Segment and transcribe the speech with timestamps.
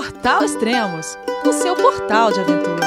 [0.00, 2.86] Portal Extremos, o seu portal de aventura.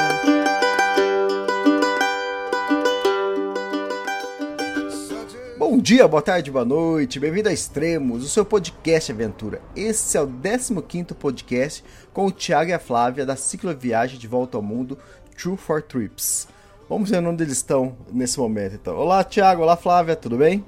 [5.60, 9.62] Bom dia, boa tarde, boa noite, bem-vindo a Extremos, o seu podcast aventura.
[9.76, 14.58] Esse é o 15º podcast com o Thiago e a Flávia da cicloviagem de volta
[14.58, 14.98] ao mundo
[15.38, 16.48] True for Trips.
[16.90, 18.96] Vamos ver onde eles estão nesse momento, então.
[18.98, 20.66] Olá, Thiago, olá, Flávia, tudo bem?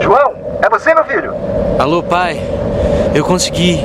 [0.00, 1.69] João, é você, meu filho?
[1.80, 2.38] Alô, pai.
[3.14, 3.80] Eu consegui.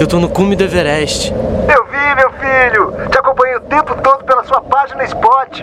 [0.00, 1.30] Eu tô no cume do Everest.
[1.30, 3.10] Eu vi, meu filho.
[3.10, 5.62] Te acompanhei o tempo todo pela sua página Spot.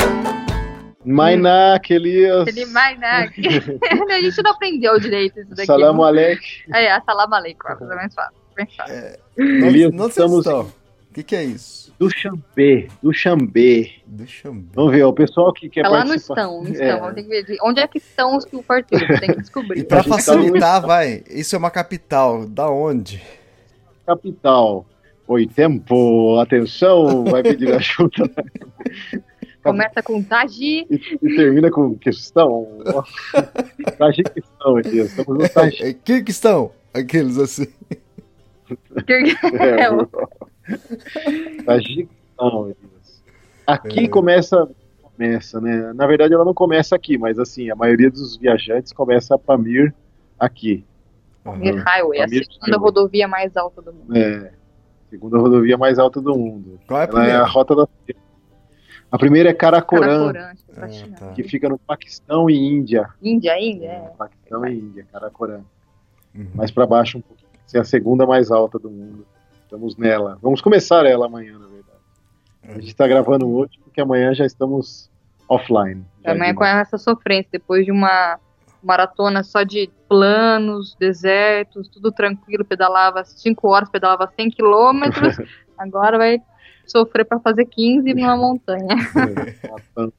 [1.03, 2.47] Mainak, Elias.
[2.47, 3.41] Ele Mainak.
[4.09, 5.65] a gente não aprendeu direito isso daqui.
[5.65, 6.41] Salam alek.
[6.73, 7.67] É, salam aleikum.
[7.69, 8.35] É mais fácil.
[8.57, 8.95] Mais fácil.
[8.95, 10.61] É, Elias, não estamos estão.
[11.09, 11.81] O que, que é isso?
[11.99, 13.91] do Xambê, do Xambê.
[14.07, 14.63] Eu ver.
[14.73, 16.33] Vamos ver, o pessoal que quer Tá lá no participar.
[16.41, 16.71] estão, no É.
[16.71, 16.99] estão.
[16.99, 19.19] Vamos ter que ver de- onde é que estão os que partidos.
[19.19, 19.83] Tem que E descobrir.
[19.83, 22.47] pra A gente tá facilitar, vai, isso é uma capital.
[22.47, 23.21] Da onde?
[24.07, 24.85] Capital.
[25.27, 28.31] Oi, tempo, atenção, vai pedir ajuda.
[29.63, 30.87] Começa com Taji.
[30.89, 32.67] E, e termina com questão.
[33.97, 35.87] Tajiquistão aqui, estamos no Tajiquistão.
[35.87, 36.71] É, Kirguistão.
[36.93, 37.67] Aqueles assim.
[39.59, 40.07] É, o-
[41.65, 43.23] Tajiquistão, Elias.
[43.67, 44.07] Aqui É.
[44.07, 44.69] começa,
[45.01, 45.91] começa, né?
[45.93, 49.93] Na verdade, ela não começa aqui, mas assim, a maioria dos viajantes começa a Pamir
[50.39, 50.85] aqui.
[51.43, 52.79] Pamir Highway, a Pamir segunda Highway.
[52.79, 54.15] rodovia mais alta do mundo.
[54.17, 54.51] É,
[55.09, 56.79] segunda rodovia mais alta do mundo.
[56.87, 57.43] Qual é a Ela é primeira?
[57.43, 57.87] a rota da.
[59.11, 61.33] A primeira é Karakoram, Karakoram, tá Ah, tá.
[61.33, 63.09] que fica no Paquistão e Índia.
[63.21, 63.99] Índia, Índia, é.
[64.17, 65.65] Paquistão e Índia, Karakoram.
[66.33, 66.47] Uhum.
[66.55, 67.49] Mais pra baixo um pouquinho.
[67.67, 69.25] Essa é a segunda mais alta do mundo.
[69.63, 70.37] Estamos nela.
[70.41, 71.99] Vamos começar ela amanhã, na verdade.
[72.63, 75.09] A gente está gravando hoje porque amanhã já estamos
[75.47, 76.05] offline.
[76.23, 78.39] Já Amanhã de com essa sofrência, depois de uma
[78.81, 85.37] maratona só de planos, desertos, tudo tranquilo, pedalava 5 horas, pedalava 100 quilômetros,
[85.77, 86.41] agora vai
[86.91, 88.95] sofrer para fazer 15 numa montanha.
[89.95, 90.13] novo.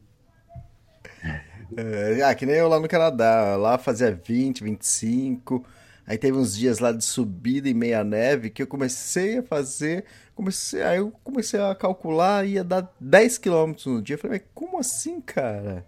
[1.77, 3.57] É, ah, que nem eu lá no Canadá.
[3.57, 5.65] Lá fazia 20, 25.
[6.07, 10.05] Aí teve uns dias lá de subida e meia neve que eu comecei a fazer.
[10.35, 14.15] Comecei, aí eu comecei a calcular ia dar 10 quilômetros no dia.
[14.15, 15.87] Eu falei, mas como assim, cara?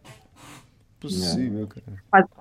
[1.00, 2.34] Possível, cara.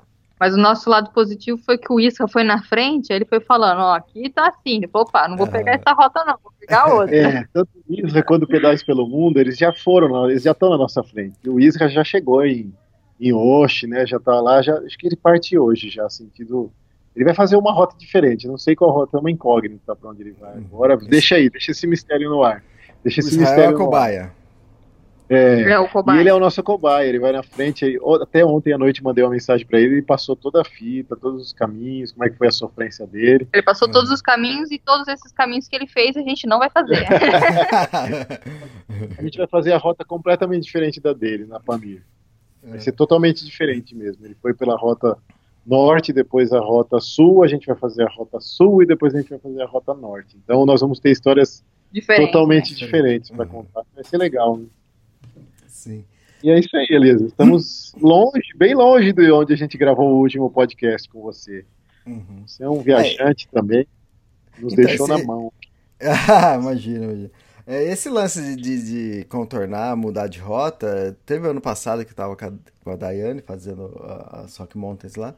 [0.44, 3.40] Mas o nosso lado positivo foi que o Isca foi na frente, aí ele foi
[3.40, 4.76] falando, ó, aqui tá assim.
[4.76, 7.16] Ele falou, opa, não vou pegar essa rota não, vou pegar outra.
[7.16, 10.70] É, tanto o Isra quanto o Pedais pelo Mundo, eles já foram, eles já estão
[10.70, 11.38] na nossa frente.
[11.46, 12.74] E o Isra já chegou em,
[13.22, 14.06] em Oxe, né?
[14.06, 16.70] Já tá lá, já, acho que ele parte hoje já, sentido.
[17.16, 20.24] Ele vai fazer uma rota diferente, não sei qual rota, é uma incógnita pra onde
[20.24, 20.58] ele vai.
[20.58, 22.62] Agora, deixa aí, deixa esse mistério no ar.
[23.02, 23.86] Deixa O esse Israel é mistério no ar.
[23.86, 24.32] cobaia.
[25.30, 26.20] É, É, o e cobaia.
[26.20, 27.98] ele é o nosso cobaia, ele vai na frente.
[28.22, 31.42] Até ontem à noite mandei uma mensagem pra ele, ele passou toda a fita, todos
[31.42, 33.48] os caminhos, como é que foi a sofrência dele.
[33.54, 36.60] Ele passou todos os caminhos e todos esses caminhos que ele fez a gente não
[36.60, 37.08] vai fazer.
[39.18, 42.02] A gente vai fazer a rota completamente diferente da dele, na Pamir.
[42.62, 44.26] Vai ser totalmente diferente mesmo.
[44.26, 45.18] Ele foi pela rota
[45.66, 49.20] norte, depois a rota sul, a gente vai fazer a rota sul e depois a
[49.20, 50.38] gente vai fazer a rota norte.
[50.44, 52.28] Então nós vamos ter histórias Diferente.
[52.28, 52.78] totalmente né?
[52.78, 53.52] diferentes para Uhum.
[53.52, 53.84] contar.
[53.96, 54.58] Vai ser legal.
[54.58, 54.66] Né?
[55.84, 56.06] Sim.
[56.44, 57.26] E é isso aí, Elisa.
[57.26, 61.66] Estamos longe, bem longe de onde a gente gravou o último podcast com você.
[62.06, 62.44] Uhum.
[62.46, 63.88] Você é um viajante também.
[64.60, 65.52] Nos Então, deixou esse- na mão.
[66.02, 67.32] Ah, imagina, imagina.
[67.66, 72.36] É, esse lance de, de- contornar, mudar de rota, teve ano passado que eu tava
[72.36, 72.52] com a,
[72.84, 75.34] com a Daiane fazendo a, a Sock Mountains lá,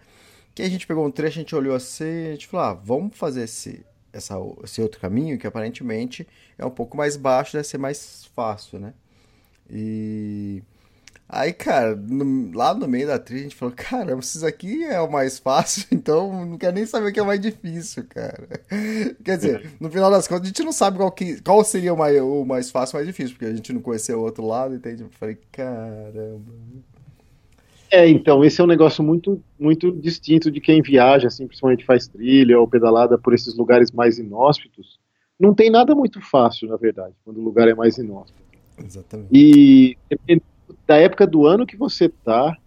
[0.56, 3.16] que a gente pegou um trecho, a gente olhou assim, a gente falou, ah, vamos
[3.16, 4.34] fazer esse, essa,
[4.64, 6.28] esse outro caminho, que aparentemente
[6.58, 8.92] é um pouco mais baixo, deve ser mais fácil, né?
[9.70, 10.62] E
[11.28, 15.00] aí, cara, no- lá no meio da trilha a gente falou, caramba, isso aqui é
[15.02, 18.48] o mais fácil, então não quero nem saber o que é o mais difícil, cara.
[19.24, 21.98] Quer dizer, no final das contas, a gente não sabe qual, que, qual seria o
[21.98, 24.76] mais, o mais fácil e mais difícil, porque a gente não conheceu o outro lado,
[24.76, 25.04] entende?
[25.04, 26.42] Eu falei, caramba.
[27.92, 32.08] É, então, esse é um negócio muito, muito distinto de quem viaja, assim, principalmente faz
[32.08, 35.00] trilha ou pedalada por esses lugares mais inóspitos.
[35.40, 38.45] Não tem nada muito fácil, na verdade, quando o lugar é mais inóspito.
[38.84, 39.30] Exatamente.
[39.32, 39.98] E
[40.88, 42.58] da época do ano que você tá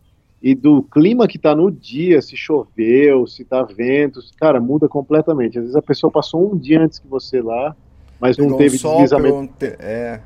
[0.42, 5.58] e do clima que tá no dia, se choveu, se tá vento, cara, muda completamente.
[5.58, 7.74] Às vezes a pessoa passou um dia antes que você lá,
[8.20, 10.20] mas não Pegou um teve sol, deslizamento um te- É,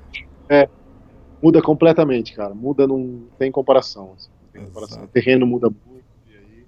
[1.42, 2.54] Muda completamente, cara.
[2.54, 4.12] Muda, não tem comparação.
[4.16, 5.02] Assim, não tem comparação.
[5.04, 6.04] O terreno muda muito.
[6.28, 6.64] Aí...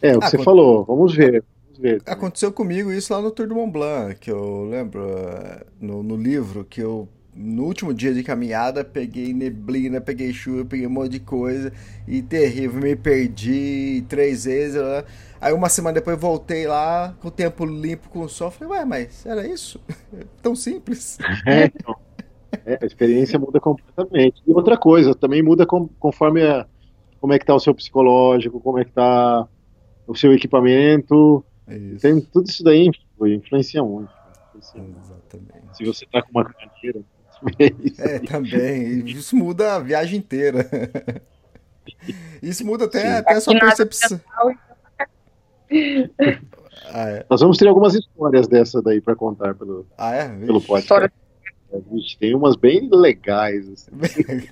[0.00, 0.84] É, o que Ah, você quando- falou.
[0.84, 1.42] Vamos ver.
[1.78, 2.00] Ver.
[2.06, 6.16] Aconteceu comigo isso lá no Tour do Mont Blanc, que eu lembro eh, no, no
[6.16, 11.12] livro, que eu no último dia de caminhada peguei neblina, peguei chuva, peguei um monte
[11.12, 11.72] de coisa
[12.08, 14.80] e terrível, me perdi três vezes.
[14.80, 15.04] lá.
[15.40, 18.50] Aí uma semana depois voltei lá com o tempo limpo, com o sol.
[18.50, 19.78] Falei, ué, mas era isso?
[20.42, 21.18] Tão simples.
[21.46, 21.94] É, então.
[22.64, 24.42] É, a experiência muda completamente.
[24.46, 26.66] E outra coisa, também muda com- conforme a-
[27.20, 29.46] como é que tá o seu psicológico, como é que tá
[30.06, 31.44] o seu equipamento.
[31.68, 32.00] Isso.
[32.00, 32.86] Tem, tudo isso daí
[33.18, 34.10] influencia muito.
[34.54, 34.98] Influencia muito.
[35.02, 35.76] Exatamente.
[35.76, 37.00] Se você tá com uma carteira,
[37.82, 38.20] isso É, aí.
[38.20, 38.98] também.
[39.06, 40.68] Isso muda a viagem inteira.
[42.42, 43.06] Isso muda até, Sim.
[43.18, 44.20] até a sua percepção.
[46.92, 47.26] Ah, é?
[47.28, 50.28] Nós vamos ter algumas histórias dessa daí para contar pelo, Ah, é?
[50.28, 50.82] pelo podcast.
[50.84, 51.12] História-
[51.72, 53.68] É, vixe, tem umas bem legais.
[53.68, 53.90] Assim.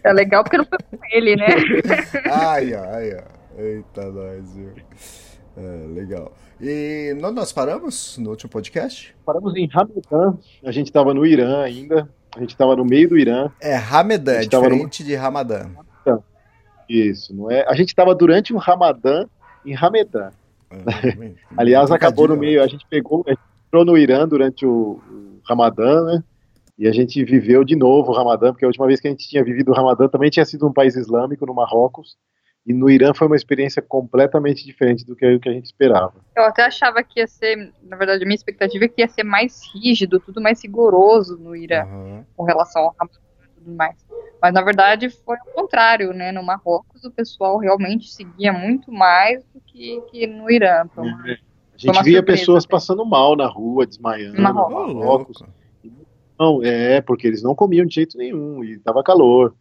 [0.02, 1.46] É legal porque não foi com ele, né?
[2.32, 3.25] Ai, ai, ai.
[3.56, 4.72] Eita, nós, viu?
[5.56, 6.32] É, legal.
[6.60, 9.14] E nós, nós paramos no último podcast?
[9.25, 13.19] Paramos em Hamadan, a gente estava no Irã ainda, a gente estava no meio do
[13.19, 13.50] Irã.
[13.60, 15.70] É Ramedan, é diferente de Ramadã.
[16.88, 17.64] Isso, não é?
[17.66, 19.26] A gente estava durante o Ramadã
[19.64, 20.31] em Hamedan.
[20.75, 25.00] É, Aliás, acabou no meio, a gente pegou, a gente entrou no Irã durante o,
[25.08, 26.25] o Ramadã, né?
[26.76, 29.28] E a gente viveu de novo o Ramadã, porque a última vez que a gente
[29.28, 32.16] tinha vivido o Ramadã também tinha sido um país islâmico, no Marrocos.
[32.66, 36.14] E no Irã foi uma experiência completamente diferente do que, a gente esperava.
[36.34, 39.22] Eu até achava que ia ser, na verdade, a minha expectativa é que ia ser
[39.22, 42.25] mais rígido, tudo mais rigoroso no Irã, Aham.
[42.34, 43.96] com relação ao Ramadã e tudo mais.
[44.40, 46.32] Mas na verdade foi o contrário, né?
[46.32, 50.84] No Marrocos o pessoal realmente seguia muito mais do que, que no Irã.
[50.90, 51.37] Então, A Foi
[51.76, 52.70] gente via surpresa, pessoas até.
[52.70, 54.40] passando mal na rua, desmaiando.
[54.40, 54.94] Marrocos.
[54.94, 55.43] no Marrocos.
[56.38, 59.55] Não, é, porque eles não comiam de jeito nenhum e tava calor.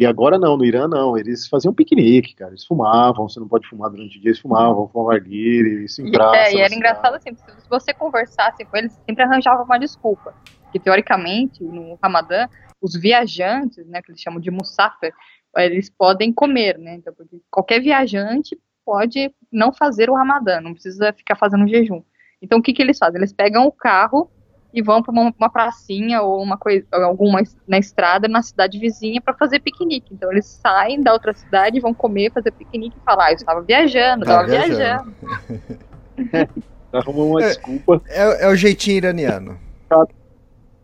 [0.00, 2.52] E agora não, no Irã não, eles faziam piquenique, cara.
[2.52, 6.10] Eles fumavam, você não pode fumar durante o dia, eles fumavam, fumavam arguilha, isso em
[6.10, 6.36] praça.
[6.36, 9.78] é, e na era engraçado assim, porque se você conversasse com eles, sempre arranjava uma
[9.78, 10.34] desculpa.
[10.62, 12.48] Porque teoricamente, no Ramadã,
[12.80, 15.12] os viajantes, né, que eles chamam de musafir,
[15.58, 16.94] eles podem comer, né?
[16.94, 22.02] Então, porque qualquer viajante pode não fazer o Ramadã, não precisa ficar fazendo jejum.
[22.40, 23.18] Então, o que que eles fazem?
[23.18, 24.30] Eles pegam o carro
[24.72, 29.20] e vão para uma, uma pracinha ou uma coisa, alguma na estrada na cidade vizinha
[29.20, 30.14] para fazer piquenique.
[30.14, 33.60] Então, eles saem da outra cidade, vão comer, fazer piquenique e falar, ah, eu estava
[33.62, 35.14] viajando, Tava estava viajando.
[36.16, 36.64] viajando.
[36.92, 37.48] Arrumam uma É.
[37.48, 38.02] desculpa.
[38.08, 39.58] É, é o jeitinho iraniano.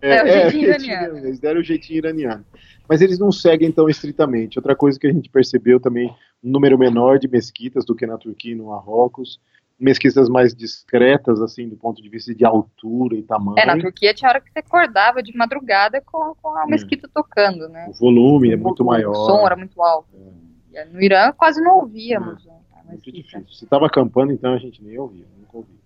[0.00, 1.18] É, o jeitinho iraniano.
[1.18, 2.44] Eles deram o jeitinho iraniano.
[2.88, 4.58] Mas eles não seguem tão estritamente.
[4.58, 6.08] Outra coisa que a gente percebeu também,
[6.42, 9.40] um número menor de mesquitas do que na Turquia e no Marrocos.
[9.78, 13.58] Mesquitas mais discretas, assim, do ponto de vista de altura e tamanho.
[13.58, 17.68] É, na Turquia tinha hora que você acordava de madrugada com, com a mesquita tocando,
[17.68, 17.86] né?
[17.88, 19.12] O volume é muito O maior.
[19.14, 20.08] som era muito alto.
[20.72, 22.48] E No Irã quase não ouvíamos.
[22.48, 23.46] a Muito difícil.
[23.52, 25.76] Se estava acampando, então a gente nem ouvia, nunca ouvia.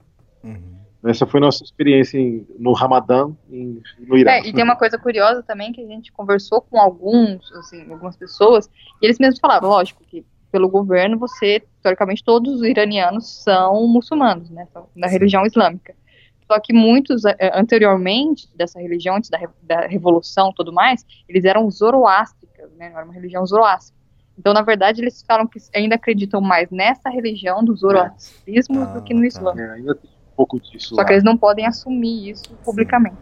[0.45, 0.79] Uhum.
[1.03, 4.31] Essa foi nossa experiência em- no Ramadã em, no Irã.
[4.33, 8.17] É, e tem uma coisa curiosa também que a gente conversou com alguns, assim, algumas
[8.17, 8.69] pessoas,
[9.01, 14.50] e eles mesmos falavam, lógico, que pelo governo você, teoricamente, todos os iranianos são muçulmanos,
[14.50, 14.67] né?
[14.97, 15.94] Da religião islâmica.
[16.50, 21.06] Só que muitos, eh, anteriormente, dessa religião, antes da, re- da revolução e tudo mais,
[21.29, 22.91] eles eram zoroástricas, né?
[22.93, 23.97] Era uma religião zoroástica.
[24.37, 29.02] Então, na verdade, eles falam que ainda acreditam mais nessa religião do zoroastrismo Ah, do
[29.02, 29.26] que no tá.
[29.26, 29.54] Islã.
[29.57, 31.04] É, ainda tem um pouco disso Só lá.
[31.04, 33.16] que eles não podem assumir isso publicamente.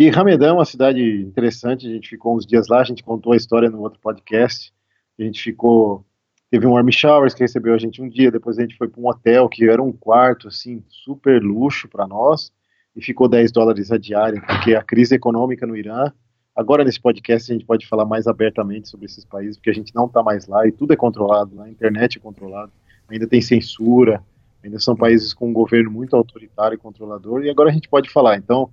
[0.00, 3.34] E Ramedan é uma cidade interessante, a gente ficou uns dias lá, a gente contou
[3.34, 4.72] a história no outro podcast.
[5.18, 6.06] A gente ficou.
[6.50, 8.98] Teve um Army Showers que recebeu a gente um dia, depois a gente foi para
[8.98, 12.50] um hotel que era um quarto, assim, super luxo para nós,
[12.96, 16.10] e ficou 10 dólares a diária, porque a crise econômica no Irã.
[16.56, 19.94] Agora, nesse podcast, a gente pode falar mais abertamente sobre esses países, porque a gente
[19.94, 22.72] não está mais lá e tudo é controlado lá, a internet é controlada,
[23.06, 24.24] ainda tem censura,
[24.64, 28.08] ainda são países com um governo muito autoritário e controlador, e agora a gente pode
[28.08, 28.38] falar.
[28.38, 28.70] Então,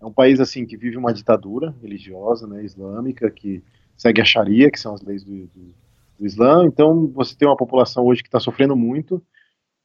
[0.00, 3.62] é um país assim que vive uma ditadura religiosa, né, islâmica, que
[3.96, 5.74] segue a Sharia, que são as leis do, do,
[6.18, 6.64] do Islã.
[6.66, 9.22] Então, você tem uma população hoje que está sofrendo muito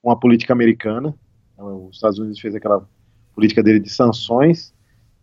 [0.01, 1.15] com a política americana.
[1.53, 2.88] Então, Os Estados Unidos fez aquela
[3.34, 4.74] política dele de sanções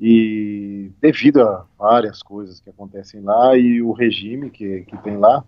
[0.01, 5.45] e devido a várias coisas que acontecem lá e o regime que, que tem lá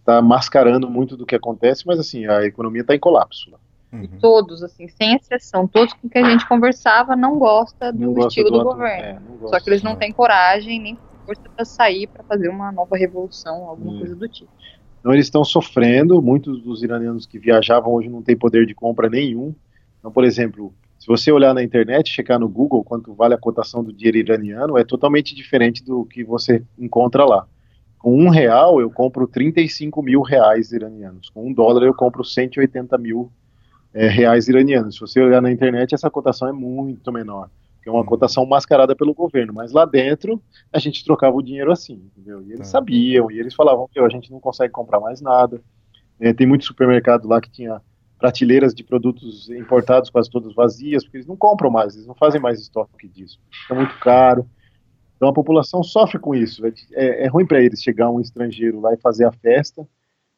[0.00, 3.58] está mascarando muito do que acontece, mas assim a economia está em colapso lá.
[4.02, 4.18] Uhum.
[4.20, 8.50] Todos, assim, sem exceção, todos com que a gente conversava não gosta do Não estilo
[8.50, 9.04] do, atu- governo.
[9.04, 12.70] é, não Só que eles não têm coragem nem força para sair para fazer uma
[12.72, 13.98] nova revolução, alguma Hum.
[13.98, 14.50] coisa do tipo.
[14.98, 19.08] Então eles estão sofrendo, muitos dos iranianos que viajavam hoje não têm poder de compra
[19.08, 19.54] nenhum.
[19.98, 23.38] Então, por exemplo, se Se você olhar na internet, checar no Google quanto vale a
[23.38, 27.46] cotação do dinheiro iraniano, é totalmente diferente do que você encontra lá.
[27.98, 31.28] Com um real eu compro 35 mil reais iranianos.
[31.28, 33.30] Com um dólar eu compro 180 mil
[33.94, 34.96] é, reais iranianos.
[34.96, 37.48] Se você olhar na internet, essa cotação é muito menor.
[37.80, 39.52] Que é uma cotação mascarada pelo governo.
[39.54, 42.42] Mas lá dentro, a gente trocava o dinheiro assim, entendeu?
[42.42, 45.62] E eles sabiam, e eles falavam que a gente não consegue comprar mais nada.
[46.18, 47.80] É, tem muito supermercado lá que tinha
[48.18, 52.40] prateleiras de produtos importados quase todas vazias, porque eles não compram mais, eles não fazem
[52.40, 53.38] mais estoque disso.
[53.50, 54.48] Fica muito caro.
[55.16, 56.66] Então a população sofre com isso.
[56.66, 59.86] É, é, é ruim para eles chegar um estrangeiro lá e fazer a festa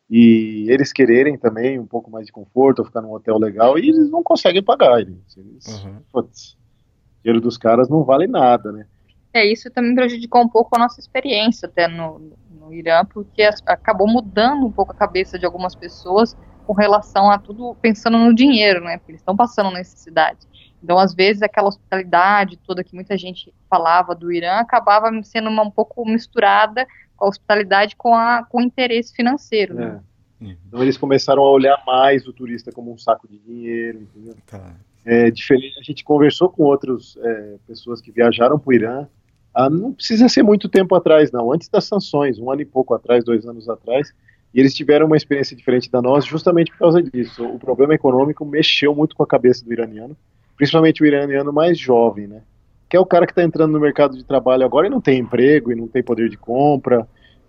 [0.08, 4.10] e eles quererem também um pouco mais de conforto, ficar num hotel legal, e eles
[4.10, 5.00] não conseguem pagar.
[5.00, 5.96] Eles, eles uhum.
[6.12, 8.86] putz, o dinheiro dos caras não vale nada, né?
[9.32, 14.08] É, isso também prejudicou um pouco a nossa experiência até no, no Irã, porque acabou
[14.08, 16.36] mudando um pouco a cabeça de algumas pessoas
[16.66, 18.96] com relação a tudo pensando no dinheiro, né?
[18.98, 20.40] Porque eles estão passando necessidade.
[20.82, 25.62] Então, às vezes, aquela hospitalidade toda que muita gente falava do Irã acabava sendo uma,
[25.62, 26.86] um pouco misturada
[27.18, 29.74] a hospitalidade com, a, com o interesse financeiro.
[29.74, 30.00] Né?
[30.40, 30.56] É.
[30.66, 34.36] Então, eles começaram a olhar mais o turista como um saco de dinheiro, entendeu?
[34.46, 34.74] Tá.
[35.04, 35.78] É diferente.
[35.78, 39.06] A gente conversou com outras é, pessoas que viajaram para o Irã.
[39.54, 41.52] Ah, não precisa ser muito tempo atrás, não.
[41.52, 44.12] Antes das sanções, um ano e pouco atrás, dois anos atrás,
[44.52, 47.44] e eles tiveram uma experiência diferente da nossa justamente por causa disso.
[47.46, 50.16] O problema econômico mexeu muito com a cabeça do iraniano,
[50.56, 52.42] principalmente o iraniano mais jovem, né?
[52.88, 55.18] Que é o cara que está entrando no mercado de trabalho agora e não tem
[55.18, 57.06] emprego, e não tem poder de compra,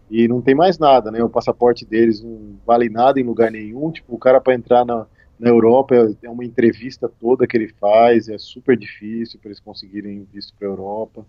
[0.09, 1.23] e não tem mais nada, né?
[1.23, 3.91] O passaporte deles não vale nada em lugar nenhum.
[3.91, 5.05] Tipo, o cara para entrar na,
[5.39, 10.27] na Europa é uma entrevista toda que ele faz, é super difícil para eles conseguirem
[10.33, 11.25] visto para a Europa.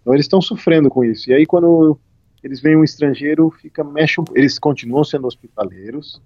[0.00, 1.30] Então eles estão sofrendo com isso.
[1.30, 1.98] E aí quando
[2.42, 6.20] eles veem um estrangeiro, fica mexe eles continuam sendo hospitaleiros,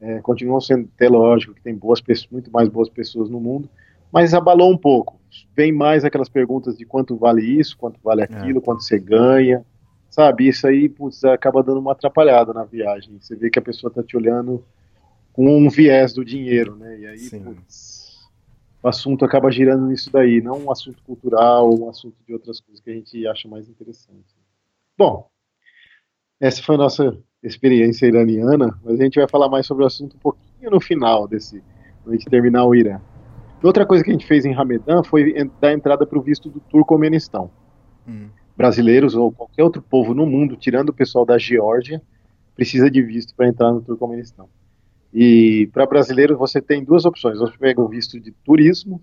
[0.00, 3.68] é, continuam sendo até lógico que tem boas pessoas, muito mais boas pessoas no mundo,
[4.12, 5.17] mas abalou um pouco.
[5.54, 8.24] Vem mais aquelas perguntas de quanto vale isso, quanto vale é.
[8.24, 8.62] aquilo, é.
[8.62, 9.64] quanto você ganha,
[10.10, 10.48] sabe?
[10.48, 13.18] Isso aí putz, acaba dando uma atrapalhada na viagem.
[13.20, 14.64] Você vê que a pessoa está te olhando
[15.32, 16.98] com um viés do dinheiro, né?
[16.98, 18.28] E aí, putz,
[18.82, 22.82] o assunto acaba girando nisso daí, não um assunto cultural, um assunto de outras coisas
[22.82, 24.36] que a gente acha mais interessante.
[24.96, 25.28] Bom,
[26.40, 30.16] essa foi a nossa experiência iraniana, mas a gente vai falar mais sobre o assunto
[30.16, 31.62] um pouquinho no final desse,
[32.02, 33.00] quando a gente terminar o Irã.
[33.62, 36.60] Outra coisa que a gente fez em Ramedan foi dar entrada para o visto do
[36.60, 37.50] Turcomenistão.
[38.06, 38.28] Hum.
[38.56, 42.00] Brasileiros ou qualquer outro povo no mundo, tirando o pessoal da Geórgia,
[42.54, 44.48] precisa de visto para entrar no Turcomenistão.
[45.12, 49.00] E para brasileiros você tem duas opções: você pega o visto de turismo,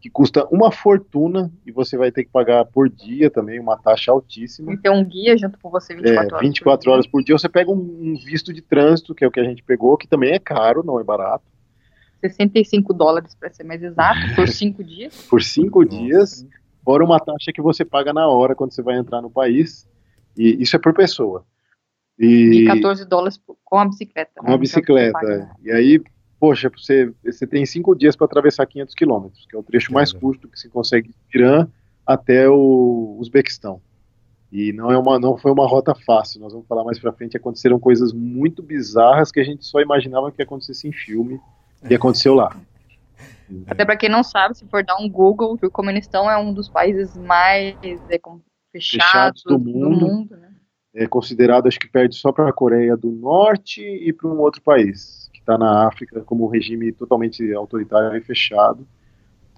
[0.00, 4.12] que custa uma fortuna e você vai ter que pagar por dia também, uma taxa
[4.12, 4.72] altíssima.
[4.72, 6.48] E ter um guia junto com você 24 é, horas.
[6.48, 7.38] 24 por horas por dia.
[7.38, 10.32] Você pega um, visto de trânsito, que é o que a gente pegou, que também
[10.32, 11.44] é caro, não é barato.
[12.20, 15.26] 65 dólares para ser mais exato, por cinco dias.
[15.28, 15.96] por cinco Nossa.
[15.96, 16.46] dias,
[16.84, 19.88] fora uma taxa que você paga na hora quando você vai entrar no país.
[20.36, 21.44] E isso é por pessoa.
[22.18, 24.32] E, e 14 dólares com a bicicleta.
[24.36, 24.54] Com né?
[24.54, 25.18] a bicicleta.
[25.22, 26.02] Então, e aí
[26.38, 30.12] poxa, você, você tem cinco dias para atravessar 500 quilômetros, que é o trecho mais
[30.12, 31.66] curto que se consegue de Irã
[32.06, 33.80] até o Uzbequistão.
[34.52, 37.36] E não, é uma, não foi uma rota fácil, nós vamos falar mais para frente,
[37.36, 41.40] aconteceram coisas muito bizarras que a gente só imaginava que acontecesse em filme,
[41.88, 42.56] e aconteceu lá.
[43.66, 46.68] Até para quem não sabe, se for dar um Google, o Turcomenistão é um dos
[46.68, 48.42] países mais é, fechados,
[48.72, 49.98] fechados, do mundo.
[49.98, 50.50] Do mundo né?
[50.94, 54.62] É considerado, acho que perde só para a Coreia do Norte e para um outro
[54.62, 58.86] país está na África como um regime totalmente autoritário e fechado,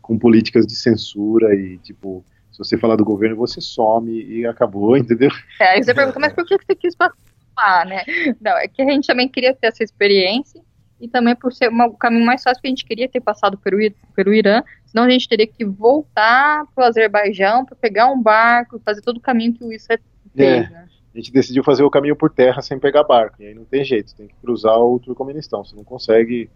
[0.02, 4.96] com políticas de censura e, tipo, se você falar do governo, você some e acabou,
[4.98, 5.30] entendeu?
[5.58, 8.04] É, aí você pergunta, mas por que você quis passar, né?
[8.40, 10.62] Não, é que a gente também queria ter essa experiência
[11.00, 13.56] e também por ser uma, o caminho mais fácil que a gente queria ter passado
[13.58, 13.78] pelo,
[14.14, 18.80] pelo Irã, senão a gente teria que voltar para o Azerbaijão para pegar um barco,
[18.84, 19.98] fazer todo o caminho que o Issa
[20.34, 20.70] fez, é.
[20.70, 20.88] né?
[21.14, 23.42] a gente decidiu fazer o caminho por terra sem pegar barco.
[23.42, 25.64] E aí não tem jeito, tem que cruzar o Turcomenistão.
[25.64, 26.48] Você não consegue.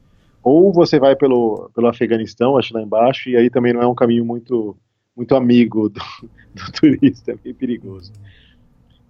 [0.42, 3.94] Ou você vai pelo, pelo Afeganistão, acho lá embaixo, e aí também não é um
[3.94, 4.76] caminho muito,
[5.16, 6.00] muito amigo do,
[6.54, 8.12] do turista, é meio perigoso.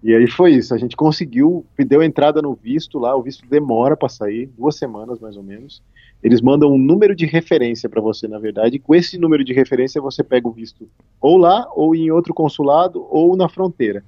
[0.03, 3.97] E aí foi isso, a gente conseguiu, deu entrada no visto lá, o visto demora
[3.97, 5.81] para sair, duas semanas mais ou menos.
[6.21, 9.53] Eles mandam um número de referência para você, na verdade, e com esse número de
[9.53, 10.89] referência você pega o visto
[11.21, 14.05] ou lá, ou em outro consulado, ou na fronteira.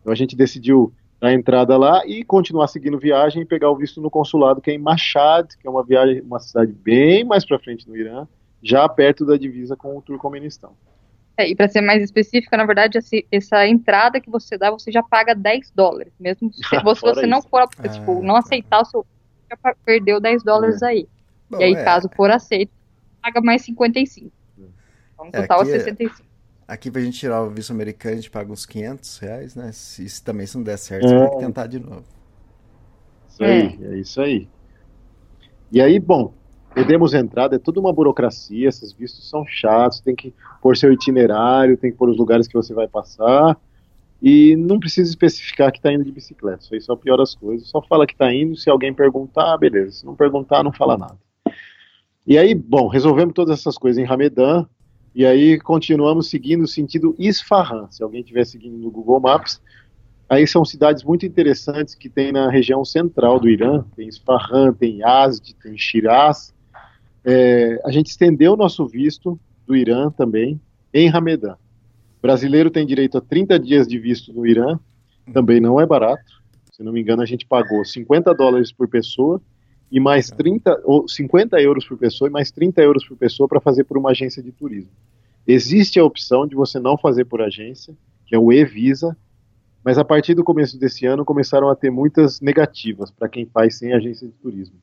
[0.00, 4.00] Então a gente decidiu dar entrada lá e continuar seguindo viagem e pegar o visto
[4.00, 7.58] no consulado, que é em Mashhad, que é uma viagem, uma cidade bem mais para
[7.58, 8.26] frente no Irã,
[8.62, 10.72] já perto da divisa com o Turcomenistão.
[11.38, 14.90] É, e para ser mais específica, na verdade, essa, essa, entrada que você dá, você
[14.90, 16.12] já paga 10 dólares.
[16.18, 19.06] Mesmo se, se você não for, ah, tipo, não aceitar o seu
[19.48, 20.86] já perdeu 10 dólares é.
[20.86, 21.08] aí.
[21.48, 21.84] Bom, e aí, é.
[21.84, 22.72] caso for aceito,
[23.22, 24.30] paga mais 55.
[25.14, 26.28] Então, É, total aqui é é- 65.
[26.66, 29.70] Aqui pra gente tirar o visto americano, a gente paga uns 500 reais, né?
[29.72, 31.08] Se, se também se não der certo, É.
[31.08, 32.04] você vai ter que tentar de novo.
[33.28, 34.48] Isso aí, é isso aí.
[35.72, 36.34] E aí, bom,
[36.74, 40.32] perdemos entrada, é toda uma burocracia, esses vistos são chatos, tem que
[40.62, 43.56] pôr seu itinerário, tem que pôr os lugares que você vai passar,
[44.22, 47.68] e não precisa especificar que está indo de bicicleta, isso aí só piora as coisas,
[47.68, 51.18] só fala que está indo, se alguém perguntar, beleza, se não perguntar, não fala nada.
[52.26, 54.66] E aí, bom, resolvemos todas essas coisas em Ramedan,
[55.14, 59.60] e aí continuamos seguindo o sentido Isfahan, se alguém estiver seguindo no Google Maps,
[60.28, 65.00] Aí são cidades muito interessantes que tem na região central do Irã, tem Isfahan, tem
[65.00, 66.52] Yazd, tem Shiraz.
[67.30, 70.58] É, a gente estendeu o nosso visto do Irã também
[70.94, 71.56] em Ramedan.
[72.18, 74.80] O brasileiro tem direito a 30 dias de visto no Irã,
[75.30, 76.42] também não é barato.
[76.72, 79.42] Se não me engano, a gente pagou 50 dólares por pessoa
[79.92, 83.60] e mais 30, ou 50 euros por pessoa e mais 30 euros por pessoa para
[83.60, 84.90] fazer por uma agência de turismo.
[85.46, 87.94] Existe a opção de você não fazer por agência,
[88.24, 89.14] que é o e-visa,
[89.84, 93.76] mas a partir do começo desse ano começaram a ter muitas negativas para quem faz
[93.76, 94.76] sem agência de turismo.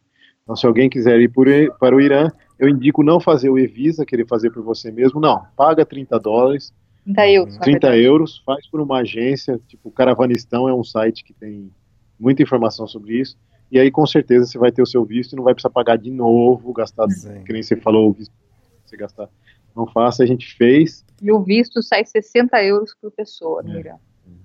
[0.46, 1.48] Então, se alguém quiser ir por,
[1.80, 5.44] para o Irã, eu indico não fazer o e-visa, querer fazer por você mesmo, não.
[5.58, 6.72] Paga 30 dólares,
[7.04, 7.56] 30 euros.
[7.56, 8.04] na 30 verdade.
[8.04, 11.72] euros, faz por uma agência, tipo Caravanistão é um site que tem
[12.20, 13.36] muita informação sobre isso,
[13.72, 15.98] e aí com certeza você vai ter o seu visto e não vai precisar pagar
[15.98, 17.44] de novo, gastar, Sim.
[17.44, 19.28] que nem você falou, o visto que você gastar.
[19.76, 23.80] Não faça, a gente fez, E o visto sai 60 euros por pessoa no É.
[23.80, 23.96] Irã.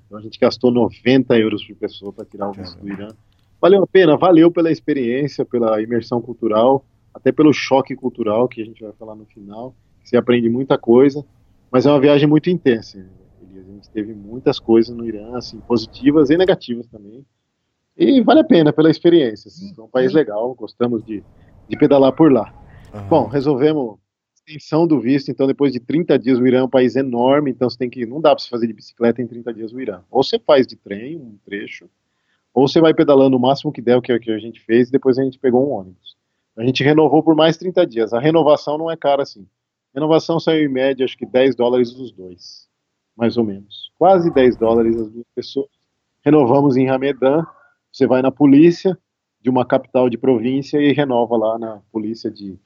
[0.06, 3.08] Então a gente gastou 90 euros por pessoa para tirar o visto do Irã.
[3.60, 8.64] Valeu a pena, valeu pela experiência, pela imersão cultural, até pelo choque cultural que a
[8.64, 9.74] gente vai falar no final.
[10.02, 11.24] Você aprende muita coisa,
[11.70, 12.98] mas é uma viagem muito intensa.
[12.98, 13.68] Elias.
[13.68, 17.24] A gente teve muitas coisas no Irã, assim, positivas e negativas também.
[17.96, 19.48] E vale a pena pela experiência.
[19.48, 21.22] Assim, é um país legal, gostamos de,
[21.68, 22.52] de pedalar por lá.
[22.94, 23.06] Aham.
[23.08, 23.98] Bom, resolvemos
[24.34, 27.68] extensão do visto, então depois de 30 dias o Irã é um país enorme, então
[27.68, 30.00] você tem que não dá para você fazer de bicicleta em 30 dias o Irã.
[30.10, 31.88] Ou você faz de trem um trecho,
[32.52, 34.92] ou você vai pedalando o máximo que der, o que, que a gente fez, e
[34.92, 36.16] depois a gente pegou um ônibus.
[36.56, 38.12] A gente renovou por mais 30 dias.
[38.12, 39.46] A renovação não é cara assim.
[39.94, 42.68] A renovação saiu em média, acho que 10 dólares os dois,
[43.16, 43.92] mais ou menos.
[43.98, 45.68] Quase 10 dólares as duas pessoas.
[46.24, 47.44] Renovamos em Ramedan,
[47.90, 48.98] você vai na polícia
[49.40, 52.58] de uma capital de província e renova lá na polícia de,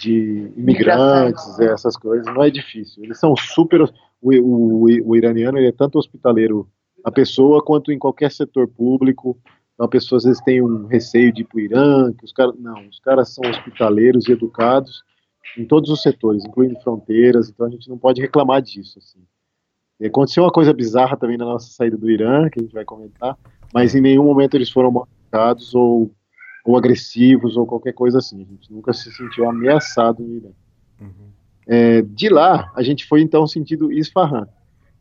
[0.00, 2.26] de imigrantes, é, essas coisas.
[2.26, 3.04] Não é difícil.
[3.04, 3.82] Eles são super.
[3.82, 3.90] O,
[4.22, 6.68] o, o iraniano ele é tanto hospitaleiro
[7.04, 9.38] a pessoa quanto em qualquer setor público.
[9.74, 12.32] Então, a pessoa às vezes tem um receio de ir para o Irã, que os
[12.32, 12.54] caras.
[12.58, 15.02] Não, os caras são hospitaleiros e educados
[15.56, 18.98] em todos os setores, incluindo fronteiras, então a gente não pode reclamar disso.
[18.98, 19.20] Assim.
[19.98, 22.84] E aconteceu uma coisa bizarra também na nossa saída do Irã, que a gente vai
[22.84, 23.36] comentar,
[23.72, 26.10] mas em nenhum momento eles foram mal educados ou,
[26.64, 28.42] ou agressivos ou qualquer coisa assim.
[28.42, 30.50] A gente nunca se sentiu ameaçado no Irã.
[31.66, 34.48] É, de lá, a gente foi então sentido Isfahan,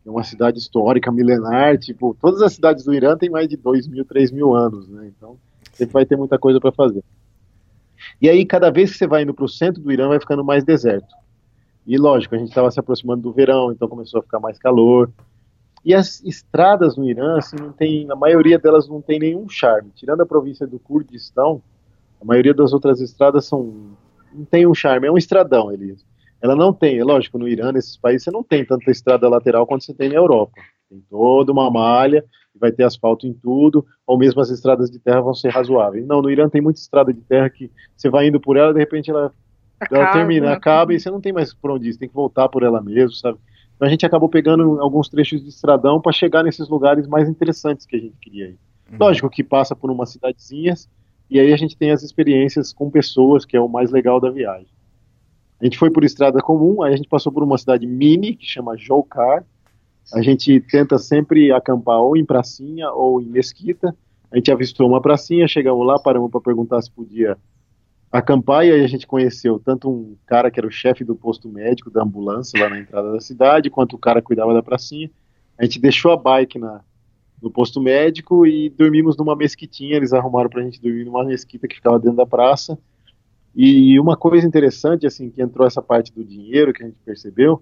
[0.06, 3.88] é uma cidade histórica, milenar, tipo, todas as cidades do Irã têm mais de 2
[3.88, 5.12] mil, 3 mil anos, né?
[5.16, 5.38] Então,
[5.74, 7.04] sempre vai ter muita coisa para fazer.
[8.22, 10.44] E aí, cada vez que você vai indo para o centro do Irã, vai ficando
[10.44, 11.14] mais deserto.
[11.86, 15.12] E lógico, a gente estava se aproximando do verão, então começou a ficar mais calor.
[15.84, 19.92] E as estradas no Irã, assim, não tem, a maioria delas não tem nenhum charme.
[19.96, 21.62] Tirando a província do Kurdistão,
[22.22, 23.98] a maioria das outras estradas são
[24.32, 26.06] não tem um charme, é um estradão, Elias.
[26.41, 29.67] Ela não tem, é lógico, no Irã, nesses países, você não tem tanta estrada lateral
[29.67, 30.54] quanto você tem na Europa.
[30.89, 32.23] Tem toda uma malha,
[32.60, 36.06] vai ter asfalto em tudo, ou mesmo as estradas de terra vão ser razoáveis.
[36.06, 38.80] Não, no Irã tem muita estrada de terra que você vai indo por ela, de
[38.80, 39.34] repente ela,
[39.91, 40.54] ela Acaba, termina, né?
[40.54, 42.82] acaba e você não tem mais por onde ir, você tem que voltar por ela
[42.82, 43.38] mesmo, sabe?
[43.75, 47.86] Então a gente acabou pegando alguns trechos de estradão para chegar nesses lugares mais interessantes
[47.86, 48.58] que a gente queria ir.
[48.99, 50.89] Lógico que passa por umas cidadezinhas,
[51.30, 54.32] e aí a gente tem as experiências com pessoas, que é o mais legal da
[54.32, 54.67] viagem.
[55.62, 58.45] A gente foi por estrada comum, aí a gente passou por uma cidade mini, que
[58.45, 59.43] chama Joukar.
[60.13, 63.95] A gente tenta sempre acampar ou em pracinha ou em mesquita.
[64.32, 67.38] A gente avistou uma pracinha, chegamos lá, paramos para perguntar se podia
[68.12, 71.48] acampar, e aí a gente conheceu tanto um cara que era o chefe do posto
[71.48, 75.12] médico da ambulância lá na entrada da cidade, quanto o cara que cuidava da pracinha.
[75.58, 76.82] A gente deixou a bike na,
[77.41, 79.95] no posto médico e dormimos numa mesquitinha.
[79.95, 82.80] Eles arrumaram pra gente dormir numa mesquita que ficava dentro da praça.
[83.56, 87.62] E uma coisa interessante, assim, que entrou essa parte do dinheiro que a gente percebeu,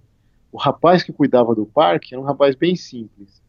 [0.51, 3.41] o rapaz que cuidava do parque era um rapaz bem simples.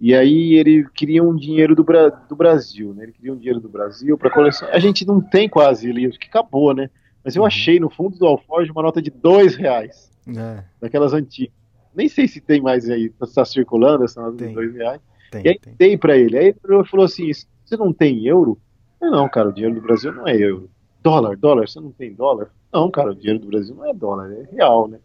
[0.00, 3.04] E aí ele queria um dinheiro do, Bra do Brasil, né?
[3.04, 4.68] Ele queria um dinheiro do Brasil para coleção.
[4.70, 6.88] A gente não tem quase ali, que acabou, né?
[7.24, 11.52] Mas eu achei no fundo do alforje uma nota de dois reais, É, daquelas antigas.
[11.94, 14.48] Nem sei se tem mais aí, está circulando essa nota Tem.
[14.48, 15.00] de dois reais.
[15.32, 15.74] tem, E aí tem.
[15.76, 16.38] dei pra ele.
[16.38, 18.56] Aí ele falou assim: você não tem euro?
[19.00, 20.70] Eu, não, cara, o dinheiro do Brasil não é euro.
[21.02, 22.50] Dólar, dólar, você não tem dólar?
[22.72, 24.98] Não, cara, o dinheiro do Brasil não é dólar, é real, né?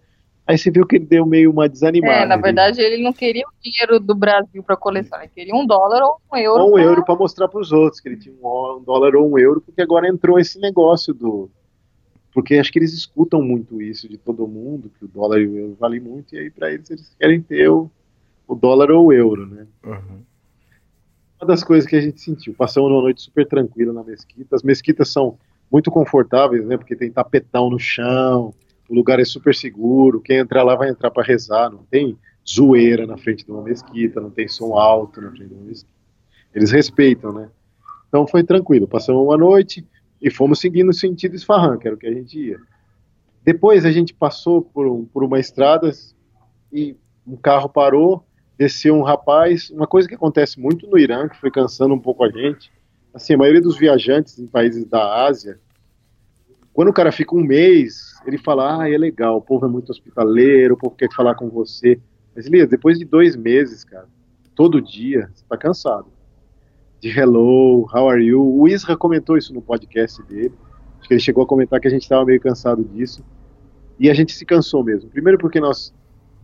[0.46, 2.14] Aí você viu que ele deu meio uma desanimada.
[2.16, 5.66] É, na verdade ele não queria o dinheiro do Brasil pra coleção, ele queria um
[5.66, 6.64] dólar ou um euro.
[6.64, 9.16] Ou um pra- euro para mostrar para os outros que ele tinha um, um dólar
[9.16, 11.50] ou um euro, porque agora entrou esse negócio do.
[12.34, 15.58] Porque acho que eles escutam muito isso de todo mundo, que o dólar e o
[15.58, 17.90] euro valem muito, e aí para eles eles querem ter o,
[18.48, 19.66] o dólar ou o euro, né?
[19.86, 20.24] Uhum.
[21.40, 24.56] Uma das coisas que a gente sentiu, passamos uma noite super tranquila na mesquita.
[24.56, 25.38] As mesquitas são
[25.74, 26.78] muito confortáveis, né?
[26.78, 28.54] Porque tem tapetão no chão,
[28.88, 30.22] o lugar é super seguro.
[30.22, 32.16] Quem entrar lá vai entrar para rezar, não tem
[32.48, 35.92] zoeira na frente de uma mesquita, não tem som alto na frente de uma mesquita.
[36.54, 37.50] Eles respeitam, né?
[38.08, 38.88] Então foi tranquilo.
[38.88, 39.84] Passamos uma noite
[40.22, 41.36] e fomos seguindo o sentido
[41.80, 42.60] que era o que a gente ia.
[43.44, 45.90] Depois a gente passou por, um- por uma estrada
[46.72, 48.24] e um carro parou,
[48.58, 49.72] desceu um rapaz.
[49.72, 52.72] Uma coisa que acontece muito no Irã, que foi cansando um pouco a gente.
[53.14, 55.60] Assim, a maioria dos viajantes em países da Ásia,
[56.74, 59.92] quando o cara fica um mês, ele fala: Ah, é legal, o povo é muito
[59.92, 62.00] hospitaleiro, o povo quer falar com você.
[62.36, 64.08] Mas, Elias, depois de dois meses, cara,
[64.56, 66.08] todo dia, você tá cansado.
[67.00, 68.42] De hello, how are you?
[68.42, 70.54] O Isra comentou isso no podcast dele.
[71.00, 73.24] Acho que ele chegou a comentar que a gente estava meio cansado disso.
[74.00, 75.10] E a gente se cansou mesmo.
[75.10, 75.94] Primeiro porque nós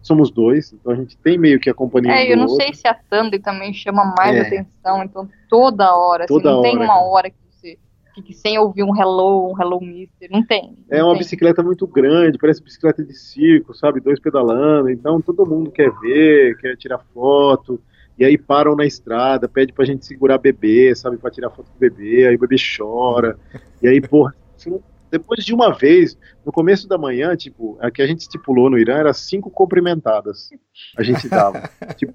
[0.02, 2.64] somos dois, então a gente tem meio que a companhia É, do eu não outro.
[2.64, 4.42] sei se a Tandem também chama mais É.
[4.42, 7.06] atenção, então toda hora, assim, Toda não tem hora, uma cara.
[7.06, 7.78] hora que você
[8.16, 10.78] fique sem ouvir um hello, um hello mister, não tem.
[10.90, 11.20] É não uma tem.
[11.20, 14.00] bicicleta muito grande, parece bicicleta de circo, sabe?
[14.00, 14.90] Dois pedalando.
[14.90, 17.80] Então todo mundo quer ver, quer tirar foto.
[18.18, 21.16] E aí param na estrada, pede pra gente segurar bebê, sabe?
[21.18, 22.28] Pra tirar foto com o bebê.
[22.28, 23.38] Aí o bebê chora.
[23.82, 27.90] E aí, porra, se não- depois de uma vez, no começo da manhã, tipo, a
[27.90, 30.50] que a gente estipulou no Irã era cinco cumprimentadas.
[30.98, 31.70] A gente dava.
[31.98, 32.14] tipo,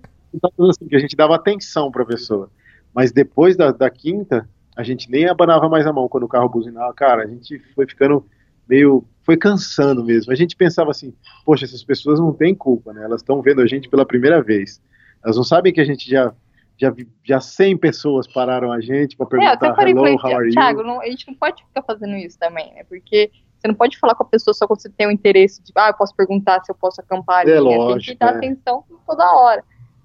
[0.69, 2.51] assim, que a gente dava atenção pra pessoa.
[2.95, 6.49] Mas depois da, da quinta, a gente nem abanava mais a mão quando o carro
[6.49, 6.93] buzinava.
[6.95, 8.25] Cara, a gente foi ficando
[8.69, 9.05] meio.
[9.23, 10.33] Foi cansando mesmo.
[10.33, 13.05] A gente pensava assim: poxa, essas pessoas não têm culpa, né?
[13.05, 14.81] Elas estão vendo a gente pela primeira vez.
[15.23, 16.33] Elas não sabem que a gente já.
[16.77, 20.35] Já, já 100 pessoas pararam a gente para É, até perguntar parei e hello, falei,
[20.35, 20.53] how are you?
[20.53, 22.83] Thiago, não- a gente não pode ficar fazendo isso também, né?
[22.85, 25.73] Porque você não pode falar com a pessoa só quando você tem o interesse de,
[25.77, 27.53] ah, eu posso perguntar se eu posso acampar ali.
[27.53, 27.61] É né?
[27.61, 28.37] lógico, Tem que dar é.
[28.37, 29.65] atenção toda hora.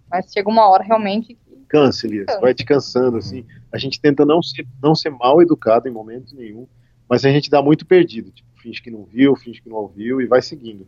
[0.09, 2.39] Mas chega uma hora realmente que Cansa, Elias, Cansa.
[2.39, 3.45] vai te cansando, assim.
[3.71, 6.67] A gente tenta não ser, não ser mal educado em momento nenhum,
[7.07, 8.31] mas a gente dá muito perdido.
[8.31, 10.87] Tipo, finge que não viu, finge que não ouviu e vai seguindo.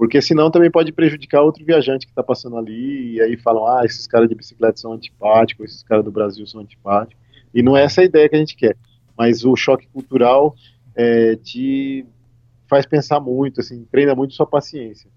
[0.00, 3.84] Porque senão também pode prejudicar outro viajante que está passando ali e aí falam, ah,
[3.84, 7.22] esses caras de bicicleta são antipáticos, esses caras do Brasil são antipáticos.
[7.52, 8.78] E não é essa a ideia que a gente quer.
[9.14, 10.54] Mas o choque cultural
[10.96, 12.06] é, te
[12.66, 15.10] faz pensar muito, assim, treina muito sua paciência.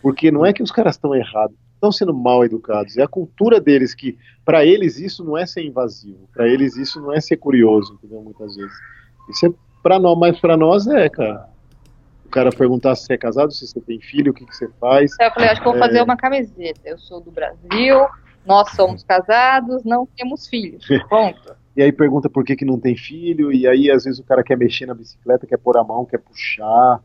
[0.00, 2.96] Porque não é que os caras estão errados, estão sendo mal educados.
[2.96, 6.30] É a cultura deles que, para eles, isso não é ser invasivo.
[6.32, 8.22] Para eles, isso não é ser curioso, entendeu?
[8.22, 8.72] Muitas vezes.
[9.28, 11.46] Isso é para nós, mas para nós é, cara.
[12.30, 14.68] O cara perguntar se você é casado, se você tem filho, o que, que você
[14.80, 15.16] faz.
[15.20, 15.80] Eu falei, acho que vou É.
[15.80, 16.80] fazer uma camiseta.
[16.84, 18.06] Eu sou do Brasil,
[18.46, 20.86] nós somos casados, não temos filhos.
[21.08, 21.56] Pronto.
[21.76, 24.44] E aí pergunta por que, que não tem filho, e aí às vezes o cara
[24.44, 27.02] quer mexer na bicicleta, quer pôr a mão, quer puxar.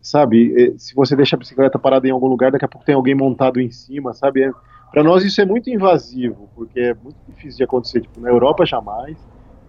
[0.00, 0.74] Sabe?
[0.78, 3.60] Se você deixa a bicicleta parada em algum lugar, daqui a pouco tem alguém montado
[3.60, 4.42] em cima, sabe?
[4.42, 4.50] É,
[4.90, 8.00] para nós isso é muito invasivo, porque é muito difícil de acontecer.
[8.00, 9.18] Tipo, na Europa jamais,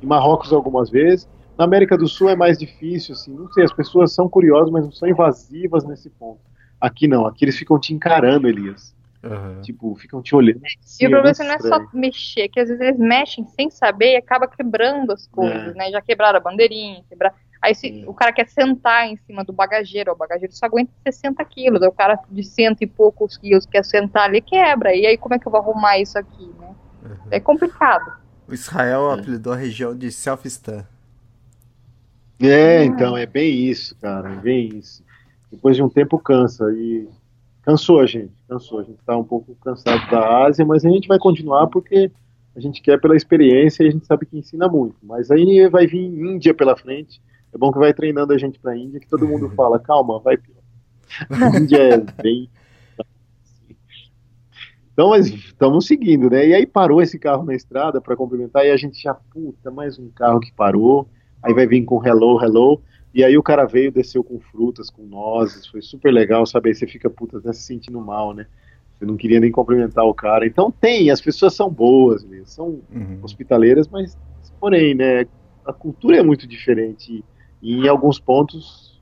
[0.01, 1.27] em Marrocos algumas vezes.
[1.57, 4.83] Na América do Sul é mais difícil, assim, não sei, as pessoas são curiosas, mas
[4.85, 6.39] não são invasivas nesse ponto.
[6.81, 8.93] Aqui não, aqui eles ficam te encarando, Elias.
[9.23, 9.61] Uhum.
[9.61, 10.61] Tipo, ficam te olhando.
[10.63, 13.69] E assim, o problema assim, não é só mexer, que às vezes eles mexem sem
[13.69, 15.77] saber e acaba quebrando as coisas, É.
[15.77, 15.91] né?
[15.91, 17.33] Já quebraram a bandeirinha, quebrar.
[17.61, 18.03] Aí se, Sim.
[18.05, 21.87] o cara quer sentar em cima do bagageiro, o bagageiro só aguenta 60 quilos, aí
[21.87, 24.93] o cara de cento e poucos quilos quer sentar ali, quebra.
[24.93, 26.75] E aí como é que eu vou arrumar isso aqui, né?
[27.31, 28.11] É complicado.
[28.45, 30.85] O Israel apelidou a região de Self-Stan.
[32.39, 35.03] É, então, é bem isso, cara, é bem isso.
[35.51, 37.07] Depois de um tempo cansa e
[37.61, 38.79] cansou a gente, cansou.
[38.79, 42.11] A gente tá um pouco cansado da Ásia, mas a gente vai continuar porque
[42.55, 44.95] a gente quer pela experiência e a gente sabe que ensina muito.
[45.01, 47.21] Mas aí vai vir Índia pela frente.
[47.53, 50.37] É bom que vai treinando a gente pra Índia, que todo mundo fala, calma, vai
[50.37, 50.61] pior.
[51.29, 52.49] A Índia é bem.
[54.91, 56.47] Então, mas estamos seguindo, né?
[56.47, 59.97] E aí parou esse carro na estrada para complementar, e a gente já, puta, mais
[59.97, 61.09] um carro que parou.
[61.43, 62.81] Aí vai vir com hello, hello.
[63.13, 66.69] E aí o cara veio, desceu com frutas, com nozes, foi super legal, sabe?
[66.69, 68.47] Aí você fica, puta, até se sentindo mal, né?
[68.97, 70.45] Você não queria nem cumprimentar o cara.
[70.47, 73.19] Então tem, as pessoas são boas mesmo, são Uhum.
[73.21, 74.17] hospitaleiras, mas
[74.59, 75.25] porém, né?
[75.65, 77.23] A cultura é muito diferente
[77.61, 79.01] e em alguns pontos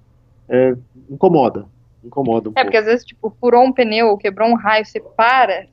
[0.50, 0.76] é,
[1.10, 1.68] incomoda.
[2.04, 2.78] Incomoda um É, porque pouco.
[2.78, 5.68] às vezes, tipo, furou um pneu ou quebrou um raio, você para,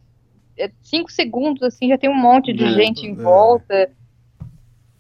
[0.57, 3.15] é cinco segundos, assim, já tem um monte de É, gente em é.
[3.15, 3.91] volta.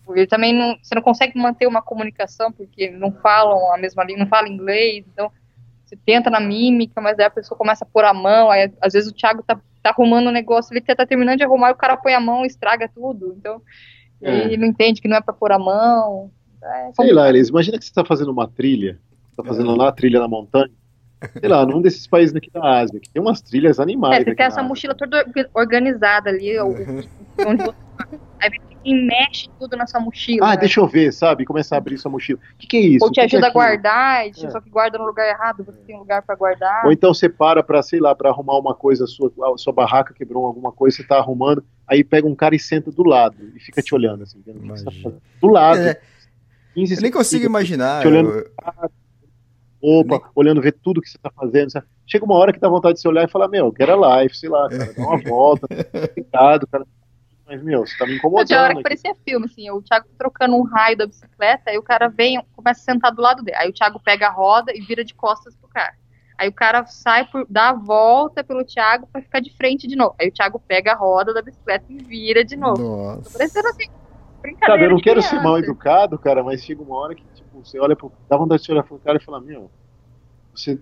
[0.09, 4.21] Porque também não, você não consegue manter uma comunicação, porque não falam a mesma língua,
[4.21, 5.31] não falam inglês, então
[5.85, 8.95] você tenta na mímica, mas aí a pessoa começa a pôr a mão, aí às
[8.95, 11.77] vezes o Thiago tá, tá arrumando um negócio, ele tá terminando de arrumar e o
[11.77, 13.35] cara põe a mão e estraga tudo.
[13.37, 13.61] Então,
[14.23, 14.31] É.
[14.47, 16.31] ele não entende que não é pra pôr a mão.
[16.65, 18.99] É, Sei lá, Elis, imagina que você está fazendo uma trilha,
[19.31, 20.71] está fazendo lá a trilha na montanha,
[21.39, 24.23] sei lá, num desses países aqui da Ásia, que tem umas trilhas animais.
[24.23, 26.69] É, você na essa mochila toda orga- organizada ali, o-
[27.47, 28.07] onde você tá.
[28.41, 30.47] Aí vem e mexe tudo na sua mochila.
[30.47, 30.57] Ah, né?
[30.59, 31.45] deixa eu ver, sabe?
[31.45, 32.39] Começar a abrir sua mochila.
[32.55, 33.05] O que, que é isso?
[33.05, 34.33] Ou te que que é ajuda a guardar, É.
[34.33, 36.85] só que guarda no lugar errado, você tem um lugar pra guardar.
[36.87, 39.73] Ou então você para pra, sei lá, pra arrumar uma coisa, a sua, a sua
[39.73, 43.37] barraca quebrou alguma coisa, você tá arrumando, aí pega um cara e senta do lado
[43.57, 45.17] e fica te olhando, assim, vendo o que que você tá.
[45.41, 45.81] Do lado.
[45.81, 46.01] É,
[46.75, 48.01] 15 eu nem consigo imaginar.
[48.03, 48.51] Te olhando eu-
[49.81, 51.71] Opa, Nem- olhando, ver tudo que você tá fazendo.
[51.71, 51.87] sabe?
[52.05, 54.37] Chega uma hora que dá vontade de você olhar e falar, meu, get a life,
[54.37, 55.69] sei lá, cara, dá uma volta,
[56.15, 56.85] cuidado, cara.
[57.49, 58.47] Mas, meu, você tá me incomodando.
[58.47, 61.83] tinha hora que parecia filme, assim, o Thiago trocando um raio da bicicleta, aí o
[61.83, 63.57] cara vem, começa a sentar do lado dele.
[63.57, 65.95] Aí o Thiago pega a roda e vira de costas pro cara.
[66.37, 69.97] Aí o cara sai, por, dá a volta pelo Thiago pra ficar de frente de
[69.97, 70.15] novo.
[70.21, 72.77] Aí o Thiago pega a roda da bicicleta e vira de novo.
[72.77, 73.39] Tô Nossa.
[73.39, 73.87] parecendo assim,
[74.43, 77.65] brincadeira Sabe, eu não quero ser mal educado, cara, mas chega uma hora que, tipo,
[77.65, 78.13] você olha pro.
[78.29, 79.71] Dá vontade de você olhar pro cara e falar, meu,
[80.55, 80.79] você,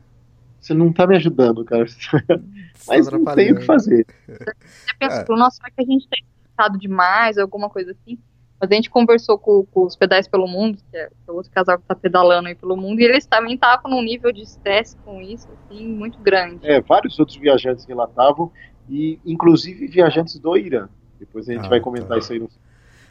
[0.60, 1.86] você não tá me ajudando, cara.
[2.86, 4.04] Mas não tem o que fazer.
[4.26, 5.24] Você pensa, É.
[5.26, 6.16] falou, nossa, será que a gente tá
[6.56, 8.18] estressado demais, alguma coisa assim?
[8.58, 11.78] Mas a gente conversou com, com os pedais pelo mundo, que é o outro casal
[11.78, 15.20] que tá pedalando aí pelo mundo, e eles também estavam num nível de estresse com
[15.20, 16.66] isso, assim, muito grande.
[16.66, 18.50] É, vários outros viajantes relatavam,
[18.88, 20.88] e inclusive viajantes do Irã.
[21.20, 22.18] Depois a gente Ah, vai comentar tá.
[22.18, 22.48] isso aí no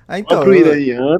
[0.08, 1.20] Ah, então, eu, iraniano.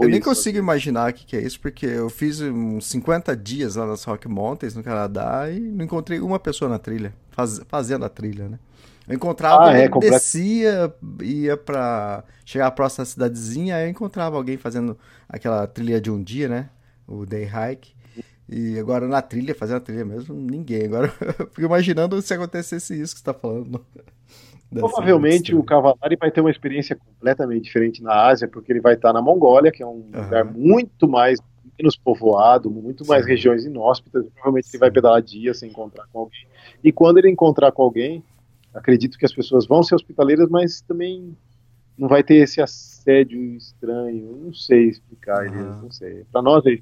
[0.00, 3.76] eu nem consigo imaginar o que, que é isso, porque eu fiz uns 50 dias
[3.76, 8.04] lá nas Rock Mountains, no Canadá, e não encontrei uma pessoa na trilha, faz- fazendo
[8.04, 8.58] a trilha, né?
[9.06, 14.56] Eu encontrava, Ah, é, descia, ia pra chegar à próxima cidadezinha, aí eu encontrava alguém
[14.56, 14.96] fazendo
[15.28, 16.70] aquela trilha de um dia, né?
[17.06, 17.94] O day hike.
[18.48, 20.84] E agora na trilha, fazendo a trilha mesmo, ninguém.
[20.86, 23.84] Agora eu fico imaginando se acontecesse isso que você tá falando.
[24.70, 29.12] Provavelmente o Cavalari vai ter uma experiência completamente diferente na Ásia, porque ele vai estar
[29.12, 30.24] na Mongólia, que é um Aham.
[30.24, 31.38] lugar muito mais
[31.78, 33.30] menos povoado, muito mais Sim.
[33.30, 34.24] regiões inóspitas.
[34.34, 36.46] Provavelmente ele vai pedalar dias sem encontrar com alguém.
[36.82, 38.22] E quando ele encontrar com alguém,
[38.74, 41.36] acredito que as pessoas vão ser hospitaleiras, mas também
[41.96, 44.36] não vai ter esse assédio estranho.
[44.44, 45.82] Não sei explicar, Elias, Aham.
[45.82, 46.24] não sei.
[46.30, 46.78] Para nós é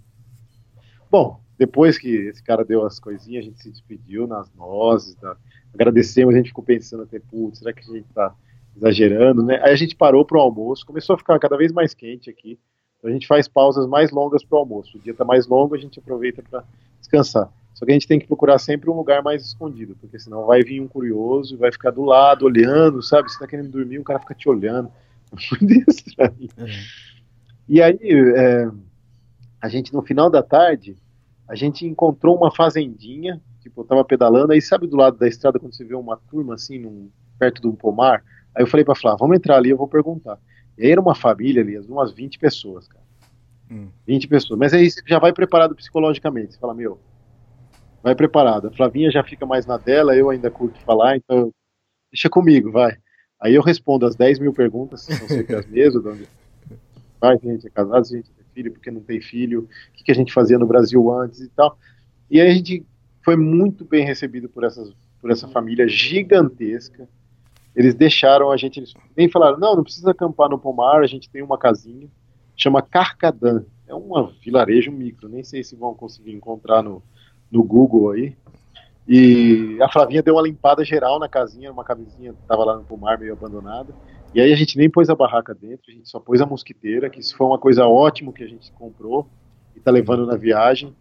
[1.11, 5.37] Bom, depois que esse cara deu as coisinhas, a gente se despediu nas nozes, tá?
[5.75, 8.35] agradecemos, a gente ficou pensando até, putz, será que a gente tá
[8.75, 9.61] exagerando, né?
[9.63, 12.59] Aí a gente parou pro almoço, começou a ficar cada vez mais quente aqui,
[12.99, 14.97] então a gente faz pausas mais longas pro almoço.
[14.97, 16.65] O dia tá mais longo, a gente aproveita para
[16.99, 17.53] descansar.
[17.83, 20.63] Só que a gente tem que procurar sempre um lugar mais escondido, porque senão vai
[20.63, 23.29] vir um curioso e vai ficar do lado, olhando, sabe?
[23.29, 24.89] Você tá querendo dormir, o cara fica te olhando.
[25.61, 26.49] Muito estranho.
[26.59, 26.65] É.
[27.69, 28.71] E aí, é,
[29.61, 30.97] a gente, no final da tarde,
[31.49, 35.59] a gente encontrou uma fazendinha, tipo, eu tava pedalando, aí sabe do lado da estrada,
[35.59, 38.23] quando você vê uma turma, assim, num- perto de um pomar?
[38.55, 40.39] Aí eu falei pra Flávia, vamos entrar ali, eu vou perguntar.
[40.79, 43.03] E aí era uma família ali, umas 20 pessoas, cara.
[43.69, 43.89] Hum.
[44.07, 44.57] 20 pessoas.
[44.57, 47.01] Mas aí você já vai preparado psicologicamente, você fala, meu,
[48.03, 48.69] vai preparado.
[48.69, 51.53] A Flavinha já fica mais na dela, eu ainda curto falar, então
[52.11, 52.97] deixa comigo, vai.
[53.41, 56.29] Aí eu respondo as 10 mil perguntas, são sempre as mesmas, de onde
[57.21, 59.61] vai, se a gente é casado, se a gente tem filho, porque não tem filho,
[59.61, 61.79] o que, que a gente fazia no Brasil antes e tal.
[62.31, 62.85] E aí a gente
[63.25, 67.09] foi muito bem recebido por, essas, por essa família gigantesca.
[67.75, 71.31] Eles deixaram a gente, eles nem falaram, não, não precisa acampar no pomar, a gente
[71.31, 72.09] tem uma casinha,
[72.57, 73.65] chama Carcadã.
[73.87, 77.03] É um vilarejo micro, nem sei se vão conseguir encontrar no,
[77.53, 78.35] no Google aí.
[79.07, 83.19] E a Flavinha deu uma limpada geral na casinha, uma que tava lá no pomar
[83.19, 83.95] meio abandonada.
[84.35, 87.11] E aí a gente nem pôs a barraca dentro, a gente só pôs a mosquiteira,
[87.11, 89.27] que isso foi uma coisa ótima que a gente comprou
[89.77, 90.95] e tá levando na viagem,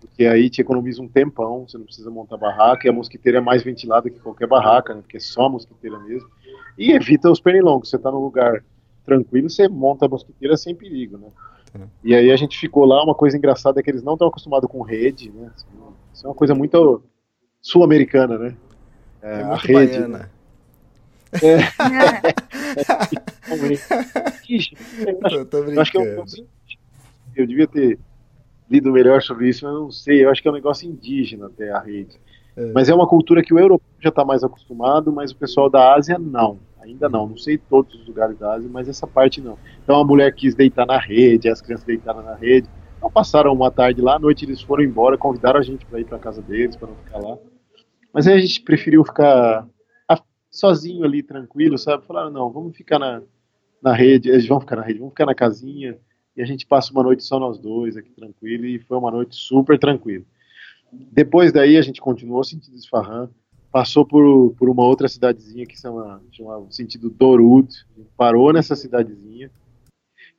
[0.00, 3.40] porque aí te economiza um tempão, você não precisa montar barraca, e a mosquiteira é
[3.40, 6.28] mais ventilada que qualquer barraca, né, porque é só a mosquiteira mesmo,
[6.78, 8.64] e evita os pernilongos, você tá num lugar
[9.04, 11.28] tranquilo, você monta a mosquiteira sem perigo, né.
[12.02, 14.70] E aí a gente ficou lá, uma coisa engraçada é que eles não estão acostumados
[14.70, 15.50] com rede, né,
[16.18, 17.00] isso é uma coisa muito
[17.62, 18.56] sul-americana, né.
[19.22, 20.30] É, É a muito rede, baiana.
[24.48, 24.76] Ixi,
[25.06, 26.24] eu acho Eu tô eu acho que é um
[27.36, 28.00] eu devia ter
[28.68, 30.24] lido melhor sobre isso, mas eu não sei.
[30.24, 32.18] Eu acho que é um negócio indígena até a rede.
[32.56, 32.72] É.
[32.72, 35.94] Mas é uma cultura que o europeu já está mais acostumado, mas o pessoal da
[35.94, 36.58] Ásia não.
[36.80, 37.28] Ainda não.
[37.28, 39.56] Não sei todos os lugares da Ásia, mas essa parte não.
[39.84, 42.68] Então a mulher quis deitar na rede, as crianças deitaram na rede.
[42.98, 46.04] Então passaram uma tarde lá, à noite eles foram embora, convidaram a gente para ir
[46.04, 47.38] para casa deles, para não ficar lá.
[48.12, 49.66] Mas aí a gente preferiu ficar
[50.50, 52.04] sozinho ali, tranquilo, sabe?
[52.06, 53.22] Falaram, não, vamos ficar na,
[53.82, 55.98] na rede, eles vão ficar na rede, vamos ficar na casinha,
[56.36, 59.36] e a gente passa uma noite só nós dois aqui tranquilo, e foi uma noite
[59.36, 60.24] super tranquila.
[60.90, 63.28] Depois daí a gente continuou sentido Isfahan,
[63.70, 67.68] passou por, por uma outra cidadezinha que chama, chama sentido Dorud,
[68.16, 69.50] parou nessa cidadezinha.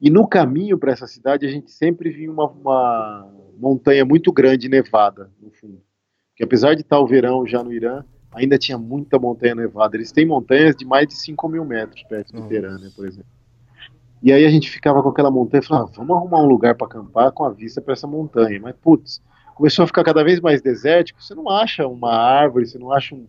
[0.01, 4.69] E no caminho para essa cidade a gente sempre via uma, uma montanha muito grande
[4.69, 5.81] nevada no fundo.
[6.35, 9.97] Que apesar de estar o verão já no Irã, ainda tinha muita montanha nevada.
[9.97, 13.29] Eles têm montanhas de mais de 5 mil metros perto do Teherã, né, por exemplo.
[14.21, 16.75] E aí a gente ficava com aquela montanha e falava, ah, vamos arrumar um lugar
[16.75, 18.59] para acampar com a vista para essa montanha.
[18.61, 19.21] Mas, putz,
[19.55, 23.15] começou a ficar cada vez mais desértico, você não acha uma árvore, você não acha
[23.15, 23.27] um,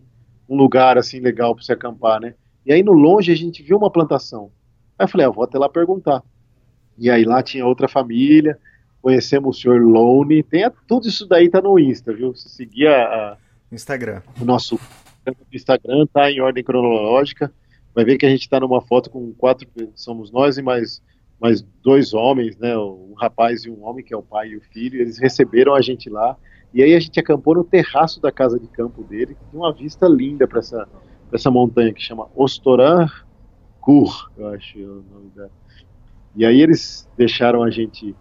[0.49, 2.35] um lugar assim legal para você acampar, né?
[2.65, 4.51] E aí no longe a gente viu uma plantação.
[4.99, 6.21] Aí eu falei, ah, vou até lá perguntar.
[6.97, 8.57] E aí lá tinha outra família,
[9.01, 12.35] conhecemos o senhor Lone, tem a, tudo isso daí tá no Insta, viu?
[12.35, 13.37] Se seguir a, a
[13.71, 14.21] Instagram.
[14.39, 14.79] o nosso
[15.51, 17.51] Instagram, tá em ordem cronológica,
[17.93, 21.01] vai ver que a gente está numa foto com quatro, somos nós e mais,
[21.39, 24.61] mais dois homens, né, um rapaz e um homem, que é o pai e o
[24.61, 26.35] filho, eles receberam a gente lá,
[26.73, 29.73] e aí a gente acampou no terraço da casa de campo dele, que tem uma
[29.73, 30.87] vista linda para essa,
[31.31, 33.07] essa montanha que chama Ostoran
[33.79, 35.60] Kur, eu acho é o nome dela.
[36.35, 38.15] E aí eles deixaram a gente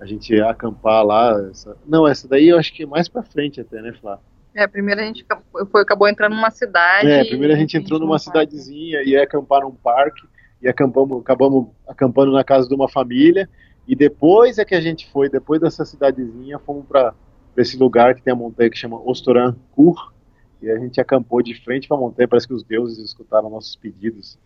[0.00, 1.48] a gente acampar lá.
[1.48, 1.76] Essa...
[1.86, 4.18] Não, essa daí eu acho que é mais para frente até, né, Flá?
[4.54, 5.24] É, primeiro a gente
[5.70, 7.08] foi, acabou entrando numa cidade.
[7.08, 10.26] É, primeiro a gente entrou numa cidadezinha e ia acampar num parque
[10.60, 13.48] e acampamos, acabamos acampando na casa de uma família
[13.86, 17.14] e depois é que a gente foi, depois dessa cidadezinha, fomos para
[17.56, 20.12] esse lugar que tem a montanha que chama Ostoran Kur
[20.60, 23.74] e a gente acampou de frente para a montanha, parece que os deuses escutaram nossos
[23.74, 24.38] pedidos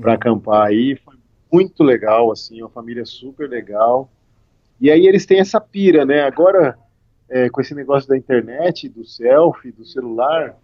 [0.00, 0.16] para uhum.
[0.16, 1.14] acampar aí, foi
[1.52, 4.10] muito legal, assim, uma família super legal.
[4.80, 6.22] E aí eles têm essa pira, né?
[6.22, 6.78] Agora,
[7.28, 10.56] é, com esse negócio da internet, do selfie, do celular,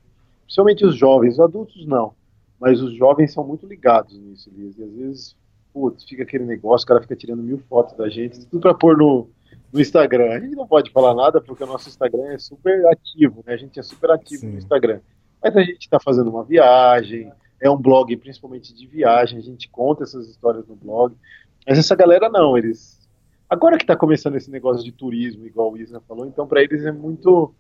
[0.45, 2.15] principalmente os jovens, os adultos não,
[2.59, 4.79] mas os jovens são muito ligados nisso, Elias.
[4.79, 5.37] E às vezes,
[5.73, 8.97] putz, fica aquele negócio, o cara fica tirando mil fotos da gente, tudo para pôr
[8.97, 9.29] no,
[9.73, 10.33] no Instagram.
[10.33, 13.55] A gente não pode falar nada porque o nosso Instagram é super ativo, né?
[13.55, 14.53] A gente é super ativo Sim.
[14.53, 15.01] no Instagram.
[15.43, 19.69] Mas a gente está fazendo uma viagem, é um blog principalmente de viagem, a gente
[19.69, 21.15] conta essas histórias no blog.
[21.67, 22.99] Mas essa galera não, eles.
[23.49, 26.85] Agora que está começando esse negócio de turismo, igual o Isna falou, então para eles
[26.85, 27.55] é muito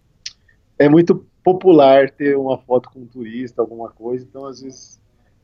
[0.78, 5.00] é muito popular ter uma foto com um turista, alguma coisa, então às vezes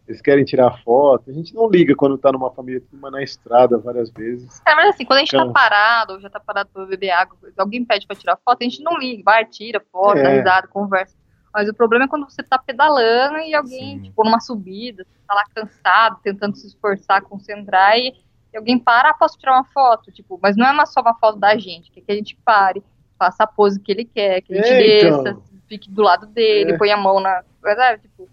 [0.06, 1.30] eles querem tirar foto.
[1.30, 4.60] A gente não liga quando tá numa família uma na estrada várias vezes.
[4.66, 7.36] É, mas assim, quando a gente tá parado, ou já tá parado pra beber água,
[7.56, 10.22] alguém pede pra tirar foto, a gente não liga, vai, tira foto, é.
[10.22, 11.16] dá risada, conversa.
[11.54, 14.02] Mas o problema é quando você tá pedalando e alguém, Sim.
[14.02, 18.12] tipo, numa subida, você tá lá cansado, tentando se esforçar, concentrar, e,
[18.52, 20.10] e alguém para, ah, posso tirar uma foto?
[20.10, 22.82] Tipo, mas não é uma, só uma foto da gente, que, que a gente pare,
[23.16, 25.38] faça a pose que ele quer, que a gente é, desça,
[25.68, 26.76] fique do lado dele, é.
[26.76, 27.44] põe a mão na.
[27.64, 28.28] É, tipo,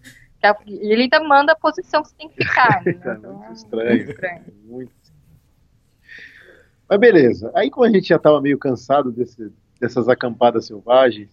[0.65, 2.81] e ele ainda manda a posição que você tem que ficar.
[2.83, 2.91] Né?
[2.91, 3.89] É então, muito estranho.
[3.89, 4.45] Muito estranho.
[4.63, 4.91] Muito...
[6.89, 7.51] Mas beleza.
[7.53, 11.29] Aí, como a gente já estava meio cansado desse, dessas acampadas selvagens,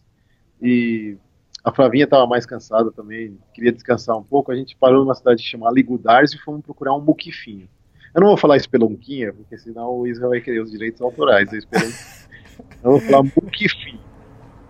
[0.61, 1.17] e
[1.65, 4.53] a Flavinha estava mais cansada também, queria descansar um pouco.
[4.53, 7.69] A gente parou numa cidade chamada Ligudars e fomos procurar um muquifinho.
[8.15, 11.53] Eu não vou falar espelonquinha, porque senão o Israel vai querer os direitos autorais.
[11.53, 11.61] Eu,
[12.83, 14.01] eu vou falar muquifinho.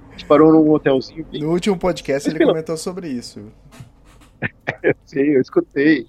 [0.09, 1.25] A gente parou num hotelzinho.
[1.27, 1.43] Bem...
[1.43, 3.53] No último podcast ele comentou sobre isso.
[4.83, 6.09] eu sei, eu escutei.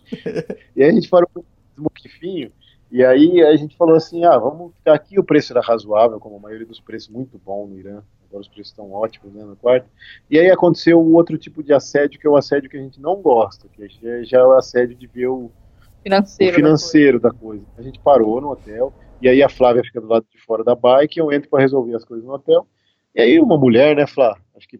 [0.75, 1.43] e aí a gente parou no
[1.83, 2.51] muquifinho.
[2.91, 5.19] E aí a gente falou assim: ah, vamos ficar aqui.
[5.19, 8.47] O preço era razoável, como a maioria dos preços, muito bom no Irã agora os
[8.47, 9.89] preços estão ótimos né, no quarto.
[10.29, 13.01] E aí aconteceu um outro tipo de assédio, que é o assédio que a gente
[13.01, 15.51] não gosta, que é, já é o assédio de ver o
[16.03, 17.63] financeiro, o financeiro da, coisa.
[17.63, 17.65] da, coisa.
[17.77, 20.75] A gente parou no hotel, e aí a Flávia fica do lado de fora da
[20.75, 22.67] bike, eu entro para resolver as coisas no hotel.
[23.13, 24.79] E aí uma mulher, né, Flá, acho que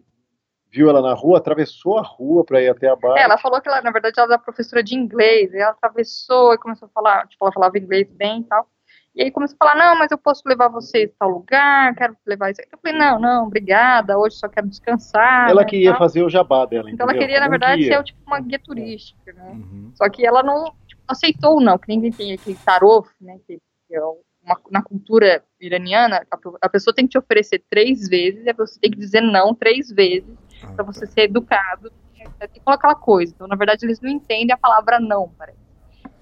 [0.72, 3.18] viu ela na rua, atravessou a rua para ir até a bike.
[3.18, 6.54] É, ela falou que ela, na verdade, ela era professora de inglês, e ela atravessou
[6.54, 8.68] e começou a falar, tipo, ela falava inglês bem e tal.
[9.14, 12.16] E aí começou a falar, não, mas eu posso levar você a tal lugar, quero
[12.24, 12.60] levar isso.
[12.60, 15.50] Eu falei, não, não, obrigada, hoje só quero descansar.
[15.50, 18.40] Ela né, queria fazer o jabá dela, Então ela queria, na verdade, ser tipo uma
[18.40, 19.50] guia turística, né?
[19.50, 19.90] Uhum.
[19.94, 23.96] Só que ela não tipo, aceitou, não, que ninguém tem aquele tarô, né, que, que
[23.96, 28.52] é uma, na cultura iraniana, a, a, pessoa tem que te oferecer três vezes, e
[28.52, 31.12] você tem que dizer não três vezes, ah, para você tá.
[31.12, 31.92] ser educado,
[32.38, 33.32] tem que colocar aquela coisa.
[33.34, 35.58] Então, na verdade, eles não entendem a palavra não, parece.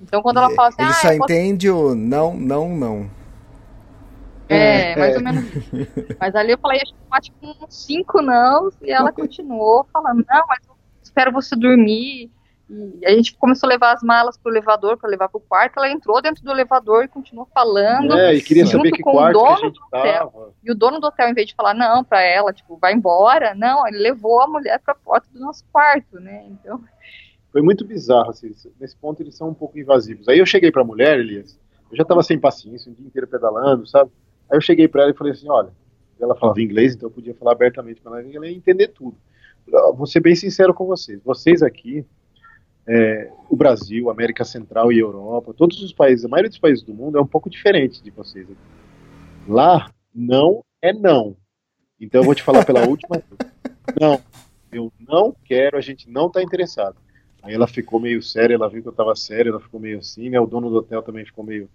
[0.01, 0.83] Então quando ela fala assim.
[0.83, 1.87] Ele ah, só entende posso...
[1.87, 3.11] o não, não, não.
[4.49, 5.19] É, é mais é.
[5.19, 6.17] ou menos isso.
[6.19, 6.81] Mas ali eu falei,
[7.11, 12.31] acho que uns cinco não, e ela continuou falando, não, mas eu espero você dormir.
[12.71, 15.79] E a gente começou a levar as malas pro elevador para levar pro quarto.
[15.79, 18.13] Ela entrou dentro do elevador e continuou falando.
[18.13, 20.31] É, e queria junto saber que com quarto o dono do hotel.
[20.31, 20.53] Tava.
[20.63, 23.55] E o dono do hotel, em vez de falar não para ela, tipo, vai embora,
[23.55, 26.45] não, ele levou a mulher para a porta do nosso quarto, né?
[26.47, 26.79] Então,
[27.53, 30.29] foi muito bizarro, assim, nesse ponto eles são um pouco invasivos.
[30.29, 31.59] Aí eu cheguei pra mulher, Elias,
[31.91, 34.11] eu já tava sem paciência, o dia inteiro pedalando, sabe?
[34.51, 35.71] Aí eu cheguei pra ela e falei assim, olha,
[36.21, 39.17] ela falava inglês, então eu podia falar abertamente com ela, ela ia entender tudo.
[39.67, 41.21] Eu Vou ser bem sincero com vocês.
[41.23, 42.05] Vocês aqui,
[42.87, 46.95] é, o Brasil, América Central e Europa, todos os países, a maioria dos países do
[46.95, 48.61] mundo é um pouco diferente de vocês aqui.
[49.47, 51.37] Lá, não é não.
[52.01, 53.23] Então eu vou te falar pela última.
[54.01, 54.21] Não,
[54.71, 56.97] eu não quero, a gente não está interessado.
[57.43, 60.29] Aí ela ficou meio séria, ela viu que eu estava sério, ela ficou meio assim,
[60.29, 60.41] né?
[60.41, 61.69] O dono do hotel também ficou meio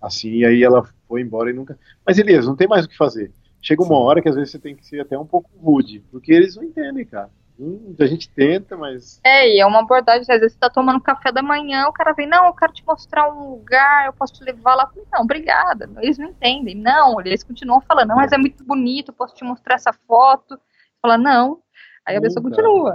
[0.00, 1.78] assim, e aí ela foi embora e nunca.
[2.06, 3.32] Mas Elias, não tem mais o que fazer.
[3.62, 6.32] Chega uma hora que às vezes você tem que ser até um pouco rude, porque
[6.32, 7.30] eles não entendem, cara.
[7.58, 9.20] Hum, a gente tenta, mas.
[9.24, 12.12] É, e é uma abordagem, às vezes você tá tomando café da manhã, o cara
[12.12, 14.88] vem, não, eu quero te mostrar um lugar, eu posso te levar lá.
[14.88, 15.88] Falei, não, obrigada.
[15.98, 16.74] Eles não entendem.
[16.74, 20.58] Não, eles continuam falando, não, mas é muito bonito, eu posso te mostrar essa foto.
[21.00, 21.62] Fala, não.
[22.04, 22.92] Aí a pessoa continua.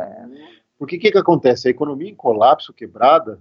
[0.79, 1.67] Porque o que, que acontece?
[1.67, 3.39] A economia em colapso, quebrada,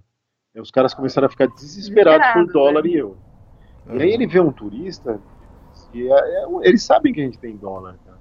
[0.53, 2.89] né, os caras começaram a ficar desesperados por Desesperados, dólar né?
[2.89, 3.17] e euro.
[3.87, 5.19] E aí ele vê um turista,
[5.93, 8.19] e é- é- eles sabem que a gente tem dólar, cara.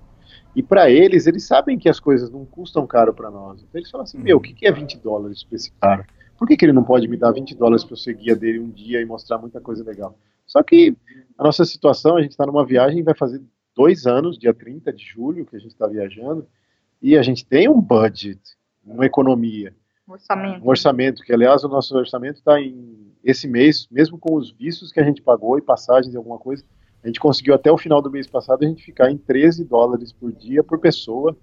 [0.54, 3.62] E para eles, eles sabem que as coisas não custam caro para nós.
[3.62, 6.06] Então eles falam assim: meu, o que, que é 20 dólares para esse cara?
[6.38, 8.60] Por que, que ele não pode me dar 20 dólares para eu ser guia dele
[8.60, 10.16] um dia e mostrar muita coisa legal?
[10.46, 10.96] Só que
[11.36, 13.42] a nossa situação, a gente está numa viagem, vai fazer
[13.74, 16.46] dois anos, dia 30 de julho, que a gente está viajando,
[17.02, 18.40] e a gente tem um budget,
[18.95, 19.74] uma economia
[20.07, 20.64] Orçamento.
[20.64, 24.91] um orçamento, que aliás o nosso orçamento está em esse mês, mesmo com os vistos
[24.91, 26.64] que a gente pagou e passagens e alguma coisa,
[27.03, 30.12] a gente conseguiu até o final do mês passado a gente ficar em 13 dólares
[30.12, 31.36] por dia por pessoa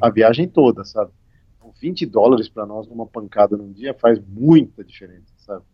[0.00, 1.10] a viagem toda, sabe?
[1.56, 5.64] Então, 20 dólares para nós numa pancada num dia faz muita diferença, sabe?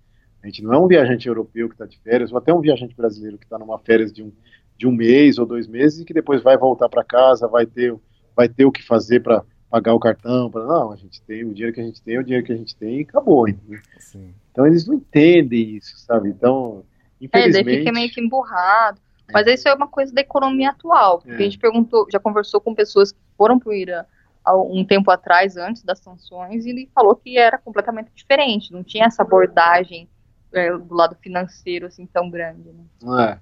[0.43, 2.95] A gente não é um viajante europeu que está de férias, ou até um viajante
[2.95, 4.33] brasileiro que está numa férias de um,
[4.77, 7.95] de um mês ou dois meses e que depois vai voltar para casa, vai ter,
[8.35, 9.45] vai ter o que fazer para
[9.77, 10.51] pagar o cartão.
[10.51, 10.65] Pra...
[10.65, 12.57] Não, a gente tem o dinheiro que a gente tem, é o dinheiro que a
[12.57, 13.47] gente tem e acabou.
[13.49, 16.31] Então eles não entendem isso, sabe?
[16.31, 16.83] Então,
[17.21, 17.79] É, daí infelizmente.
[17.79, 19.01] fica meio que emburrado.
[19.33, 21.19] Mas isso é uma coisa da economia atual.
[21.19, 21.37] Porque É.
[21.37, 24.05] a gente perguntou, já conversou com pessoas que foram para o Irã
[24.45, 28.73] há um tempo atrás, antes das sanções, e ele falou que era completamente diferente.
[28.73, 30.09] Não tinha essa abordagem
[30.53, 32.71] é, do lado financeiro assim tão grande.
[32.71, 32.85] Né?
[33.33, 33.39] É.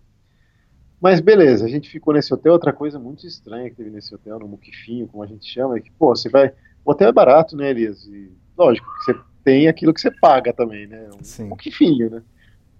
[1.05, 2.55] Mas beleza, a gente ficou nesse hotel.
[2.55, 5.81] Outra coisa muito estranha que teve nesse hotel, no Muquifinho, como a gente chama, é
[5.83, 6.51] que, pô, você vai.
[6.83, 8.07] O hotel é barato, né, Elias?
[8.07, 11.11] E, lógico que você tem aquilo que você paga também, né?
[11.15, 11.49] Um Sim.
[11.49, 12.23] Muquifinho, né?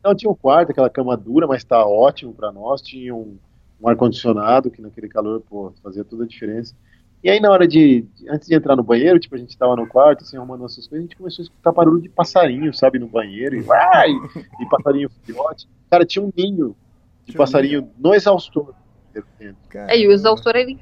[0.01, 2.81] Então tinha um quarto, aquela cama dura, mas tá ótimo para nós.
[2.81, 3.37] Tinha um,
[3.79, 6.75] um ar-condicionado, que naquele calor, pô, fazia toda a diferença.
[7.23, 8.07] E aí, na hora de.
[8.17, 10.89] de- Antes de entrar no banheiro, tipo, a gente tava no quarto, assim, arrumando nossas
[10.89, 14.09] coisas, a gente começou a escutar barulho de passarinho, sabe, no banheiro, e vai!
[14.13, 15.69] E passarinho filhote.
[15.91, 16.75] Cara, tinha um ninho
[17.25, 18.75] de um passarinho no exaustor.
[19.89, 20.79] É, e o exaustor ele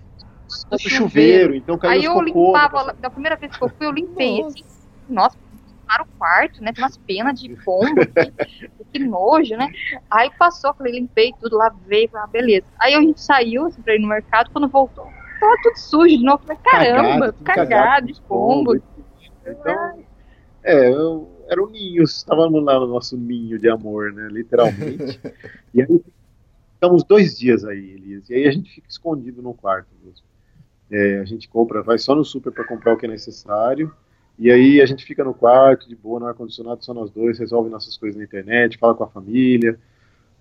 [0.71, 2.47] No chuveiro, então caiu Aí eu cocô.
[2.47, 4.65] limpava, da primeira vez que eu fui, eu limpei assim.
[5.09, 5.37] Nossa,
[5.87, 6.73] para o quarto, né?
[6.73, 8.33] Tem umas penas de pombo aqui,
[8.93, 9.71] que nojo, né?
[10.11, 12.67] Aí passou, falei, limpei tudo, lavei, falei, ah, beleza.
[12.79, 15.05] Aí a gente saiu assim, pra ir no mercado, quando voltou,
[15.39, 16.43] tava tudo sujo de novo.
[16.45, 18.83] Falei, caramba, tudo cagado, de com pombo.
[19.45, 20.05] Então,
[20.63, 25.21] é, eu, era um ninho, estávamos lá no nosso ninho de amor, né, literalmente.
[25.75, 26.03] e aí,
[26.83, 30.25] ficamos dois dias aí, Elias, e aí a gente fica escondido no quarto mesmo.
[30.91, 33.95] É, a gente compra, vai só no super para comprar o que é necessário,
[34.37, 37.71] e aí a gente fica no quarto, de boa, no ar-condicionado, só nós dois, resolve
[37.71, 39.79] nossas coisas na internet, fala com a família,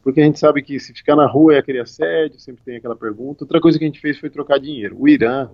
[0.02, 2.96] porque a gente sabe que se ficar na rua é aquele assédio, sempre tem aquela
[2.96, 3.44] pergunta.
[3.44, 4.98] Outra coisa que a gente fez foi trocar dinheiro.
[5.00, 5.48] O Irã,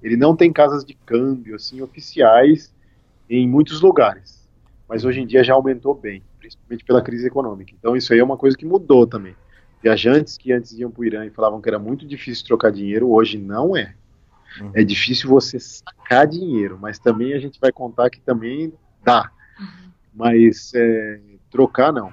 [0.00, 2.72] ele não tem casas de câmbio, assim, oficiais
[3.28, 4.48] em muitos lugares,
[4.88, 7.74] mas hoje em dia já aumentou bem, principalmente pela crise econômica.
[7.76, 9.34] Então isso aí é uma coisa que mudou também.
[9.84, 13.12] Viajantes que antes iam para o Irã e falavam que era muito difícil trocar dinheiro,
[13.12, 13.94] hoje não é.
[14.58, 14.70] Uhum.
[14.74, 18.72] É difícil você sacar dinheiro, mas também a gente vai contar que também
[19.02, 19.30] dá.
[20.14, 21.20] Mas é,
[21.50, 22.10] trocar não.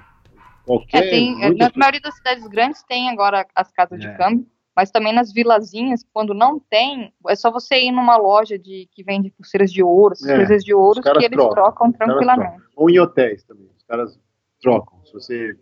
[0.66, 4.06] Qualquer, É, tem, é, muitas na maioria das cidades grandes tem agora as casas de
[4.06, 4.14] É.
[4.18, 4.46] câmbio,
[4.76, 9.02] mas também nas vilazinhas, quando não tem, é só você ir numa loja de que
[9.02, 12.62] vende pulseiras de ouro, essas É, coisas de ouro, que eles trocam, trocam tranquilamente.
[12.76, 13.70] Ou em hotéis também.
[13.78, 14.20] Os caras
[14.60, 15.02] trocam.
[15.06, 15.56] Se você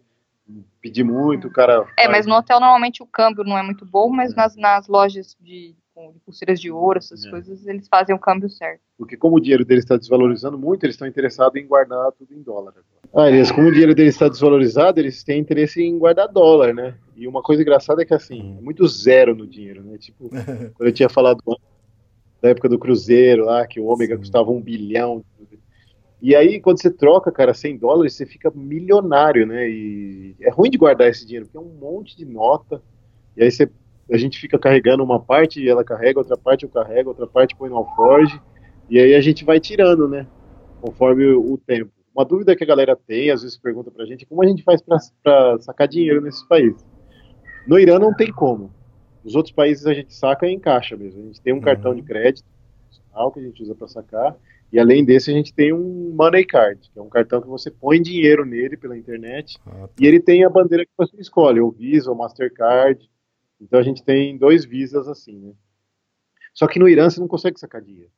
[0.81, 1.87] pedir muito, o cara.
[1.99, 4.37] É, mas no hotel normalmente o câmbio não é muito bom, mas É.
[4.37, 7.31] nas, nas lojas de, com- de pulseiras de ouro, essas É.
[7.31, 8.81] coisas, eles fazem o câmbio certo.
[8.99, 12.43] Porque como o dinheiro deles está desvalorizando muito, eles estão interessados em guardar tudo em
[12.43, 12.75] dólar.
[13.15, 16.95] Ah, Elias, como o dinheiro deles está desvalorizado, eles têm interesse em guardar dólar, né?
[17.17, 19.99] E uma coisa engraçada é que assim, é muito zero no dinheiro, né?
[19.99, 20.29] Tipo,
[20.75, 21.41] quando eu tinha falado
[22.43, 24.21] da época do Cruzeiro lá, que o ômega Sim.
[24.21, 25.25] custava um bilhão.
[26.23, 29.69] E aí, quando você troca, cara, 100 dólares, você fica milionário, né?
[29.69, 32.83] E é ruim de guardar esse dinheiro, porque é um monte de nota.
[33.37, 33.71] E aí você,
[34.11, 37.71] a gente fica carregando uma parte, ela carrega, outra parte eu carrego, outra parte põe
[37.71, 38.39] no alforge.
[38.89, 40.27] E aí a gente vai tirando, né?
[40.83, 41.91] Conforme o, o tempo.
[42.15, 44.63] Uma dúvida que a galera tem, às vezes pergunta pra gente, é como a gente
[44.63, 46.85] faz pra, pra sacar dinheiro nesses países?
[47.67, 48.75] No Irã não tem como.
[49.25, 51.23] Os outros países a gente saca em caixa mesmo.
[51.23, 51.63] A gente tem um Uhum.
[51.63, 52.45] cartão de crédito
[53.33, 54.37] que a gente usa para sacar.
[54.73, 57.71] E além desse, a gente tem um Money Card, que é um cartão que você
[57.71, 59.59] põe dinheiro nele pela internet.
[59.67, 59.91] Ah, tá.
[60.01, 63.11] E ele tem a bandeira que você escolhe, ou Visa ou Mastercard.
[63.61, 65.53] Então a gente tem dois Visas assim, né?
[66.55, 68.11] Só que no Irã você não consegue sacar dinheiro.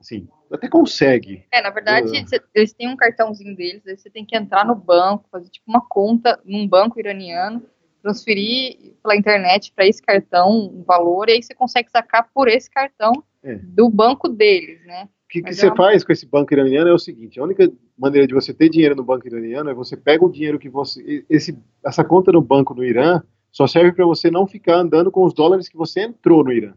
[0.00, 1.44] Assim, até consegue.
[1.52, 4.66] É, na verdade, Eu- cê- eles têm um cartãozinho deles, aí você tem que entrar
[4.66, 7.62] no banco, fazer tipo uma conta num banco iraniano,
[8.02, 12.68] transferir pela internet para esse cartão um valor, e aí você consegue sacar por esse
[12.68, 13.12] cartão
[13.44, 13.54] É.
[13.56, 15.08] do banco deles, né?
[15.32, 17.42] O que, que você é uma- faz com esse banco iraniano é o seguinte: a
[17.42, 20.68] única maneira de você ter dinheiro no banco iraniano é você pega o dinheiro que
[20.68, 21.24] você.
[21.30, 25.24] Esse, essa conta no banco no Irã só serve para você não ficar andando com
[25.24, 26.74] os dólares que você entrou no Irã.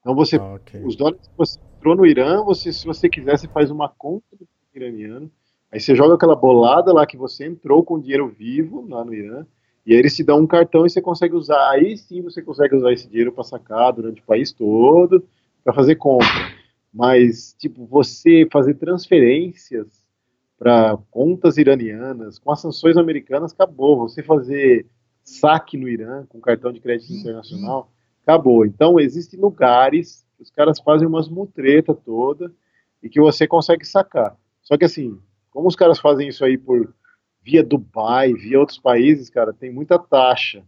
[0.00, 0.84] Então você Ah, ok.
[0.84, 4.26] os dólares que você entrou no Irã, você, se você quiser, você faz uma conta
[4.32, 5.30] do banco iraniano,
[5.72, 9.46] aí você joga aquela bolada lá que você entrou com dinheiro vivo lá no Irã,
[9.86, 11.70] e aí eles te dão um cartão e você consegue usar.
[11.70, 15.24] Aí sim você consegue usar esse dinheiro para sacar durante o país todo,
[15.64, 16.28] para fazer compra.
[16.98, 20.04] Mas, tipo, você fazer transferências
[20.58, 23.96] para contas iranianas, com as sanções americanas, acabou.
[23.98, 24.84] Você fazer
[25.22, 27.92] saque no Irã com cartão de crédito internacional,
[28.24, 28.66] acabou.
[28.66, 32.52] Então, existem lugares que os caras fazem umas mutreta toda
[33.00, 34.36] e que você consegue sacar.
[34.60, 35.20] Só que assim,
[35.52, 36.92] como os caras fazem isso aí por
[37.40, 40.64] via Dubai, via outros países, cara, tem muita taxa.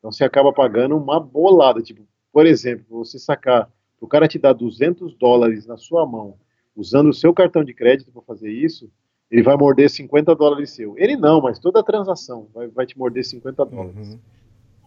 [0.00, 1.80] Então você acaba pagando uma bolada.
[1.80, 2.02] Tipo,
[2.32, 3.70] por exemplo, você sacar,
[4.04, 6.36] o cara te dá 200 dólares na sua mão,
[6.76, 8.90] usando o seu cartão de crédito para fazer isso,
[9.30, 10.94] ele vai morder 50 dólares seu.
[10.98, 14.18] Ele não, mas toda a transação vai, vai te morder 50 dólares.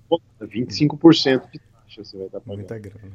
[0.10, 0.20] Uhum.
[0.42, 2.58] 25% de taxa você vai estar pagando.
[2.58, 3.12] Muita grana.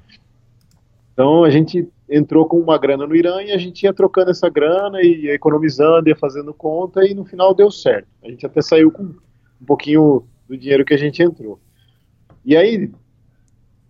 [1.13, 4.49] Então a gente entrou com uma grana no Irã e a gente ia trocando essa
[4.49, 8.09] grana e ia economizando, ia fazendo conta e no final deu certo.
[8.23, 11.61] A gente até saiu com um pouquinho do dinheiro que a gente entrou.
[12.45, 12.91] E aí,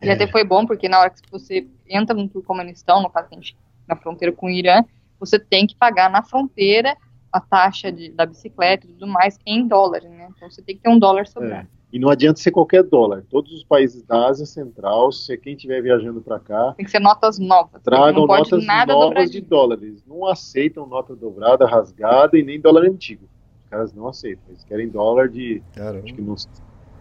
[0.02, 3.34] E até foi bom, porque na hora que você entra no Turcomenistão, no caso que
[3.34, 3.56] a gente-
[3.88, 4.82] na fronteira com o Irã,
[5.18, 6.96] você tem que pagar na fronteira
[7.32, 10.28] a taxa de- da bicicleta e tudo mais em dólares, né?
[10.36, 11.68] Então você tem que ter um dólar sobrando.
[11.92, 13.22] e não adianta ser qualquer dólar.
[13.28, 17.00] Todos os países da Ásia Central, se quem estiver viajando para cá, Tem que ser
[17.00, 17.82] notas novas.
[17.82, 20.02] tragam não pode notas nada novas de dólares.
[20.06, 23.28] Não aceitam nota dobrada, rasgada e nem dólar antigo.
[23.62, 24.42] Os caras não aceitam.
[24.48, 26.04] Eles querem dólar de Caramba.
[26.04, 26.48] acho que nos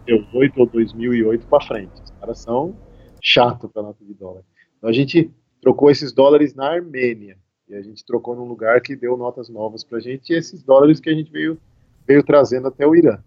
[0.06, 1.92] 2008 ou 2008 para frente.
[2.02, 2.74] Os caras são
[3.20, 4.42] chato para nota de dólar.
[4.82, 5.30] Então a gente
[5.60, 9.84] trocou esses dólares na Armênia e a gente trocou num lugar que deu notas novas
[9.84, 11.56] para a gente e esses dólares que a gente veio
[12.04, 13.22] veio trazendo até o Irã.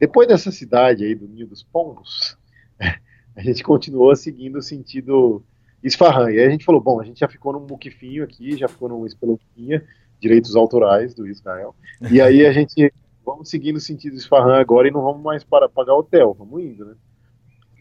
[0.00, 2.36] Depois dessa cidade aí do Ninho dos Pombos,
[3.36, 5.40] a gente continuou seguindo o sentido
[5.84, 6.32] Isfahan.
[6.32, 8.88] E aí a gente falou, bom, a gente já ficou num muquifinho aqui, já ficou
[8.88, 9.86] num espelunquinha,
[10.18, 11.76] direitos autorais do Israel.
[12.10, 12.92] E aí a gente
[13.24, 16.84] vamos seguir no sentido Isfahan agora e não vamos mais para pagar hotel, vamos indo,
[16.84, 16.94] né?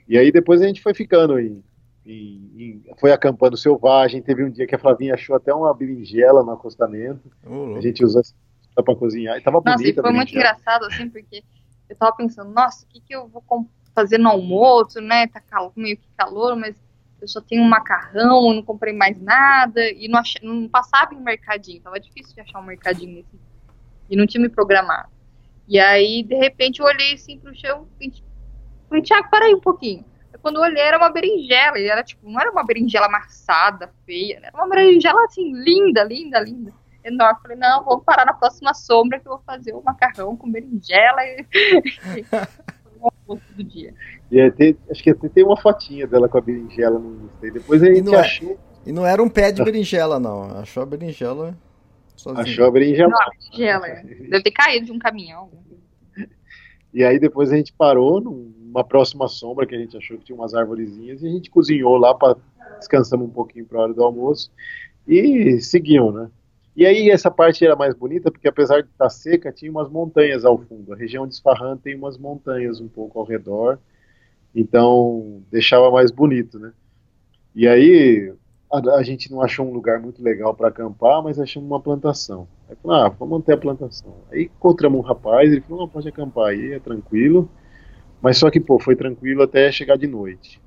[0.07, 1.63] E aí depois a gente foi ficando em,
[2.11, 6.43] em- em- foi acampando selvagem, teve um dia que a Flavinha achou até uma berinjela
[6.43, 7.77] no acostamento, louco.
[7.77, 8.33] a gente usou essa
[8.83, 11.43] para cozinhar, e tava Nossa, e bonita a foi muito engraçado, assim, porque
[11.89, 13.43] eu tava pensando, nossa, o que, que eu vou
[13.95, 15.27] fazer no almoço, né?
[15.27, 16.75] Tá cal- meio que calor, mas
[17.19, 21.13] eu só tenho um macarrão, eu não comprei mais nada, e não, ach- não passava
[21.15, 23.39] em mercadinho, tava difícil de achar um mercadinho nesse.
[24.09, 25.09] E não tinha me programado.
[25.67, 28.11] E aí, de repente, eu olhei assim pro chão e
[28.87, 30.05] falei, Tiago, peraí um pouquinho.
[30.47, 34.39] Quando eu olhei, era uma berinjela, e era tipo, não era uma berinjela amassada, feia,
[34.39, 34.47] né?
[34.53, 36.73] era uma berinjela assim, linda, linda, linda
[37.03, 37.39] enorme.
[37.41, 41.21] Falei, não, vou parar na próxima sombra que eu vou fazer o macarrão com berinjela
[41.25, 41.45] e
[43.55, 43.93] do dia.
[44.31, 47.47] E aí tem- acho que até tem uma fotinha dela com a berinjela no Insta.
[47.47, 50.17] E depois a E gente não é- achou, E não era um pé de berinjela,
[50.19, 50.57] não.
[50.59, 51.57] Achou a berinjela
[52.15, 52.41] sozinho.
[52.41, 53.09] achou a berinjela.
[53.09, 53.87] Não, a berinjela.
[53.87, 54.01] é.
[54.03, 55.51] Deve ter caído de um caminhão.
[56.93, 58.21] E aí depois a gente parou
[58.67, 61.97] numa próxima sombra que a gente achou que tinha umas arvorezinhas e a gente cozinhou
[61.97, 62.37] lá para
[62.77, 64.51] descansamos um pouquinho para a hora do almoço
[65.07, 66.29] e seguiam, né?
[66.75, 70.45] E aí essa parte era mais bonita porque apesar de estar seca tinha umas montanhas
[70.45, 70.93] ao fundo.
[70.93, 73.79] A região de Isfahan tem umas montanhas um pouco ao redor,
[74.53, 76.71] então deixava mais bonito, né?
[77.55, 78.31] E aí
[78.71, 82.47] a, a gente não achou um lugar muito legal para acampar, mas achamos uma plantação.
[82.69, 84.13] Aí falou, ah, vamos manter a plantação.
[84.31, 87.49] Aí encontramos um rapaz, ele falou, não, pode acampar aí, é tranquilo.
[88.21, 90.59] Mas só que, pô, foi tranquilo até chegar de noite.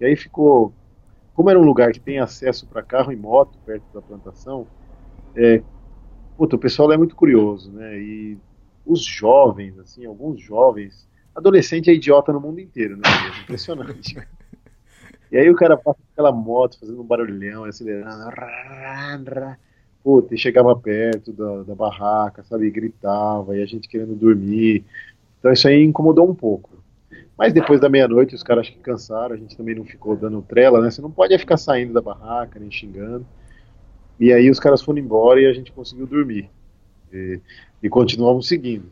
[0.00, 0.74] E aí ficou,
[1.34, 4.66] como era um lugar que tem acesso para carro e moto perto da plantação,
[5.34, 5.62] é,
[6.36, 7.98] puta, o pessoal é muito curioso, né?
[7.98, 8.38] E
[8.84, 13.02] os jovens, assim, alguns jovens, adolescente é idiota no mundo inteiro, né?
[13.38, 14.16] É impressionante.
[15.30, 18.36] E aí o cara passa aquela moto fazendo um barulhão, acelerando.
[20.02, 22.66] Puta, e chegava perto da, da barraca, sabe?
[22.66, 24.84] E gritava, e a gente querendo dormir.
[25.38, 26.75] Então isso aí incomodou um pouco.
[27.36, 30.40] Mas depois da meia-noite os caras acho que cansaram, a gente também não ficou dando
[30.42, 30.90] trela, né?
[30.90, 33.26] Você não pode ficar saindo da barraca, nem xingando.
[34.18, 36.48] E aí os caras foram embora e a gente conseguiu dormir.
[37.12, 37.38] E,
[37.82, 38.88] e continuamos seguindo.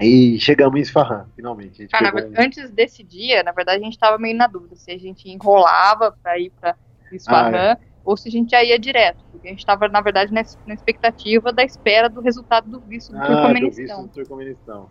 [0.00, 1.72] E chegamos em Isfahan, finalmente.
[1.72, 4.46] A gente Cara, pegou um- antes desse dia, na verdade, a gente tava meio na
[4.46, 6.74] dúvida se a gente enrolava pra ir pra
[7.12, 9.22] Isfahan Ah, ou se a gente já ia direto.
[9.30, 13.12] Porque a gente tava, na verdade, na, na expectativa da espera do resultado do visto
[13.12, 14.02] do Ah, do visto Turcomenistão.
[14.04, 14.90] do Turcomenistão.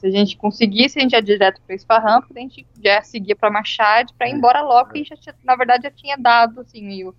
[0.00, 3.50] Se a gente conseguisse, a gente ia direto Isfahan, porque a gente já seguia pra
[3.50, 6.82] Machad pra ir embora logo, a gente, já tinha- na verdade, já tinha dado, assim,
[6.82, 7.14] meio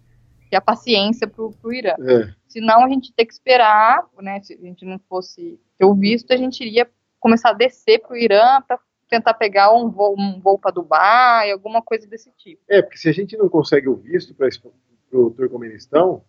[0.53, 1.95] a paciência pro, pro Irã.
[1.99, 4.41] É, Senão a gente ter que esperar, né?
[4.41, 6.89] Se a gente não fosse ter o visto, a gente iria
[7.21, 8.77] começar a descer pro Irã para
[9.09, 12.61] tentar pegar um voo, um voo para Dubai, alguma coisa desse tipo.
[12.67, 14.49] É, porque se a gente não consegue o visto para
[15.13, 16.23] o Turcomenistão,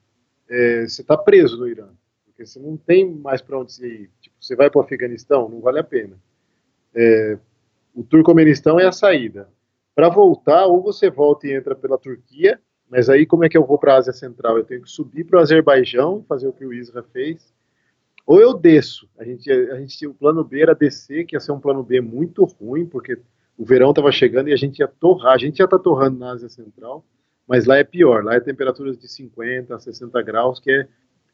[0.49, 1.89] é, você está preso no Irã.
[2.27, 4.11] Porque você não tem mais para onde ir.
[4.21, 6.17] Tipo, você vai para o Afeganistão, não vale a pena.
[6.95, 7.39] É,
[7.95, 9.49] o Turcomenistão é a saída.
[9.95, 13.65] Para voltar, ou você volta e entra pela Turquia, mas aí como é que eu
[13.65, 14.59] vou para a Ásia Central?
[14.59, 17.53] Eu tenho que subir para o Azerbaijão, fazer o que o Isra fez,
[18.27, 19.09] ou eu desço.
[19.19, 22.01] A gente, a gente o plano B era descer, que ia ser um plano B
[22.01, 23.19] muito ruim, porque
[23.57, 25.35] o verão estava chegando e a gente ia torrar.
[25.35, 27.05] A gente já está torrando na Ásia Central,
[27.47, 28.25] mas lá é pior.
[28.25, 30.89] Lá é temperaturas de 50 a 60 graus, que é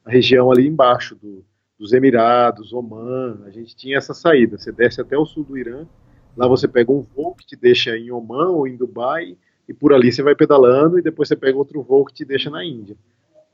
[0.04, 1.44] a região ali embaixo do,
[1.78, 3.42] dos Emirados, Oman.
[3.46, 4.58] A gente tinha essa saída.
[4.58, 5.86] Você desce até o sul do Irã,
[6.36, 9.36] lá você pega um voo que te deixa em Oman ou em Dubai,
[9.68, 12.50] e por ali você vai pedalando, e depois você pega outro voo que te deixa
[12.50, 12.96] na Índia.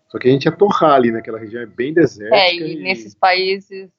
[0.09, 2.37] Só que a gente ia torrar ali naquela região, é bem desértica.
[2.37, 3.91] É, e nesses países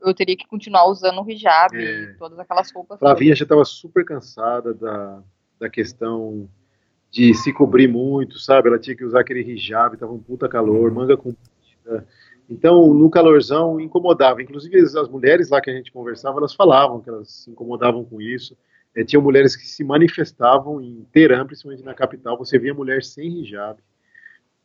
[0.00, 2.02] eu teria que continuar usando o hijab É.
[2.02, 2.98] e todas aquelas roupas.
[2.98, 5.22] Flavinha já estava super cansada da,
[5.58, 6.48] da questão
[7.10, 8.68] de se cobrir muito, sabe?
[8.68, 12.06] Ela tinha que usar aquele hijab, tava um puta calor, manga comprida.
[12.48, 14.42] Então, no calorzão, incomodava.
[14.42, 18.20] Inclusive, as mulheres lá que a gente conversava, elas falavam que elas se incomodavam com
[18.20, 18.56] isso.
[18.94, 22.36] Eh, tinham mulheres que se manifestavam em Teherã, principalmente na capital.
[22.36, 23.78] Você via mulher sem hijab.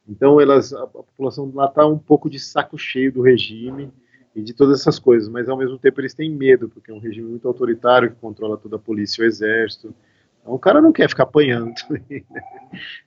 [0.07, 3.91] Então, elas, a, a população lá está um pouco de saco cheio do regime
[4.35, 6.99] e de todas essas coisas, mas ao mesmo tempo eles têm medo, porque é um
[6.99, 9.93] regime muito autoritário que controla toda a polícia e o exército.
[10.41, 11.73] Então o cara não quer ficar apanhando?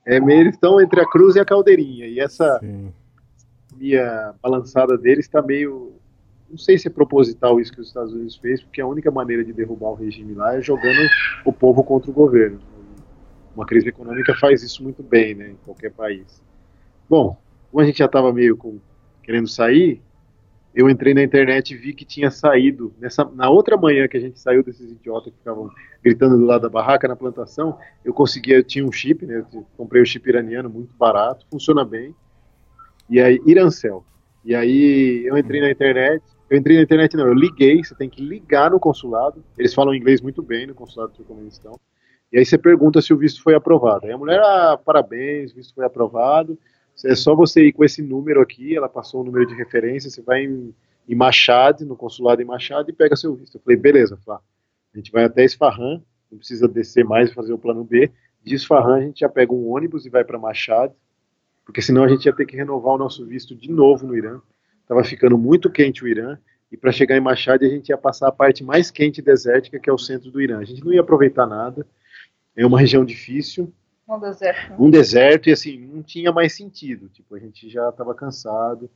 [0.04, 2.92] É eles estão entre a cruz e a caldeirinha, e essa Sim.
[3.76, 5.92] Minha balançada deles está meio.
[6.48, 9.44] Não sei se é proposital isso que os Estados Unidos fez, porque a única maneira
[9.44, 11.08] de derrubar o regime lá é jogando
[11.44, 12.60] o povo contra o governo.
[13.54, 16.42] Uma crise econômica faz isso muito bem, né, em qualquer país.
[17.08, 17.36] Bom,
[17.70, 18.78] como a gente já estava meio com,
[19.22, 20.02] querendo sair,
[20.74, 24.20] eu entrei na internet e vi que tinha saído, nessa, na outra manhã que a
[24.20, 25.70] gente saiu desses idiotas que ficavam
[26.02, 29.44] gritando do lado da barraca na plantação, eu conseguia, eu tinha um chip, né,
[29.76, 32.14] comprei o chip iraniano muito barato, funciona bem,
[33.12, 34.02] e aí, Irancel.
[34.42, 38.08] E aí eu entrei na internet, eu entrei na internet não, eu liguei, você tem
[38.08, 41.78] que ligar no consulado, eles falam inglês muito bem no consulado do Turcomenistão,
[42.32, 44.06] e aí você pergunta se o visto foi aprovado.
[44.06, 46.58] Aí a mulher, ah, parabéns, o visto foi aprovado,
[47.04, 50.22] é só você ir com esse número aqui, ela passou o número de referência, você
[50.22, 50.74] vai em,
[51.06, 53.56] em Machad, no consulado em Machad, e pega seu visto.
[53.56, 54.40] Eu falei, beleza, Flá.
[54.94, 56.00] A gente vai até Esfarran,
[56.30, 58.10] não precisa descer mais e fazer o plano B.
[58.42, 60.92] De Esfarran a gente já pega um ônibus e vai para Machad,
[61.64, 64.40] porque senão a gente ia ter que renovar o nosso visto de novo no Irã.
[64.82, 66.36] Estava ficando muito quente o Irã,
[66.70, 69.78] e para chegar em Machad a gente ia passar a parte mais quente e desértica,
[69.78, 70.58] que é o centro do Irã.
[70.58, 71.86] A gente não ia aproveitar nada,
[72.56, 73.72] é uma região difícil,
[74.08, 74.82] No deserto.
[74.82, 77.08] um deserto e assim, não tinha mais sentido.
[77.08, 78.90] Tipo, a gente já estava cansado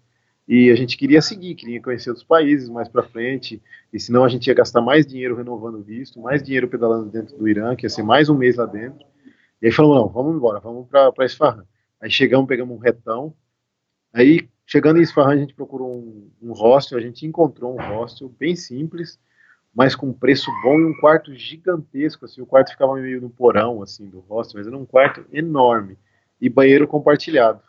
[0.48, 3.60] e a gente queria seguir, queria conhecer outros países mais para frente,
[3.92, 7.36] e senão a gente ia gastar mais dinheiro renovando o visto, mais dinheiro pedalando dentro
[7.36, 9.04] do Irã, que ia ser mais um mês lá dentro.
[9.60, 11.64] E aí falamos, não, vamos embora, vamos para Esfarran.
[12.01, 13.34] Aí chegamos, pegamos um retão.
[14.12, 18.28] Aí, chegando em Esfarran, a gente procurou um, um hostel, a gente encontrou um hostel
[18.28, 19.18] bem simples,
[19.74, 23.82] mas com preço bom e um quarto gigantesco, assim, o quarto ficava meio no porão,
[23.82, 25.99] assim, do hostel, mas era um quarto enorme,
[26.40, 27.61] e banheiro compartilhado.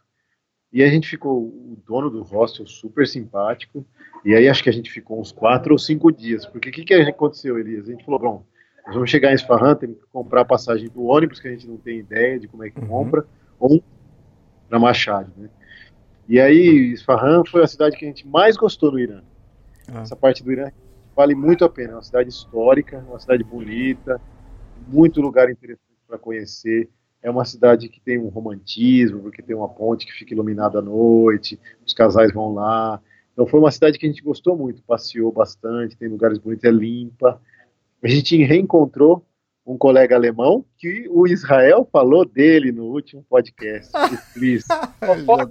[0.71, 3.85] E a gente ficou, o dono do hostel super simpático,
[4.23, 6.83] e aí acho que a gente ficou uns quatro ou cinco dias, porque o que,
[6.83, 7.87] que aconteceu, Elias?
[7.87, 8.45] A gente falou, bom,
[8.85, 11.67] nós vamos chegar em Esfarran, temos que comprar a passagem do ônibus, que a gente
[11.67, 13.25] não tem ideia de como é que compra,
[13.59, 13.83] ou
[14.69, 15.49] para Machad, né?
[16.27, 19.21] E aí, Esfarran foi a cidade que a gente mais gostou no Irã.
[19.87, 20.01] Ah.
[20.01, 20.69] Essa parte do Irã
[21.15, 21.93] vale muito a pena.
[21.93, 24.19] É uma cidade histórica, uma cidade bonita,
[24.87, 26.89] muito lugar interessante para conhecer.
[27.23, 30.81] É uma cidade que tem um romantismo, porque tem uma ponte que fica iluminada à
[30.81, 33.01] noite, os casais vão lá.
[33.33, 36.71] Então foi uma cidade que a gente gostou muito, passeou bastante, tem lugares bonitos, é
[36.71, 37.41] limpa.
[38.03, 39.25] A gente reencontrou
[39.67, 43.91] um colega alemão que o Israel falou dele no último podcast.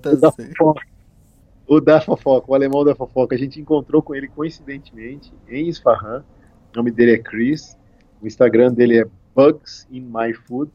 [0.07, 0.87] O da fofoca.
[1.69, 3.35] O da fofoca, o alemão da fofoca.
[3.35, 6.25] A gente encontrou com ele coincidentemente em Isfahan.
[6.73, 7.77] O nome dele é Chris.
[8.23, 10.73] O Instagram dele é Bugs in My Food.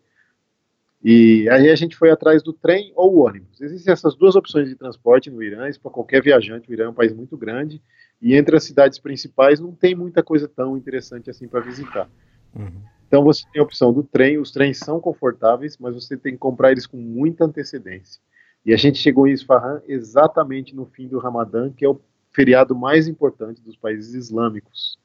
[1.04, 3.60] E aí a gente foi atrás do trem ou ônibus.
[3.62, 6.70] Existem essas duas opções de transporte no Irã, isso para qualquer viajante.
[6.70, 7.82] O Irã é um país muito grande
[8.22, 12.10] e entre as cidades principais não tem muita coisa tão interessante assim para visitar.
[12.56, 12.82] Uhum.
[13.08, 16.40] Então você tem a opção do trem, os trens são confortáveis, mas você tem que
[16.40, 18.22] comprar eles com muita antecedência.
[18.66, 22.02] E a gente chegou em Isfahan exatamente no fim do Ramadã, que é o
[22.34, 25.00] feriado mais importante dos países islâmicos.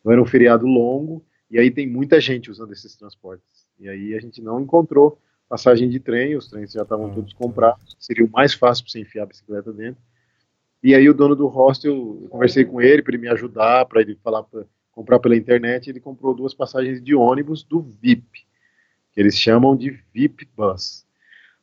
[0.00, 3.66] Então era um feriado longo e aí tem muita gente usando esses transportes.
[3.78, 5.18] E aí a gente não encontrou
[5.48, 9.00] passagem de trem, os trens já estavam todos comprados, seria o mais fácil para você
[9.00, 10.02] enfiar a bicicleta dentro.
[10.82, 11.92] E aí o dono do hostel,
[12.22, 14.64] eu conversei com ele para ele me ajudar, para ele falar para
[14.94, 18.46] comprar pela internet, ele comprou duas passagens de ônibus do VIP,
[19.12, 21.04] que eles chamam de VIP Bus.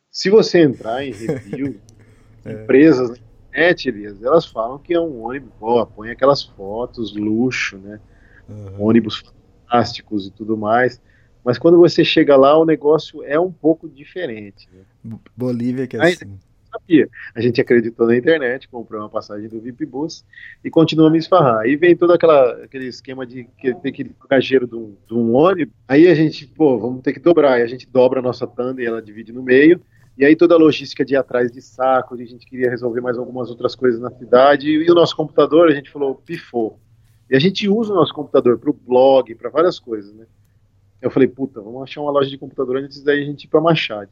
[0.10, 1.80] Se você entrar em review,
[2.44, 2.52] é.
[2.52, 7.78] empresas na internet, Elias, elas falam que é um ônibus, boa, põe aquelas fotos, luxo,
[7.78, 8.00] né?
[8.50, 8.84] Uhum.
[8.84, 9.24] Ônibus
[9.70, 11.02] fantásticos e tudo mais.
[11.44, 14.70] Mas quando você chega lá, o negócio é um pouco diferente.
[14.72, 15.18] Né?
[15.36, 16.38] Bolívia que é assim.
[16.72, 17.10] Sabia.
[17.36, 20.26] A gente acreditou na internet, comprou uma passagem do VIP Bus
[20.64, 21.60] e continuamos a esfarrar.
[21.60, 25.14] Aí vem todo aquela, aquele esquema de que ter que ir gajeiro de um, de
[25.14, 25.74] um ônibus.
[25.88, 27.60] Aí a gente, pô, vamos ter que dobrar.
[27.60, 29.82] E a gente dobra a nossa tanda e ela divide no meio.
[30.18, 33.18] E aí toda a logística de ir atrás de saco, a gente queria resolver mais
[33.18, 34.70] algumas outras coisas na cidade.
[34.70, 36.80] E o nosso computador, a gente falou, pifou.
[37.30, 40.26] E a gente usa o nosso computador para o blog, para várias coisas, né?
[41.02, 43.60] Eu falei, puta, vamos achar uma loja de computador antes daí a gente ir para
[43.60, 44.08] Machad.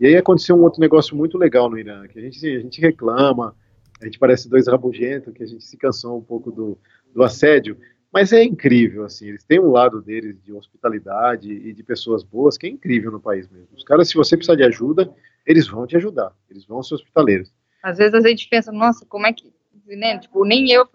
[0.00, 2.80] E aí aconteceu um outro negócio muito legal no Irã, que a gente, a gente
[2.80, 3.54] reclama,
[4.00, 6.78] a gente parece dois rabugentos, que a gente se cansou um pouco do,
[7.12, 7.76] do assédio,
[8.12, 12.56] mas é incrível, assim, eles têm um lado deles de hospitalidade e de pessoas boas
[12.56, 13.68] que é incrível no país mesmo.
[13.76, 15.12] Os caras, se você precisar de ajuda,
[15.44, 17.52] eles vão te ajudar, eles vão ser hospitaleiros.
[17.82, 19.52] Às vezes a gente pensa, nossa, como é que
[19.96, 20.18] né?
[20.18, 20.86] Tipo, nem eu,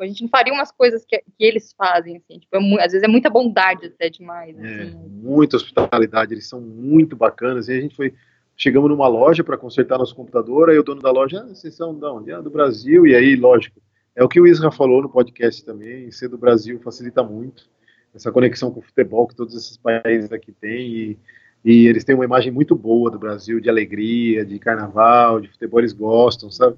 [0.00, 2.38] a gente não faria umas coisas que, que eles fazem, assim.
[2.38, 4.56] Tipo, é, às vezes é muita bondade até demais.
[4.58, 5.08] É, assim.
[5.08, 7.68] muita hospitalidade, eles são muito bacanas.
[7.68, 8.14] E a gente foi,
[8.56, 11.98] chegamos numa loja para consertar nosso computador, aí o dono da loja, ah, vocês são
[12.02, 12.32] onde?
[12.32, 13.06] Ah, do Brasil.
[13.06, 13.80] E aí, lógico,
[14.14, 17.68] é o que o Isra falou no podcast também, ser do Brasil facilita muito.
[18.14, 21.18] Essa conexão com o futebol que todos esses países aqui têm e,
[21.64, 25.80] e eles têm uma imagem muito boa do Brasil, de alegria, de carnaval, de futebol,
[25.80, 26.76] eles gostam, sabe?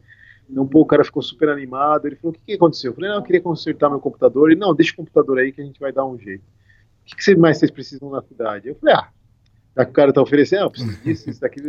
[0.48, 2.06] Um pouco o cara ficou super animado.
[2.06, 2.90] Ele falou: O que, que aconteceu?
[2.90, 4.50] Eu falei: Não, eu queria consertar meu computador.
[4.50, 6.42] Ele: Não, deixa o computador aí que a gente vai dar um jeito.
[6.42, 8.68] O que, que mais vocês precisam na cidade?
[8.68, 9.08] Eu falei: Ah,
[9.76, 11.60] o cara tá oferecendo, eu preciso disso, isso daqui.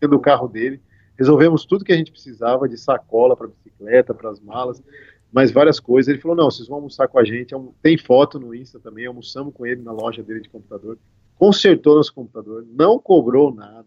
[0.00, 0.80] do carro dele.
[1.18, 4.82] Resolvemos tudo que a gente precisava de sacola para bicicleta, para as malas,
[5.32, 6.08] mais várias coisas.
[6.08, 7.54] Ele falou: Não, vocês vão almoçar com a gente.
[7.80, 9.06] Tem foto no Insta também.
[9.06, 10.98] Almoçamos com ele na loja dele de computador.
[11.36, 13.86] Consertou nosso computador, não cobrou nada.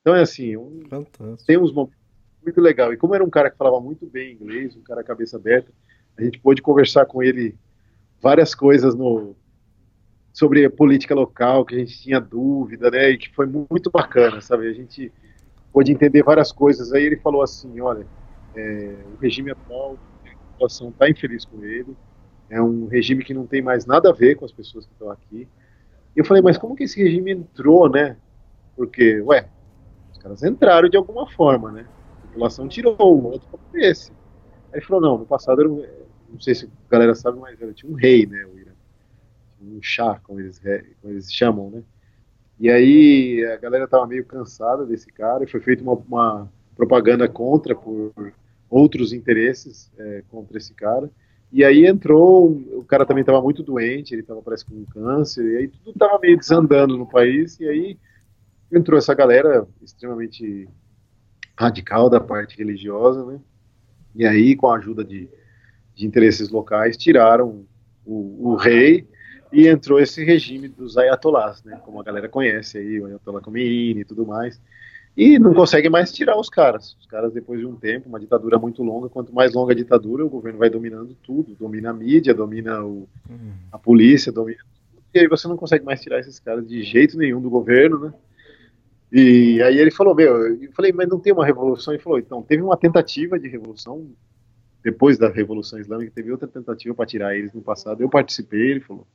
[0.00, 0.80] Então é assim, um,
[1.46, 1.98] tem uns momentos
[2.42, 2.92] muito legal.
[2.92, 5.70] E como era um cara que falava muito bem inglês, um cara cabeça aberta,
[6.16, 7.54] a gente pôde conversar com ele
[8.20, 9.36] várias coisas no
[10.38, 13.10] sobre a política local que a gente tinha dúvida, né?
[13.10, 14.68] E que foi muito bacana, sabe?
[14.68, 15.12] A gente
[15.72, 16.92] pôde entender várias coisas.
[16.92, 18.06] Aí ele falou assim, olha,
[18.54, 21.96] é, o regime atual, a população está infeliz com ele.
[22.48, 25.10] É um regime que não tem mais nada a ver com as pessoas que estão
[25.10, 25.48] aqui.
[26.14, 28.16] Eu falei, mas como que esse regime entrou, né?
[28.76, 29.48] Porque, ué,
[30.12, 31.84] os caras entraram de alguma forma, né?
[32.28, 34.12] população tirou um outro esse.
[34.72, 35.68] Aí ele falou, não, no passado era
[36.30, 38.67] não sei se a galera sabe, mas era, tinha um rei, né, o
[39.60, 40.60] um chá, como eles,
[41.00, 41.82] como eles chamam, né.
[42.60, 47.28] E aí a galera tava meio cansada desse cara e foi feita uma, uma propaganda
[47.28, 48.32] contra por
[48.68, 51.10] outros interesses é, contra esse cara.
[51.52, 55.56] E aí entrou, o cara também estava muito doente, ele estava parece com câncer, e
[55.56, 57.98] aí tudo estava meio desandando no país, e aí
[58.70, 60.68] entrou essa galera extremamente
[61.58, 63.40] radical da parte religiosa, né?
[64.14, 65.28] E aí, com a ajuda de,
[65.94, 67.64] de interesses locais, tiraram
[68.04, 69.08] o, o, rei
[69.52, 71.80] e entrou esse regime dos ayatolás, né?
[71.84, 74.60] Como a galera conhece aí, o ayatollah Khomeini e tudo mais.
[75.16, 76.96] E não consegue mais tirar os caras.
[77.00, 80.24] Os caras, depois de um tempo, uma ditadura muito longa, quanto mais longa a ditadura,
[80.24, 81.56] o governo vai dominando tudo.
[81.56, 83.52] Domina a mídia, domina o, uhum.
[83.72, 85.02] a polícia, domina tudo.
[85.14, 88.12] E aí você não consegue mais tirar esses caras de jeito nenhum do governo, né?
[89.10, 91.94] E aí ele falou, meu, eu falei, mas não tem uma revolução?
[91.94, 94.06] Ele falou, então, teve uma tentativa de revolução,
[94.84, 98.80] depois da Revolução Islâmica, teve outra tentativa para tirar eles no passado, eu participei, ele
[98.80, 99.06] falou.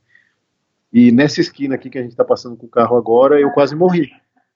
[0.94, 3.76] E nessa esquina aqui que a gente está passando com o carro agora, eu quase
[3.76, 4.12] morri.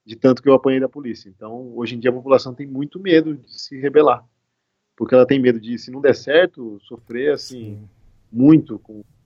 [0.05, 1.27] de tanto que eu apanhei da polícia.
[1.27, 4.23] Então, hoje em dia a população tem muito medo de se rebelar,
[4.95, 7.89] porque ela tem medo de, se não der certo, sofrer assim Sim.
[8.31, 8.79] muito.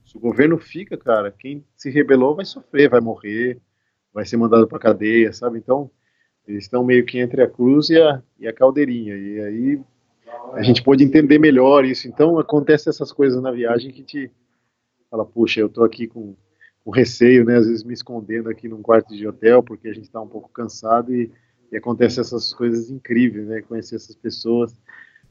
[0.04, 3.60] Se o governo fica, cara, quem se rebelou vai sofrer, vai morrer,
[4.12, 5.58] vai ser mandado para cadeia, sabe?
[5.58, 5.88] Então,
[6.48, 9.14] eles estão meio que entre a cruz e a, e a caldeirinha.
[9.16, 9.80] E aí
[10.54, 12.08] a gente pode entender melhor isso.
[12.08, 14.30] Então, acontece essas coisas na viagem que te
[15.08, 16.34] fala, puxa, eu tô aqui com
[16.84, 17.56] com receio, né?
[17.56, 20.48] Às vezes me escondendo aqui num quarto de hotel porque a gente está um pouco
[20.50, 21.30] cansado e,
[21.70, 23.62] e acontece essas coisas incríveis, né?
[23.62, 24.74] Conhecer essas pessoas.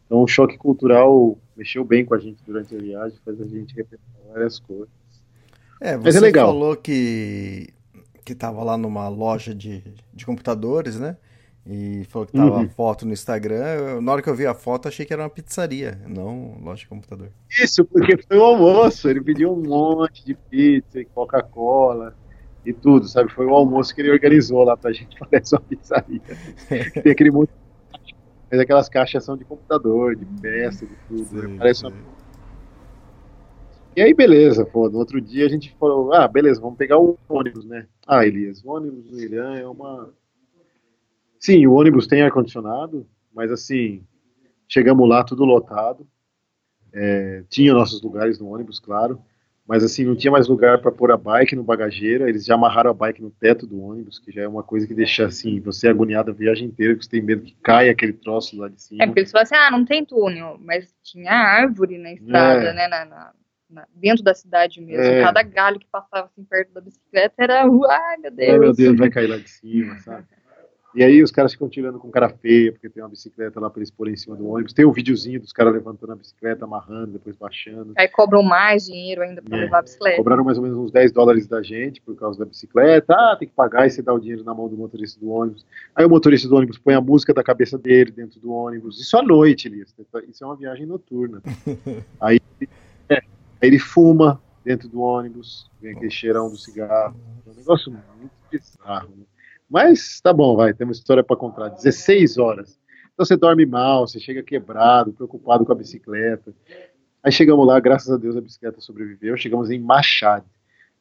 [0.06, 3.74] Então, o choque cultural mexeu bem com a gente durante a viagem, faz a gente
[3.76, 4.90] repensar várias coisas.
[5.80, 6.48] É, você Mas é legal.
[6.48, 7.74] falou que
[8.24, 9.84] que estava lá numa loja de,
[10.14, 11.18] de computadores, né?
[11.66, 12.70] E falou que tava uhum.
[12.70, 13.64] foto no Instagram.
[13.64, 16.82] Eu, na hora que eu vi a foto, achei que era uma pizzaria, não loja
[16.82, 17.30] de computador.
[17.50, 19.08] Isso, porque foi o almoço.
[19.08, 22.16] Ele pediu um monte de pizza e Coca-Cola
[22.66, 23.32] e tudo, sabe?
[23.32, 26.22] Foi o almoço que ele organizou lá pra gente, parece uma pizzaria.
[27.04, 28.16] Tem aquele monte de...
[28.52, 31.26] Mas aquelas caixas são de computador, de peça, de tudo.
[31.26, 31.58] Sim, né?
[31.60, 31.96] Parece uma...
[33.96, 34.90] E aí, beleza, pô.
[34.90, 37.86] No outro dia a gente falou, ah, beleza, vamos pegar o ônibus, né?
[38.08, 40.10] Ah, Elias, o ônibus no Irã é uma
[41.42, 44.06] Sim, o ônibus tem ar-condicionado, mas assim,
[44.70, 46.08] chegamos lá tudo lotado.
[46.94, 49.20] É, tinha nossos lugares no ônibus, claro,
[49.68, 52.30] mas assim, não tinha mais lugar para pôr a bike no bagageiro.
[52.30, 54.94] Eles já amarraram a bike no teto do ônibus, que já é uma coisa que
[54.94, 58.56] deixa assim, você agoniado a viagem inteira, que você tem medo que caia aquele troço
[58.60, 59.04] lá de cima.
[59.04, 62.74] É porque eles falaram assim: ah, não tem túnel, mas tinha árvore na estrada, é.
[62.74, 62.88] né?
[62.88, 63.32] Na, na,
[63.68, 65.06] na, dentro da cidade mesmo.
[65.06, 65.24] É.
[65.24, 68.52] Cada galho que passava assim perto da bicicleta era, ai meu Deus.
[68.52, 70.28] Ai, meu Deus, vai cair lá de cima, sabe?
[70.94, 73.80] E aí os caras ficam tirando com cara feia, porque tem uma bicicleta lá para
[73.80, 74.74] eles porem em cima do ônibus.
[74.74, 77.94] Tem um videozinho dos caras levantando a bicicleta, amarrando, depois baixando.
[77.98, 79.62] Aí cobram mais dinheiro ainda para é.
[79.62, 80.18] levar a bicicleta.
[80.18, 83.14] Cobraram mais ou menos uns 10 dólares da gente por causa da bicicleta.
[83.14, 85.66] Ah, tem que pagar e você dá o dinheiro na mão do motorista do ônibus.
[85.96, 89.00] Aí o motorista do ônibus põe a música da cabeça dele dentro do ônibus.
[89.00, 89.96] Isso à noite, Elias.
[90.28, 91.42] Isso é uma viagem noturna.
[92.20, 92.40] aí,
[93.08, 93.24] é, aí
[93.62, 97.16] ele fuma dentro do ônibus, vem aquele cheirão do cigarro.
[97.48, 99.10] É um negócio muito bizarro.
[99.18, 99.24] Né?
[99.72, 101.70] Mas tá bom, vai, temos história para contar.
[101.70, 102.78] 16 horas.
[103.14, 106.54] Então você dorme mal, você chega quebrado, preocupado com a bicicleta.
[107.24, 109.38] Aí chegamos lá, graças a Deus a bicicleta sobreviveu.
[109.38, 110.46] Chegamos em Machado.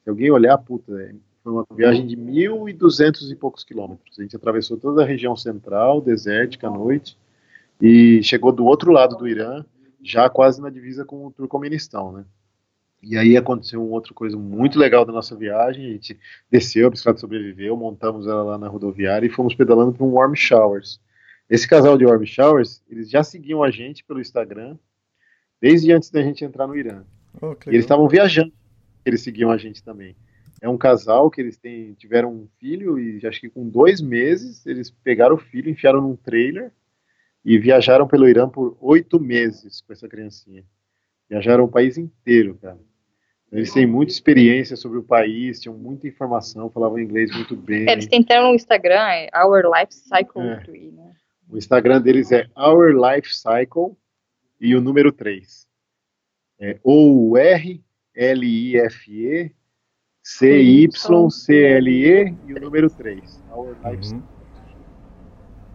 [0.04, 1.12] Se alguém olhar, puta, é,
[1.42, 4.16] foi uma viagem de 1.200 e poucos quilômetros.
[4.16, 7.18] A gente atravessou toda a região central, desértica à noite,
[7.80, 9.64] e chegou do outro lado do Irã,
[10.00, 12.24] já quase na divisa com o Turcomenistão, né?
[13.02, 15.86] E aí aconteceu uma outra coisa muito legal da nossa viagem.
[15.86, 16.18] A gente
[16.50, 20.34] desceu, a bicicleta sobreviveu, montamos ela lá na rodoviária e fomos pedalando para um Warm
[20.34, 21.00] Showers.
[21.48, 24.76] Esse casal de Warm Showers, eles já seguiam a gente pelo Instagram
[25.60, 27.02] desde antes da gente entrar no Irã.
[27.40, 28.52] Oh, e eles estavam viajando,
[29.04, 30.14] eles seguiam a gente também.
[30.60, 34.66] É um casal que eles têm, tiveram um filho e acho que com dois meses
[34.66, 36.70] eles pegaram o filho, enfiaram num trailer
[37.44, 40.64] e viajaram pelo Irã por oito meses com essa criancinha.
[41.30, 42.78] Viajaram o país inteiro, cara.
[43.52, 47.88] Eles têm muita experiência sobre o país, tinham muita informação, falavam inglês muito bem.
[47.88, 51.12] É, eles tentaram no Instagram, é Our Life Cycle 3, né?
[51.48, 53.96] O Instagram deles é Our Life Cycle
[54.60, 55.68] e o número 3.
[56.60, 57.80] É O-U-R-L-I-F-E
[60.22, 61.88] C-Y-C-L-E
[62.46, 63.42] e o número 3.
[63.50, 64.22] Our Life uhum.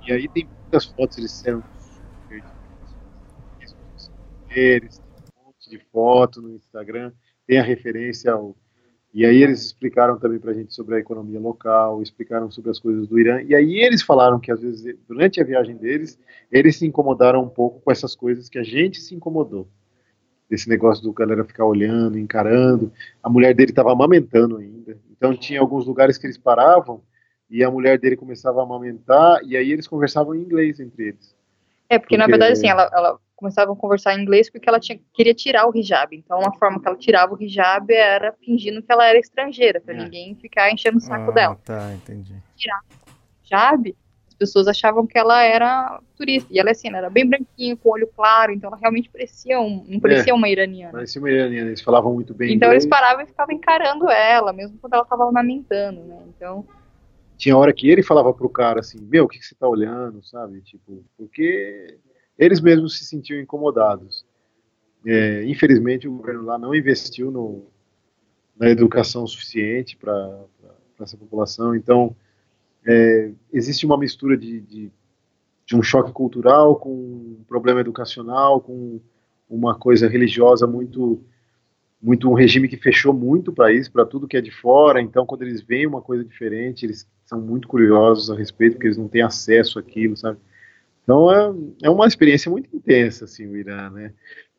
[0.08, 1.64] E aí tem muitas fotos, eles são
[4.50, 5.02] eles
[5.70, 7.12] de foto no Instagram
[7.48, 8.56] tem a referência ao.
[9.14, 12.80] E aí eles explicaram também para a gente sobre a economia local, explicaram sobre as
[12.80, 13.42] coisas do Irã.
[13.44, 16.20] E aí eles falaram que às vezes durante a viagem deles
[16.52, 19.70] eles se incomodaram um pouco com essas coisas que a gente se incomodou.
[20.52, 22.92] Esse negócio do galera ficar olhando, encarando.
[23.24, 24.98] A mulher dele estava amamentando ainda.
[25.10, 27.02] Então tinha alguns lugares que eles paravam
[27.50, 31.36] e a mulher dele começava a amamentar e aí eles conversavam em inglês entre eles.
[31.88, 34.80] É, porque, porque na verdade assim, ela, ela começavam a conversar em inglês porque ela
[34.80, 36.16] tinha, queria tirar o hijab.
[36.16, 39.94] Então, uma forma que ela tirava o hijab era fingindo que ela era estrangeira, para
[39.94, 39.98] é.
[40.04, 41.60] ninguém ficar enchendo o saco ah, dela.
[41.64, 42.34] Tá, entendi.
[42.56, 43.96] Tirar o hijab,
[44.28, 46.52] as pessoas achavam que ela era turista.
[46.52, 49.86] E ela, assim, ela era bem branquinha, com olho claro, então ela realmente parecia um,
[49.88, 50.94] não parecia é, uma iraniana.
[50.94, 52.84] Parecia uma iraniana, eles falavam muito bem Então, inglês.
[52.84, 56.18] eles paravam e ficavam encarando ela, mesmo quando ela estava amamentando, né?
[56.36, 56.66] Então
[57.38, 60.24] tinha hora que ele falava pro cara assim, meu, o que, que você tá olhando,
[60.24, 60.62] sabe?
[60.62, 62.00] Tipo, porque
[62.38, 64.26] eles mesmos se sentiam incomodados.
[65.06, 67.66] É, infelizmente, o governo lá não investiu no,
[68.58, 70.46] na educação suficiente para
[71.00, 71.76] essa população.
[71.76, 72.16] Então,
[72.86, 74.92] é, existe uma mistura de, de,
[75.66, 79.00] de, um choque cultural com um problema educacional, com
[79.50, 81.22] uma coisa religiosa muito
[82.02, 85.02] muito um regime que fechou muito o país para tudo que é de fora.
[85.02, 88.98] Então, quando eles veem uma coisa diferente, eles são muito curiosos a respeito, porque eles
[88.98, 90.38] não têm acesso àquilo, sabe?
[91.06, 91.54] Então, é,
[91.84, 94.12] é uma experiência muito intensa, assim, o Irã, né?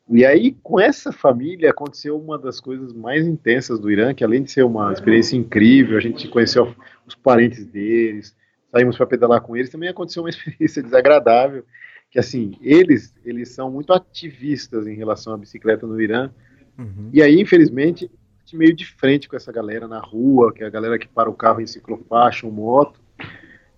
[0.09, 4.41] E aí, com essa família, aconteceu uma das coisas mais intensas do Irã, que além
[4.41, 6.73] de ser uma experiência incrível, a gente conheceu
[7.05, 8.33] os parentes deles,
[8.71, 11.65] saímos para pedalar com eles, também aconteceu uma experiência desagradável,
[12.09, 16.31] que assim, eles, eles são muito ativistas em relação à bicicleta no Irã,
[16.79, 17.09] uhum.
[17.11, 18.09] e aí, infelizmente,
[18.53, 21.33] meio de frente com essa galera na rua, que é a galera que para o
[21.33, 23.01] carro em ciclofaixa, ou moto,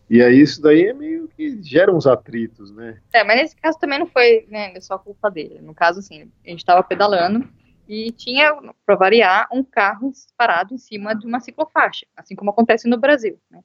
[0.09, 2.99] e aí isso daí é meio que gera uns atritos, né?
[3.13, 5.59] É, mas nesse caso também não foi né, só culpa dele.
[5.61, 7.47] No caso, assim, a gente estava pedalando
[7.87, 8.55] e tinha,
[8.85, 13.39] para variar, um carro parado em cima de uma ciclofaixa, assim como acontece no Brasil,
[13.49, 13.61] né?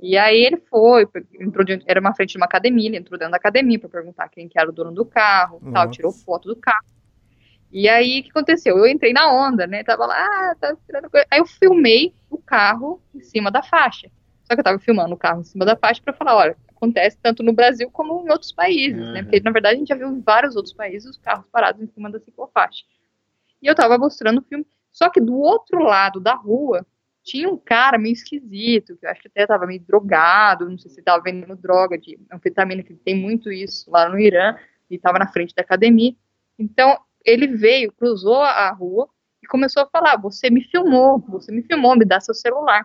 [0.00, 1.06] E aí ele foi,
[1.40, 4.28] entrou dentro, era uma frente de uma academia, ele entrou dentro da academia para perguntar
[4.28, 6.84] quem que era o dono do carro, tal, tirou foto do carro.
[7.70, 8.76] E aí o que aconteceu?
[8.76, 9.84] Eu entrei na onda, né?
[9.84, 11.24] Tava lá, ah, tá tirando coisa.
[11.30, 14.10] Aí eu filmei o carro em cima da faixa.
[14.44, 17.16] Só que eu tava filmando o carro em cima da faixa para falar, olha, acontece
[17.22, 19.12] tanto no Brasil como em outros países, uhum.
[19.12, 19.22] né?
[19.22, 21.86] Porque na verdade a gente já viu em vários outros países os carros parados em
[21.86, 22.84] cima da ciclofaixa.
[23.62, 26.84] E eu tava mostrando o filme, só que do outro lado da rua
[27.22, 30.90] tinha um cara meio esquisito, que eu acho que até tava meio drogado, não sei
[30.90, 34.56] se tava vendendo droga de anfetamina, que tem muito isso lá no Irã,
[34.90, 36.14] e tava na frente da academia.
[36.58, 39.08] Então ele veio, cruzou a rua
[39.42, 42.84] e começou a falar: Você me filmou, você me filmou, me dá seu celular.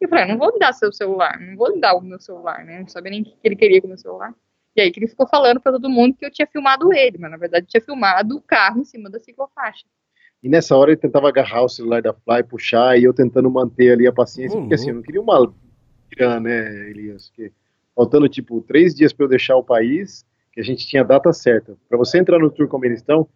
[0.00, 2.20] E eu falei, não vou lhe dar seu celular, não vou lhe dar o meu
[2.20, 2.80] celular, né?
[2.80, 4.34] Não sabia nem o que ele queria com o meu celular.
[4.76, 7.30] E aí que ele ficou falando para todo mundo que eu tinha filmado ele, mas
[7.30, 9.84] na verdade tinha filmado o carro em cima da ciclofaixa.
[10.42, 13.92] E nessa hora ele tentava agarrar o celular da Fly, puxar, e eu tentando manter
[13.92, 14.64] ali a paciência, uhum.
[14.64, 15.54] porque assim, eu não queria uma
[16.10, 17.30] grana, né, Elias?
[17.30, 17.50] Que,
[17.94, 21.32] faltando tipo três dias para eu deixar o país, que a gente tinha a data
[21.32, 21.76] certa.
[21.88, 23.26] Para você entrar no Turcomenistão,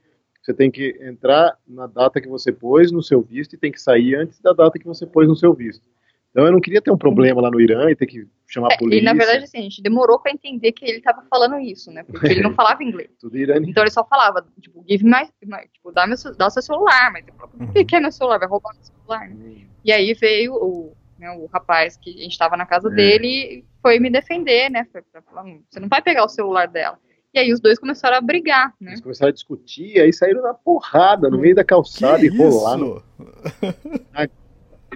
[0.42, 3.80] você tem que entrar na data que você pôs no seu visto e tem que
[3.80, 5.84] sair antes da data que você pôs no seu visto.
[6.30, 8.76] Então eu não queria ter um problema lá no Irã e ter que chamar a
[8.76, 9.00] polícia.
[9.00, 11.90] É, e na verdade, assim, a gente demorou para entender que ele estava falando isso,
[11.90, 12.02] né?
[12.04, 13.10] Porque ele não falava inglês.
[13.18, 13.68] Tudo iraniano.
[13.68, 17.12] Então ele só falava, tipo, give my, my tipo, dá, meu, dá o seu celular.
[17.12, 18.38] Mas ele falou, por que, que é meu celular?
[18.38, 19.34] Vai roubar meu celular, né?
[19.34, 19.66] Uhum.
[19.84, 22.94] E aí veio o, né, o rapaz que a gente estava na casa é.
[22.94, 24.86] dele e foi me defender, né?
[24.92, 26.98] Foi pra falar, hum, você não vai pegar o celular dela.
[27.34, 28.92] E aí os dois começaram a brigar, né?
[28.92, 33.02] Eles começaram a discutir, aí saíram na porrada, no meio da calçada que e rolando.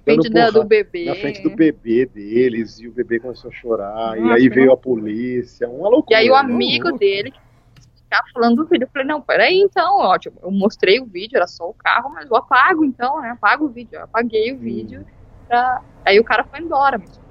[0.02, 1.04] Frente da, do bebê.
[1.06, 4.76] Na frente do bebê deles, e o bebê começou a chorar, e aí veio a
[4.76, 6.18] polícia, uma loucura.
[6.18, 6.96] E aí o amigo uhum.
[6.96, 7.32] dele
[8.02, 11.46] ficava falando do vídeo, eu falei, não, peraí então, ótimo, eu mostrei o vídeo, era
[11.46, 15.00] só o carro, mas eu apago então, né, apago o vídeo, eu apaguei o vídeo,
[15.00, 15.04] hum.
[15.48, 15.80] pra...
[16.04, 17.24] aí o cara foi embora, mas tipo,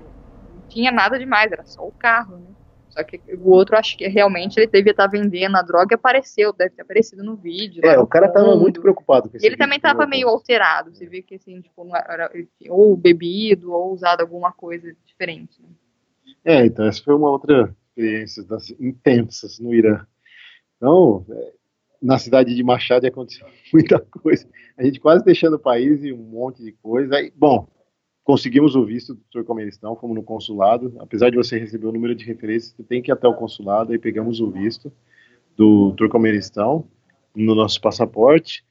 [0.56, 2.51] não tinha nada demais, era só o carro, né.
[2.92, 6.52] Só que o outro, acho que realmente ele devia estar vendendo a droga e apareceu,
[6.52, 7.82] deve ter aparecido no vídeo.
[7.86, 9.46] É, o cara estava muito preocupado com isso.
[9.46, 12.30] Ele também estava meio alterado, você vê que assim, tipo, era,
[12.70, 15.62] ou bebido ou usado alguma coisa diferente.
[15.62, 15.70] Né?
[16.44, 20.06] É, então essa foi uma outra experiência das intensas no Irã.
[20.76, 21.54] Então, é,
[22.02, 24.46] na cidade de Machado aconteceu muita coisa.
[24.78, 27.16] A gente quase deixando o país e um monte de coisa.
[27.16, 27.70] Aí, bom,
[28.24, 30.94] conseguimos o visto do Turcomenistão, fomos no consulado.
[31.00, 33.92] Apesar de você receber o número de referência, você tem que ir até o consulado,
[33.92, 34.92] aí pegamos o visto
[35.56, 36.88] do Turcomenistão
[37.36, 38.64] no nosso passaporte.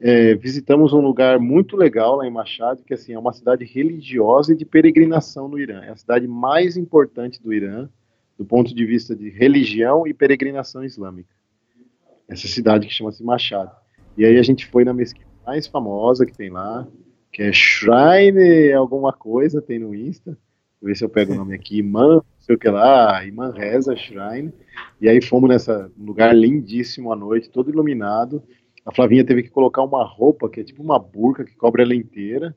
[0.00, 4.52] É, visitamos um lugar muito legal lá em Machado, que assim, é uma cidade religiosa
[4.52, 5.82] e de peregrinação no Irã.
[5.82, 7.88] É a cidade mais importante do Irã,
[8.36, 11.32] do ponto de vista de religião e peregrinação islâmica.
[12.28, 13.70] Essa cidade que chama-se Machado.
[14.16, 16.86] E aí a gente foi na mesquita mais famosa que tem lá,
[17.34, 20.38] que é Shrine alguma coisa, tem no Insta.
[20.80, 23.96] Vou ver se eu pego o nome aqui, Iman, sei o que lá, Iman Reza
[23.96, 24.52] Shrine.
[25.00, 28.40] E aí fomos nessa lugar lindíssimo à noite, todo iluminado.
[28.86, 31.94] A Flavinha teve que colocar uma roupa que é tipo uma burca que cobre ela
[31.94, 32.54] inteira.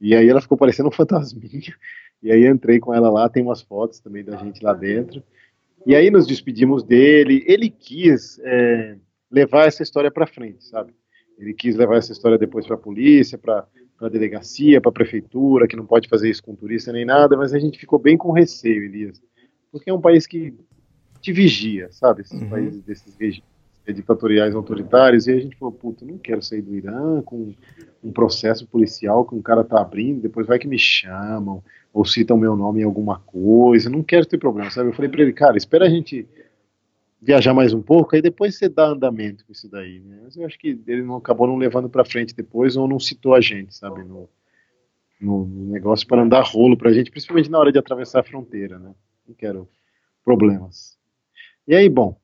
[0.00, 1.74] E aí ela ficou parecendo um fantasminha.
[2.22, 5.22] E aí entrei com ela lá, tem umas fotos também da gente lá dentro.
[5.84, 7.44] E aí nos despedimos dele.
[7.46, 8.96] Ele quis é,
[9.30, 10.94] levar essa história para frente, sabe?
[11.38, 13.66] Ele quis levar essa história depois para a polícia, para
[13.98, 17.36] para a delegacia, para a prefeitura, que não pode fazer isso com turista nem nada,
[17.36, 19.20] mas a gente ficou bem com receio, Elias,
[19.72, 20.54] porque é um país que
[21.20, 22.22] te vigia, sabe?
[22.22, 22.48] Esses uhum.
[22.48, 23.44] países desses regimes
[23.86, 27.54] ditatoriais autoritários, e a gente falou, puta, não quero sair do Irã com
[28.02, 32.36] um processo policial que um cara tá abrindo, depois vai que me chamam, ou citam
[32.36, 34.90] meu nome em alguma coisa, não quero ter problema, sabe?
[34.90, 36.26] Eu falei para ele, cara, espera a gente
[37.26, 39.98] viajar mais um pouco, aí depois você dá andamento com isso daí.
[39.98, 40.20] Né?
[40.22, 43.34] Mas eu acho que ele não acabou não levando para frente depois ou não citou
[43.34, 44.28] a gente, sabe, no,
[45.20, 48.78] no, negócio para andar rolo para a gente, principalmente na hora de atravessar a fronteira,
[48.78, 48.94] né?
[49.26, 49.68] Não quero
[50.24, 50.96] problemas.
[51.66, 52.16] E aí, bom,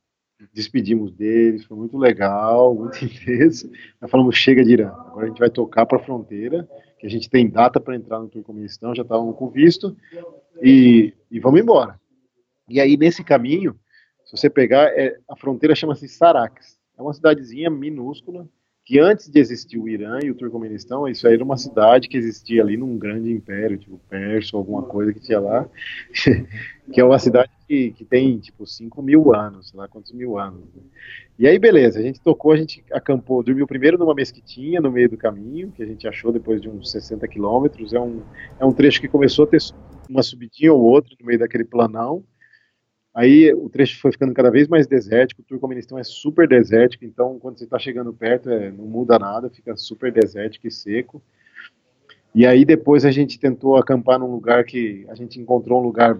[0.52, 3.68] despedimos deles, foi muito legal, muito intenso.
[4.00, 6.68] Nós falamos, chega de Irã, agora a gente vai tocar para a fronteira,
[7.00, 9.96] que a gente tem data para entrar no Turcomenistão, já estávamos com visto,
[10.62, 12.00] e, e vamos embora.
[12.68, 13.76] E aí, nesse caminho,
[14.32, 18.48] se você pegar, é, a fronteira chama-se Sarax, é uma cidadezinha minúscula,
[18.82, 22.16] que antes de existir o Irã e o Turcomenistão, isso aí era uma cidade que
[22.16, 25.68] existia ali num grande império, tipo Persa, alguma coisa que tinha lá,
[26.90, 30.38] que é uma cidade que, que tem tipo 5 mil anos, sei lá quantos mil
[30.38, 30.64] anos.
[30.74, 30.82] Né?
[31.38, 35.10] E aí, beleza, a gente tocou, a gente acampou, dormiu primeiro numa mesquitinha no meio
[35.10, 37.92] do caminho, que a gente achou depois de uns 60 quilômetros.
[37.92, 38.22] É um,
[38.58, 39.58] é um trecho que começou a ter
[40.08, 42.24] uma subidinha ou outra no meio daquele planão,
[43.14, 47.38] Aí o trecho foi ficando cada vez mais desértico, o Turcomenistão é super desértico, então
[47.38, 51.22] quando você está chegando perto é, não muda nada, fica super desértico e seco.
[52.34, 56.18] E aí depois a gente tentou acampar num lugar que a gente encontrou um lugar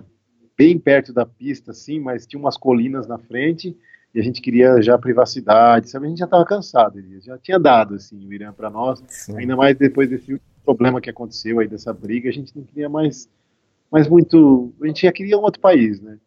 [0.57, 3.75] bem perto da pista, assim, mas tinha umas colinas na frente
[4.15, 6.05] e a gente queria já privacidade, sabe?
[6.05, 9.39] A gente já estava cansado, já tinha dado assim o Irã para nós, Sim.
[9.39, 13.29] ainda mais depois desse problema que aconteceu aí dessa briga, a gente não queria mais,
[13.91, 16.19] mais muito, a gente já queria um outro país, né?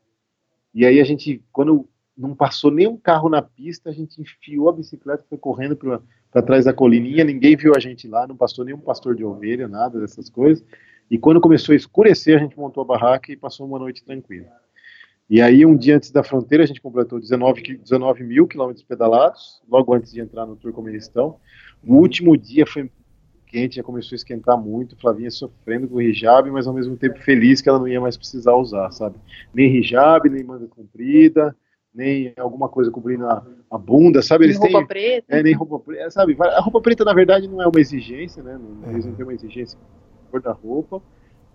[0.75, 4.73] E aí a gente, quando não passou nenhum carro na pista, a gente enfiou a
[4.73, 8.79] bicicleta, foi correndo para trás da colininha, ninguém viu a gente lá, não passou nenhum
[8.79, 10.65] pastor de ovelha, nada dessas coisas.
[11.09, 14.47] E quando começou a escurecer, a gente montou a barraca e passou uma noite tranquila.
[15.29, 19.61] E aí, um dia antes da fronteira, a gente completou 19, 19 mil quilômetros pedalados,
[19.67, 21.37] logo antes de entrar no Turcomenistão.
[21.83, 22.91] O último dia foi
[23.55, 27.17] quente, já começou a esquentar muito, Flavinha sofrendo com o hijab, mas ao mesmo tempo
[27.19, 29.15] feliz que ela não ia mais precisar usar, sabe?
[29.53, 31.55] Nem hijab, nem manga comprida,
[31.93, 34.43] nem alguma coisa cobrindo a, a bunda, sabe?
[34.43, 35.25] Eles nem têm, roupa preta.
[35.29, 36.35] É, nem roupa preta, sabe?
[36.37, 38.59] A roupa preta, na verdade, não é uma exigência, né?
[38.89, 39.79] Eles não têm uma exigência
[40.29, 41.01] cor da roupa,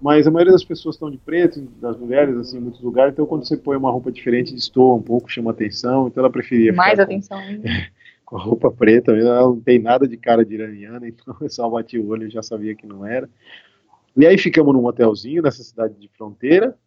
[0.01, 3.27] mas a maioria das pessoas estão de preto, das mulheres, assim, em muitos lugares, então
[3.27, 6.99] quando você põe uma roupa diferente, destoa um pouco, chama atenção, então ela preferia Mais
[6.99, 7.45] atenção com...
[7.45, 7.69] ainda.
[8.31, 11.69] com a roupa preta, ela não tem nada de cara de iraniana, então eu só
[11.69, 13.29] bati o olho e já sabia que não era.
[14.17, 16.79] E aí ficamos num hotelzinho nessa cidade de fronteira,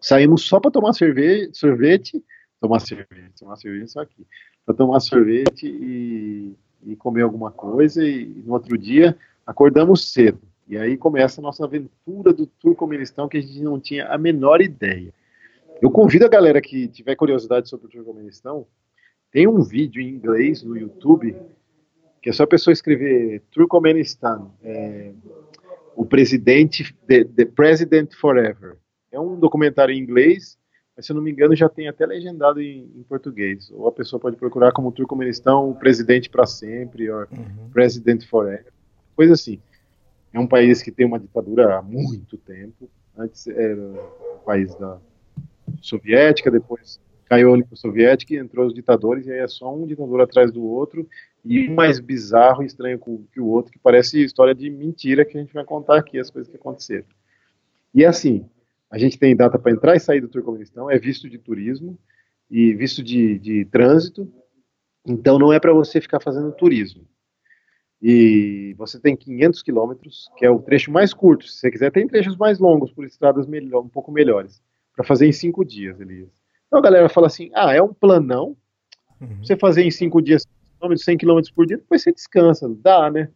[0.00, 2.22] saímos só para tomar cerveja, sorvete,
[2.60, 4.26] tomar cerveja, tomar cerveja só aqui,
[4.66, 6.52] para tomar sorvete e,
[6.84, 9.16] e, comer alguma coisa, e, e no outro dia
[9.46, 10.40] acordamos cedo.
[10.68, 14.60] E aí começa a nossa aventura do Turcomenistão que a gente não tinha a menor
[14.60, 15.12] ideia.
[15.80, 18.66] Eu convido a galera que tiver curiosidade sobre o Turcomenistão
[19.32, 21.34] tem um vídeo em inglês no YouTube
[22.22, 25.12] que é só a pessoa escrever Turkmenistan, é,
[25.96, 28.76] o presidente, the, the President Forever.
[29.10, 30.56] É um documentário em inglês,
[30.96, 33.72] mas se eu não me engano já tem até legendado em, em português.
[33.72, 37.70] Ou a pessoa pode procurar como Turkmenistão, o presidente para sempre, ou uhum.
[37.72, 38.72] President Forever,
[39.16, 39.60] coisa assim.
[40.32, 42.88] É um país que tem uma ditadura há muito tempo.
[43.18, 44.98] Antes era o país da
[45.80, 47.00] soviética, depois
[47.32, 50.52] caiu a União Soviética e entrou os ditadores, e aí é só um ditador atrás
[50.52, 51.08] do outro,
[51.42, 53.00] e um mais bizarro e estranho
[53.32, 56.30] que o outro, que parece história de mentira que a gente vai contar aqui, as
[56.30, 57.06] coisas que aconteceram.
[57.94, 58.44] E é assim,
[58.90, 61.98] a gente tem data para entrar e sair do Turcomenistão, é visto de turismo
[62.50, 64.30] e visto de, de trânsito,
[65.06, 67.08] então não é para você ficar fazendo turismo.
[68.02, 71.46] E você tem 500 quilômetros, que é o trecho mais curto.
[71.46, 74.62] Se você quiser, tem trechos mais longos por estradas melhor, um pouco melhores,
[74.94, 76.41] para fazer em cinco dias, Elias.
[76.72, 78.56] Então a galera fala assim: ah, é um planão.
[79.20, 79.44] Uhum.
[79.44, 80.48] Você fazer em cinco dias
[80.96, 82.66] 100 km por dia, depois você descansa.
[82.82, 83.28] Dá, né?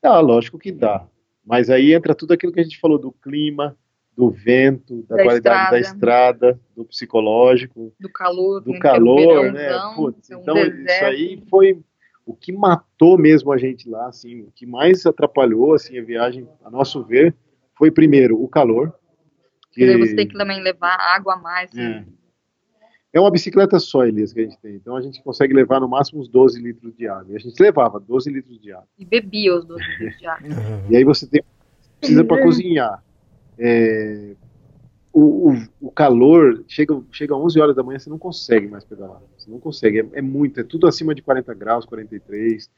[0.00, 1.04] Dá, lógico que dá.
[1.44, 3.76] Mas aí entra tudo aquilo que a gente falou do clima,
[4.16, 5.70] do vento, da, da qualidade estrada.
[5.70, 9.70] da estrada, do psicológico, do calor, do calor, né?
[9.96, 10.86] Putz, então deserto.
[10.86, 11.80] isso aí foi
[12.24, 16.48] o que matou mesmo a gente lá, assim, o que mais atrapalhou assim a viagem,
[16.64, 17.34] a nosso ver,
[17.76, 18.94] foi primeiro o calor.
[19.72, 19.98] Que...
[19.98, 21.72] Você tem que também levar água a mais.
[21.72, 22.06] Né?
[23.14, 23.20] É.
[23.20, 24.74] Uma bicicleta só, Elias, que a gente tem.
[24.74, 27.32] Então a gente consegue levar no máximo uns 12 litros de água.
[27.32, 28.88] E a gente levava 12 litros de água.
[28.98, 30.48] E bebia os 12 litros de água.
[30.90, 31.42] e aí você tem,
[32.00, 33.02] precisa para cozinhar.
[33.56, 34.34] É,
[35.12, 39.22] o, o, o, calor chega, chega 11 horas da manhã, você não consegue mais pedalar.
[39.38, 40.00] Você não consegue.
[40.00, 42.68] É, é muito, é tudo acima de 40 graus, 43.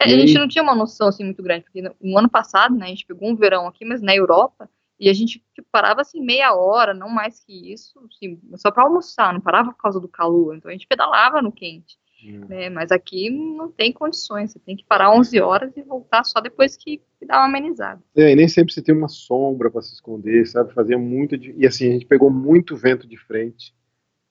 [0.00, 2.86] É, a gente não tinha uma noção assim muito grande, porque no ano passado, né,
[2.86, 6.20] a gente pegou um verão aqui, mas na Europa e a gente tipo, parava assim
[6.20, 10.08] meia hora, não mais que isso, assim, só para almoçar, não parava por causa do
[10.08, 10.56] calor.
[10.56, 11.98] Então a gente pedalava no quente.
[12.24, 12.46] Hum.
[12.48, 12.70] Né?
[12.70, 16.76] Mas aqui não tem condições, você tem que parar 11 horas e voltar só depois
[16.76, 18.02] que dá uma amenizada.
[18.16, 20.72] É, e nem sempre você tem uma sombra para se esconder, sabe?
[20.72, 21.36] Fazia muito.
[21.36, 21.52] De...
[21.56, 23.74] E assim, a gente pegou muito vento de frente,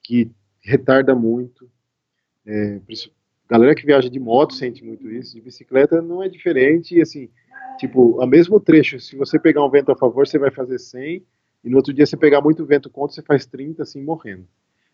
[0.01, 0.31] que
[0.61, 1.69] retarda muito.
[2.45, 2.79] É,
[3.51, 7.29] galera que viaja de moto sente muito isso, de bicicleta não é diferente, e assim,
[7.77, 11.25] Tipo, o mesmo trecho, se você pegar um vento a favor, você vai fazer 100,
[11.63, 14.47] e no outro dia você pegar muito vento contra, você faz 30, assim, morrendo.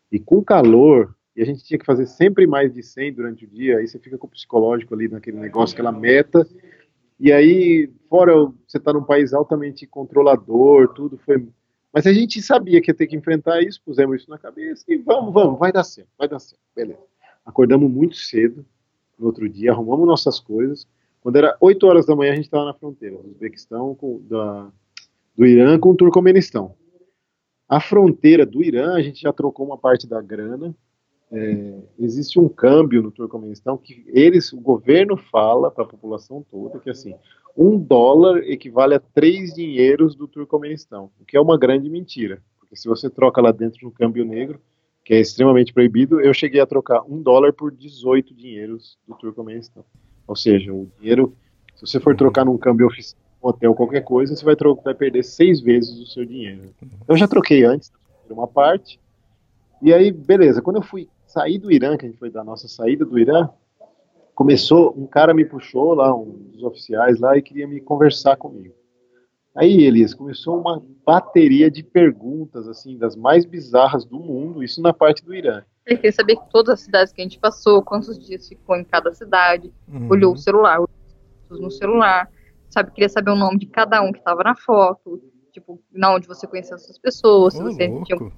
[0.10, 3.48] E com calor, e a gente tinha que fazer sempre mais de 100 durante o
[3.48, 6.48] dia, aí você fica com o psicológico ali naquele negócio, aquela meta,
[7.20, 8.34] e aí, fora
[8.66, 11.46] você tá num país altamente controlador, tudo foi...
[11.92, 14.98] Mas a gente sabia que ia ter que enfrentar isso, pusemos isso na cabeça, e
[14.98, 17.00] vamos, vamos, vai dar certo, vai dar certo, beleza.
[17.48, 18.64] Acordamos muito cedo,
[19.18, 20.88] no outro dia, arrumamos nossas coisas,
[21.28, 24.72] quando era 8 horas da manhã, a gente estava na fronteira do Uzbequistão, com, da,
[25.36, 26.76] do Irã com o Turcomenistão.
[27.68, 30.74] A fronteira do Irã, a gente já trocou uma parte da grana.
[31.30, 36.80] É, existe um câmbio no Turcomenistão que eles, o governo fala para a população toda
[36.80, 37.14] que assim,
[37.58, 42.78] um dólar equivale a três dinheiros do Turcomenistão, o que é uma grande mentira, porque
[42.78, 44.62] se você troca lá dentro no câmbio negro,
[45.08, 49.86] que é extremamente proibido, eu cheguei a trocar um dólar por 18 dinheiros do Turcomenistão.
[50.28, 51.34] Ou seja, o dinheiro,
[51.78, 54.54] se você for trocar num câmbio oficial, um hotel, qualquer coisa, você vai,
[54.84, 56.74] vai perder seis vezes o seu dinheiro.
[57.08, 57.90] Eu já troquei antes,
[58.30, 59.00] uma parte,
[59.82, 62.68] e aí, beleza, quando eu fui sair do Irã, que a gente foi da nossa
[62.68, 63.50] saída do Irã,
[64.36, 68.76] começou, um cara me puxou lá, um dos oficiais lá, e queria me conversar comigo.
[69.58, 74.94] Aí, Elias, começou uma bateria de perguntas, assim, das mais bizarras do mundo, isso na
[74.94, 75.64] parte do Irã.
[75.84, 79.12] Ele queria saber todas as cidades que a gente passou, quantos dias ficou em cada
[79.16, 80.10] cidade, uhum.
[80.12, 82.30] olhou o celular, olhou no celular,
[82.70, 82.92] sabe?
[82.92, 85.20] Queria saber o nome de cada um que estava na foto,
[85.52, 88.06] tipo, na onde você conhecia essas pessoas, se você louco.
[88.06, 88.32] tinha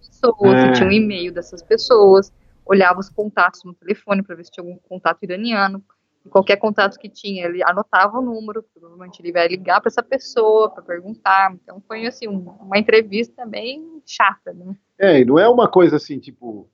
[0.00, 0.66] pessoas, é.
[0.66, 2.32] se tinha um e-mail dessas pessoas,
[2.66, 5.84] olhava os contatos no telefone para ver se tinha algum contato iraniano.
[6.30, 10.70] Qualquer contato que tinha, ele anotava o número, provavelmente ele vai ligar para essa pessoa
[10.70, 11.54] para perguntar.
[11.54, 14.74] Então foi assim, uma entrevista bem chata, né?
[14.98, 16.68] É, e não é uma coisa assim, tipo,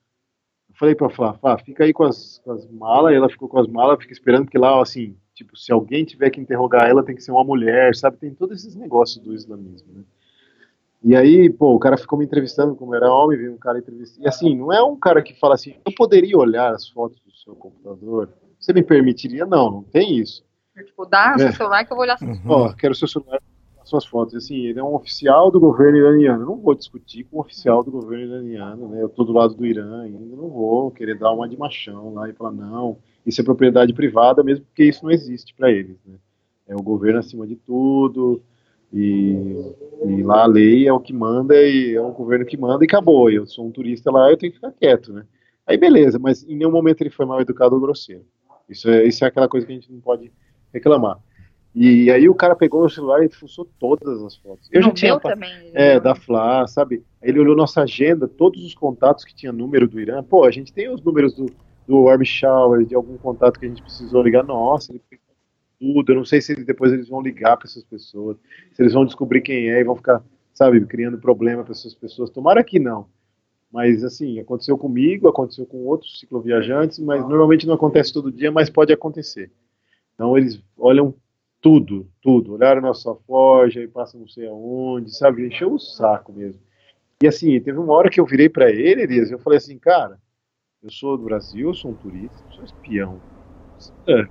[0.78, 3.58] falei pra Flá, Flá, fica aí com as, com as malas, e ela ficou com
[3.58, 7.14] as malas, fica esperando, porque lá, assim, tipo, se alguém tiver que interrogar ela, tem
[7.14, 8.16] que ser uma mulher, sabe?
[8.18, 10.04] Tem todos esses negócios do islamismo, né?
[11.02, 14.24] E aí, pô, o cara ficou me entrevistando como era homem, veio um cara entrevistando.
[14.24, 17.34] E assim, não é um cara que fala assim, eu poderia olhar as fotos do
[17.34, 18.28] seu computador?
[18.60, 19.46] Você me permitiria?
[19.46, 20.44] Não, não tem isso.
[20.76, 21.38] Tipo, dá é.
[21.38, 22.18] seu celular que eu vou olhar.
[22.22, 22.40] Uhum.
[22.46, 23.40] Ó, quero seu celular
[23.90, 24.34] suas fotos.
[24.34, 26.42] Assim, ele é um oficial do governo iraniano.
[26.42, 29.02] Eu não vou discutir com um oficial do governo iraniano, né?
[29.02, 32.28] Eu tô do lado do Irã ainda, não vou querer dar uma de machão lá
[32.28, 32.96] e falar, não,
[33.26, 36.14] isso é propriedade privada, mesmo porque isso não existe para eles, né?
[36.68, 38.40] É o governo acima de tudo,
[38.92, 39.36] e,
[40.06, 42.86] e, lá a lei é o que manda, e é o governo que manda, e
[42.86, 43.28] acabou.
[43.28, 45.24] Eu sou um turista lá, eu tenho que ficar quieto, né?
[45.66, 48.24] Aí beleza, mas em nenhum momento ele foi mal educado ou grosseiro.
[48.70, 50.32] Isso é, isso é aquela coisa que a gente não pode
[50.72, 51.18] reclamar.
[51.74, 54.68] E aí o cara pegou o celular e fuçou todas as fotos.
[54.72, 55.70] Eu já tinha também.
[55.72, 57.04] É, da Flá, sabe?
[57.22, 60.22] Ele olhou nossa agenda, todos os contatos que tinha número do Irã.
[60.22, 61.46] Pô, a gente tem os números do,
[61.86, 64.42] do Warm Shower, de algum contato que a gente precisou ligar.
[64.42, 65.24] Nossa, ele pegou
[65.78, 66.12] tudo.
[66.12, 68.36] Eu não sei se depois eles vão ligar para essas pessoas,
[68.72, 72.30] se eles vão descobrir quem é e vão ficar, sabe, criando problema para essas pessoas.
[72.30, 73.06] Tomara que não.
[73.70, 78.68] Mas assim, aconteceu comigo, aconteceu com outros cicloviajantes, mas normalmente não acontece todo dia, mas
[78.68, 79.50] pode acontecer.
[80.14, 81.14] Então eles olham
[81.60, 82.54] tudo, tudo.
[82.54, 85.46] Olharam nossa forja e passam não sei aonde, sabe?
[85.46, 86.60] Encheu o saco mesmo.
[87.22, 90.18] E assim, teve uma hora que eu virei para ele, Elias, eu falei assim, cara,
[90.82, 93.20] eu sou do Brasil, eu sou um turista, eu sou espião.
[94.06, 94.26] É,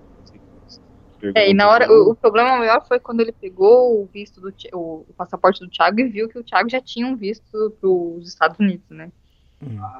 [1.35, 4.53] é, e na hora, o, o, problema maior foi quando ele pegou o visto do
[4.73, 7.89] o, o, passaporte do Thiago e viu que o Thiago já tinha um visto para
[7.89, 9.11] os Estados Unidos, né?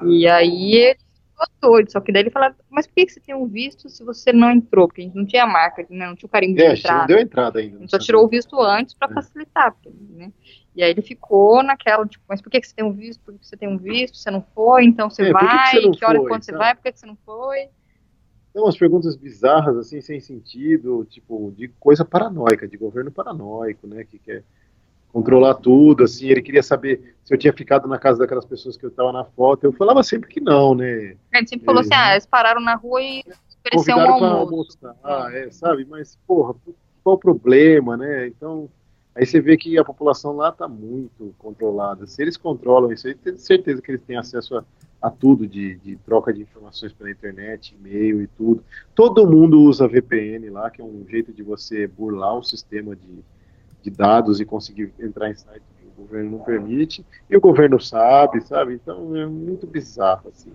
[0.06, 0.96] E aí ele
[1.60, 4.32] doido, só que daí ele fala, mas por que, você tem um visto se você
[4.32, 4.88] não entrou?
[4.88, 6.06] Porque a gente não tinha marca, né?
[6.06, 6.98] não tinha o carimbo é, de entrada.
[7.00, 7.76] não deu entrada ainda.
[7.76, 9.14] A gente só tirou o visto antes para é.
[9.14, 9.76] facilitar,
[10.10, 10.32] né?
[10.74, 13.20] E aí ele ficou naquela, tipo, mas por que, você tem um visto?
[13.22, 14.16] Por que você tem um visto?
[14.16, 16.74] Você não foi, então você é, vai, que, que, que hora foi, quando você vai,
[16.74, 17.68] por que, você não foi?
[18.52, 24.04] Tem umas perguntas bizarras, assim, sem sentido, tipo, de coisa paranoica, de governo paranoico, né?
[24.04, 24.44] Que quer
[25.12, 28.84] controlar tudo, assim, ele queria saber se eu tinha ficado na casa daquelas pessoas que
[28.84, 31.16] eu estava na foto, eu falava sempre que não, né?
[31.32, 33.24] Ele sempre falou assim, ah, eles pararam na rua e
[33.64, 34.78] ofereceram um almoço.
[35.02, 36.54] Ah, é, sabe, mas, porra,
[37.02, 38.26] qual o problema, né?
[38.28, 38.68] Então,
[39.14, 43.14] aí você vê que a população lá está muito controlada, se eles controlam isso aí,
[43.14, 44.64] tenho certeza que eles têm acesso a,
[45.02, 48.62] a tudo de, de, troca de informações pela internet, e-mail e tudo.
[48.94, 53.24] Todo mundo usa VPN lá, que é um jeito de você burlar o sistema de
[53.82, 57.80] de dados e conseguir entrar em sites que o governo não permite, e o governo
[57.80, 58.74] sabe, sabe?
[58.74, 60.52] Então é muito bizarro, assim.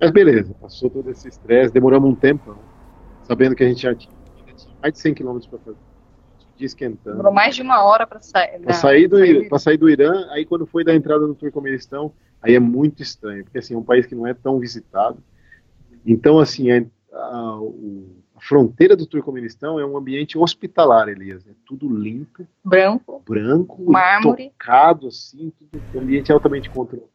[0.00, 2.56] Mas beleza, passou todo esse estresse, demoramos um tempo,
[3.24, 4.12] sabendo que a gente já tinha,
[4.80, 5.78] mais de 100 km para fazer.
[6.58, 7.16] Esquentando.
[7.16, 8.60] Demorou mais de uma hora para sair.
[8.60, 12.54] Para sair, do, sair, sair do Irã, aí quando foi da entrada no Turcomenistão, aí
[12.54, 15.18] é muito estranho, porque assim, é um país que não é tão visitado.
[16.06, 21.46] Então, assim, é, a, o, fronteira do Turcomenistão é um ambiente hospitalar, Elias.
[21.46, 22.46] É tudo limpo.
[22.64, 23.22] Branco.
[23.26, 23.82] Branco.
[23.90, 24.50] Mármore.
[24.50, 25.52] Tocado, assim.
[25.56, 27.08] Tudo, ambiente altamente controlado.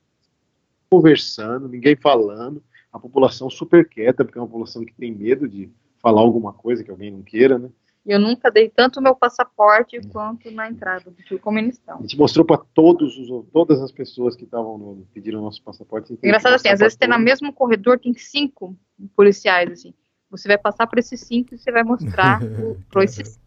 [0.89, 2.63] Conversando, ninguém falando.
[2.93, 6.83] a população super quieta, porque é uma população que tem medo de falar alguma coisa
[6.83, 7.69] que alguém não queira, né?
[8.05, 11.97] Eu nunca dei tanto meu passaporte quanto na entrada do comunistão.
[11.97, 16.13] A gente mostrou para todos os, todas as pessoas que estavam no, pediram nosso passaporte.
[16.13, 18.73] Engraçado assim, às vezes tem no mesmo corredor tem cinco
[19.13, 19.93] policiais assim.
[20.29, 22.39] Você vai passar por esses cinco e você vai mostrar
[22.89, 23.39] para esses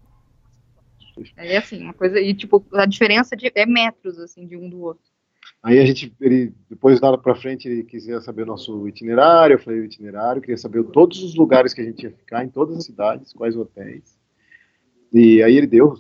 [1.36, 4.80] é assim, uma coisa e tipo a diferença de, é metros assim de um do
[4.80, 5.04] outro.
[5.62, 9.58] Aí a gente, ele, depois lá para frente, ele quisia saber o nosso itinerário, eu
[9.58, 12.78] falei o itinerário, queria saber todos os lugares que a gente ia ficar, em todas
[12.78, 14.18] as cidades, quais hotéis.
[15.12, 15.98] E aí ele deu,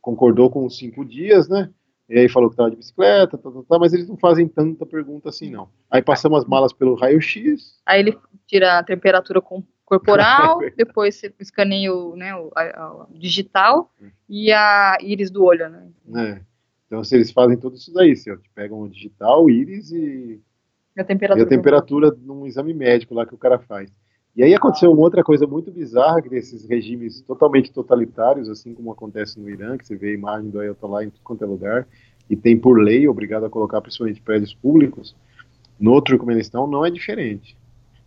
[0.00, 1.70] concordou com os cinco dias, né?
[2.08, 4.84] E aí falou que estava de bicicleta, tá, tá, tá, mas eles não fazem tanta
[4.84, 5.70] pergunta assim, não.
[5.90, 7.80] Aí passamos as malas pelo raio-x.
[7.86, 9.40] Aí ele tira a temperatura
[9.98, 13.90] corporal, depois você escaneia o, né, o, a, a digital
[14.28, 15.88] e a íris do olho, né?
[16.16, 16.40] É.
[16.86, 20.40] Então, se eles fazem tudo isso daí, se pegam o digital, o íris e,
[20.96, 23.90] e a temperatura, e a temperatura num exame médico lá que o cara faz.
[24.34, 28.90] E aí aconteceu uma outra coisa muito bizarra, que desses regimes totalmente totalitários, assim como
[28.90, 31.86] acontece no Irã, que você vê a imagem do Ayatollah em tudo quanto é lugar,
[32.30, 35.14] e tem por lei obrigado a colocar principalmente prédios públicos,
[35.78, 37.56] no Turcomenistão não é diferente.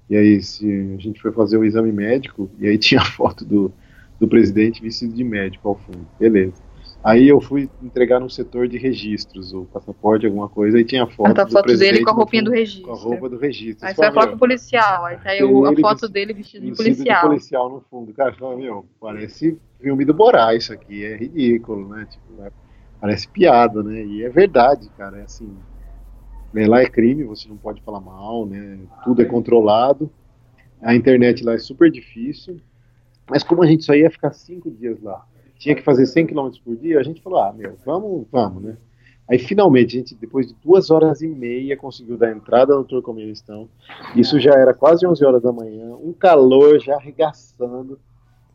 [0.10, 0.66] E aí se
[0.98, 3.72] a gente foi fazer o exame médico, e aí tinha a foto do,
[4.20, 6.66] do presidente vestido de médico ao fundo, beleza.
[7.06, 11.30] Aí eu fui entregar no setor de registros, o passaporte, alguma coisa, aí tinha foto,
[11.30, 12.88] ah, tá, do foto dele com a roupinha do registro.
[12.88, 13.86] Com a roupa do registro.
[13.86, 17.22] Aí você vai falar com o policial, aí o, a foto dele vestido de policial.
[17.22, 18.12] de policial no fundo.
[18.12, 22.08] Cara, fala, meu, parece filme do Borá isso aqui, é ridículo, né?
[22.10, 22.52] Tipo, é,
[23.00, 24.04] parece piada, né?
[24.04, 25.56] E é verdade, cara, é assim,
[26.56, 28.80] né, lá é crime, você não pode falar mal, né?
[29.04, 30.10] Tudo é controlado.
[30.82, 32.62] A internet lá é super difícil.
[33.30, 35.26] Mas como a gente só ia ficar cinco dias lá,
[35.58, 38.78] tinha que fazer 100 km por dia, a gente falou, ah, meu, vamos, vamos, né?
[39.30, 43.68] Aí finalmente a gente, depois de duas horas e meia, conseguiu dar entrada no Turcomenistão.
[44.16, 48.00] Isso já era quase 11 horas da manhã, um calor já arregaçando.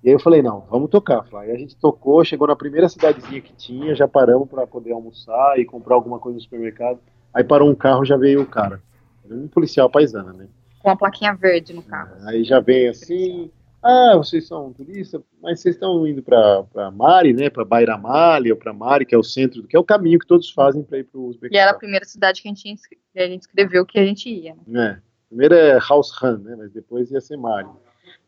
[0.03, 1.27] E aí eu falei, não, vamos tocar.
[1.35, 5.59] Aí a gente tocou, chegou na primeira cidadezinha que tinha, já paramos para poder almoçar
[5.59, 6.99] e comprar alguma coisa no supermercado.
[7.33, 8.83] Aí parou um carro, já veio o cara.
[9.31, 10.49] Um policial paisana, né?
[10.81, 12.17] Com a plaquinha verde no carro.
[12.27, 13.51] Aí já vem assim,
[13.83, 17.49] ah, vocês são turistas, mas vocês estão indo para Mari, né?
[17.49, 20.51] Para Bairamali ou para Mari, que é o centro, que é o caminho que todos
[20.51, 21.59] fazem para ir para o Uzbequistão.
[21.59, 22.79] E era a primeira cidade que a gente,
[23.17, 24.55] a gente escreveu que a gente ia.
[24.67, 24.99] Né?
[24.99, 25.11] É.
[25.29, 26.57] Primeiro é Haushan, né?
[26.59, 27.69] Mas depois ia ser Mari.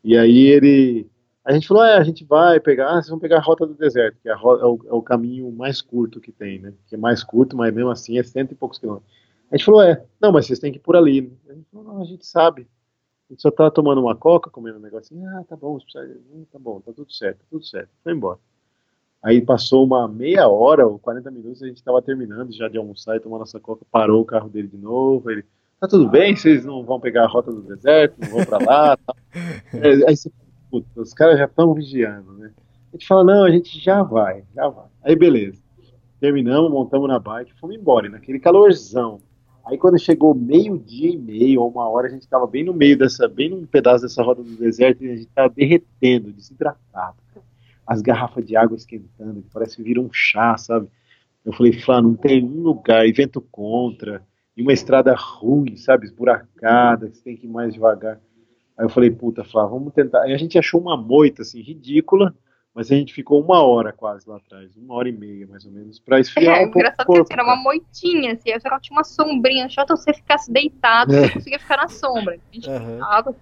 [0.03, 1.07] E aí ele.
[1.45, 3.73] A gente falou, é, a gente vai pegar, ah, vocês vão pegar a rota do
[3.73, 6.73] deserto, que é, rota, é, o, é, o, caminho mais curto que tem, né?
[6.87, 9.11] Que é mais curto, mas mesmo assim é cento e poucos quilômetros.
[9.51, 11.31] A gente falou, é, não, mas vocês têm que ir por ali.
[11.49, 12.65] A gente falou, não, a gente sabe.
[13.29, 15.27] A gente só tá tomando uma coca, comendo um negocinho.
[15.37, 17.89] Ah, tá bom, hum, tá bom, tá tudo certo, tá tudo certo.
[18.03, 18.39] Foi embora.
[19.21, 23.15] Aí passou uma meia hora ou 40 minutos, a gente estava terminando já de almoçar
[23.15, 25.29] e tomar nossa coca, parou o carro dele de novo.
[25.29, 25.45] Ele,
[25.79, 26.35] tá tudo bem?
[26.35, 28.97] Vocês não vão pegar a rota do deserto, não vão para lá?
[28.97, 29.15] Tá.
[30.07, 30.29] Aí você,
[30.73, 32.51] puta, os caras já estão vigiando, né?
[32.91, 34.87] A gente fala, não, a gente já vai, já vai.
[35.03, 35.61] Aí beleza.
[36.19, 39.19] Terminamos, montamos na bike, fomos embora, naquele calorzão.
[39.65, 42.97] Aí quando chegou meio-dia e meio, ou uma hora, a gente estava bem no meio
[42.97, 47.17] dessa, bem num pedaço dessa roda do deserto, e a gente estava derretendo, desidratado.
[47.85, 50.87] As garrafas de água esquentando, que parece que viram um chá, sabe?
[51.45, 54.23] Eu falei, Flá, não tem um lugar, e vento contra,
[54.57, 58.19] e uma estrada ruim, sabe, esburacada, que você tem que ir mais devagar.
[58.77, 60.21] Aí eu falei, puta, Flá, vamos tentar.
[60.21, 62.33] Aí a gente achou uma moita, assim, ridícula,
[62.73, 65.71] mas a gente ficou uma hora quase lá atrás, uma hora e meia mais ou
[65.71, 66.79] menos, para esfriar é, um pouco.
[66.79, 71.13] Engraçado corpo, que era uma moitinha, assim, só tinha uma sombrinha, só você ficasse deitado,
[71.13, 71.27] é.
[71.27, 72.35] você conseguia ficar na sombra.
[72.35, 72.93] A gente uhum.
[72.93, 73.35] ficava.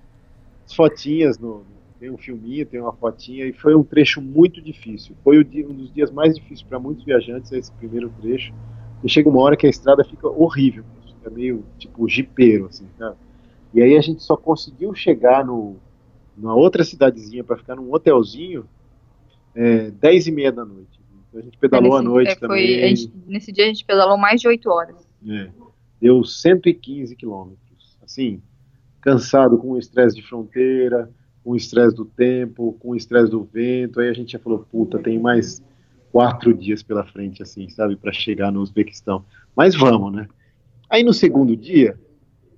[0.66, 1.66] As fotinhas no,
[2.02, 5.16] tem um filminho, tem uma fotinha, e foi um trecho muito difícil.
[5.24, 8.52] Foi um dos dias mais difíceis para muitos viajantes, esse primeiro trecho.
[9.04, 13.16] E chega uma hora que a estrada fica horrível, fica meio tipo jipeiro, assim, sabe?
[13.74, 15.78] E aí a gente só conseguiu chegar no,
[16.36, 18.66] numa outra cidadezinha para ficar num hotelzinho
[19.56, 21.00] é, 10 e meia da noite.
[21.30, 22.96] Então a gente pedalou à noite é, foi, também.
[22.96, 25.08] Gente, nesse dia a gente pedalou mais de 8 horas.
[25.28, 25.50] É,
[26.02, 27.98] deu 115 quilômetros.
[28.02, 28.42] Assim,
[29.00, 31.10] cansado com o estresse de fronteira,
[31.44, 34.00] com o estresse do tempo, com o estresse do vento.
[34.00, 35.64] Aí a gente já falou, puta, tem mais
[36.12, 39.24] quatro dias pela frente, assim, sabe, para chegar no Uzbequistão.
[39.56, 40.28] Mas vamos, né?
[40.90, 41.98] Aí no segundo dia,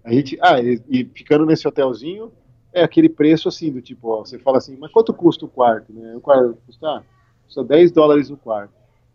[0.04, 0.38] a gente.
[0.42, 2.32] Ah, e, e ficando nesse hotelzinho,
[2.74, 5.94] é aquele preço assim, do tipo, ó, você fala assim, mas quanto custa o quarto?
[5.94, 6.16] Né?
[6.16, 7.04] O quarto custa,
[7.46, 8.74] custa 10 dólares o quarto.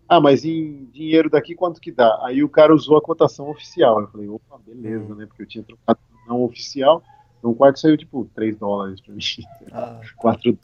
[0.09, 2.19] Ah, mas em dinheiro daqui quanto que dá?
[2.23, 4.01] Aí o cara usou a cotação oficial.
[4.01, 5.27] Eu falei, opa, beleza, né?
[5.27, 7.03] Porque eu tinha trocado não oficial.
[7.39, 9.21] Então o quarto saiu tipo 3 dólares pra mim.
[9.73, 10.01] Ah.
[10.17, 10.59] 4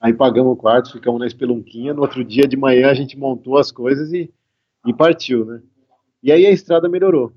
[0.00, 1.94] Aí pagamos o quarto, ficamos na espelunquinha.
[1.94, 4.30] No outro dia de manhã a gente montou as coisas e,
[4.86, 5.62] e partiu, né?
[6.22, 7.32] E aí a estrada melhorou.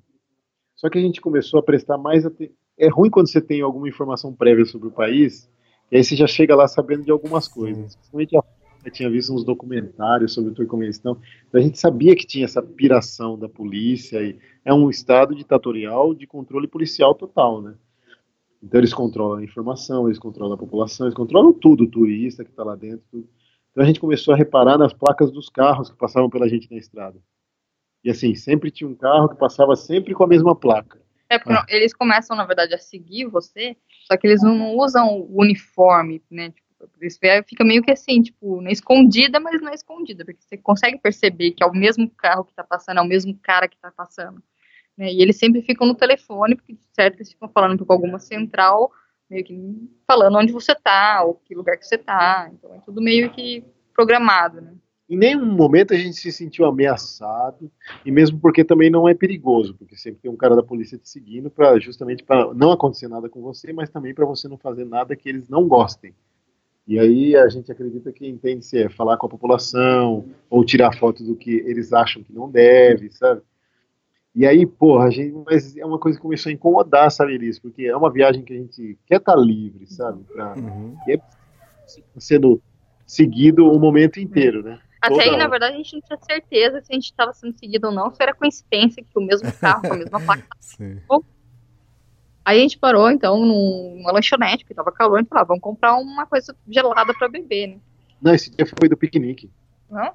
[0.77, 3.89] Só que a gente começou a prestar mais atenção é ruim quando você tem alguma
[3.89, 5.49] informação prévia sobre o país,
[5.91, 7.95] e aí você já chega lá sabendo de algumas coisas.
[7.95, 8.43] Principalmente a
[8.85, 12.61] eu tinha visto uns documentários sobre o Turcomenistão, então a gente sabia que tinha essa
[12.61, 17.75] piração da polícia, e é um estado ditatorial de controle policial total, né?
[18.63, 22.49] Então eles controlam a informação, eles controlam a população, eles controlam tudo, o turista que
[22.49, 23.03] está lá dentro.
[23.11, 23.27] Tudo.
[23.71, 26.77] Então a gente começou a reparar nas placas dos carros que passavam pela gente na
[26.77, 27.19] estrada.
[28.07, 30.97] E assim, sempre tinha um carro que passava sempre com a mesma placa.
[31.29, 31.65] É, porque ah.
[31.67, 33.75] eles começam, na verdade, a seguir você,
[34.09, 36.51] só que eles não usam o uniforme, né?
[36.51, 36.89] Tipo,
[37.45, 41.51] fica meio que assim, tipo, na escondida, mas não é escondida, porque você consegue perceber
[41.51, 44.41] que é o mesmo carro que tá passando, é o mesmo cara que tá passando.
[44.97, 45.11] Né?
[45.11, 48.89] E eles sempre ficam no telefone, porque certo eles ficam falando com alguma central,
[49.29, 49.53] meio que
[50.07, 52.49] falando onde você tá, ou que lugar que você tá.
[52.53, 54.75] Então é tudo meio que programado, né?
[55.09, 57.71] Em nenhum momento a gente se sentiu ameaçado,
[58.05, 61.09] e mesmo porque também não é perigoso, porque sempre tem um cara da polícia te
[61.09, 64.85] seguindo para justamente para não acontecer nada com você, mas também para você não fazer
[64.85, 66.13] nada que eles não gostem.
[66.85, 70.97] E aí a gente acredita que entende se é falar com a população ou tirar
[70.97, 73.41] foto do que eles acham que não deve, sabe?
[74.35, 77.59] E aí, porra, a gente, mas é uma coisa que começou a incomodar, sabe, Elis?
[77.59, 80.23] Porque é uma viagem que a gente quer estar tá livre, sabe?
[80.25, 80.95] Pra, uhum.
[81.09, 81.17] é
[82.17, 82.61] sendo
[83.05, 84.79] seguido o momento inteiro, né?
[85.07, 87.87] Até aí, na verdade, a gente não tinha certeza se a gente estava sendo seguido
[87.87, 90.47] ou não, se era coincidência que o mesmo carro, com a mesma placa,
[92.45, 95.61] Aí a gente parou, então, numa lanchonete, porque tava calor, a gente falou, ah, vamos
[95.61, 97.77] comprar uma coisa gelada para beber, né?
[98.21, 99.51] Não, esse dia foi do piquenique.
[99.89, 100.13] Não?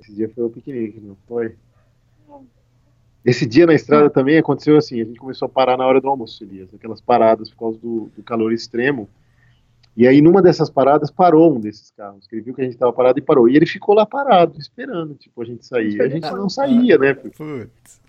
[0.00, 1.54] Esse dia foi o piquenique, não foi?
[3.22, 6.08] Esse dia na estrada também aconteceu assim, a gente começou a parar na hora do
[6.08, 9.08] almoço, Elias, aquelas paradas por causa do, do calor extremo.
[9.96, 12.92] E aí, numa dessas paradas, parou um desses carros, ele viu que a gente estava
[12.92, 13.48] parado e parou.
[13.48, 16.00] E ele ficou lá parado, esperando, tipo, a gente sair.
[16.00, 17.12] A gente não saía, né?
[17.12, 18.00] Putz.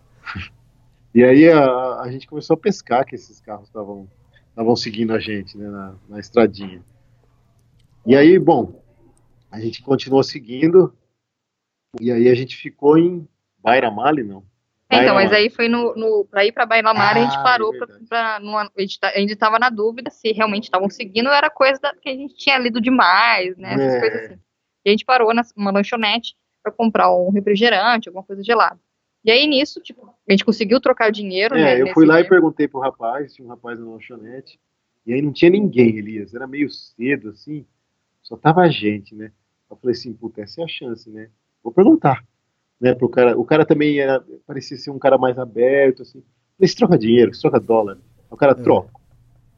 [1.13, 4.07] E aí a, a gente começou a pescar que esses carros estavam
[4.53, 6.83] estavam seguindo a gente né, na, na estradinha.
[8.05, 8.83] E aí, bom,
[9.49, 10.93] a gente continuou seguindo,
[11.99, 13.27] e aí a gente ficou em
[13.57, 14.43] Bairamali, não?
[15.01, 17.73] Então, mas aí foi no, no para ir para Bairamali ah, a gente ah, parou
[17.73, 21.33] é para a gente tá, a gente estava na dúvida se realmente estavam seguindo ou
[21.33, 23.99] era coisa da, que a gente tinha lido demais, né, essas é.
[23.99, 24.39] coisas assim.
[24.85, 28.79] E a gente parou numa lanchonete para comprar um refrigerante, alguma coisa gelada.
[29.23, 31.81] E aí, nisso, tipo, a gente conseguiu trocar dinheiro, é, né?
[31.81, 34.59] eu fui lá e perguntei pro rapaz, tinha um rapaz na lanchonete,
[35.05, 37.65] e aí não tinha ninguém, Elias, era meio cedo, assim,
[38.21, 39.31] só tava a gente, né?
[39.69, 41.29] Eu falei assim, puta, essa é a chance, né?
[41.63, 42.23] Vou perguntar,
[42.83, 46.21] né, pro cara, o cara também era, parecia ser um cara mais aberto, assim,
[46.57, 47.97] falei, você troca dinheiro, você troca dólar?
[48.29, 48.55] O cara, é.
[48.55, 48.89] troca.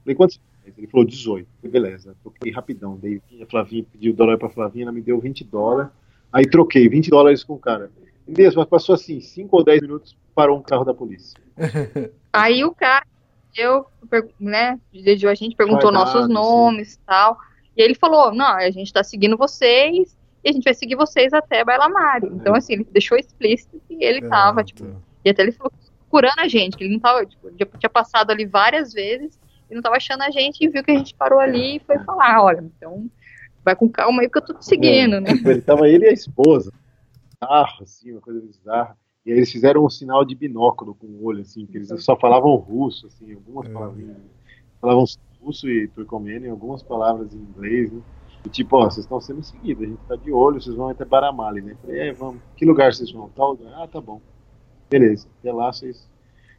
[0.03, 0.39] Falei, quantos?
[0.77, 1.47] Ele falou 18.
[1.59, 5.43] Falei, beleza, troquei rapidão, dei, a Flavinha pediu dólar pra Flavinha, ela me deu 20
[5.43, 5.91] dólares,
[6.31, 7.89] aí troquei 20 dólares com o cara.
[8.27, 11.39] Mesmo, mas passou assim, 5 ou 10 minutos, parou um carro da polícia.
[12.33, 13.05] Aí o cara,
[13.55, 13.85] eu,
[14.39, 17.37] né, a gente, perguntou nossos nomes e tal.
[17.77, 21.33] E ele falou: não, a gente tá seguindo vocês e a gente vai seguir vocês
[21.33, 22.27] até Bailamari.
[22.27, 22.59] Então, é.
[22.59, 24.85] assim, ele deixou explícito que ele é, tava, tipo.
[25.23, 25.73] E até ele falou
[26.15, 29.37] procurando a gente, que ele não tava, tipo, já tinha passado ali várias vezes
[29.69, 31.99] e não tava achando a gente e viu que a gente parou ali e foi
[31.99, 33.09] falar: olha, então
[33.63, 35.33] vai com calma aí que eu tô te seguindo, é, né?
[35.33, 36.71] Tipo, ele tava ele e a esposa
[37.41, 38.97] bizarro, assim, uma coisa bizarra.
[39.25, 42.15] E aí eles fizeram um sinal de binóculo com o olho, assim, que eles só
[42.15, 43.73] falavam russo, assim, algumas é.
[43.73, 44.17] palavrinhas.
[44.79, 45.05] Falavam
[45.41, 48.01] russo e turcomeno, algumas palavras em inglês, né?
[48.45, 51.03] E tipo, ó, vocês estão sendo seguidos, a gente tá de olho, vocês vão até
[51.03, 51.75] Baramali, né?
[51.81, 53.29] Falei, é, vamos, que lugar vocês vão?
[53.29, 53.73] Tal lugar?
[53.75, 54.21] Ah, tá bom.
[54.89, 56.07] Beleza, até lá vocês.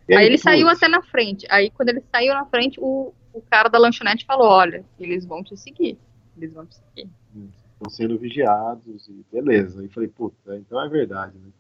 [0.09, 1.47] Aí, aí, ele saiu até na frente.
[1.51, 5.43] Aí quando ele saiu na frente, o, o cara da lanchonete falou, olha, eles vão
[5.43, 5.99] te seguir.
[6.37, 7.09] Eles vão te seguir.
[7.35, 9.85] Hum estão sendo vigiados e beleza.
[9.85, 11.51] E falei, puta, então é verdade, né?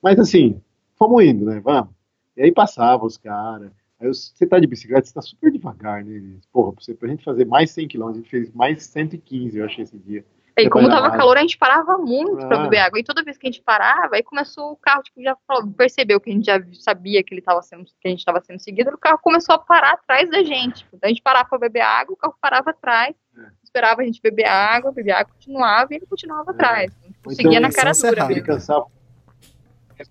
[0.00, 0.60] Mas assim,
[0.96, 1.60] fomos indo, né?
[1.60, 1.90] Vamos.
[2.36, 3.70] E aí passava os caras.
[4.00, 6.38] Aí você tá de bicicleta, você tá super devagar, né?
[6.52, 9.64] Porra, pra, você, pra gente fazer mais 100 km, a gente fez mais 115, eu
[9.64, 10.24] achei esse dia.
[10.58, 11.16] E como tava mais.
[11.20, 12.46] calor, a gente parava muito ah.
[12.46, 12.98] pra beber água.
[12.98, 15.36] E toda vez que a gente parava, aí começou o carro, tipo, já
[15.76, 18.58] percebeu que a gente já sabia que ele tava sendo, que a gente tava sendo
[18.58, 20.78] seguido, o carro começou a parar atrás da gente.
[20.78, 23.14] Tipo, a gente parava pra beber água, o carro parava atrás.
[23.36, 26.54] É esperava a gente beber água, beber água, continuava e ele continuava é.
[26.54, 26.92] atrás.
[27.04, 28.30] Então, seguia na cara dura.
[28.30, 28.86] Ele cansava.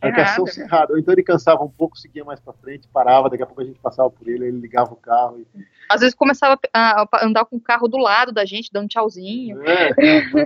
[0.01, 0.93] Marcação cerrada.
[0.93, 3.65] Ou então ele cansava um pouco, seguia mais pra frente, parava, daqui a pouco a
[3.65, 5.39] gente passava por ele, ele ligava o carro.
[5.39, 5.47] E...
[5.89, 9.61] Às vezes começava a andar com o carro do lado da gente, dando tchauzinho.
[9.63, 9.91] É,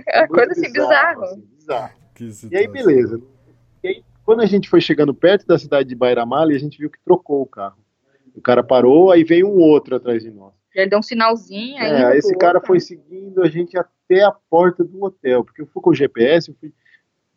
[0.08, 1.24] é coisa assim, bizarro.
[1.24, 2.00] Assim, bizarro.
[2.50, 3.20] E aí, beleza.
[3.82, 6.90] E aí, quando a gente foi chegando perto da cidade de Bairamali, a gente viu
[6.90, 7.78] que trocou o carro.
[8.34, 10.52] O cara parou, aí veio um outro atrás de nós.
[10.74, 11.90] Ele deu um sinalzinho aí.
[11.90, 12.68] É, esse cara outro.
[12.68, 16.54] foi seguindo a gente até a porta do hotel, porque eu fui com o GPS,
[16.60, 16.72] fui...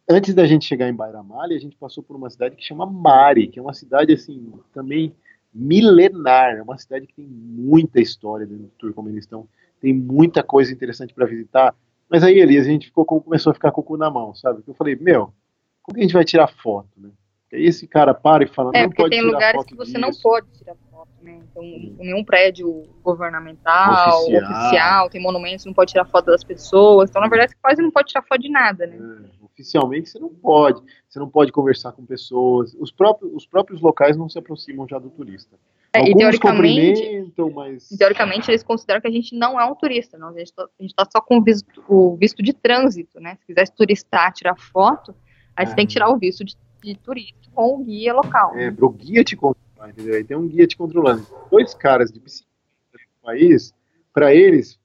[0.09, 3.47] antes da gente chegar em Bairamali, a gente passou por uma cidade que chama Mari,
[3.47, 5.13] que é uma cidade assim, também
[5.53, 9.47] milenar, é uma cidade que tem muita história dentro do Turcomenistão,
[9.79, 11.75] tem muita coisa interessante para visitar.
[12.09, 14.63] Mas aí, Elias, a gente ficou, começou a ficar com o cu na mão, sabe?
[14.67, 15.33] Eu falei, meu,
[15.81, 17.09] como que a gente vai tirar foto, né?
[17.51, 20.01] Aí esse cara para e fala, É, não porque pode tem lugares que você disso.
[20.01, 21.39] não pode tirar foto, né?
[21.51, 21.63] Então,
[21.99, 24.51] nenhum prédio governamental, Oficial.
[24.51, 25.09] oficial.
[25.09, 27.09] tem monumentos, não pode tirar foto das pessoas.
[27.11, 28.95] Então, na verdade, você quase não pode tirar foto de nada, né?
[28.95, 30.81] É, oficialmente você não pode.
[31.07, 32.75] Você não pode conversar com pessoas.
[32.79, 35.55] Os próprios, os próprios locais não se aproximam já do turista.
[35.95, 37.91] É, e Alguns teoricamente- cumprimentam, mas.
[37.91, 40.29] E, teoricamente, eles consideram que a gente não é um turista, não.
[40.29, 43.35] A gente tá, gente tá só com o visto, o visto de trânsito, né?
[43.35, 45.13] Se quisesse turistar, tirar foto,
[45.55, 48.57] aí você tem que tirar o visto de, de turista com o guia local.
[48.57, 50.15] É, pro guia te controlar, entendeu?
[50.15, 51.27] Aí tem um guia te controlando.
[51.51, 52.49] Dois caras de bicicleta
[52.95, 53.71] no país,
[54.11, 54.79] para eles,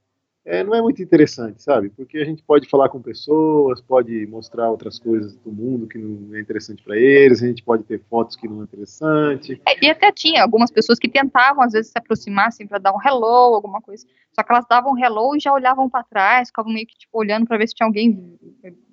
[0.49, 1.91] é, não é muito interessante, sabe?
[1.91, 6.35] Porque a gente pode falar com pessoas, pode mostrar outras coisas do mundo que não
[6.35, 9.61] é interessante para eles, a gente pode ter fotos que não é interessante.
[9.69, 12.95] É, e até tinha algumas pessoas que tentavam, às vezes, se aproximar, assim, pra dar
[12.95, 14.07] um hello, alguma coisa.
[14.33, 17.47] Só que elas davam hello e já olhavam pra trás, ficavam meio que, tipo, olhando
[17.47, 18.39] pra ver se tinha alguém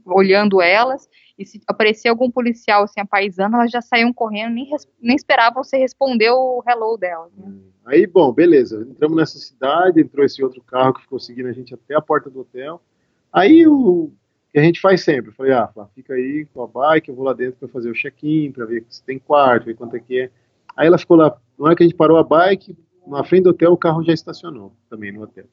[0.05, 1.09] olhando elas.
[1.37, 4.69] E se aparecia algum policial, assim, apaisando, elas já saíam correndo, nem,
[5.01, 7.31] nem esperavam você responder o hello delas.
[7.35, 7.53] Né?
[7.85, 8.87] Aí, bom, beleza.
[8.89, 12.29] Entramos nessa cidade, entrou esse outro carro que ficou seguindo a gente até a porta
[12.29, 12.81] do hotel.
[13.33, 14.11] Aí o
[14.53, 17.25] que a gente faz sempre, eu falei, ah, fica aí com a bike, eu vou
[17.25, 20.21] lá dentro para fazer o check-in, para ver se tem quarto, ver quanto é que
[20.21, 20.31] é.
[20.77, 23.49] Aí ela ficou lá, na hora que a gente parou a bike, na frente do
[23.49, 25.43] hotel, o carro já estacionou também no hotel.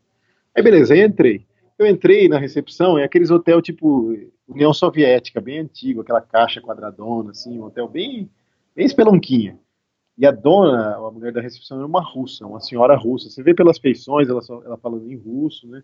[0.57, 1.45] Aí beleza, aí entrei.
[1.83, 7.33] Eu entrei na recepção, é aqueles hotel tipo União Soviética, bem antigo, aquela caixa quadradona,
[7.33, 8.31] assim, um hotel bem,
[8.75, 9.59] bem espelunquinha.
[10.17, 13.29] E a dona, a mulher da recepção, era uma russa, uma senhora russa.
[13.29, 15.83] Você vê pelas feições, ela, só, ela falando em russo, né?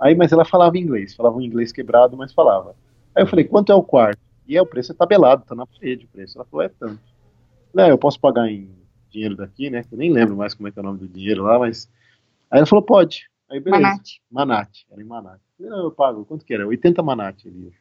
[0.00, 2.74] Aí, mas ela falava inglês, falava um inglês quebrado, mas falava.
[3.14, 4.20] Aí eu falei, quanto é o quarto?
[4.48, 6.38] E é, o preço é tabelado, tá na parede o preço.
[6.38, 7.00] Ela falou, é tanto.
[7.74, 8.70] Não, eu posso pagar em
[9.10, 9.84] dinheiro daqui, né?
[9.92, 11.90] Eu nem lembro mais como é que é o nome do dinheiro lá, mas.
[12.50, 13.28] Aí ela falou, pode.
[13.50, 13.82] Aí beleza.
[13.82, 14.22] Manate.
[14.30, 15.42] Manate, era em Manate.
[15.58, 16.66] Não, eu pago, quanto que era?
[16.66, 17.72] 80 Manate ali.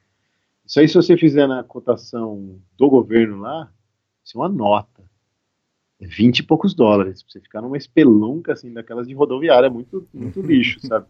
[0.66, 3.72] Isso aí, se você fizer na cotação do governo lá,
[4.24, 5.04] isso é uma nota.
[6.00, 7.22] É 20 e poucos dólares.
[7.22, 11.06] Pra você ficar numa espelunca, assim, daquelas de rodoviária, muito, muito lixo, sabe?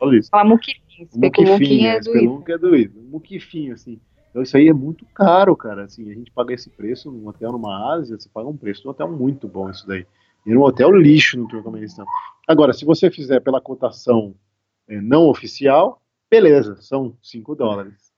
[0.00, 0.30] Olha isso.
[0.30, 3.00] Fala muquifinho, especulou muquifinho, é, é espelunca é doído.
[3.00, 4.00] Um muquifinho, assim.
[4.30, 5.84] Então isso aí é muito caro, cara.
[5.84, 8.88] Assim, a gente paga esse preço num hotel numa Ásia, você paga um preço de
[8.88, 10.06] um hotel muito bom isso daí.
[10.48, 12.06] E num hotel lixo no Turcomenistão.
[12.48, 14.34] Agora, se você fizer pela cotação
[14.88, 16.00] eh, não oficial,
[16.30, 18.10] beleza, são 5 dólares.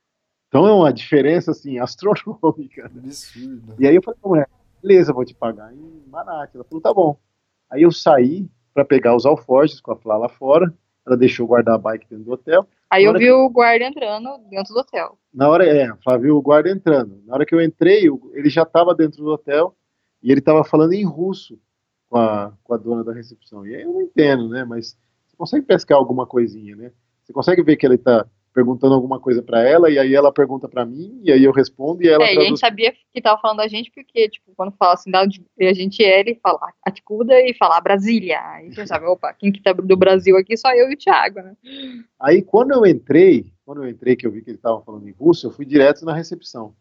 [0.46, 2.88] Então é uma diferença, assim, astronômica.
[2.94, 3.10] né?
[3.80, 4.48] E aí eu falei pra mulher,
[4.80, 6.54] beleza, vou te pagar em Manate.
[6.54, 7.18] Ela falou, tá bom.
[7.68, 10.72] Aí eu saí pra pegar os alforjes com a Flá lá fora.
[11.04, 12.64] Ela deixou guardar a bike dentro do hotel.
[12.88, 15.18] Aí eu vi o guarda entrando dentro do hotel.
[15.34, 17.20] Na hora, é, a Flá viu o guarda entrando.
[17.26, 18.04] Na hora que eu entrei,
[18.34, 19.74] ele já estava dentro do hotel
[20.22, 21.58] e ele estava falando em russo
[22.10, 23.64] com a, com a dona da recepção.
[23.64, 24.64] E aí eu não entendo, né?
[24.64, 26.90] Mas você consegue pescar alguma coisinha, né?
[27.22, 30.68] Você consegue ver que ele está perguntando alguma coisa para ela e aí ela pergunta
[30.68, 33.40] para mim e aí eu respondo e ela É, e a gente sabia que tava
[33.40, 36.58] falando da gente, porque, tipo, quando fala assim, da onde a gente é, ele fala
[36.84, 38.40] Aticuda e fala Brasília.
[38.40, 40.56] Aí a gente sabe, opa, quem que tá do Brasil aqui?
[40.56, 41.54] Só eu e o Thiago, né?
[42.18, 45.12] Aí quando eu entrei, quando eu entrei que eu vi que ele estava falando em
[45.12, 46.74] russo, eu fui direto na recepção.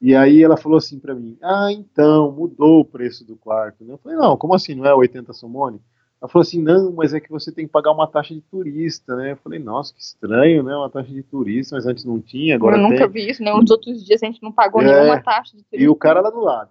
[0.00, 3.84] E aí ela falou assim para mim: "Ah, então, mudou o preço do quarto".
[3.84, 3.94] né?
[3.94, 4.74] Eu falei: "Não, como assim?
[4.74, 5.80] Não é 80 somone?"
[6.20, 9.16] Ela falou assim: "Não, mas é que você tem que pagar uma taxa de turista,
[9.16, 10.76] né?" Eu falei: "Nossa, que estranho, né?
[10.76, 13.08] Uma taxa de turista, mas antes não tinha, agora eu nunca tem".
[13.08, 14.84] vi isso, nenhum dos outros dias a gente não pagou É.
[14.84, 15.86] nenhuma taxa de turismo.
[15.86, 16.70] E o cara lá do lado.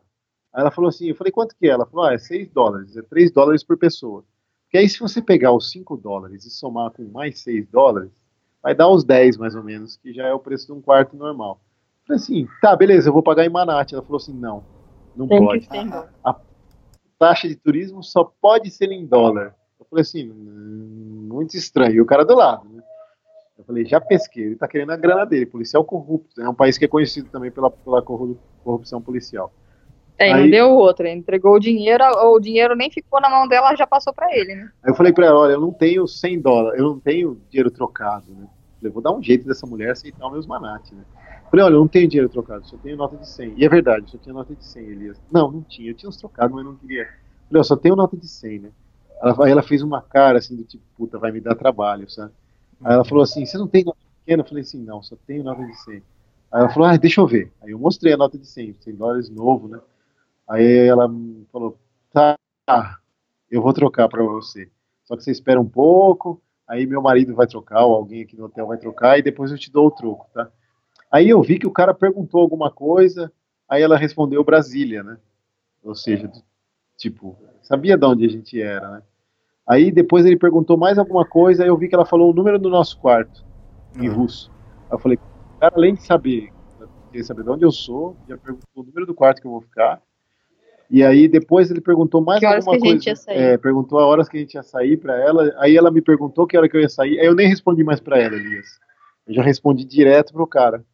[0.53, 1.71] Aí ela falou assim, eu falei, quanto que é?
[1.71, 4.23] Ela falou, ah, é 6 dólares, é 3 dólares por pessoa.
[4.63, 8.09] Porque aí se você pegar os 5 dólares e somar com mais 6 dólares,
[8.63, 11.15] vai dar uns 10 mais ou menos, que já é o preço de um quarto
[11.17, 11.59] normal.
[12.05, 13.95] Eu falei assim, tá, beleza, eu vou pagar em Manate.
[13.95, 14.63] Ela falou assim, não,
[15.15, 15.67] não Tem pode.
[15.67, 16.11] dólar.
[17.17, 19.55] Taxa de turismo só pode ser em dólar.
[19.79, 21.95] Eu falei assim, hum, muito estranho.
[21.95, 22.83] E o cara do lado, né?
[23.57, 26.39] Eu falei, já pesquei, ele tá querendo a grana dele, policial corrupto.
[26.41, 29.51] É um país que é conhecido também pela, pela corru- corrupção policial.
[30.17, 33.75] É, Aí- não deu outra, entregou o dinheiro, o dinheiro nem ficou na mão dela,
[33.75, 34.69] já passou pra ele, né?
[34.83, 37.71] Aí eu falei pra ela, olha, eu não tenho 100 dólares, eu não tenho dinheiro
[37.71, 38.47] trocado, né?
[38.79, 41.03] Falei, vou dar um jeito dessa mulher aceitar os meus manates, né?
[41.55, 43.53] Falei, olha, eu não tenho dinheiro trocado, só tenho nota de 100.
[43.55, 45.21] E é verdade, só tinha nota de 100, Elias.
[45.31, 47.05] Não, não tinha, eu tinha uns trocados, mas não queria.
[47.47, 48.71] Falei, eu só tenho nota de 100, né?
[49.21, 52.33] Ela, aí ela fez uma cara assim, do tipo, puta, vai me dar trabalho, sabe?
[52.83, 54.43] Aí ela falou assim, você não tem nota pequena?
[54.43, 55.93] Eu falei assim, não, só tenho nota de 100.
[55.93, 56.01] Aí
[56.59, 57.53] ela falou, ah, deixa eu ver.
[57.61, 59.79] Aí eu mostrei a nota de 100, 100 dólares novo, né?
[60.49, 61.09] Aí ela
[61.53, 61.79] falou,
[62.11, 62.35] tá,
[63.49, 64.69] eu vou trocar pra você.
[65.05, 68.43] Só que você espera um pouco, aí meu marido vai trocar, ou alguém aqui no
[68.43, 70.51] hotel vai trocar, e depois eu te dou o troco, tá?
[71.15, 73.31] Aí eu vi que o cara perguntou alguma coisa,
[73.69, 75.17] aí ela respondeu Brasília, né?
[75.81, 76.29] Ou seja,
[76.97, 79.01] Tipo, sabia de onde a gente era, né?
[79.65, 82.59] Aí depois ele perguntou mais alguma coisa, aí eu vi que ela falou o número
[82.59, 83.45] do nosso quarto,
[83.97, 84.11] em Ah.
[84.11, 84.51] russo.
[84.89, 85.17] Aí eu falei,
[85.57, 86.51] cara, além de saber,
[87.07, 89.61] queria saber de onde eu sou, já perguntou o número do quarto que eu vou
[89.61, 90.01] ficar.
[90.89, 92.95] E aí depois ele perguntou mais Que horas alguma que a coisa.
[92.97, 93.37] gente ia sair.
[93.37, 95.49] É, perguntou a horas que a gente ia sair pra ela.
[95.59, 97.17] Aí ela me perguntou que hora que eu ia sair.
[97.21, 98.67] Aí eu nem respondi mais pra ela, Elias.
[99.25, 100.85] Eu já respondi direto pro cara.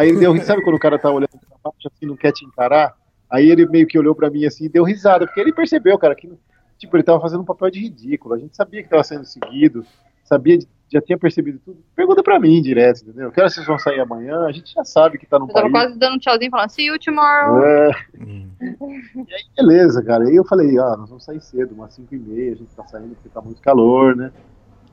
[0.00, 2.44] Aí ele deu, sabe quando o cara tá olhando pra baixo assim, não quer te
[2.44, 2.94] encarar?
[3.28, 6.14] Aí ele meio que olhou pra mim assim e deu risada, porque ele percebeu, cara,
[6.14, 6.30] que
[6.78, 8.34] tipo, ele tava fazendo um papel de ridículo.
[8.34, 9.84] A gente sabia que tava sendo seguido,
[10.24, 11.78] sabia, de- já tinha percebido tudo.
[11.94, 13.30] Pergunta pra mim direto, entendeu?
[13.30, 14.46] Que horas vocês vão sair amanhã?
[14.46, 15.84] A gente já sabe que tá no Eu tava país.
[15.86, 17.62] quase dando um tchauzinho falando, see you tomorrow.
[17.64, 18.48] É, Hum.
[18.60, 20.24] e aí, beleza, cara.
[20.24, 22.84] Aí eu falei, ó, nós vamos sair cedo, umas 5 e meia, a gente tá
[22.86, 24.32] saindo porque tá muito calor, né?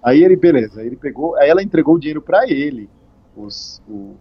[0.03, 2.87] Aí ele, beleza, aí ele pegou, aí ela entregou o dinheiro pra ele.
[3.35, 4.15] Os, o,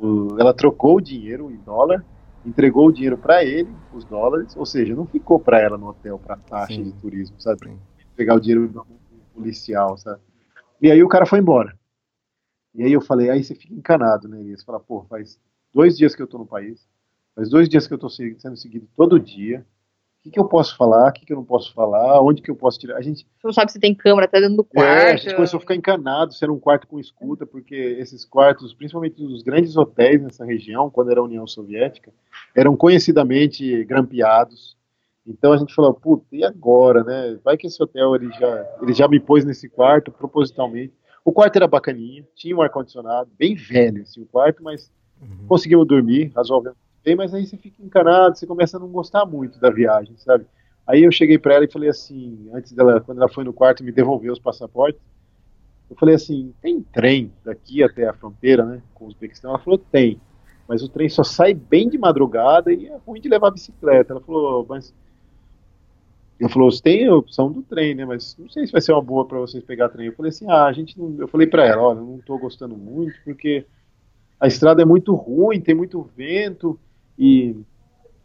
[0.00, 2.04] o- ela trocou o dinheiro em dólar,
[2.44, 6.18] entregou o dinheiro pra ele, os dólares, ou seja, não ficou pra ela no hotel
[6.18, 6.84] pra taxa Sim.
[6.84, 7.76] de turismo, sabe?
[8.16, 8.86] Pegar o dinheiro do
[9.34, 10.20] policial, sabe?
[10.80, 11.78] E aí o cara foi embora.
[12.74, 14.62] E aí eu falei, aí você fica encanado, né, Elias?
[14.62, 15.38] Fala, pô, faz
[15.72, 16.86] dois dias que eu tô no país,
[17.34, 19.66] faz dois dias que eu tô se- sendo seguido todo dia.
[20.20, 21.08] O que, que eu posso falar?
[21.08, 22.20] O que, que eu não posso falar?
[22.20, 22.98] Onde que eu posso tirar?
[22.98, 25.22] A gente, Você não sabe se tem câmera até dentro do é, a quarto.
[25.22, 29.22] gente começou a ficar encanado se era um quarto com escuta, porque esses quartos, principalmente
[29.24, 32.12] os grandes hotéis nessa região, quando era a União Soviética,
[32.54, 34.76] eram conhecidamente grampeados.
[35.26, 37.38] Então a gente falou, puta, e agora, né?
[37.42, 40.92] Vai que esse hotel ele já, ele já me pôs nesse quarto propositalmente.
[41.24, 44.92] O quarto era bacaninha, tinha um ar-condicionado, bem velho assim, o quarto, mas
[45.48, 49.58] conseguimos dormir razoavelmente bem, mas aí você fica encanado, você começa a não gostar muito
[49.58, 50.46] da viagem, sabe?
[50.86, 53.84] Aí eu cheguei pra ela e falei assim, antes dela, quando ela foi no quarto
[53.84, 55.00] me devolver os passaportes,
[55.88, 59.50] eu falei assim, tem trem daqui até a fronteira, né, com o Uzbequistão?
[59.50, 60.20] Ela falou, tem,
[60.68, 64.12] mas o trem só sai bem de madrugada e é ruim de levar bicicleta.
[64.12, 64.94] Ela falou, mas...
[66.40, 69.02] Ela falou, tem a opção do trem, né, mas não sei se vai ser uma
[69.02, 70.06] boa pra vocês pegar trem.
[70.06, 71.16] Eu falei assim, ah, a gente não...
[71.18, 73.66] Eu falei pra ela, olha, eu não tô gostando muito, porque
[74.38, 76.78] a estrada é muito ruim, tem muito vento
[77.20, 77.54] e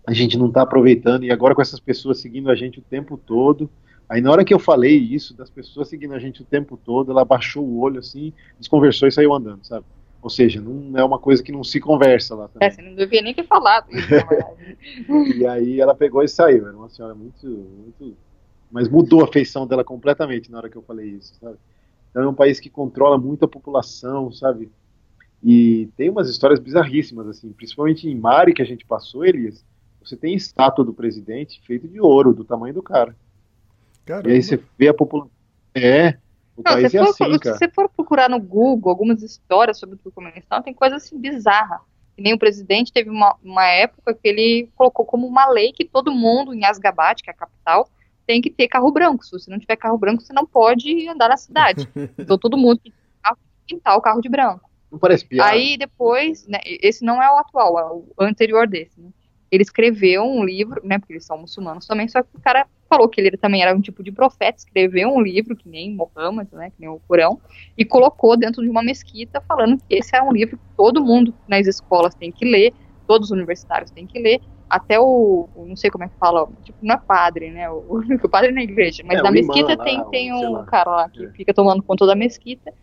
[0.08, 1.26] a gente não está aproveitando.
[1.26, 3.70] E agora com essas pessoas seguindo a gente o tempo todo.
[4.08, 7.12] Aí na hora que eu falei isso, das pessoas seguindo a gente o tempo todo,
[7.12, 9.86] ela baixou o olho assim, desconversou e saiu andando, sabe?
[10.22, 12.68] Ou seja, não é uma coisa que não se conversa lá também.
[12.68, 14.76] É, você não devia nem ter falado isso, na verdade.
[15.38, 16.68] E aí ela pegou e saiu.
[16.68, 18.18] Era uma senhora muito, muito.
[18.72, 21.58] Mas mudou a feição dela completamente na hora que eu falei isso, sabe?
[22.10, 24.72] Então é um país que controla muito a população, sabe?
[25.48, 29.64] E tem umas histórias bizarríssimas, assim, principalmente em Mari que a gente passou, Elias.
[30.04, 33.16] Você tem estátua do presidente feita de ouro, do tamanho do cara.
[34.04, 34.28] Caramba.
[34.28, 35.30] E aí você vê a população.
[35.76, 36.18] É,
[36.58, 37.58] o Não, país se, é for, assim, se cara.
[37.58, 41.80] você for procurar no Google algumas histórias sobre o Turcomenistão, tem coisa assim bizarra.
[42.16, 45.86] Que nem o presidente teve uma, uma época que ele colocou como uma lei que
[45.86, 47.88] todo mundo em Asgabat, que é a capital,
[48.26, 49.24] tem que ter carro branco.
[49.24, 51.88] Se você não tiver carro branco, você não pode andar na cidade.
[52.18, 52.98] Então todo mundo tem que
[53.68, 54.70] pintar o carro de branco.
[54.96, 55.52] Não parece piada.
[55.52, 57.78] Aí depois, né, esse não é o atual,
[58.18, 58.98] é o anterior desse.
[59.00, 59.10] né?
[59.52, 63.10] Ele escreveu um livro, né, porque eles são muçulmanos também, só que o cara falou
[63.10, 66.70] que ele também era um tipo de profeta, escreveu um livro, que nem Mohammed, né,
[66.70, 67.42] que nem o Corão,
[67.78, 71.34] e colocou dentro de uma mesquita falando que esse é um livro que todo mundo
[71.48, 72.74] nas escolas tem que ler,
[73.06, 74.40] todos os universitários têm que ler,
[74.70, 78.30] até o, não sei como é que fala, tipo, não é padre, né, o, o
[78.30, 80.64] padre é na igreja, mas É, na o imã mesquita lá, tem, tem um lá.
[80.66, 81.30] cara lá que É.
[81.32, 82.74] fica tomando conta da mesquita,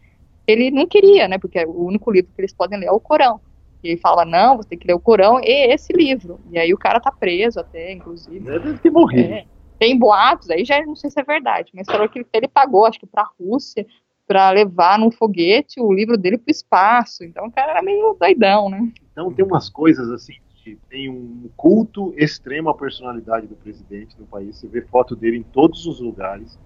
[0.53, 3.41] ele não queria, né, porque o único livro que eles podem ler é o Corão.
[3.83, 6.39] E ele fala, não, você tem que ler o Corão e esse livro.
[6.51, 8.41] E aí o cara tá preso até, inclusive.
[8.41, 9.33] Deve ter morrido.
[9.33, 9.47] É.
[9.79, 13.01] Tem boatos, aí já não sei se é verdade, mas falou que ele pagou, acho
[13.01, 13.85] que pra Rússia,
[14.29, 17.25] pra levar num foguete o livro dele pro espaço.
[17.25, 18.89] Então o cara era meio doidão, né?
[19.11, 24.27] Então tem umas coisas assim que tem um culto extremo à personalidade do presidente no
[24.27, 24.57] país.
[24.57, 26.57] Você vê foto dele em todos os lugares.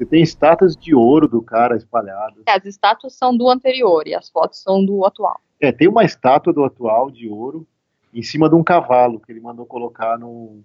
[0.00, 2.42] Você tem estátuas de ouro do cara espalhadas.
[2.48, 5.38] As estátuas são do anterior e as fotos são do atual.
[5.60, 7.66] É, tem uma estátua do atual de ouro
[8.14, 10.64] em cima de um cavalo que ele mandou colocar num,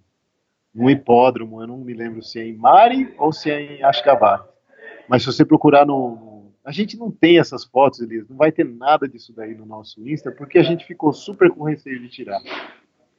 [0.74, 1.62] num hipódromo.
[1.62, 4.48] Eu não me lembro se é em Mari ou se é em Ashgabat.
[5.10, 6.12] Mas se você procurar no.
[6.12, 8.30] no- A gente não tem essas fotos, Elias.
[8.30, 11.66] Não vai ter nada disso daí no nosso Insta, porque a gente ficou super com
[11.66, 12.40] receio de tirar.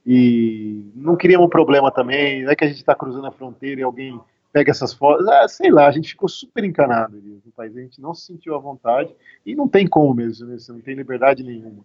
[0.07, 2.43] E não queríamos problema também.
[2.45, 4.19] Não é que a gente está cruzando a fronteira e alguém
[4.57, 5.28] pega essas fotos.
[5.28, 7.77] Ah, sei lá, a gente ficou super encanado Elias, no país.
[7.77, 9.15] A gente não se sentiu à vontade.
[9.45, 10.59] E não tem como mesmo, né?
[10.59, 11.85] Você não tem liberdade nenhuma.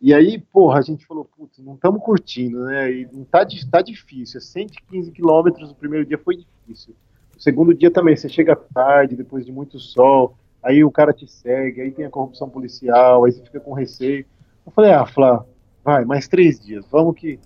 [0.00, 2.90] E aí, porra, a gente falou, putz, não estamos curtindo, né?
[2.90, 4.38] E não tá, tá difícil.
[4.38, 6.96] É 115 quilômetros, o primeiro dia foi difícil.
[7.36, 11.26] O segundo dia também, você chega tarde, depois de muito sol, aí o cara te
[11.26, 14.24] segue, aí tem a corrupção policial, aí você fica com receio.
[14.64, 15.44] Eu falei, ah, Flá,
[15.84, 17.38] vai, mais três dias, vamos que,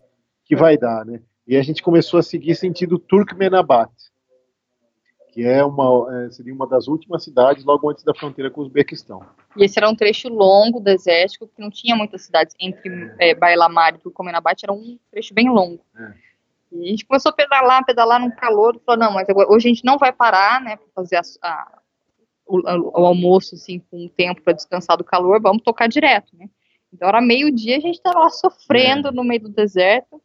[0.45, 1.21] que vai dar, né?
[1.45, 3.93] E a gente começou a seguir sentido Turkmenabat,
[5.35, 8.65] que é uma, é, seria uma das últimas cidades logo antes da fronteira com o
[8.65, 9.21] Uzbequistão.
[9.57, 13.97] E esse era um trecho longo, desértico, que não tinha muitas cidades entre é, Bailamar
[13.97, 15.81] e Turcomenabat, era um trecho bem longo.
[15.99, 16.13] É.
[16.71, 19.71] E a gente começou a pedalar, pedalar num calor, falou, não, mas agora, hoje a
[19.71, 21.79] gente não vai parar, né, para fazer a, a,
[22.47, 26.49] o, o, almoço, assim, com um tempo para descansar do calor, vamos tocar direto, né.
[26.93, 29.11] Então era meio-dia, a gente estava lá sofrendo é.
[29.11, 30.23] no meio do deserto,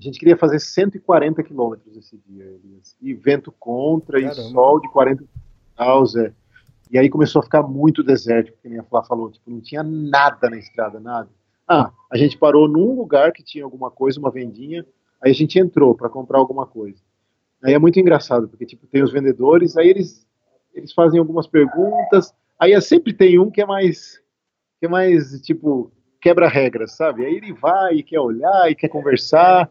[0.00, 2.96] a gente queria fazer 140 quilômetros esse dia, Elias.
[3.02, 4.40] E vento contra, Caramba.
[4.40, 5.24] e sol de 40
[5.76, 6.32] graus, é.
[6.90, 9.82] E aí começou a ficar muito deserto, porque nem a Flá falou, tipo, não tinha
[9.82, 11.28] nada na estrada, nada.
[11.68, 14.84] Ah, a gente parou num lugar que tinha alguma coisa, uma vendinha,
[15.22, 16.98] aí a gente entrou para comprar alguma coisa.
[17.62, 20.26] Aí é muito engraçado, porque tipo, tem os vendedores, aí eles
[20.74, 24.20] eles fazem algumas perguntas, aí sempre tem um que é mais
[24.78, 27.24] que é mais tipo quebra regras, sabe?
[27.24, 29.70] Aí ele vai e quer olhar e quer conversar.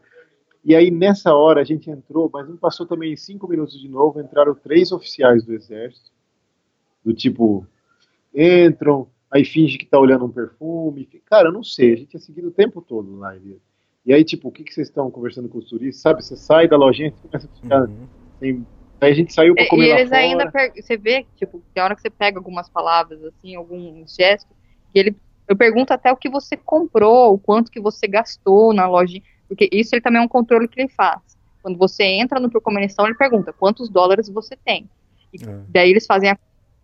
[0.63, 4.19] E aí, nessa hora, a gente entrou, mas não passou também cinco minutos de novo,
[4.19, 6.11] entraram três oficiais do exército,
[7.03, 7.65] do tipo,
[8.35, 11.05] entram, aí finge que tá olhando um perfume.
[11.25, 13.35] Cara, eu não sei, a gente tinha seguido o tempo todo lá.
[14.05, 16.01] E aí, tipo, o que, que vocês estão conversando com os turistas?
[16.01, 17.81] Sabe, você sai da lojinha, você começa a ficar.
[17.83, 18.07] Uhum.
[18.39, 18.67] Tem...
[19.01, 20.21] Aí a gente saiu pra comer e lá eles fora.
[20.21, 24.53] ainda, você vê, tipo, tem hora que você pega algumas palavras, assim, alguns gestos,
[24.91, 25.15] que ele,
[25.47, 29.23] eu pergunto até o que você comprou, o quanto que você gastou na lojinha.
[29.49, 31.19] Porque isso ele também é um controle que ele faz.
[31.61, 34.89] Quando você entra no Turcomenistão, ele pergunta quantos dólares você tem.
[35.33, 35.61] E é.
[35.67, 36.37] daí eles fazem a,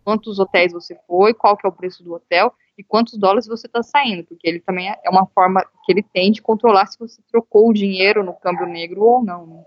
[0.04, 3.68] quantos hotéis você foi, qual que é o preço do hotel e quantos dólares você
[3.68, 7.22] está saindo, porque ele também é uma forma que ele tem de controlar se você
[7.32, 9.48] trocou o dinheiro no câmbio negro ou não.
[9.48, 9.64] Né?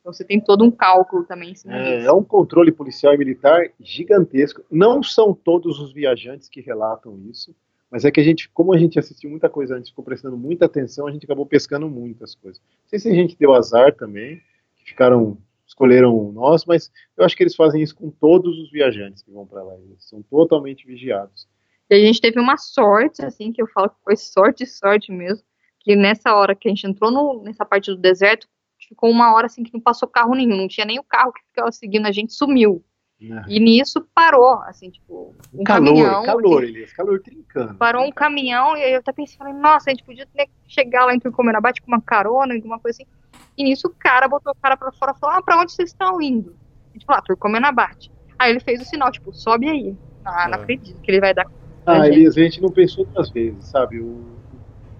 [0.00, 2.08] Então você tem todo um cálculo também em cima é, disso.
[2.08, 4.62] É um controle policial e militar gigantesco.
[4.70, 7.54] Não são todos os viajantes que relatam isso,
[7.90, 10.66] mas é que a gente, como a gente assistiu muita coisa antes, ficou prestando muita
[10.66, 12.60] atenção, a gente acabou pescando muitas coisas.
[12.60, 14.42] Não sei se a gente deu azar também,
[14.76, 19.22] que ficaram, escolheram nós, mas eu acho que eles fazem isso com todos os viajantes
[19.22, 19.74] que vão para lá.
[19.74, 21.48] Eles são totalmente vigiados.
[21.88, 25.44] E a gente teve uma sorte, assim, que eu falo que foi sorte, sorte mesmo,
[25.78, 28.48] que nessa hora que a gente entrou no, nessa parte do deserto,
[28.88, 31.42] ficou uma hora assim que não passou carro nenhum, não tinha nem o carro que
[31.42, 32.84] ficava seguindo a gente, sumiu.
[33.20, 33.44] Né?
[33.48, 36.22] E nisso parou, assim, tipo, um calor, caminhão.
[36.24, 37.74] Calor, assim, Elias, calor trincando.
[37.76, 41.06] Parou um caminhão e aí eu até pensei, falei, nossa, a gente podia ter, chegar
[41.06, 43.10] lá em Turcomenabate com uma carona, alguma coisa assim.
[43.56, 45.90] E nisso o cara botou o cara pra fora e falou, ah, pra onde vocês
[45.90, 46.54] estão indo?
[46.90, 48.12] A gente falou, ah, Turcomenabate.
[48.38, 49.96] Aí ele fez o sinal, tipo, sobe aí.
[50.22, 50.62] Ah, não é.
[50.62, 51.46] acredito que ele vai dar.
[51.86, 52.16] Ah, gente.
[52.16, 53.98] Elias, a gente não pensou duas vezes, sabe?
[53.98, 54.36] O...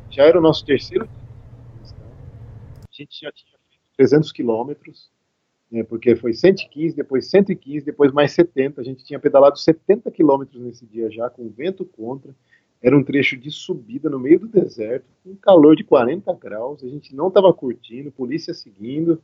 [0.09, 1.07] Já era o nosso terceiro.
[1.85, 5.11] A gente já tinha feito 300 quilômetros
[5.71, 8.81] né, porque foi 115, depois 115, depois mais 70.
[8.81, 12.35] A gente tinha pedalado 70 quilômetros nesse dia já, com vento contra.
[12.83, 16.85] Era um trecho de subida no meio do deserto, com calor de 40 graus.
[16.85, 19.21] A gente não estava curtindo, polícia seguindo.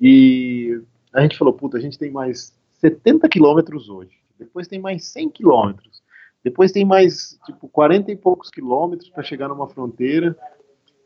[0.00, 0.80] E
[1.12, 4.18] a gente falou: puta, a gente tem mais 70 quilômetros hoje.
[4.38, 6.02] Depois tem mais 100 quilômetros.
[6.42, 10.36] Depois tem mais, tipo, 40 e poucos quilômetros para chegar numa fronteira.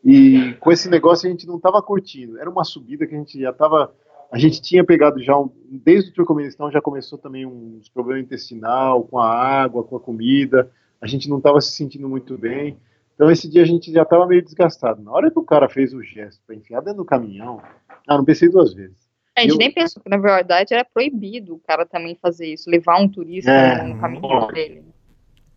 [0.04, 2.38] E com esse negócio a gente não estava curtindo.
[2.38, 3.92] Era uma subida que a gente já estava
[4.34, 9.04] a gente tinha pegado já, um, desde o Turcomenistão já começou também uns problemas intestinal,
[9.04, 12.76] com a água, com a comida, a gente não estava se sentindo muito bem.
[13.14, 15.00] Então esse dia a gente já estava meio desgastado.
[15.00, 17.62] Na hora que o cara fez o gesto para enfiar dentro do caminhão,
[18.08, 19.08] ah, não pensei duas vezes.
[19.38, 19.58] A gente eu...
[19.58, 23.52] nem pensou que na verdade era proibido o cara também fazer isso, levar um turista
[23.52, 24.82] é, no caminhão dele.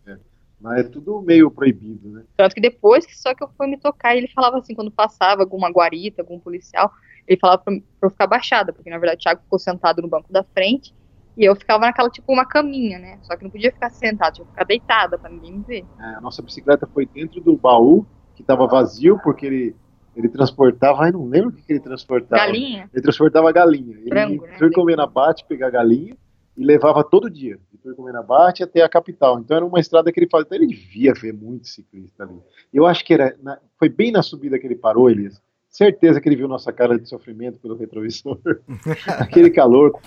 [0.06, 0.16] É.
[0.60, 2.22] Mas é tudo meio proibido, né?
[2.36, 5.42] Tanto que depois que só que eu fui me tocar, ele falava assim, quando passava
[5.42, 6.92] alguma guarita, algum policial,
[7.28, 10.08] ele falava pra, pra eu ficar baixada, porque na verdade o Thiago ficou sentado no
[10.08, 10.94] banco da frente
[11.36, 13.18] e eu ficava naquela, tipo, uma caminha, né?
[13.22, 15.84] Só que não podia ficar sentada, tinha que ficar deitada pra ninguém me ver.
[16.00, 19.76] É, a nossa bicicleta foi dentro do baú, que tava vazio, porque ele,
[20.16, 22.44] ele transportava, ai, não lembro o que, que ele transportava.
[22.44, 22.90] Galinha?
[22.92, 23.96] Ele transportava galinha.
[23.98, 24.58] Ele Frango, né?
[24.58, 26.16] foi comer na bate, pegar galinha,
[26.56, 29.38] e levava todo dia, de Turcomenabate até a capital.
[29.38, 30.46] Então era uma estrada que ele fazia.
[30.46, 32.40] Então ele devia ver muito ciclista ali.
[32.74, 35.40] Eu acho que era, na, foi bem na subida que ele parou, Elias.
[35.68, 38.38] Certeza que ele viu nossa cara de sofrimento pelo retrovisor.
[39.18, 39.98] Aquele calor,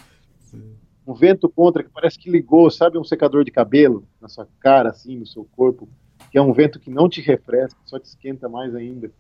[1.06, 4.90] um vento contra que parece que ligou, sabe, um secador de cabelo na sua cara,
[4.90, 5.88] assim, no seu corpo,
[6.32, 9.12] que é um vento que não te refresca, só te esquenta mais ainda.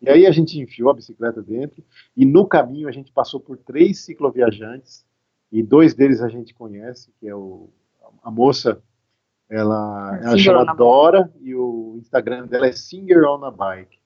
[0.00, 1.84] E aí a gente enfiou a bicicleta dentro
[2.16, 5.04] e no caminho a gente passou por três cicloviajantes
[5.52, 7.68] e dois deles a gente conhece, que é o,
[8.22, 8.82] a moça,
[9.48, 13.99] ela, ela chama Dora e o Instagram dela é Singer on a Bike.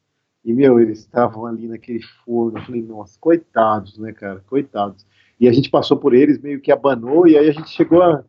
[0.45, 2.59] E, meu, eles estavam ali naquele forno.
[2.59, 4.41] Eu falei, nossa, coitados, né, cara?
[4.47, 5.07] Coitados.
[5.41, 8.25] E a gente passou por eles, meio que abanou, e aí a gente chegou a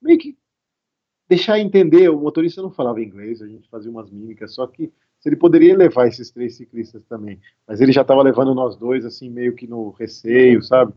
[0.00, 0.36] meio que
[1.28, 2.08] deixar entender.
[2.08, 5.76] O motorista não falava inglês, a gente fazia umas mímicas, só que se ele poderia
[5.76, 7.40] levar esses três ciclistas também.
[7.66, 10.92] Mas ele já estava levando nós dois, assim, meio que no receio, sabe?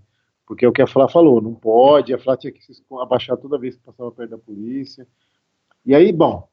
[0.46, 3.38] Porque é o que a Flá falou, não pode, a Flá tinha que se abaixar
[3.38, 5.08] toda vez que passava perto da polícia.
[5.86, 6.48] E aí, bom,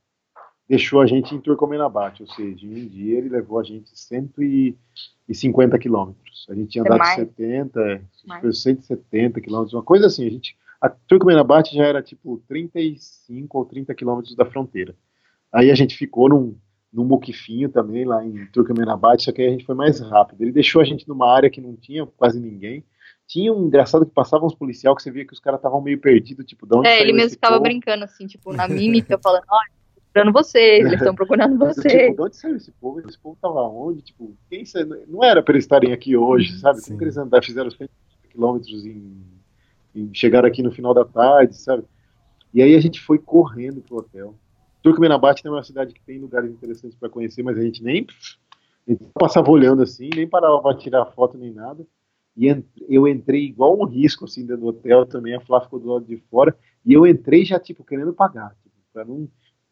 [0.68, 5.78] deixou a gente em Turcomenabate, ou seja, em um dia ele levou a gente 150
[5.78, 6.46] quilômetros.
[6.50, 7.16] A gente tinha É andado mais.
[7.16, 8.40] 70, Mais.
[8.42, 10.26] foi 170 quilômetros, uma coisa assim.
[10.26, 14.94] A gente, a Turcomenabate já era tipo 35 ou 30 quilômetros da fronteira.
[15.50, 16.54] Aí a gente ficou num,
[16.92, 20.42] num muquifinho também lá em Turcomenabate, só que aí a gente foi mais rápido.
[20.42, 22.84] Ele deixou a gente numa área que não tinha quase ninguém.
[23.26, 25.98] Tinha um engraçado que passavam uns policial que você via que os caras estavam meio
[25.98, 29.77] perdidos, tipo, de onde É, ele mesmo ficava brincando, assim, tipo, na mímica, falando, olha,
[30.12, 32.14] procurando vocês, eles estão procurando Tipo, vocês.
[32.14, 33.00] de onde saiu esse povo?
[33.00, 34.02] Esse povo tava onde?
[34.02, 34.64] Tipo, quem
[35.06, 36.80] não era para eles estarem aqui hoje, sabe?
[36.80, 36.86] Sim.
[36.86, 37.88] Como que eles andaram, fizeram os 100
[38.30, 39.22] quilômetros em,
[39.94, 41.84] em chegaram aqui no final da tarde, sabe?
[42.52, 44.34] E aí a gente foi correndo pro hotel.
[44.82, 48.06] Turcomenabate é uma cidade que tem lugares interessantes para conhecer, mas a gente nem
[48.86, 51.86] a gente passava olhando assim, nem parava para tirar foto nem nada.
[52.34, 52.46] E
[52.88, 56.06] eu entrei igual um risco assim dentro do hotel também, a Flá ficou do lado
[56.06, 56.56] de fora,
[56.86, 59.28] e eu entrei já tipo querendo pagar, tipo, para não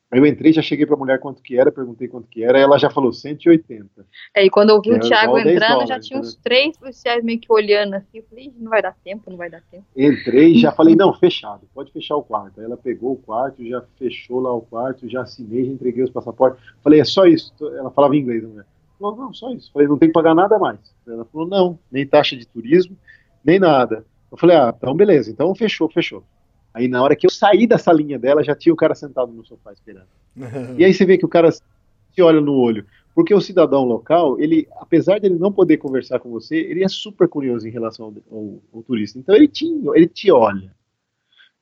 [0.09, 2.79] Aí eu entrei, já cheguei pra mulher quanto que era, perguntei quanto que era, ela
[2.79, 4.07] já falou 180.
[4.35, 6.43] É, e quando eu vi o Thiago igual 10 entrando, já dólares, tinha uns entendeu?
[6.45, 8.19] três policiais meio que olhando assim.
[8.19, 9.85] Eu falei, "Ih, não vai dar tempo, não vai dar tempo.
[9.97, 12.61] Entrei, já falei, não, fechado, pode fechar o quarto.
[12.61, 16.11] Aí ela pegou o quarto, já fechou lá o quarto, já assinei, já entreguei os
[16.11, 16.63] passaportes.
[16.85, 17.53] Falei, é só isso.
[17.61, 18.67] Ela falava em inglês, a mulher.
[19.01, 19.73] Falou, não, só isso.
[19.73, 20.79] Falei, não tem que pagar nada mais.
[21.07, 22.97] Ela falou, não, nem taxa de turismo,
[23.45, 24.05] nem nada.
[24.31, 26.23] Eu falei, ah, então beleza, então fechou, fechou.
[26.77, 29.45] Aí na hora que eu saí da salinha dela, já tinha o cara sentado no
[29.45, 30.09] sofá esperando.
[30.77, 32.87] E aí você vê que o cara te olha no olho.
[33.15, 36.89] Porque o cidadão local, ele, apesar de ele não poder conversar com você, ele é
[36.89, 39.19] super curioso em relação ao, ao- ao turista.
[39.19, 40.75] Então ele te, ele te olha.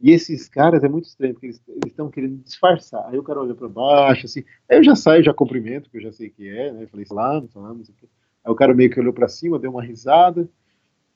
[0.01, 3.09] E esses caras é muito estranho, porque eles estão querendo disfarçar.
[3.09, 4.45] Aí o cara olha para baixo, assim.
[4.69, 6.87] Aí eu já saio, já cumprimento, porque eu já sei que é, né?
[6.89, 8.09] Falei, salame, salame, não sei o quê.
[8.45, 10.49] Aí o cara meio que olhou para cima, deu uma risada.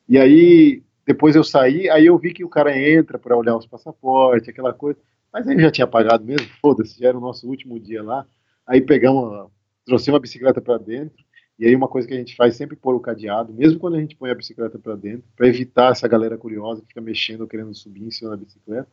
[0.09, 3.67] E aí, depois eu saí, aí eu vi que o cara entra para olhar os
[3.67, 4.99] passaportes, aquela coisa.
[5.33, 8.27] Mas aí já tinha pagado mesmo, foda-se, já era o nosso último dia lá.
[8.67, 9.51] Aí pegamos, uma-
[9.87, 11.25] trouxemos a bicicleta para dentro.
[11.59, 14.01] E aí uma coisa que a gente faz sempre pôr o cadeado, mesmo quando a
[14.01, 17.75] gente põe a bicicleta para dentro, para evitar essa galera curiosa que fica mexendo, querendo
[17.75, 18.89] subir em cima da bicicleta.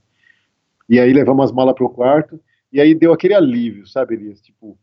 [0.90, 2.40] E aí levamos as malas pro quarto,
[2.72, 4.42] e aí deu aquele alívio, sabe, Elias?
[4.42, 4.78] Tipo,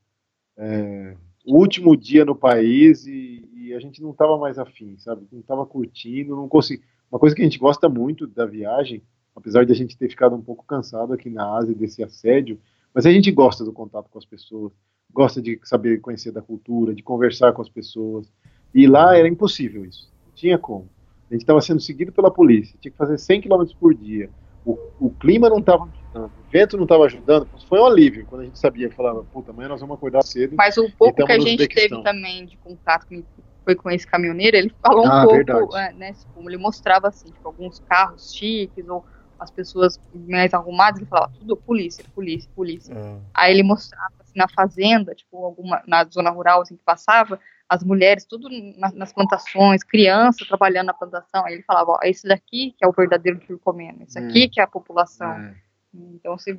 [0.56, 5.26] é, o último dia no país e, e a gente não tava mais afim, sabe?
[5.32, 6.82] Não tava curtindo, não consegui.
[7.12, 9.02] Uma coisa que a gente gosta muito da viagem,
[9.36, 12.58] apesar de a gente ter ficado um pouco cansado aqui na Ásia desse assédio,
[12.94, 14.72] mas a gente gosta do contato com as pessoas,
[15.12, 18.32] gosta de saber conhecer da cultura, de conversar com as pessoas.
[18.74, 20.88] E lá era impossível isso, não tinha como.
[21.30, 24.30] A gente estava sendo seguido pela polícia, tinha que fazer 100 km por dia.
[24.64, 27.46] O, o clima não estava ajudando, o vento não estava ajudando.
[27.68, 30.54] Foi um alívio quando a gente sabia, falava, puta, amanhã nós vamos acordar cedo.
[30.56, 33.22] Mas o pouco que a gente teve também de contato com,
[33.64, 35.76] foi com esse caminhoneiro, ele falou um Ah, pouco, verdade.
[35.76, 36.12] é, né?
[36.14, 39.04] Tipo, ele mostrava assim, tipo, alguns carros chiques ou
[39.38, 42.94] as pessoas mais arrumadas, ele falava tudo polícia, polícia, polícia.
[42.96, 47.40] Ah, Aí ele mostrava assim, na fazenda, tipo, alguma, na zona rural assim que passava,
[47.68, 48.48] as mulheres, tudo
[48.78, 51.44] na- nas plantações, crianças trabalhando na plantação.
[51.44, 54.48] Aí ele falava, ó, esse daqui que é o verdadeiro turcomeno, esse aqui Hum.
[54.52, 55.32] que é a população.
[55.40, 55.54] É.
[55.94, 56.56] Então você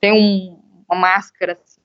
[0.00, 1.79] tem um- uma máscara assim,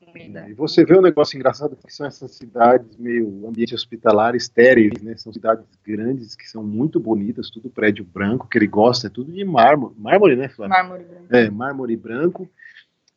[0.49, 5.15] E você vê um negócio engraçado que são essas cidades meio ambiente hospitalar, estéreis, né?
[5.17, 9.31] São cidades grandes que são muito bonitas, tudo prédio branco, que ele gosta, é tudo
[9.31, 10.75] de mármore, mármore, né, Flávio?
[10.75, 11.35] mármore branco.
[11.35, 12.49] É, mármore branco,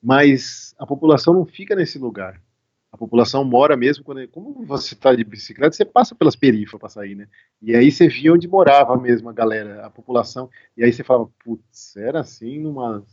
[0.02, 2.40] mas a população não fica nesse lugar.
[2.90, 6.88] A população mora mesmo quando, como você está de bicicleta, você passa pelas perifas para
[6.88, 7.28] sair, né?
[7.60, 10.48] E aí você via onde morava mesmo a galera, a população.
[10.76, 13.04] E aí você falava, putz, era assim numa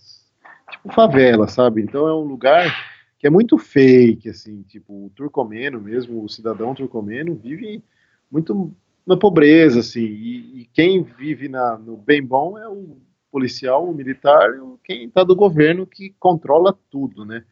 [0.71, 1.81] tipo favela, sabe?
[1.81, 6.75] Então é um lugar que é muito fake, assim, tipo o turcomeno mesmo, o cidadão
[6.75, 7.83] turcomeno vive
[8.29, 8.75] muito
[9.05, 10.05] na pobreza, assim.
[10.05, 12.97] E, e quem vive na, no bem bom é o
[13.31, 14.49] policial, o militar,
[14.83, 17.43] quem está do governo que controla tudo, né?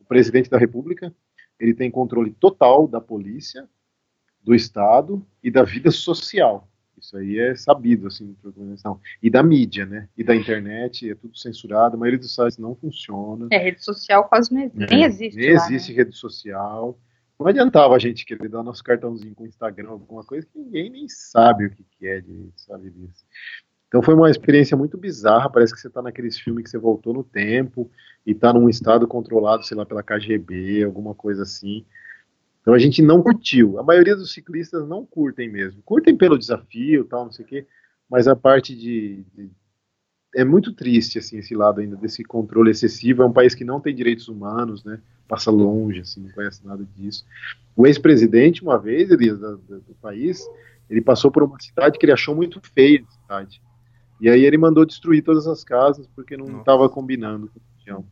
[0.00, 1.14] O presidente da República
[1.58, 3.68] ele tem controle total da polícia,
[4.42, 6.68] do Estado e da vida social.
[7.04, 8.98] Isso aí é sabido, assim, no Turcomenistão.
[9.22, 10.08] E da mídia, né?
[10.16, 13.46] E da internet, é tudo censurado, a maioria dos sites não funciona.
[13.52, 14.90] É, rede social quase não existe.
[14.90, 15.36] Nem existe.
[15.36, 15.98] Nem lá, existe né?
[15.98, 16.98] rede social.
[17.38, 21.06] Não adiantava a gente querer dar nosso cartãozinho com Instagram, alguma coisa que ninguém nem
[21.08, 23.24] sabe o que, que é direito, sabe disso.
[23.88, 27.12] Então foi uma experiência muito bizarra, parece que você está naqueles filmes que você voltou
[27.12, 27.90] no tempo
[28.24, 31.84] e está num estado controlado, sei lá, pela KGB, alguma coisa assim.
[32.64, 33.78] Então a gente não curtiu.
[33.78, 35.82] A maioria dos ciclistas não curtem mesmo.
[35.82, 37.66] Curtem pelo desafio, tal, não sei o quê,
[38.08, 39.50] mas a parte de, de
[40.34, 43.22] é muito triste assim esse lado ainda desse controle excessivo.
[43.22, 44.98] É um país que não tem direitos humanos, né?
[45.28, 47.26] Passa longe, assim, não conhece nada disso.
[47.76, 50.48] O ex-presidente, uma vez, ele, do, do, país,
[50.88, 53.62] ele passou por uma cidade que ele achou muito feia a cidade.
[54.22, 58.06] E aí ele mandou destruir todas as casas porque não estava combinando com a região.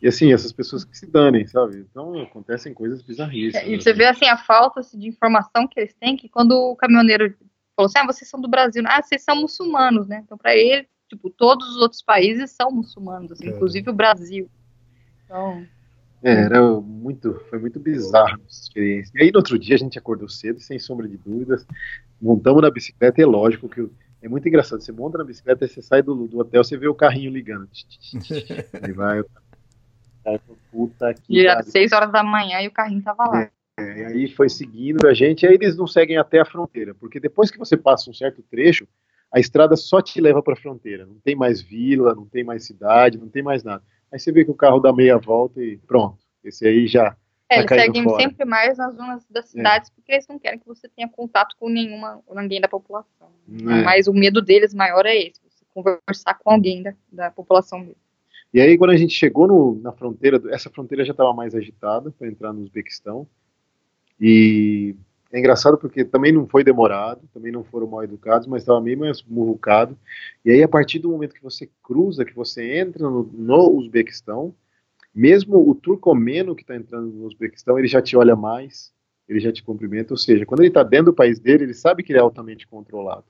[0.00, 1.78] E assim, essas pessoas que se danem, sabe?
[1.90, 3.66] Então acontecem coisas bizarríssimas.
[3.66, 6.76] E você vê assim a falta assim, de informação que eles têm, que quando o
[6.76, 7.34] caminhoneiro
[7.76, 10.22] falou assim, ah, vocês são do Brasil, ah, vocês são muçulmanos, né?
[10.24, 13.50] Então para ele, tipo, todos os outros países são muçulmanos, assim, é.
[13.50, 14.48] inclusive o Brasil.
[15.24, 15.66] Então...
[16.20, 19.12] É, era muito, foi muito bizarro essa experiência.
[19.14, 21.64] E aí no outro dia a gente acordou cedo, sem sombra de dúvidas,
[22.20, 23.88] montamos na bicicleta, é lógico que
[24.20, 24.80] é muito engraçado.
[24.80, 27.68] Você monta na bicicleta, você sai do, do hotel, você vê o carrinho ligando.
[28.82, 29.22] aí vai,
[30.70, 31.38] puta que.
[31.38, 33.42] E era seis horas da manhã e o carrinho tava lá.
[33.42, 33.50] É.
[33.78, 37.20] É, e aí foi seguindo a gente, aí eles não seguem até a fronteira, porque
[37.20, 38.88] depois que você passa um certo trecho,
[39.32, 41.06] a estrada só te leva para a fronteira.
[41.06, 43.82] Não tem mais vila, não tem mais cidade, não tem mais nada.
[44.10, 46.18] Aí você vê que o carro dá meia volta e pronto.
[46.42, 47.16] Esse aí já.
[47.48, 48.22] É, eles seguem fora.
[48.22, 49.48] sempre mais nas zonas das é.
[49.48, 49.92] cidades, é.
[49.94, 53.28] porque eles não querem que você tenha contato com nenhuma, ninguém da população.
[53.48, 53.82] É.
[53.84, 57.96] Mas o medo deles maior é esse, você conversar com alguém da, da população mesmo.
[58.52, 62.10] E aí, quando a gente chegou no, na fronteira, essa fronteira já estava mais agitada
[62.10, 63.26] para entrar no Uzbequistão.
[64.20, 64.94] E
[65.30, 68.98] é engraçado porque também não foi demorado, também não foram mal educados, mas estava meio
[68.98, 69.96] mais murrucado.
[70.44, 74.54] E aí, a partir do momento que você cruza, que você entra no, no Uzbequistão,
[75.14, 78.92] mesmo o turcomeno que está entrando no Uzbequistão, ele já te olha mais,
[79.28, 80.14] ele já te cumprimenta.
[80.14, 82.66] Ou seja, quando ele está dentro do país dele, ele sabe que ele é altamente
[82.66, 83.24] controlado.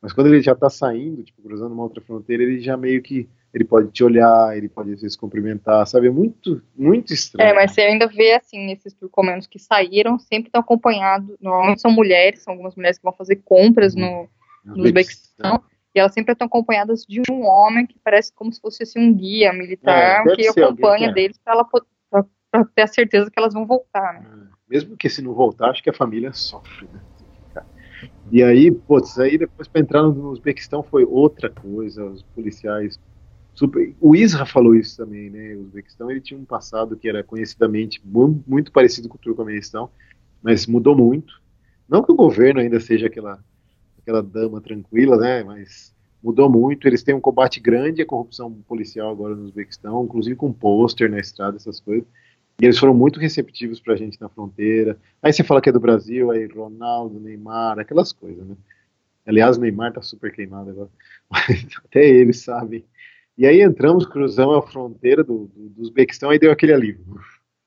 [0.00, 3.28] Mas quando ele já está saindo, tipo, cruzando uma outra fronteira, ele já meio que
[3.56, 6.08] ele pode te olhar, ele pode às vezes cumprimentar, sabe?
[6.08, 7.48] É muito, muito estranho.
[7.48, 11.90] É, mas você ainda vê, assim, esses turcomenos que saíram, sempre estão acompanhados, normalmente são
[11.90, 14.28] mulheres, são algumas mulheres que vão fazer compras no,
[14.62, 15.62] no Uzbequistão,
[15.94, 19.14] e elas sempre estão acompanhadas de um homem que parece como se fosse assim, um
[19.14, 21.64] guia militar é, que acompanha deles para
[22.74, 24.26] ter a certeza que elas vão voltar, né?
[24.30, 27.00] É, mesmo que se não voltar, acho que a família sofre, né?
[28.30, 33.00] E aí, putz, aí depois para entrar no Uzbequistão foi outra coisa, os policiais
[33.56, 33.94] super.
[34.00, 35.54] O Isra falou isso também, né?
[35.56, 39.90] O Uzbequistão ele tinha um passado que era conhecidamente muito parecido com o Turcomenistão,
[40.42, 41.40] mas mudou muito.
[41.88, 43.42] Não que o governo ainda seja aquela,
[43.98, 45.42] aquela dama tranquila, né?
[45.42, 46.86] Mas mudou muito.
[46.86, 51.18] Eles têm um combate grande à corrupção policial agora no Uzbequistão, inclusive com pôster na
[51.18, 52.06] estrada, essas coisas.
[52.60, 54.98] E eles foram muito receptivos pra gente na fronteira.
[55.22, 58.56] Aí você fala que é do Brasil, aí Ronaldo, Neymar, aquelas coisas, né?
[59.26, 60.90] Aliás, o Neymar tá super queimado agora.
[61.30, 62.84] Mas até eles sabem
[63.36, 67.04] e aí entramos, cruzamos a fronteira do, do, do Uzbequistão, aí deu aquele alívio.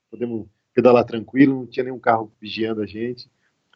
[0.10, 3.30] Podemos pedalar tranquilo, não tinha nenhum carro vigiando a gente.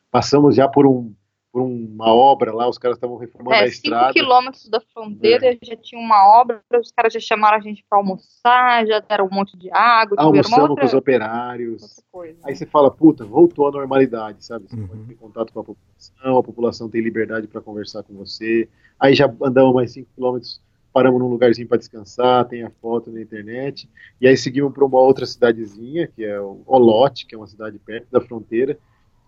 [0.10, 1.14] Passamos já por um
[1.54, 4.12] por uma obra lá, os caras estavam reformando é, a estrada.
[4.12, 5.58] 5 quilômetros da fronteira é.
[5.62, 9.30] já tinha uma obra, os caras já chamaram a gente para almoçar, já deram um
[9.30, 10.18] monte de água.
[10.20, 10.82] Almoçamos outra...
[10.82, 12.04] com os operários.
[12.12, 12.56] Coisa, Aí né?
[12.56, 14.66] você fala, puta, voltou à normalidade, sabe?
[14.68, 14.88] Você uhum.
[14.88, 18.68] pode ter contato com a população, a população tem liberdade para conversar com você.
[19.00, 20.60] Aí já andamos mais 5 quilômetros
[20.94, 23.90] paramos num lugarzinho para descansar, tem a foto na internet,
[24.22, 28.08] e aí seguimos para uma outra cidadezinha, que é Olote, que é uma cidade perto
[28.12, 28.78] da fronteira,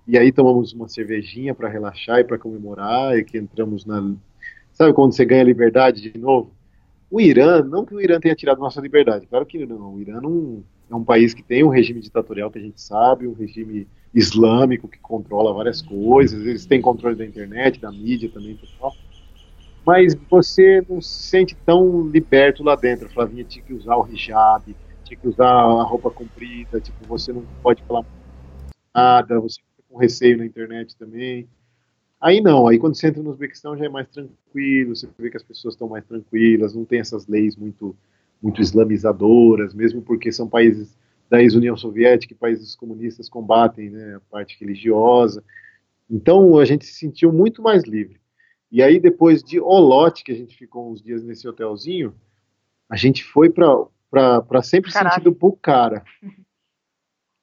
[0.07, 4.13] e aí tomamos uma cervejinha para relaxar e para comemorar, e que entramos na...
[4.71, 6.51] Sabe quando você ganha liberdade de novo?
[7.09, 10.21] O Irã, não que o Irã tenha tirado nossa liberdade, claro que não, o Irã
[10.21, 13.87] não, é um país que tem um regime ditatorial que a gente sabe, um regime
[14.13, 18.93] islâmico que controla várias coisas, eles têm controle da internet, da mídia também, pessoal
[19.85, 23.09] mas você não se sente tão liberto lá dentro.
[23.09, 27.43] Flavinha tinha que usar o hijab, tinha que usar a roupa comprida, tipo, você não
[27.61, 28.03] pode falar
[28.93, 31.47] nada, você fica com receio na internet também.
[32.19, 35.37] Aí não, aí quando você entra no Uzbequistão já é mais tranquilo, você vê que
[35.37, 37.95] as pessoas estão mais tranquilas, não tem essas leis muito,
[38.41, 40.97] muito islamizadoras, mesmo porque são países
[41.29, 45.43] da ex-União Soviética e países comunistas combatem né, a parte religiosa.
[46.09, 48.19] Então a gente se sentiu muito mais livre.
[48.75, 52.13] E aí, depois de Olote, que a gente ficou uns dias nesse hotelzinho,
[52.89, 53.87] a gente foi para
[54.61, 55.13] sempre Caralho.
[55.13, 56.03] sentido Pucara,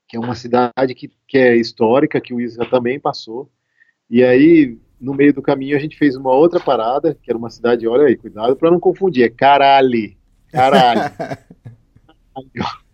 [0.06, 3.50] que é uma cidade que, que é histórica, que o Isa também passou.
[4.10, 7.48] E aí, no meio do caminho, a gente fez uma outra parada, que era uma
[7.48, 10.14] cidade, olha aí, cuidado para não confundir, é Caralho.
[10.50, 11.00] Caralho.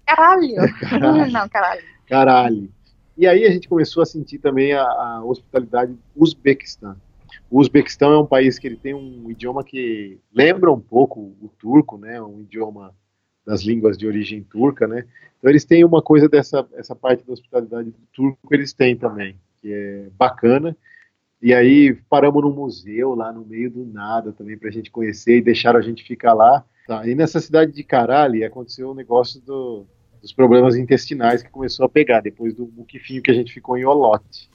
[0.06, 0.54] caralho.
[0.78, 1.32] caralho.
[1.32, 1.82] Não, caralho.
[2.06, 2.72] Caralho.
[3.16, 6.96] E aí a gente começou a sentir também a, a hospitalidade Uzbequistão.
[7.50, 11.48] O Uzbequistão é um país que ele tem um idioma que lembra um pouco o
[11.58, 12.20] turco, né?
[12.20, 12.94] Um idioma
[13.46, 15.04] das línguas de origem turca, né?
[15.38, 19.36] Então eles têm uma coisa dessa essa parte da hospitalidade do turco eles têm também,
[19.60, 20.76] que é bacana.
[21.40, 25.42] E aí paramos num museu lá no meio do nada também pra gente conhecer e
[25.42, 26.64] deixaram a gente ficar lá.
[26.86, 29.86] Tá, e nessa cidade de Carali aconteceu um negócio do,
[30.20, 33.84] dos problemas intestinais que começou a pegar depois do muquifinho que a gente ficou em
[33.84, 34.50] Olote.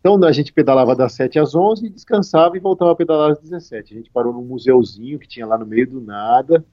[0.00, 3.92] Então a gente pedalava das 7 às 11, descansava e voltava a pedalar às 17.
[3.92, 6.64] A gente parou num museuzinho que tinha lá no meio do nada.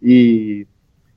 [0.00, 0.66] E,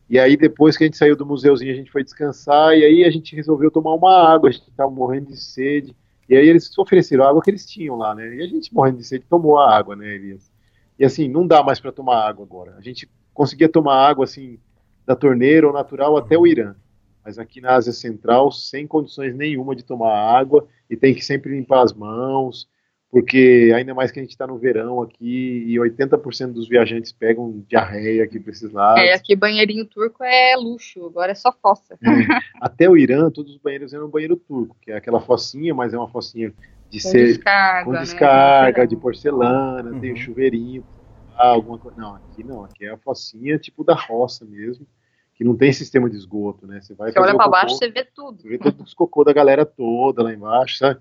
[0.10, 3.04] e aí depois que a gente saiu do museuzinho, a gente foi descansar e aí
[3.06, 5.96] a gente resolveu tomar uma água, a gente estava morrendo de sede.
[6.28, 8.36] E aí eles ofereceram a água que eles tinham lá, né?
[8.36, 10.52] E a gente morrendo de sede tomou a água, né, Elias?
[10.98, 12.76] E assim, não dá mais para tomar água agora.
[12.78, 14.58] A gente conseguia tomar água assim
[15.06, 16.76] da torneira ou natural até o Irã.
[17.24, 21.56] Mas aqui na Ásia Central, sem condições nenhuma de tomar água e tem que sempre
[21.56, 22.68] limpar as mãos,
[23.10, 27.64] porque ainda mais que a gente está no verão aqui e 80% dos viajantes pegam
[27.68, 29.04] diarreia aqui para esses lados.
[29.04, 31.94] É, aqui banheirinho turco é luxo, agora é só fossa.
[32.04, 32.08] É.
[32.60, 35.98] Até o Irã, todos os banheiros eram banheiro turco, que é aquela focinha, mas é
[35.98, 36.52] uma focinha
[36.90, 38.00] de Com ser descarga, com né?
[38.02, 39.76] descarga, de Porcelana.
[39.84, 40.18] porcelana, tem Uhum.
[40.18, 40.84] chuveirinho,
[41.38, 42.00] alguma coisa.
[42.00, 44.86] Não, aqui não, aqui é a focinha tipo da roça mesmo,
[45.36, 46.80] que não tem sistema de esgoto, né?
[46.82, 48.42] Você vai Você olha cocô, baixo, você vê tudo.
[48.42, 51.00] você vê todos os cocô da galera toda lá embaixo, sabe?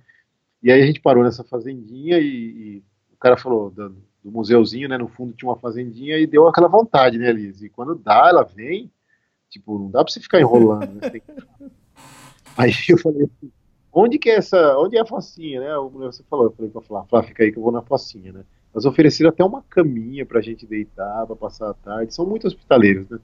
[0.62, 2.82] E aí a gente parou nessa fazendinha e, e
[3.12, 3.90] o cara falou do,
[4.24, 4.96] do museuzinho, né?
[4.96, 7.62] No fundo tinha uma fazendinha e deu aquela vontade, né, Liz?
[7.62, 8.90] E quando dá, ela vem,
[9.50, 11.10] tipo, não dá pra você ficar enrolando, né?
[11.10, 11.22] Que-
[12.56, 13.50] Aí eu falei assim,
[13.92, 15.76] onde que é essa, onde é a focinha, né?
[15.76, 18.32] O- Você falou, eu falei pra Flá, Flá, fica aí que eu vou na focinha,
[18.32, 18.44] né?
[18.74, 23.08] Mas ofereceram até uma caminha pra gente deitar, pra passar a tarde, são muito hospitaleiros,
[23.10, 23.18] né?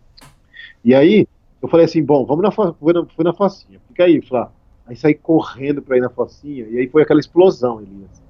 [0.85, 1.27] E aí,
[1.61, 4.51] eu falei assim, bom, vamos na, fui na, fui na focinha, fica aí, Flá.
[4.87, 8.23] Aí saí correndo pra ir na focinha, e aí foi aquela explosão, Elias.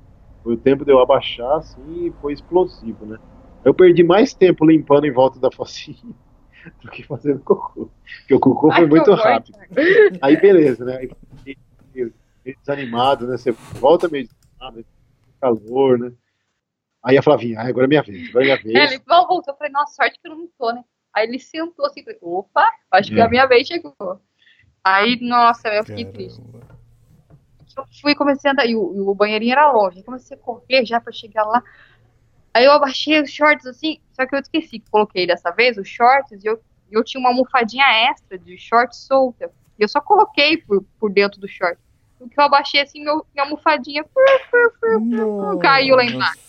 [0.42, 3.18] Foi o tempo de eu abaixar, assim, e foi explosivo, né?
[3.64, 6.14] Eu perdi mais tempo limpando em volta da focinha
[6.82, 7.90] do que fazendo cocô.
[8.20, 9.58] Porque o cocô foi Ai, que muito horror, rápido.
[10.22, 10.96] Aí beleza, né?
[10.96, 11.10] Aí
[11.94, 12.14] meio,
[12.44, 13.36] meio desanimado, né?
[13.36, 14.84] Você volta meio desanimado,
[15.40, 16.12] calor, né?
[17.02, 18.74] Aí a Flavinha, ah, agora é minha vez, agora é minha vez.
[18.74, 19.54] É, ele "Vamos, voltou.
[19.54, 20.84] Eu falei, nossa, sorte que eu não tô, né?
[21.18, 23.24] Aí ele sentou assim, opa, acho que É.
[23.24, 23.94] a minha vez chegou.
[24.84, 26.40] Aí, nossa, eu fiquei triste.
[26.40, 26.78] Caramba.
[27.76, 30.02] Eu fui, comecei a andar, e o, e o banheirinho era longe.
[30.02, 31.62] Comecei a correr já pra chegar lá.
[32.54, 35.88] Aí eu abaixei os shorts assim, só que eu esqueci que coloquei dessa vez os
[35.88, 39.50] shorts e eu, eu tinha uma almofadinha extra de short solta.
[39.78, 41.78] E eu só coloquei por, por dentro do short.
[42.18, 46.40] O que eu abaixei assim, meu, minha almofadinha fur, fur, fur, caiu lá embaixo.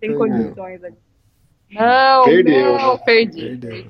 [0.00, 0.18] Perdeu.
[0.18, 0.96] condições ali.
[1.70, 3.00] Não, Perdeu, não, né?
[3.04, 3.40] perdi.
[3.40, 3.86] Perdeu.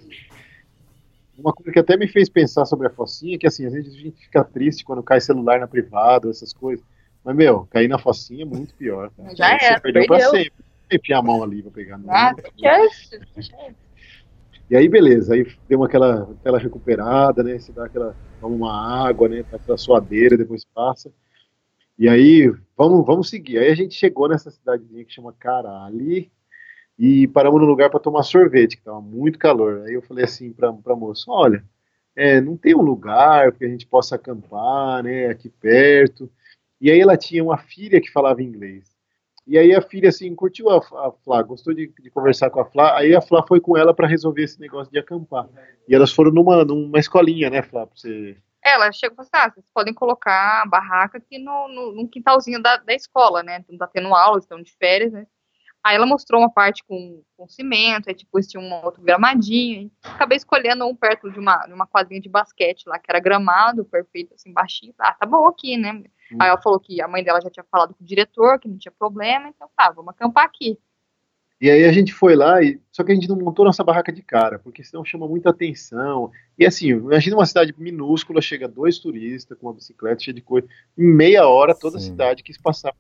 [1.39, 3.99] Uma coisa que até me fez pensar sobre a focinha, que assim, às vezes a
[3.99, 6.85] gente fica triste quando cai celular na privada, essas coisas.
[7.25, 9.11] Mas, meu, cair na focinha é muito pior.
[9.17, 9.35] cara.
[9.35, 10.31] Já Aí você era, perdeu pra perdeu.
[10.33, 10.65] sempre.
[10.93, 11.99] Enfiar a mão ali pra pegar.
[11.99, 12.89] Não, Ah, não.
[14.69, 17.59] E aí, beleza, aí deu aquela, aquela recuperada, né?
[17.59, 19.43] Você dá aquela, toma uma água, né?
[19.43, 21.11] Tá aquela suadeira, depois passa.
[21.99, 23.59] E aí, vamos, vamos seguir.
[23.59, 26.31] Aí a gente chegou nessa cidadezinha que chama Carali
[27.03, 29.85] e paramos no lugar para tomar sorvete, que tava muito calor.
[29.87, 31.65] Aí eu falei assim pra, pra moça: olha,
[32.15, 35.29] é, não tem um lugar que a gente possa acampar, né?
[35.29, 36.31] Aqui perto.
[36.79, 38.85] E aí ela tinha uma filha que falava inglês.
[39.47, 42.67] E aí a filha, assim, curtiu a, a Flá, gostou de, de conversar com a
[42.67, 45.49] Flá, aí a Flá foi com ela para resolver esse negócio de acampar.
[45.89, 48.37] E elas foram numa, numa escolinha, né, Flá, pra você...
[48.63, 52.09] Ela chegou e falou assim, ah, vocês podem colocar a barraca aqui no, no, no
[52.09, 53.65] quintalzinho da, da escola, né?
[53.69, 55.27] Não tá tendo aula, estão de férias, né?
[55.83, 59.91] Aí ela mostrou uma parte com, com cimento, aí depois tinha um outro gramadinho.
[60.03, 63.85] Acabei escolhendo um perto de uma, de uma quadrinha de basquete lá, que era gramado,
[63.85, 64.93] perfeito, assim, baixinho.
[64.99, 65.93] Ah, tá bom aqui, né?
[65.93, 66.37] Hum.
[66.39, 68.77] Aí ela falou que a mãe dela já tinha falado com o diretor, que não
[68.77, 70.79] tinha problema, então tá, vamos acampar aqui.
[71.59, 74.11] E aí a gente foi lá, e, só que a gente não montou nossa barraca
[74.11, 76.31] de cara, porque senão chama muita atenção.
[76.59, 80.67] E assim, imagina uma cidade minúscula, chega dois turistas com uma bicicleta cheia de coisa,
[80.97, 82.11] em meia hora toda a Sim.
[82.11, 82.95] cidade quis passar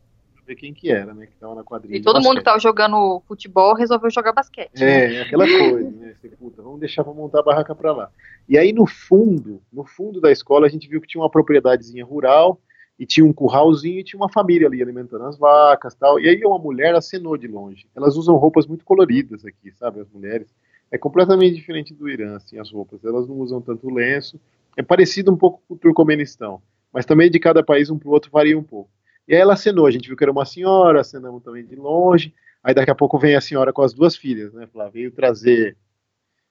[0.50, 1.96] ver quem que era, né, que tava na quadrilha.
[1.96, 2.44] E todo mundo que basquete.
[2.44, 4.80] tava jogando futebol resolveu jogar basquete.
[4.80, 5.14] né?
[5.14, 6.14] É, aquela coisa, né?
[6.20, 8.10] Você, puta, vamos deixar pra montar a barraca pra lá.
[8.48, 12.04] E aí no fundo, no fundo da escola, a gente viu que tinha uma propriedadezinha
[12.04, 12.60] rural
[12.98, 16.18] e tinha um curralzinho e tinha uma família ali alimentando as vacas tal.
[16.18, 17.86] E aí uma mulher acenou de longe.
[17.96, 20.00] Elas usam roupas muito coloridas aqui, sabe?
[20.00, 20.48] As mulheres.
[20.90, 23.04] É completamente diferente do Irã, assim, as roupas.
[23.04, 24.40] Elas não usam tanto lenço.
[24.76, 26.60] É parecido um pouco com o Turcomenistão.
[26.92, 28.90] Mas também de cada país, um pro outro, varia um pouco.
[29.30, 32.34] E aí ela acenou, a gente viu que era uma senhora, acenamos também de longe.
[32.64, 34.66] Aí daqui a pouco vem a senhora com as duas filhas, né?
[34.66, 34.88] Flá?
[34.88, 35.76] Veio trazer.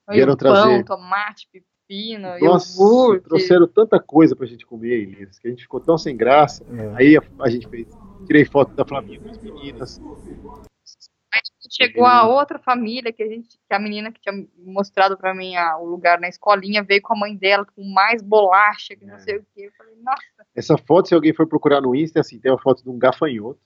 [0.06, 0.84] Aí Vieram o pão, trazer.
[0.86, 3.28] tomate, pepino, Nossa, iogurte.
[3.28, 6.64] trouxeram tanta coisa pra gente comer, Elias, que a gente ficou tão sem graça.
[6.72, 6.92] É.
[6.96, 7.86] Aí a, a gente fez.
[8.26, 10.00] Tirei foto da Flavinha com as meninas.
[11.72, 15.54] Chegou a outra família que a gente, que a menina que tinha mostrado pra mim
[15.54, 19.14] a- o lugar na escolinha veio com a mãe dela com mais bolacha, que não
[19.14, 19.18] É.
[19.20, 19.62] sei o que.
[19.66, 20.20] Eu falei, nossa,
[20.54, 22.98] Essa foto, se alguém for procurar no Insta, é assim, tem uma foto de um
[22.98, 23.60] gafanhoto.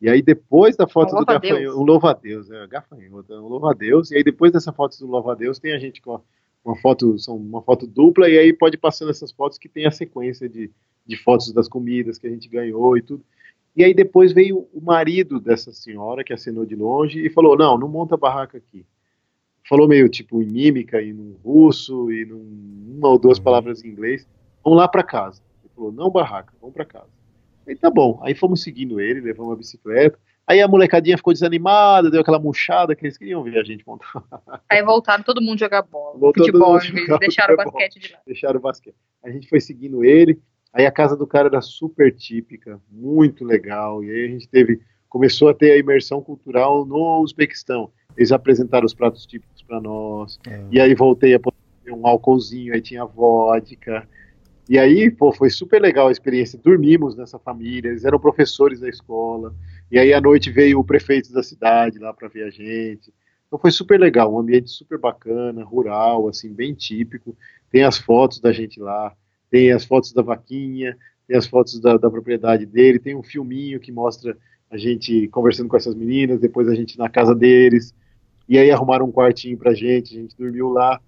[0.00, 4.10] E aí depois da foto Um do gafanhoto, um louva-a-Deus, é, gafanhoto, é um louva-a-Deus,
[4.10, 6.20] e aí depois dessa foto do louva-a-Deus tem a gente com a-
[6.64, 9.90] uma foto, são uma foto dupla, e aí pode passando essas fotos que tem a
[9.90, 10.70] sequência de,
[11.06, 13.24] de fotos das comidas que a gente ganhou e tudo.
[13.80, 17.78] E aí depois veio o marido dessa senhora, que assinou de longe, e falou, não,
[17.78, 18.84] não monta barraca aqui.
[19.66, 23.88] Falou meio tipo em mímica, e num russo, e num, uma ou duas palavras em
[23.88, 24.28] inglês,
[24.62, 25.40] vamos lá para casa.
[25.64, 27.08] Ele falou, não barraca, vamos para casa.
[27.66, 32.10] Aí tá bom, aí fomos seguindo ele, levamos a bicicleta, aí a molecadinha ficou desanimada,
[32.10, 34.22] deu aquela murchada que eles queriam ver a gente montar.
[34.68, 38.22] Aí voltaram todo mundo jogar bola, Voltou todo futebol, jogar deixaram o basquete de lado.
[38.26, 38.96] deixaram o basquete.
[39.24, 40.38] A gente foi seguindo ele,
[40.72, 44.80] aí a casa do cara era super típica, muito legal, e aí a gente teve,
[45.08, 47.90] começou a ter a imersão cultural no Uzbequistão.
[48.16, 50.38] Eles apresentaram os pratos típicos para nós,
[50.70, 51.52] e aí voltei a pôr
[51.88, 54.06] um álcoolzinho, aí tinha vodka,
[54.68, 56.56] e aí, pô, foi super legal a experiência.
[56.56, 59.52] Dormimos nessa família, eles eram professores da escola,
[59.90, 63.12] e aí à noite veio o prefeito da cidade lá para ver a gente.
[63.48, 67.36] Então foi super legal, um ambiente super bacana, rural, assim, bem típico.
[67.68, 69.12] Tem as fotos da gente lá,
[69.50, 70.96] tem as fotos da vaquinha,
[71.26, 74.36] tem as fotos da, da propriedade dele, tem um filminho que mostra
[74.70, 77.92] a gente conversando com essas meninas, depois a gente na casa deles,
[78.48, 81.00] e aí arrumaram um quartinho pra gente, a gente dormiu lá.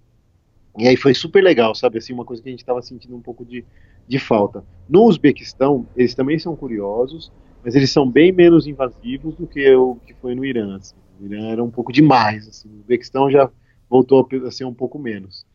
[0.77, 1.97] E aí foi super legal, sabe?
[1.97, 3.63] Assim, uma coisa que a gente estava sentindo um pouco de,
[4.07, 4.63] de falta.
[4.89, 7.31] No Uzbequistão, eles também são curiosos,
[7.63, 10.77] mas eles são bem menos invasivos do que o que foi no Irã.
[10.77, 10.95] assim.
[11.19, 12.47] O Irã era um pouco demais.
[12.47, 12.69] Assim.
[12.69, 13.49] O Uzbequistão já
[13.89, 15.45] voltou a ser um pouco menos.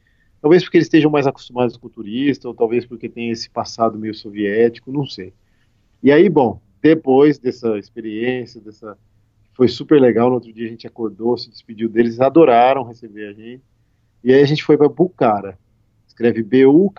[0.40, 3.98] Talvez porque eles estejam mais acostumados com o turista, ou talvez porque tem esse passado
[3.98, 5.32] meio soviético, não sei.
[6.02, 8.97] E aí, bom, depois dessa experiência, dessa
[9.52, 10.28] foi super legal.
[10.28, 13.62] No outro dia a gente acordou, se despediu deles, adoraram receber a gente.
[14.23, 15.59] E aí a gente foi para Bucara.
[16.06, 16.98] Escreve B-U-K-H-H-A-R.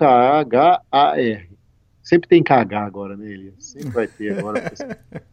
[2.03, 3.53] Sempre tem KH agora, né, Elias?
[3.59, 4.73] Sempre vai ter agora.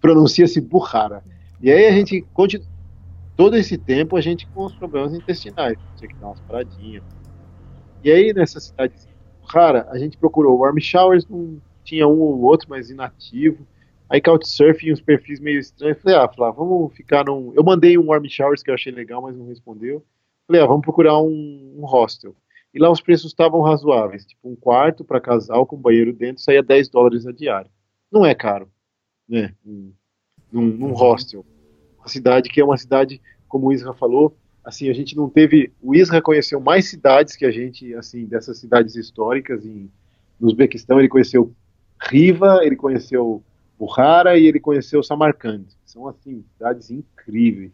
[0.00, 1.24] Pronuncia-se Bukhara.
[1.60, 2.73] E aí a gente continua.
[3.36, 5.76] Todo esse tempo a gente com os problemas intestinais.
[5.96, 7.02] Tinha que dar umas paradinhas.
[8.02, 12.40] E aí nessa cidade de Bukhara, a gente procurou warm showers, não tinha um ou
[12.42, 13.66] outro, mas inativo.
[14.08, 16.00] Aí Couchsurfing, uns perfis meio estranhos.
[16.00, 17.52] Falei, ah, Flá, vamos ficar num.
[17.54, 20.04] Eu mandei um warm showers que eu achei legal, mas não respondeu.
[20.46, 22.34] Falei, ah, vamos procurar um, um hostel.
[22.72, 24.26] E lá os preços estavam razoáveis.
[24.26, 27.70] Tipo, um quarto para casal com banheiro dentro saía 10 dólares a diária.
[28.10, 28.68] Não é caro,
[29.28, 29.54] né?
[29.64, 29.92] Num,
[30.52, 31.44] num hostel.
[32.06, 35.72] Cidade que é uma cidade, como o Isra falou, assim, a gente não teve.
[35.82, 39.90] O Isra conheceu mais cidades que a gente, assim, dessas cidades históricas em,
[40.40, 40.98] no Uzbequistão.
[40.98, 41.52] Ele conheceu
[42.00, 43.42] Riva, ele conheceu
[43.78, 45.64] Bukhara e ele conheceu Samarcand.
[45.84, 47.72] São, assim, cidades incríveis.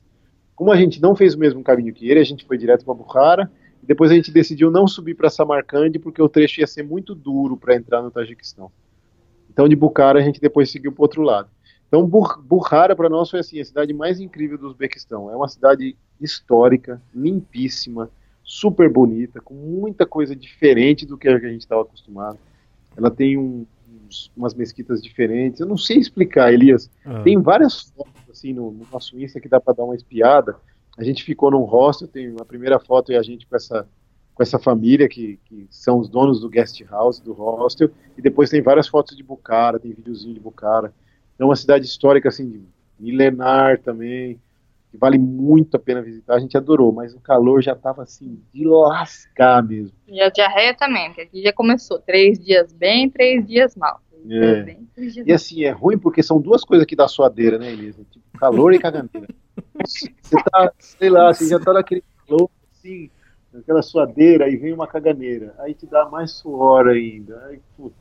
[0.55, 2.93] Como a gente não fez o mesmo caminho que ele, a gente foi direto para
[2.93, 3.51] Bukhara
[3.83, 7.15] e depois a gente decidiu não subir para Samarcand porque o trecho ia ser muito
[7.15, 8.71] duro para entrar no Tajiquistão.
[9.51, 11.49] Então de Bukhara a gente depois seguiu para outro lado.
[11.91, 15.29] Então Bur- Bukhara para nós foi assim a cidade mais incrível do Uzbequistão.
[15.29, 18.09] É uma cidade histórica, limpíssima,
[18.45, 22.39] super bonita, com muita coisa diferente do que a gente estava acostumado.
[22.97, 23.67] Ela tem um-
[24.07, 25.59] uns- umas mesquitas diferentes.
[25.61, 26.89] Eu não sei explicar, Elias.
[27.05, 27.23] Ah.
[27.23, 30.57] Tem várias fotos assim no, no nosso Insta que dá para dar uma espiada.
[30.97, 33.87] A gente ficou num hostel, tem a primeira foto é a gente com essa
[34.33, 38.49] com essa família que, que são os donos do guest house, do hostel, e depois
[38.49, 40.95] tem várias fotos de Bucara, tem videozinho de Bucara.
[41.41, 42.63] É uma cidade histórica assim de
[42.99, 44.39] milenar também,
[44.91, 46.35] que vale muito a pena visitar.
[46.35, 49.97] A gente adorou, mas o calor já estava assim de lascar mesmo.
[50.07, 51.99] E a diarreia também, que aqui já começou.
[51.99, 54.03] Três dias bem, três dias mal.
[54.11, 54.53] Três É.
[54.53, 57.59] dias bem, três dias E assim, é ruim porque são duas coisas que dá suadeira,
[57.59, 58.05] né, Elisa?
[58.11, 59.27] Tipo, calor e caganeira.
[59.87, 60.11] Você
[60.53, 63.09] tá, sei lá, você já tá naquele calor, assim,
[63.51, 65.55] naquela suadeira, aí vem uma caganeira.
[65.61, 67.43] Aí te dá mais suor ainda.
[67.47, 67.95] Ai, putz.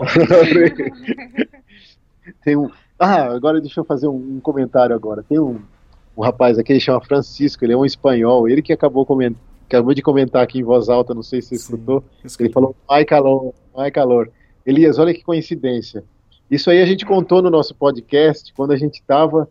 [2.42, 2.70] Tem um.
[2.98, 5.22] Ah, agora deixa eu fazer um, um comentário agora.
[5.22, 5.60] Tem um,
[6.16, 9.34] um rapaz aqui, ele chama Francisco, ele é um espanhol, ele que acabou, coment...
[9.66, 12.02] acabou de comentar aqui em voz alta, não sei se você escutou.
[12.38, 14.30] Ele falou, ai calor, ai calor.
[14.64, 16.04] Elias, olha que coincidência.
[16.50, 19.48] Isso aí a gente contou no nosso podcast quando a gente estava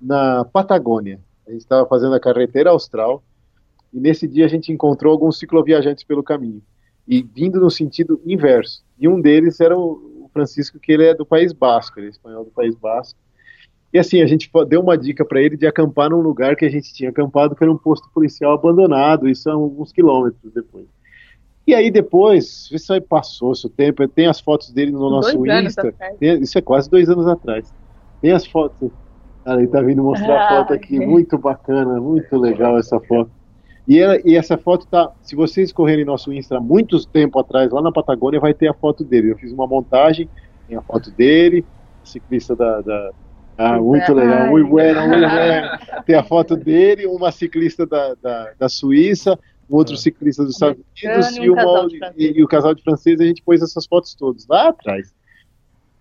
[0.00, 1.20] na Patagônia.
[1.46, 3.22] A gente estava fazendo a carreteira austral
[3.92, 6.62] e nesse dia a gente encontrou alguns cicloviajantes pelo caminho
[7.06, 8.84] e vindo no sentido inverso.
[8.98, 12.44] E um deles era o Francisco, que ele é do País Basco, ele é espanhol
[12.44, 13.18] do País Basco.
[13.92, 16.68] E assim, a gente deu uma dica para ele de acampar num lugar que a
[16.68, 20.86] gente tinha acampado, que era um posto policial abandonado, isso é alguns quilômetros depois.
[21.66, 25.66] E aí depois, isso aí passou seu tempo, tem as fotos dele no nosso Dois
[25.66, 25.94] Insta.
[26.18, 27.72] Tem- isso é quase dois anos atrás.
[28.20, 28.90] Tem as fotos.
[29.46, 33.30] Ele tá vindo mostrar a Ah, foto aqui, muito bacana, muito legal essa foto.
[33.88, 37.70] E, ela- e essa foto tá, se vocês correrem nosso Insta há muito tempo atrás,
[37.70, 39.32] lá na Patagônia, vai ter a foto dele.
[39.32, 40.28] Eu fiz uma montagem,
[40.68, 41.64] tem a foto dele,
[42.04, 42.82] ciclista da.
[42.82, 43.10] da...
[43.56, 44.46] Ah, muito legal.
[44.48, 45.68] Muito bueno, muito bueno.
[46.04, 49.36] Tem a foto dele, uma ciclista da, da, da Suíça,
[49.68, 52.36] um outro ciclista dos Estados Unidos e um e, uma, casal de e, franceses.
[52.36, 53.20] e o casal de francês.
[53.20, 55.12] A gente pôs essas fotos todas lá atrás.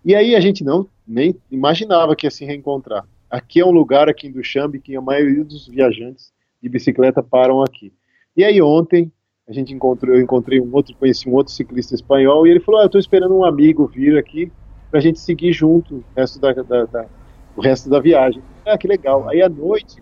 [0.05, 3.05] E aí a gente não nem imaginava que ia se reencontrar.
[3.30, 6.31] Aqui é um lugar aqui em Duchambe que a maioria dos viajantes
[6.61, 7.93] de bicicleta param aqui.
[8.35, 9.11] E aí ontem
[9.47, 12.81] a gente encontrou, eu encontrei um outro, conheci um outro ciclista espanhol e ele falou:
[12.81, 14.51] ah, eu estou esperando um amigo vir aqui
[14.89, 17.07] para a gente seguir junto o resto da, da- da-
[17.55, 18.41] o resto da viagem.
[18.65, 19.27] Ah, que legal.
[19.29, 20.01] Aí à noite,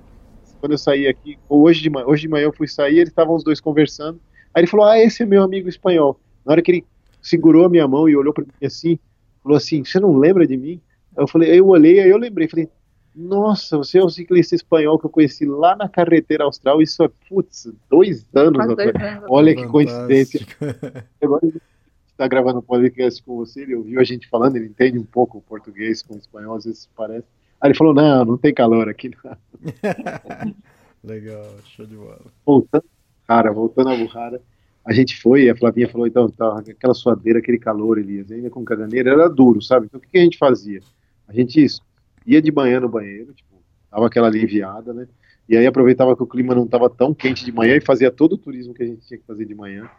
[0.60, 3.36] quando eu saí aqui, hoje de, manhã, hoje de manhã eu fui sair, eles estavam
[3.36, 4.20] os dois conversando.
[4.54, 6.20] Aí ele falou: ah, esse é meu amigo espanhol.
[6.46, 6.86] Na hora que ele
[7.22, 8.98] segurou a minha mão e olhou para mim assim,
[9.44, 10.82] falou assim: você não lembra de mim?
[11.18, 12.70] Eu falei, eu olhei, aí eu lembrei, falei,
[13.16, 17.10] nossa, você é o ciclista espanhol que eu conheci lá na carretera austral, isso é,
[17.30, 19.24] putz, dois anos dois anos.
[19.30, 20.46] Olha que coincidência.
[20.46, 21.06] Fantástico.
[21.22, 21.62] Agora ele
[22.10, 25.38] está gravando um podcast com você, ele ouviu a gente falando, ele entende um pouco
[25.38, 27.28] o português com o espanhol, às vezes parece.
[27.62, 29.12] Aí ele falou, não, não tem calor aqui.
[29.24, 30.56] não."
[31.04, 32.22] Legal, show de bola.
[32.46, 32.86] Voltando,
[33.28, 34.42] cara, voltando a burrada,
[34.84, 38.66] a gente foi, a Flavinha falou, então, tá, aquela suadeira, aquele calor, Elias, ainda com
[38.66, 39.86] caganeira, era duro, sabe?
[39.86, 40.82] Então o que, que a gente fazia?
[41.28, 41.82] A gente isso,
[42.26, 43.56] ia de manhã no banheiro, tipo,
[43.92, 45.08] dava aquela aliviada, né?
[45.48, 48.34] E aí aproveitava que o clima não estava tão quente de manhã e fazia todo
[48.34, 49.90] o turismo que a gente tinha que fazer de manhã.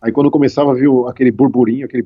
[0.00, 2.04] Aí quando começava a o- aquele burburinho, aquele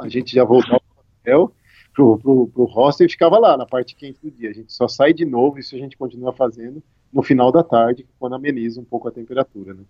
[0.00, 1.52] a gente já voltava pro hotel,
[1.92, 4.50] pro, pro, pro hostel e ficava lá na parte quente do dia.
[4.50, 6.82] A gente só sai de novo, isso a gente continua fazendo
[7.12, 9.84] no final da tarde, quando ameniza um pouco a temperatura, né?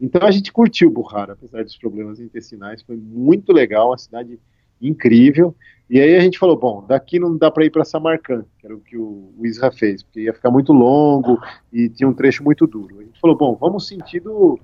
[0.00, 4.38] Então a gente curtiu Burrara, apesar dos problemas intestinais, foi muito legal, uma cidade
[4.80, 5.54] incrível.
[5.88, 8.74] E aí a gente falou, bom, daqui não dá para ir para Samarcand, que era
[8.74, 11.38] o que o, o Isra fez, porque ia ficar muito longo
[11.72, 13.00] e tinha um trecho muito duro.
[13.00, 14.58] A gente falou, bom, vamos sentido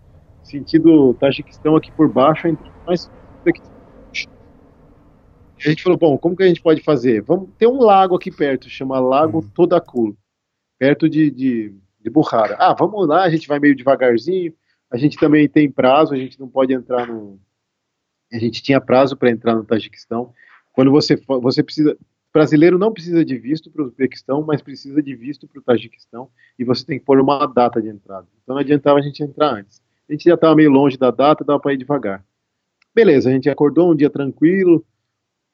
[0.44, 2.46] sentido Tajiquistão aqui por baixo,
[2.86, 3.10] mais
[5.64, 7.22] a gente falou, bom, como que a gente pode fazer?
[7.22, 10.16] Vamos ter um lago aqui perto, chama Lago Todakul,
[10.78, 12.12] perto de, de, de.
[12.58, 14.52] Ah, vamos lá, a gente vai meio devagarzinho.
[14.90, 17.40] A gente também tem prazo, a gente não pode entrar no.
[18.32, 20.32] A gente tinha prazo para entrar no Tajiquistão.
[20.72, 21.96] Quando você você precisa,
[22.32, 26.28] brasileiro não precisa de visto para o Uzbequistão, mas precisa de visto para o Tajiquistão
[26.58, 28.26] e você tem que pôr uma data de entrada.
[28.42, 29.82] Então não adiantava a gente entrar antes.
[30.08, 32.24] A gente já estava meio longe da data, dava para ir devagar.
[32.94, 34.84] Beleza, a gente acordou um dia tranquilo,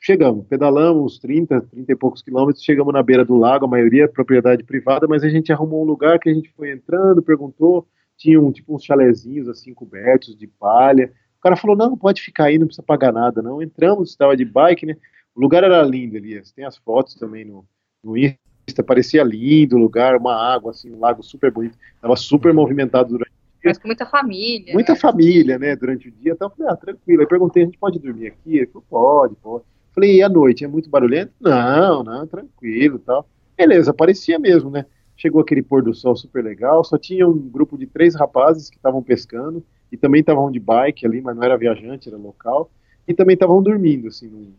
[0.01, 4.05] chegamos, pedalamos uns 30, 30 e poucos quilômetros, chegamos na beira do lago, a maioria
[4.05, 7.87] é propriedade privada, mas a gente arrumou um lugar que a gente foi entrando, perguntou,
[8.17, 11.13] tinha um, tipo uns chalezinhos assim cobertos de palha.
[11.43, 13.61] O cara falou: "Não, pode ficar aí, não precisa pagar nada, não".
[13.61, 14.97] Entramos, estava de bike, né?
[15.35, 16.53] O lugar era lindo, Elias.
[16.53, 17.65] Tem as fotos também no,
[18.01, 21.77] no Insta, parecia lindo o lugar, uma água assim, um lago super bonito.
[22.01, 23.33] Tava super movimentado durante
[23.65, 24.73] Mas com muita família.
[24.73, 24.99] muita né?
[25.01, 26.31] família, né, durante o dia.
[26.31, 27.23] Então eu falei, ah, tranquilo.
[27.23, 28.59] Aí perguntei, a gente pode dormir aqui?
[28.59, 29.65] Ele falou, pode, pode.
[29.93, 31.33] Falei, e à noite, é muito barulhento?
[31.41, 33.27] Não, não, tranquilo tal.
[33.57, 34.87] Beleza, parecia mesmo, né?
[35.17, 38.77] Chegou aquele pôr do sol super legal, só tinha um grupo de três rapazes que
[38.77, 42.71] estavam pescando e também estavam de bike ali, mas não era viajante, era local,
[43.07, 44.55] e também estavam dormindo, assim, num-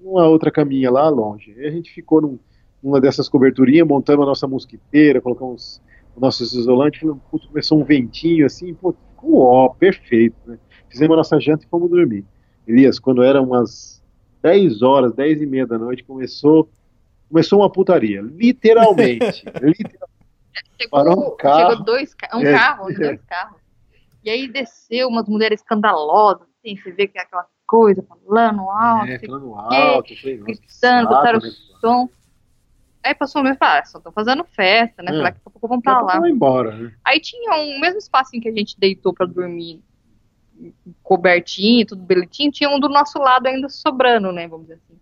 [0.00, 1.52] numa outra caminha lá longe.
[1.58, 2.38] Aí a gente ficou num-
[2.82, 5.80] numa dessas coberturinhas, montando a nossa mosquiteira, colocamos
[6.16, 7.00] o nosso isolante,
[7.30, 10.58] começou um ventinho assim, pô, ficou ó, perfeito, né?
[10.88, 12.24] Fizemos a nossa janta e fomos dormir.
[12.66, 14.02] Elias, quando eram umas
[14.42, 16.70] 10 horas, 10 e meia da noite, começou,
[17.28, 19.44] começou uma putaria, literalmente.
[19.62, 20.08] literalmente.
[20.90, 21.70] Parou um Chegou, carro.
[21.70, 22.94] chegou dois um É, carro, é.
[22.94, 23.67] dois carros.
[24.28, 29.06] E aí desceu umas mulheres escandalosas, assim, você vê que é aquela coisa falando alto,
[29.10, 31.50] É, falando alto, que gritando, botaram né?
[31.80, 32.08] som.
[33.02, 35.10] Aí passou o mesmo e ah, só estão fazendo festa, né?
[35.12, 35.14] É.
[35.16, 36.20] Falei, daqui a pouco a pra lá.
[36.20, 36.92] vai embora, né?
[37.04, 39.82] Aí tinha um mesmo espacinho que a gente deitou pra dormir,
[41.02, 44.46] cobertinho, tudo beletinho, tinha um do nosso lado ainda sobrando, né?
[44.48, 44.98] Vamos dizer assim.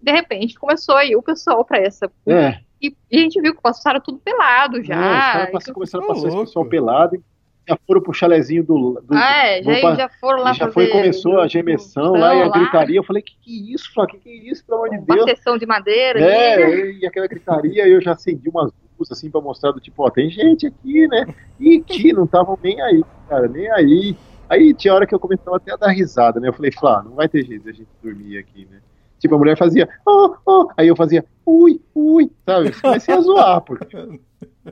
[0.00, 2.10] De repente começou aí o pessoal pra essa.
[2.26, 4.94] É, E, e a gente viu que passaram tudo pelado já.
[4.94, 7.22] não, os caras E passam- começaram a passar esse pessoal pelado e
[7.68, 9.00] já foram pro chalezinho do.
[9.02, 12.42] do Ah, é, do- já, já foram lá já foi, começou a gemessão lá e
[12.42, 12.96] a gritaria.
[12.98, 14.14] Eu falei, que que é isso, Flávio?
[14.14, 15.20] Que que é isso, pelo amor de Deus?
[15.26, 16.20] Bateção de madeira.
[16.20, 16.98] É, ali.
[17.00, 20.30] e aquela gritaria, eu já acendi umas luzes assim pra mostrar do tipo, ó, tem
[20.30, 21.26] gente aqui, né?
[21.60, 24.16] E que não estavam nem aí, cara, nem aí.
[24.48, 26.48] Aí tinha hora que eu começava até a dar risada, né?
[26.48, 28.78] Eu falei, Flá, não vai ter jeito de a gente dormir aqui, né?
[29.18, 32.72] Tipo, a mulher fazia, oh, oh, aí eu fazia, ui, ui, sabe?
[32.80, 33.86] Comecei a zoar, porque.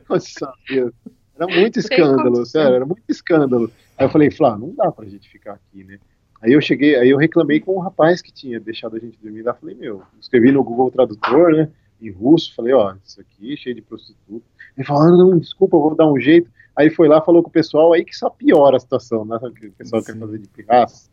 [0.08, 0.92] Nossa, Deus.
[1.36, 3.70] Era muito escândalo, sério, era muito escândalo.
[3.96, 5.98] Aí eu falei, Flá, não dá pra gente ficar aqui, né?
[6.42, 9.42] Aí eu cheguei, aí eu reclamei com o rapaz que tinha deixado a gente dormir
[9.42, 9.54] lá.
[9.54, 11.68] Falei, meu, escrevi no Google Tradutor, né?
[12.00, 14.44] Em russo, falei, ó, isso aqui cheio de prostituta.
[14.76, 16.50] Ele falou, ah, não, desculpa, eu vou dar um jeito.
[16.76, 19.38] Aí foi lá, falou com o pessoal, aí que só piora a situação, né?
[19.58, 20.20] Que o pessoal quer Sim.
[20.20, 21.08] fazer de pirraça.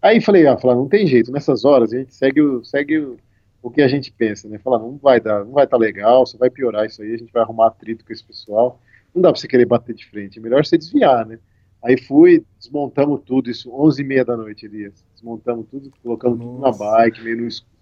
[0.00, 3.16] Aí falei, ah, falei, não tem jeito, nessas horas a gente segue o, segue o,
[3.62, 4.58] o que a gente pensa, né?
[4.58, 7.16] Falar, não vai dar, não vai estar tá legal, só vai piorar isso aí, a
[7.16, 8.78] gente vai arrumar atrito com esse pessoal.
[9.14, 11.38] Não dá para você querer bater de frente, é melhor você desviar, né?
[11.82, 15.04] Aí fui, desmontamos tudo, isso 11 e meia da noite, Elias.
[15.12, 16.50] Desmontamos tudo, colocamos Nossa.
[16.50, 17.74] tudo na bike, meio no escuro.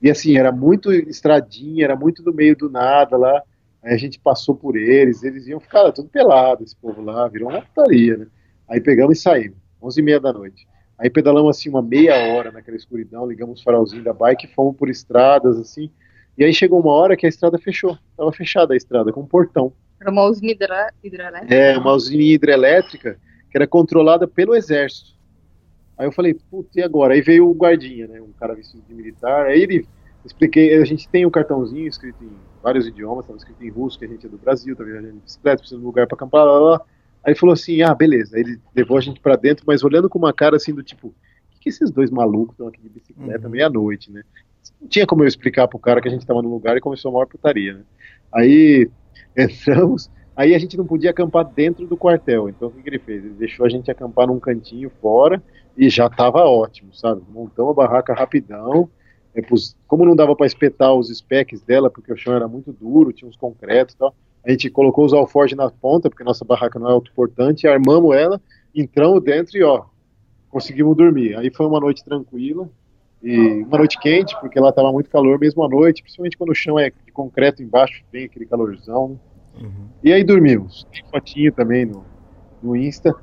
[0.00, 3.42] E assim, era muito estradinha, era muito no meio do nada lá.
[3.82, 7.50] Aí a gente passou por eles, eles iam ficar tudo pelado, esse povo lá, virou
[7.50, 8.26] uma putaria, né?
[8.68, 10.66] Aí pegamos e saímos, 11 e meia da noite.
[10.98, 14.88] Aí pedalamos assim uma meia hora naquela escuridão, ligamos o farolzinho da bike, fomos por
[14.88, 15.90] estradas assim.
[16.36, 19.26] E aí chegou uma hora que a estrada fechou, estava fechada a estrada com um
[19.26, 19.72] portão.
[20.00, 20.52] Era uma usina
[21.02, 21.54] hidrelétrica?
[21.54, 23.18] É, uma usina hidrelétrica
[23.50, 25.16] que era controlada pelo exército.
[25.96, 27.14] Aí eu falei, putz, e agora?
[27.14, 29.46] Aí veio o guardinha, né, um cara vestido de militar.
[29.46, 29.86] Aí ele
[30.24, 32.30] expliquei, a gente tem um cartãozinho escrito em
[32.62, 35.20] vários idiomas, estava escrito em russo, que a gente é do Brasil, tá viajando de
[35.20, 36.80] bicicleta, precisa de um lugar para acampar, lá, lá.
[37.24, 38.36] Aí ele falou assim, ah, beleza.
[38.36, 41.08] Aí ele levou a gente para dentro, mas olhando com uma cara assim do tipo,
[41.08, 41.14] o
[41.50, 43.50] que, que esses dois malucos estão aqui de bicicleta uhum.
[43.50, 44.22] meia-noite, né?
[44.80, 47.08] Não tinha como eu explicar pro cara que a gente estava no lugar e começou
[47.10, 47.80] a maior putaria, né?
[48.34, 48.90] Aí
[49.36, 52.48] entramos, aí a gente não podia acampar dentro do quartel.
[52.48, 53.24] Então o que, que ele fez?
[53.24, 55.42] Ele deixou a gente acampar num cantinho fora
[55.76, 57.22] e já estava ótimo, sabe?
[57.28, 58.88] Montamos a barraca rapidão.
[59.34, 59.42] É,
[59.86, 63.28] como não dava para espetar os specs dela, porque o chão era muito duro, tinha
[63.28, 66.88] uns concretos e tal, a gente colocou os alforjes na ponta, porque nossa barraca não
[66.88, 68.40] é autoportante, armamos ela,
[68.74, 69.84] entramos dentro e ó,
[70.48, 71.36] conseguimos dormir.
[71.36, 72.70] Aí foi uma noite tranquila,
[73.22, 76.54] e uma noite quente, porque lá estava muito calor mesmo à noite, principalmente quando o
[76.54, 79.18] chão é de concreto embaixo, tem aquele calorzão.
[79.60, 79.88] Uhum.
[80.02, 80.86] E aí dormimos.
[80.92, 82.04] Tem fotinho também no,
[82.62, 83.14] no Insta.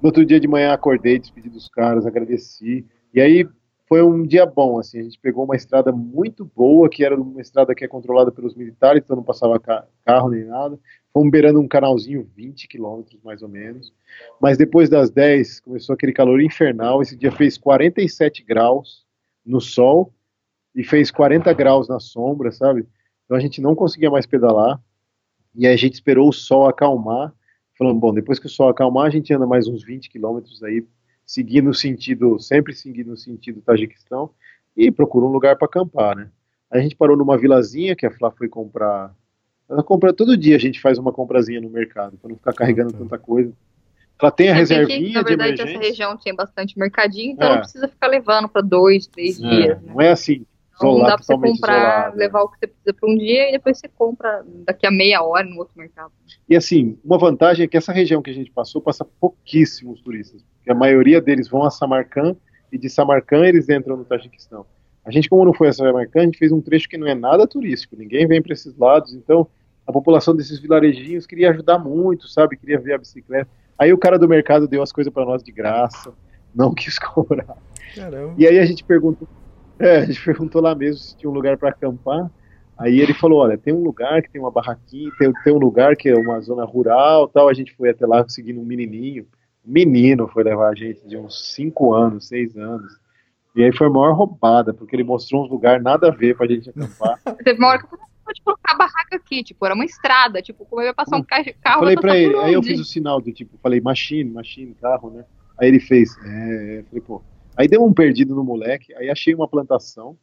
[0.00, 2.84] No outro dia de manhã acordei, despedi dos caras, agradeci.
[3.14, 3.46] E aí
[3.88, 7.40] foi um dia bom, assim, a gente pegou uma estrada muito boa, que era uma
[7.40, 10.78] estrada que é controlada pelos militares, então não passava ca carro nem nada.
[11.12, 13.92] Fomos beirando um canalzinho, 20 quilômetros mais ou menos.
[14.40, 17.00] Mas depois das 10 começou aquele calor infernal.
[17.00, 19.05] Esse dia fez 47 graus
[19.46, 20.12] no sol
[20.74, 22.86] e fez 40 graus na sombra, sabe?
[23.24, 24.80] Então a gente não conseguia mais pedalar.
[25.54, 27.32] E a gente esperou o sol acalmar.
[27.78, 30.86] Falando, bom, depois que o sol acalmar, a gente anda mais uns 20 quilômetros aí,
[31.24, 34.30] seguindo o sentido, sempre seguindo o sentido Tajiquistão,
[34.76, 36.30] e procura um lugar para acampar, né?
[36.70, 39.14] A gente parou numa vilazinha que a Flá foi comprar.
[39.68, 42.92] Ela compra todo dia, a gente faz uma comprazinha no mercado, para não ficar carregando
[42.92, 43.52] tanta coisa.
[44.20, 47.52] Ela tem a é reservinha que, na verdade, essa região tem bastante mercadinho, então é.
[47.52, 49.48] não precisa ficar levando para dois, três é.
[49.48, 49.82] dias.
[49.82, 49.92] Né?
[49.92, 50.46] Não é assim.
[50.74, 53.48] Então, não dá para você comprar, isolado, levar o que você precisa para um dia
[53.48, 56.12] e depois você compra daqui a meia hora no outro mercado.
[56.48, 60.44] E assim, uma vantagem é que essa região que a gente passou passa pouquíssimos turistas,
[60.58, 62.36] porque a maioria deles vão a Samarcand
[62.70, 64.66] e de Samarcand eles entram no Tajiquistão.
[65.04, 67.14] A gente, como não foi a Samarcand, a gente fez um trecho que não é
[67.14, 69.48] nada turístico, ninguém vem para esses lados, então
[69.86, 72.56] a população desses vilarejinhos queria ajudar muito, sabe?
[72.56, 73.48] Queria ver a bicicleta.
[73.78, 76.12] Aí o cara do mercado deu as coisas para nós de graça,
[76.54, 77.56] não quis cobrar.
[77.94, 78.34] Caramba.
[78.36, 79.28] E aí a gente perguntou,
[79.78, 82.30] é, a gente perguntou lá mesmo se tinha um lugar para acampar.
[82.78, 85.96] Aí ele falou, olha, tem um lugar que tem uma barraquinha, tem, tem um lugar
[85.96, 87.48] que é uma zona rural, tal.
[87.48, 89.26] A gente foi até lá seguindo um menininho.
[89.66, 92.98] Um menino foi levar a gente de uns 5 anos, 6 anos.
[93.56, 96.46] E aí foi a maior roubada, porque ele mostrou uns lugares nada a ver pra
[96.46, 97.18] gente acampar.
[97.42, 100.66] Teve uma hora que eu pode colocar a barraca aqui, tipo, era uma estrada, tipo,
[100.66, 101.54] como eu ia passar um carro.
[101.64, 105.24] Falei pra ele, aí eu fiz o sinal do tipo, falei, machine, machine, carro, né?
[105.58, 107.22] Aí ele fez, é, falei, pô.
[107.56, 110.18] Aí deu um perdido no moleque, aí achei uma plantação,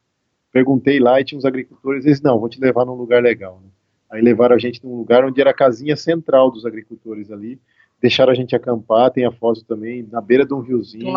[0.52, 3.68] perguntei lá e tinha uns agricultores, eles, não, vou te levar num lugar legal, né?
[4.12, 7.58] Aí levaram a gente num lugar onde era a casinha central dos agricultores ali,
[8.00, 11.12] deixaram a gente acampar, tem a foto também, na beira de um riozinho, um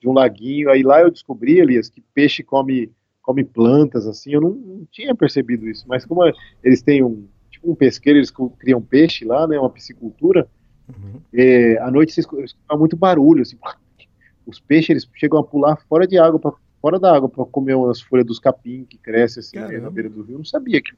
[0.00, 2.90] de um laguinho, aí lá eu descobri, Elias, que peixe come
[3.22, 6.22] come plantas, assim, eu não, não tinha percebido isso, mas como
[6.64, 10.48] eles têm um, tipo um pesqueiro, eles criam peixe lá, né, uma piscicultura,
[10.88, 11.20] uhum.
[11.32, 13.56] é, à noite vocês escutam muito barulho, assim,
[14.46, 17.76] os peixes eles chegam a pular fora de água, pra, fora da água, para comer
[17.88, 20.80] as folhas dos capim que cresce assim né, na beira do rio, eu não sabia
[20.80, 20.92] que,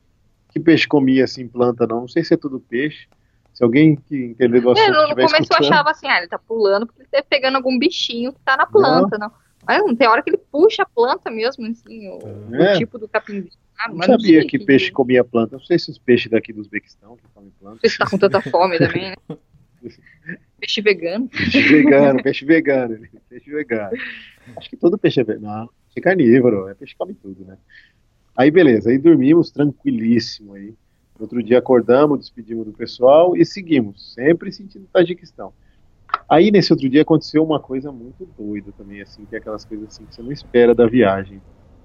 [0.50, 3.08] que peixe comia assim planta não, não sei se é tudo peixe,
[3.52, 5.62] se alguém que entender do é, assunto é, no, começo escutando...
[5.62, 8.56] eu achava assim, ah, ele tá pulando porque ele tá pegando algum bichinho que tá
[8.56, 9.28] na planta, não.
[9.28, 9.42] não.
[9.66, 12.74] Mas não tem hora que ele puxa a planta mesmo, assim, o, é.
[12.74, 13.48] o tipo do capim.
[13.78, 15.56] Ah, não sabia não que, que, peixe comia planta.
[15.56, 17.88] Não sei se os peixes daqui do Uzbequistão que comem planta.
[17.88, 19.16] Se tá com tanta fome também, né?
[20.60, 21.28] Peixe vegano.
[21.28, 22.98] Peixe vegano, peixe vegano.
[23.28, 23.90] Peixe vegano.
[24.56, 25.46] Acho que todo peixe é vegano.
[25.46, 27.58] Não, peixe é carnívoro, é peixe que come tudo, né?
[28.36, 30.72] Aí beleza, aí dormimos tranquilíssimo aí.
[31.18, 35.52] Outro dia acordamos, despedimos do pessoal e seguimos, sempre sentindo Tajiquistão.
[36.28, 39.88] Aí nesse outro dia aconteceu uma coisa muito doida também, assim, que é aquelas coisas
[39.88, 41.40] assim que você não espera da viagem.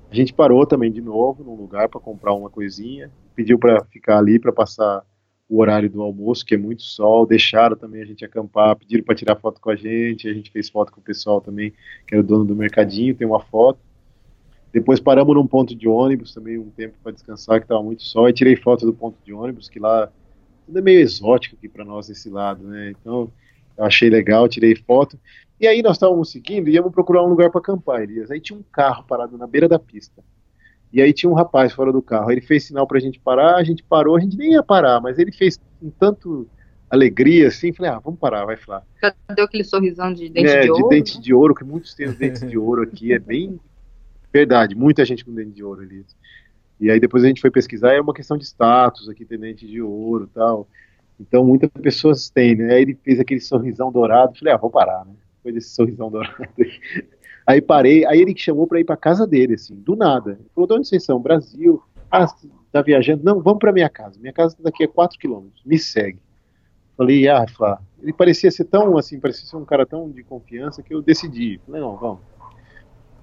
[0.09, 4.19] A gente parou também de novo num lugar para comprar uma coisinha, pediu para ficar
[4.19, 5.03] ali para passar
[5.49, 9.15] o horário do almoço, que é muito sol, deixaram também a gente acampar, pediram para
[9.15, 11.73] tirar foto com a gente, a gente fez foto com o pessoal também,
[12.05, 13.79] que era o dono do mercadinho, tem uma foto.
[14.77, 18.29] Depois paramos num ponto de ônibus também um tempo para descansar, que estava muito sol,
[18.29, 20.07] e tirei foto do ponto de ônibus, que lá
[20.67, 22.91] tudo é meio exótico aqui para nós desse lado, né?
[22.91, 23.31] Então
[23.75, 25.19] eu achei legal, tirei foto.
[25.59, 28.29] E aí nós estávamos seguindo e íamos procurar um lugar para acampar, Elias.
[28.29, 30.23] Aí tinha um carro parado na beira da pista.
[30.93, 32.29] E aí tinha um rapaz fora do carro.
[32.29, 35.01] Ele fez sinal para a gente parar, a gente parou, a gente nem ia parar,
[35.01, 36.47] mas ele fez com tanto
[36.87, 38.85] alegria assim, falei, ah, vamos parar, vai falar.
[39.01, 40.83] Cadê aquele sorrisão de dente é, de ouro?
[40.83, 43.59] de dente de ouro, que muitos têm os dentes de ouro aqui, é bem
[44.37, 46.05] verdade, muita gente com dente de ouro ali.
[46.79, 49.67] E aí depois a gente foi pesquisar, é uma questão de status, aqui tem dente
[49.67, 50.67] de ouro tal.
[51.19, 52.75] Então muitas pessoas têm, né?
[52.75, 55.13] Aí ele fez aquele sorrisão dourado, falei, ah, vou parar, né?
[55.37, 56.35] Depois desse sorrisão dourado.
[57.45, 60.31] Aí parei, aí ele chamou para ir para casa dele, assim, do nada.
[60.39, 61.19] Ele falou, de onde vocês são?
[61.19, 61.81] Brasil.
[62.11, 62.27] Ah,
[62.71, 63.23] tá viajando?
[63.23, 64.19] Não, vamos para minha casa.
[64.19, 66.19] Minha casa daqui a 4 quilômetros, me segue.
[66.95, 67.81] Falei, ah, Flá.
[68.01, 71.59] Ele parecia ser tão, assim, parecia ser um cara tão de confiança que eu decidi.
[71.65, 72.36] Falei, não, vamos.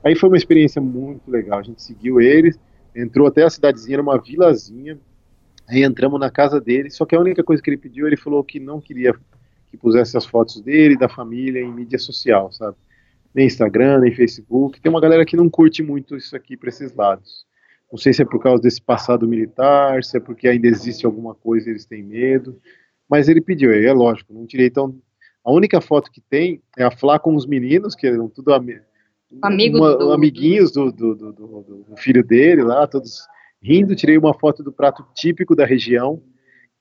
[0.05, 1.59] Aí foi uma experiência muito legal.
[1.59, 2.59] A gente seguiu eles,
[2.95, 4.99] entrou até a cidadezinha, era uma vilazinha.
[5.67, 8.45] Aí entramos na casa dele, só que a única coisa que ele pediu, ele falou
[8.45, 9.15] que não queria
[9.71, 12.77] que pusesse as fotos dele, da família, em mídia social, sabe?
[13.35, 14.81] Nem Instagram, nem Facebook.
[14.81, 17.47] Tem uma galera que não curte muito isso aqui para esses lados.
[17.91, 21.35] Não sei se é por causa desse passado militar, se é porque ainda existe alguma
[21.35, 22.61] coisa e eles têm medo.
[23.09, 24.97] Mas ele pediu, é lógico, não tirei tão.
[25.45, 28.67] A única foto que tem é a Flá com os meninos, que eram tudo am...
[29.43, 33.20] Amigos uma, do- amiguinhos do, do, do, filho dele lá, todos
[33.62, 33.94] rindo.
[33.94, 36.23] Tirei uma foto do prato típico da região,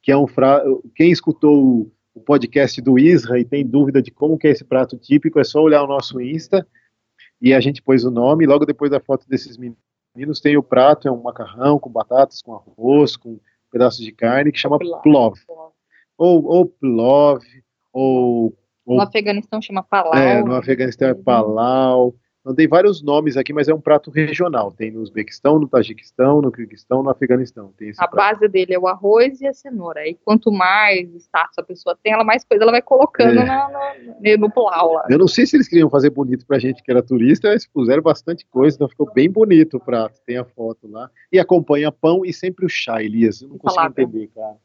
[0.01, 0.63] que é um fra...
[0.95, 4.63] Quem escutou o, o podcast do Isra e tem dúvida de como que é esse
[4.63, 6.65] prato típico, é só olhar o nosso Insta
[7.41, 8.45] e a gente pôs o nome.
[8.45, 12.53] Logo depois da foto desses meninos tem o prato, é um macarrão com batatas, com
[12.53, 13.39] arroz, com
[13.71, 15.37] pedaços de carne, que chama plov.
[16.17, 17.43] Ou, ou plov,
[17.91, 18.55] ou,
[18.85, 20.15] ou No Afeganistão chama Palau.
[20.15, 22.15] é, no Afeganistão é palau.
[22.43, 24.69] Então tem vários nomes aqui, mas é um prato regional.
[24.69, 27.71] Tem no Uzbequistão, no Tajiquistão, no Kirguistão, no Afeganistão.
[27.77, 28.15] Tem A prato.
[28.39, 30.05] base dele é o arroz e a cenoura.
[30.05, 33.45] E quanto mais status a pessoa tem, ela mais coisa ela vai colocando É.
[33.45, 35.05] na- na- no pulau lá.
[35.09, 38.03] Eu não sei se eles queriam fazer bonito pra gente que era turista, mas puseram
[38.03, 40.19] bastante coisa, então ficou bem bonito o prato.
[40.25, 41.09] Tem a foto lá.
[41.31, 43.41] E acompanha pão e sempre o chá, Elias.
[43.41, 44.57] Eu não consigo entender, cara.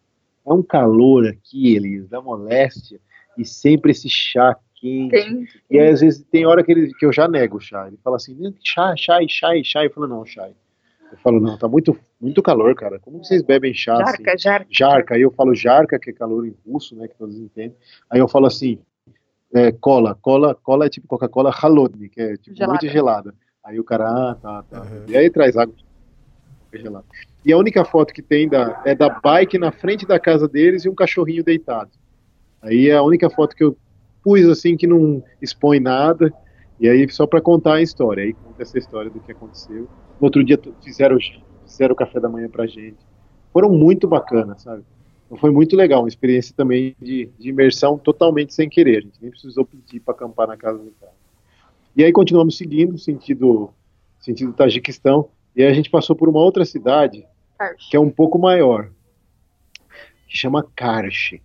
[0.45, 2.99] É um calor aqui, Elias, da moléstia.
[3.37, 5.11] E sempre esse chá quente.
[5.11, 7.87] Tem, E aí, às vezes tem hora que, ele, que eu já nego o chá.
[7.87, 9.85] Ele fala assim, "Não, chá, chá, chá, chá.
[9.85, 10.49] Eu falo, não, chá.
[11.11, 12.99] Eu falo, não, tá muito, muito calor, cara.
[12.99, 14.23] Como vocês bebem chá assim?
[14.23, 14.67] jarca, jarca.
[14.71, 15.15] Jarca.
[15.15, 17.75] Aí eu falo jarca, que é calor em russo, né, que todos entendem.
[18.11, 18.79] Aí eu falo assim,
[19.55, 20.15] é, cola.
[20.21, 22.73] Cola, cola é tipo Coca-Cola halodny, que é tipo Gelada.
[22.73, 23.35] muito gelada.
[23.65, 24.87] Aí o cara, ah, tá, tá.
[25.09, 25.75] E aí traz água
[26.73, 27.05] gelada.
[27.45, 30.85] E a única foto que tem da, é da bike na frente da casa deles
[30.85, 31.91] e um cachorrinho deitado.
[32.61, 33.77] Aí é a única foto que eu
[34.29, 36.33] pus assim que não expõe nada.
[36.79, 38.23] E aí só para contar a história.
[38.23, 39.89] Aí conta essa história do que aconteceu.
[40.21, 41.19] No outro dia fizeram
[41.65, 42.99] fizeram o café da manhã pra gente.
[43.53, 44.85] Foram muito bacanas, sabe?
[45.27, 48.99] Então foi muito legal, uma experiência também de, de imersão totalmente sem querer.
[48.99, 51.13] A gente nem precisou pedir para acampar na casa do cara.
[51.95, 53.71] E aí continuamos seguindo, sentido
[54.21, 55.29] sentido Tajiquistão.
[55.55, 57.27] E aí a gente passou por uma outra cidade
[57.91, 58.91] que é um pouco maior,
[60.29, 61.43] que chama Karshi.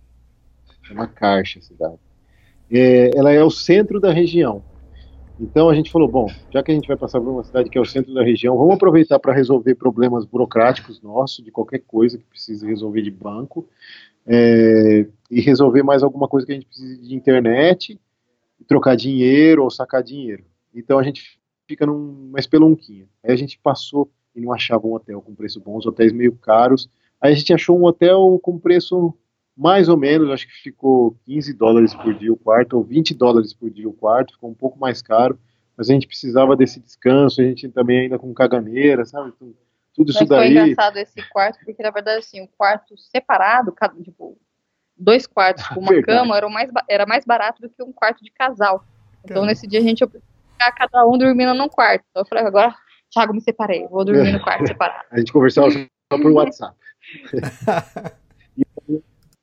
[0.82, 2.03] Chama Karshi a cidade.
[2.74, 4.62] É, ela é o centro da região.
[5.38, 7.78] Então a gente falou, bom, já que a gente vai passar por uma cidade que
[7.78, 12.18] é o centro da região, vamos aproveitar para resolver problemas burocráticos nossos, de qualquer coisa
[12.18, 13.68] que precise resolver de banco,
[14.26, 18.00] é, e resolver mais alguma coisa que a gente precise de internet,
[18.66, 20.44] trocar dinheiro ou sacar dinheiro.
[20.74, 23.06] Então a gente fica numa espelunquinha.
[23.22, 26.32] Aí a gente passou e não achava um hotel com preço bom, os hotéis meio
[26.32, 26.88] caros.
[27.20, 29.14] Aí a gente achou um hotel com preço
[29.56, 33.52] mais ou menos, acho que ficou 15 dólares por dia o quarto, ou 20 dólares
[33.54, 35.38] por dia o quarto, ficou um pouco mais caro,
[35.76, 39.32] mas a gente precisava desse descanso, a gente também ainda com caganeira, sabe?
[39.38, 39.56] Tudo,
[39.94, 40.50] tudo isso Mas foi daí.
[40.50, 44.36] engraçado esse quarto, porque na verdade, assim, o quarto separado, cada- tipo,
[44.96, 46.06] dois quartos com uma Verdade.
[46.20, 48.84] cama, era, mais, ba- era mais barato do que um quarto de casal.
[49.24, 49.46] Então, Caramba.
[49.46, 52.04] nesse dia, a gente ia ficar cada um dormindo num quarto.
[52.10, 52.74] Então, eu falei, agora,
[53.10, 55.04] Thiago, me separei, vou dormir no quarto separado.
[55.10, 56.76] A gente conversava só por WhatsApp.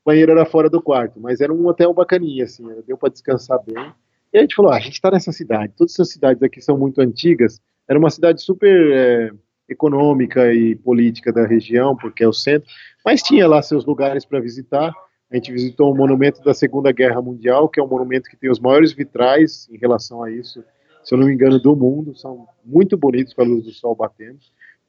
[0.04, 3.60] O banheiro era fora do quarto, mas era um hotel bacaninha, assim, deu para descansar
[3.64, 3.94] bem.
[4.34, 6.78] E a gente falou, ah, a gente está nessa cidade, todas essas cidades aqui são
[6.78, 9.32] muito antigas, era uma cidade super é,
[9.70, 12.68] econômica e política da região, porque é o centro,
[13.06, 14.92] mas tinha lá seus lugares para visitar.
[15.30, 18.50] A gente visitou um monumento da Segunda Guerra Mundial, que é um monumento que tem
[18.50, 20.64] os maiores vitrais em relação a isso,
[21.04, 23.96] se eu não me engano, do mundo, são muito bonitos com a luz do sol
[23.96, 24.40] batendo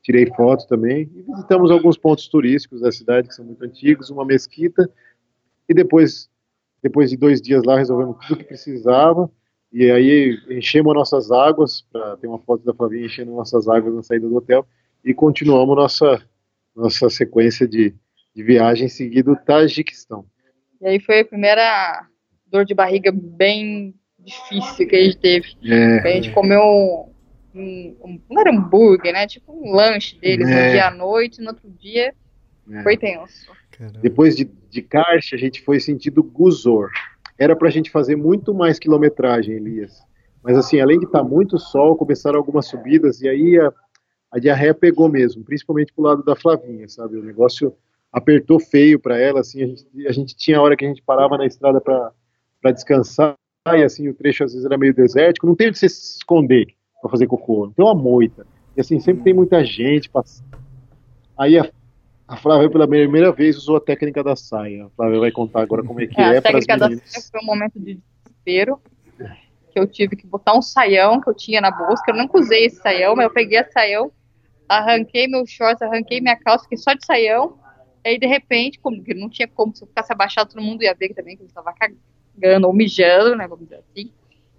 [0.02, 1.10] tirei foto também.
[1.14, 4.90] E visitamos alguns pontos turísticos da cidade que são muito antigos, uma mesquita.
[5.68, 6.30] E depois
[6.82, 9.30] depois de dois dias lá resolvemos tudo o que precisava.
[9.72, 14.02] E aí enchemos nossas águas, pra, tem uma foto da Flavinha enchendo nossas águas na
[14.02, 14.66] saída do hotel,
[15.02, 16.20] e continuamos nossa,
[16.76, 17.94] nossa sequência de,
[18.34, 20.26] de viagem seguindo o Tajiquistão.
[20.80, 22.06] E aí foi a primeira
[22.48, 25.48] dor de barriga bem difícil que a gente teve.
[25.64, 27.11] É, A gente comeu
[27.54, 29.26] um, um, um- não era hambúrguer, né?
[29.26, 30.66] Tipo um lanche deles É.
[30.66, 32.14] no dia à noite, no outro dia
[32.70, 32.82] é.
[32.82, 33.50] foi tenso.
[33.70, 33.98] Caramba.
[34.00, 36.90] Depois de, de Karch, a gente foi sentido Guzor.
[37.38, 40.02] Era pra gente fazer muito mais quilometragem, Elias.
[40.42, 43.72] Mas assim, além de estar muito sol, começaram algumas subidas e aí a,
[44.30, 47.16] a diarreia pegou mesmo, principalmente pro lado da Flavinha, sabe?
[47.16, 47.74] O negócio
[48.12, 51.38] apertou feio para ela, assim, a gente, a gente tinha hora que a gente parava
[51.38, 52.12] na estrada para
[52.72, 53.34] descansar
[53.66, 56.66] e assim, o trecho às vezes era meio desértico, não tem onde você se esconder
[57.02, 58.46] para fazer cocô, não tem uma moita.
[58.76, 60.46] E assim, sempre tem muita gente passando.
[61.36, 61.68] Aí a,
[62.28, 64.86] a Flávia, pela primeira vez, usou a técnica da saia.
[64.86, 67.40] A Flávia vai contar agora como é que É, é, a técnica da saia foi
[67.42, 68.80] um momento de desespero.
[69.72, 72.38] Que eu tive que botar um saião que eu tinha na bolsa, que eu nunca
[72.38, 74.12] usei esse saião, mas eu peguei esse saião,
[74.68, 77.58] arranquei meus shorts, arranquei minha calça, fiquei só de saião.
[78.04, 80.82] E aí, de repente, como que não tinha como, se eu ficasse abaixado, todo mundo
[80.82, 83.48] ia ver também que eu estava cagando ou mijando, né?
[83.48, 84.12] Vamos dizer assim.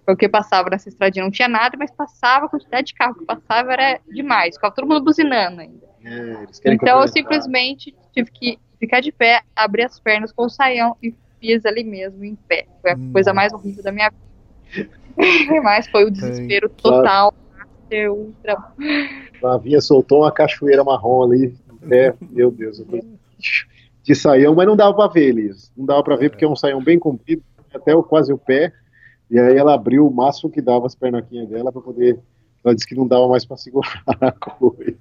[0.04, 3.72] Porque passava nessa estradinha, não tinha nada, mas passava, a quantidade de carro que passava
[3.72, 4.54] era demais.
[4.54, 5.86] Ficava todo mundo buzinando ainda.
[6.04, 10.44] É, eles querem Então eu simplesmente tive que ficar de pé, abrir as pernas com
[10.44, 12.66] o saião e fiz ali mesmo, em pé.
[12.82, 13.10] Foi a Hum.
[13.12, 14.90] coisa mais horrível da minha vida.
[15.62, 17.32] Mas foi o desespero total.
[17.56, 18.56] Master, ultra.
[19.40, 22.14] Flavinha soltou uma cachoeira marrom ali, em pé.
[22.20, 22.86] Meu Deus, eu
[24.02, 25.72] de saião, mas não dava pra ver, Elias.
[25.74, 27.42] Não dava pra ver porque é um saião bem comprido,
[27.74, 28.70] até o, quase o pé.
[29.30, 32.18] E aí ela abriu o máximo que dava as pernaquinhas dela pra poder.
[32.64, 34.96] Ela disse que não dava mais pra segurar a coisa.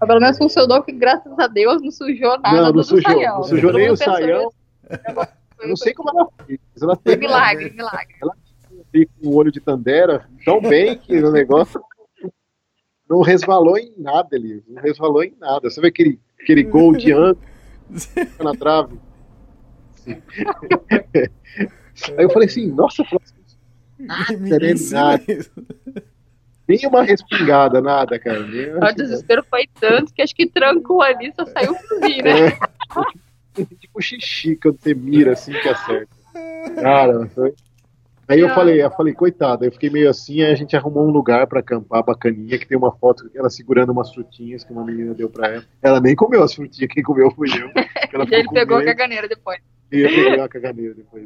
[0.00, 3.12] Mas pelo menos funcionou, que graças a Deus não sujou nada Não, não do sujou,
[3.12, 3.34] saião.
[3.36, 4.50] não sujou nem o saião.
[5.60, 6.58] Eu não sei como ela fez.
[6.80, 8.14] Ela Foi teve milagre, milagre.
[9.20, 11.80] com o olho de Tandera tão bem que o negócio
[13.08, 14.62] não resvalou em nada, Elias.
[14.66, 15.68] Não resvalou em nada.
[15.68, 17.36] Você vê aquele, aquele gol de ano
[18.42, 18.98] na trave?
[22.16, 23.04] Aí eu falei assim, nossa,
[24.00, 25.22] Me nada.
[25.28, 25.50] isso.
[26.68, 28.46] nem uma respingada, nada, cara.
[28.46, 32.48] Nem- O desespero foi tanto que acho que trancou ali, só saiu fuzil, né?
[33.58, 36.14] É, tipo xixi quando você mira assim que acerta.
[36.80, 37.54] Cara, foi.
[38.30, 41.10] Aí eu falei, eu falei, coitada, eu fiquei meio assim, aí a gente arrumou um
[41.10, 45.12] lugar pra acampar bacaninha, que tem uma foto ela segurando umas frutinhas que uma menina
[45.14, 45.64] deu pra ela.
[45.82, 47.68] Ela nem comeu as frutinhas, quem comeu fui eu.
[48.12, 49.58] Ela E ele pegou a caganeira depois.
[49.90, 51.24] E eu peguei a caganeira depois.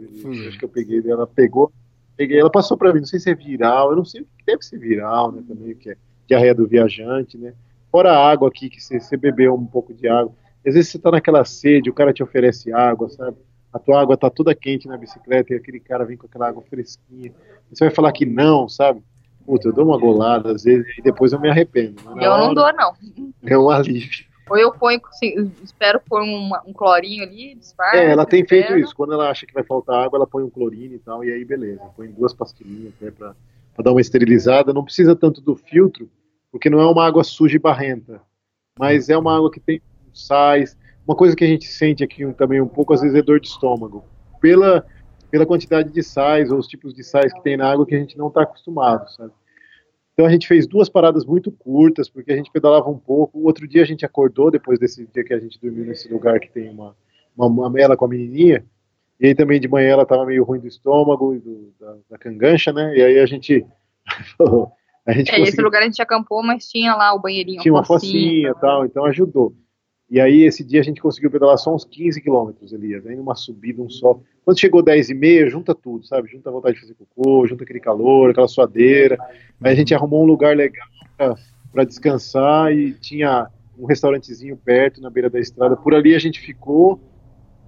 [0.48, 1.70] Acho que eu peguei ela pegou,
[2.16, 4.44] peguei, ela passou pra mim, não sei se é viral, eu não sei o que
[4.46, 7.52] deve ser viral, né, também, que é diarreia do viajante, né.
[7.90, 10.32] Fora a água aqui, que você, você bebeu um pouco de água.
[10.66, 13.36] Às vezes você tá naquela sede, o cara te oferece água, sabe?
[13.72, 16.62] A tua água tá toda quente na bicicleta e aquele cara vem com aquela água
[16.62, 17.32] fresquinha.
[17.70, 19.02] Você vai falar que não, sabe?
[19.44, 21.96] Puta, eu dou uma golada às vezes e depois eu me arrependo.
[22.06, 22.94] Eu não hora dou, não.
[23.44, 24.24] É um alívio.
[24.48, 27.96] Ou eu ponho, assim, espero pôr uma- um clorinho ali, disfarce.
[27.96, 28.94] É, ela tem feito isso.
[28.94, 31.44] Quando ela acha que vai faltar água, ela põe um clorine e tal, e aí
[31.44, 31.80] beleza.
[31.96, 33.34] Põe duas pastilhinhas até pra,
[33.74, 34.72] pra dar uma esterilizada.
[34.72, 36.10] Não precisa tanto do filtro,
[36.52, 38.20] porque não é uma água suja e barrenta.
[38.78, 39.80] Mas é uma água que tem
[40.12, 40.76] sais.
[41.06, 43.48] Uma coisa que a gente sente aqui também um pouco, às vezes, é dor de
[43.48, 44.04] estômago.
[44.40, 44.84] Pela,
[45.30, 47.98] pela quantidade de sais ou os tipos de sais que tem na água que a
[47.98, 49.32] gente não está acostumado, sabe?
[50.14, 53.38] Então a gente fez duas paradas muito curtas, porque a gente pedalava um pouco.
[53.38, 56.38] O outro dia a gente acordou, depois desse dia que a gente dormiu nesse lugar
[56.38, 56.96] que tem uma,
[57.36, 58.64] uma, mela com a menininha.
[59.20, 62.18] E aí também de manhã ela estava meio ruim do estômago e do, da, da
[62.18, 62.96] cangancha, né?
[62.96, 63.66] E aí a gente.
[65.04, 67.60] a gente É, esse conseguiu lugar a gente acampou, mas tinha lá o banheirinho.
[67.60, 69.52] tinha uma focinha e tal, então ajudou.
[70.14, 73.34] E aí esse dia a gente conseguiu pedalar só uns 15 quilômetros, Elias, aí numa
[73.34, 74.22] subida, um sol.
[74.44, 76.30] Quando chegou 10 e meia, junta tudo, sabe?
[76.30, 79.18] Junta a vontade de fazer cocô, junta aquele calor, aquela suadeira.
[79.60, 80.86] Aí a gente arrumou um lugar legal
[81.72, 85.76] para descansar e tinha um restaurantezinho perto, na beira da estrada.
[85.76, 87.00] Por ali a gente ficou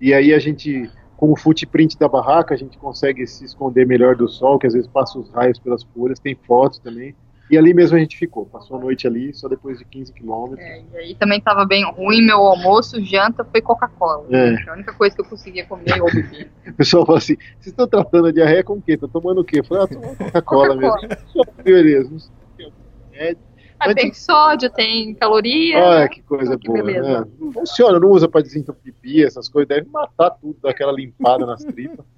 [0.00, 4.14] e aí a gente, com o footprint da barraca, a gente consegue se esconder melhor
[4.14, 7.12] do sol, que às vezes passa os raios pelas folhas, tem fotos também.
[7.48, 10.58] E ali mesmo a gente ficou, passou a noite ali, só depois de 15 quilômetros.
[10.66, 14.26] É, e aí também tava bem ruim, meu almoço, janta foi Coca-Cola.
[14.30, 14.68] É.
[14.68, 16.50] A única coisa que eu conseguia comer ou beber.
[16.66, 18.94] O pessoal fala assim: vocês estão tratando a diarreia com o quê?
[18.94, 19.60] Estão tomando o quê?
[19.60, 21.00] Eu falei: ah, tomando Coca-Cola Coca-Cola.
[21.08, 21.26] mesmo.
[21.32, 22.10] Só, beleza.
[22.10, 22.32] Não sei
[22.66, 22.72] o que
[23.18, 23.36] é.
[23.78, 25.78] Ah, tem sódio, tem caloria.
[25.78, 26.82] Olha que coisa Ah, que boa.
[26.82, 27.20] beleza.
[27.20, 27.26] Né?
[27.38, 31.44] Não funciona, não usa para desentupir pia, essas coisas, deve matar tudo, dar aquela limpada
[31.46, 32.04] nas tripas.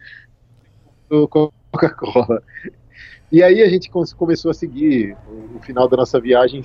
[1.08, 2.42] Coca-Cola.
[3.30, 5.16] E aí a gente começou a seguir
[5.54, 6.62] o, final da nossa viagem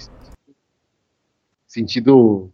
[1.68, 2.52] sentido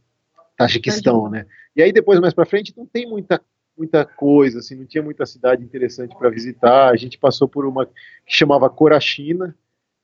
[0.58, 1.46] Tajiquistão, né?
[1.76, 3.42] E aí depois mais para frente não tem muita
[3.78, 6.90] muita coisa, assim, não tinha muita cidade interessante para visitar.
[6.90, 7.94] A gente passou por uma que
[8.26, 9.56] chamava Corachina,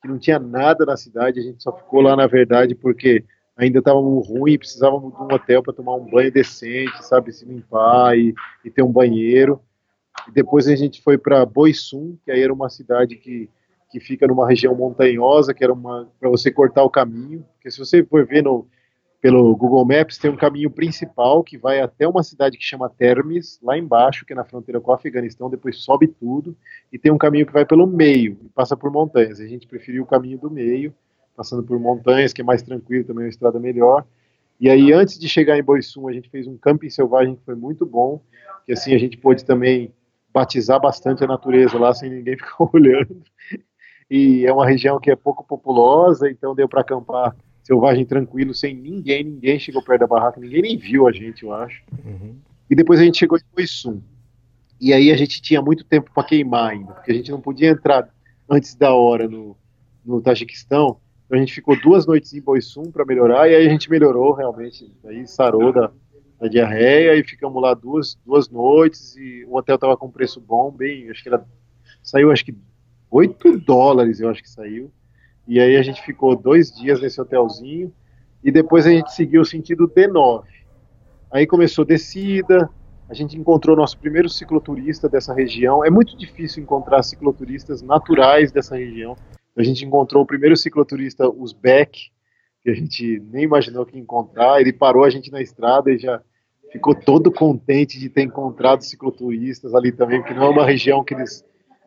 [0.02, 3.26] que não tinha nada na cidade, a gente só ficou lá, na verdade, porque
[3.58, 8.18] ainda estávamos ruim, precisávamos de um hotel para tomar um banho decente, sabe, se limpar
[8.18, 9.60] e, e ter um banheiro.
[10.28, 13.50] E depois a gente foi para Boisum, que aí era uma cidade que,
[13.96, 17.80] que fica numa região montanhosa, que era uma para você cortar o caminho, porque se
[17.80, 18.68] você for ver no,
[19.22, 23.58] pelo Google Maps, tem um caminho principal que vai até uma cidade que chama Termes,
[23.64, 26.58] lá embaixo, que é na fronteira com o Afeganistão, depois sobe tudo,
[26.92, 29.40] e tem um caminho que vai pelo meio, e passa por montanhas.
[29.40, 30.94] A gente preferiu o caminho do meio,
[31.34, 34.06] passando por montanhas, que é mais tranquilo, também é uma estrada melhor.
[34.60, 37.56] E aí, antes de chegar em Boissum, a gente fez um camping selvagem que foi
[37.56, 38.22] muito bom,
[38.66, 39.94] que assim a gente pôde também
[40.36, 43.24] batizar bastante a natureza lá, sem ninguém ficar olhando.
[44.10, 48.76] E é uma região que é pouco populosa, então deu para acampar selvagem tranquilo, sem
[48.76, 51.82] ninguém, ninguém chegou perto da barraca, ninguém nem viu a gente, eu acho.
[52.06, 52.36] Uhum.
[52.70, 54.02] E depois a gente chegou em Boissum.
[54.80, 57.70] E aí a gente tinha muito tempo para queimar ainda, porque a gente não podia
[57.70, 58.08] entrar
[58.48, 59.58] antes da hora no,
[60.06, 60.98] no Tajiquistão.
[61.26, 64.34] Então a gente ficou duas noites em Boissum para melhorar, e aí a gente melhorou
[64.34, 65.92] realmente, aí sarou da,
[66.40, 70.70] da diarreia, e ficamos lá duas, duas noites, e o hotel tava com preço bom,
[70.70, 71.44] bem, acho que era,
[72.04, 72.56] saiu acho que
[73.16, 74.92] 8 dólares, eu acho que saiu.
[75.48, 77.94] E aí a gente ficou dois dias nesse hotelzinho
[78.44, 80.44] e depois a gente seguiu sentido D9.
[81.32, 82.70] Aí começou descida,
[83.08, 85.86] a gente encontrou nosso primeiro cicloturista dessa região.
[85.86, 89.16] É muito difícil encontrar cicloturistas naturais dessa região.
[89.56, 92.12] A gente encontrou o primeiro cicloturista uzbek,
[92.64, 94.60] que a gente nem imaginou que ia encontrar.
[94.60, 96.22] Ele parou a gente na estrada e já
[96.70, 101.14] ficou todo contente de ter encontrado cicloturistas ali também, porque não é uma região que
[101.14, 101.46] eles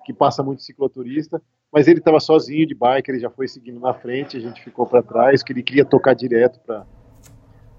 [0.08, 1.40] que passa muito cicloturista
[1.72, 4.86] mas ele estava sozinho de bike, ele já foi seguindo na frente, a gente ficou
[4.86, 6.86] para trás, que ele queria tocar direto para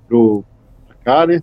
[0.08, 0.44] pro
[0.86, 1.42] pra cá, né?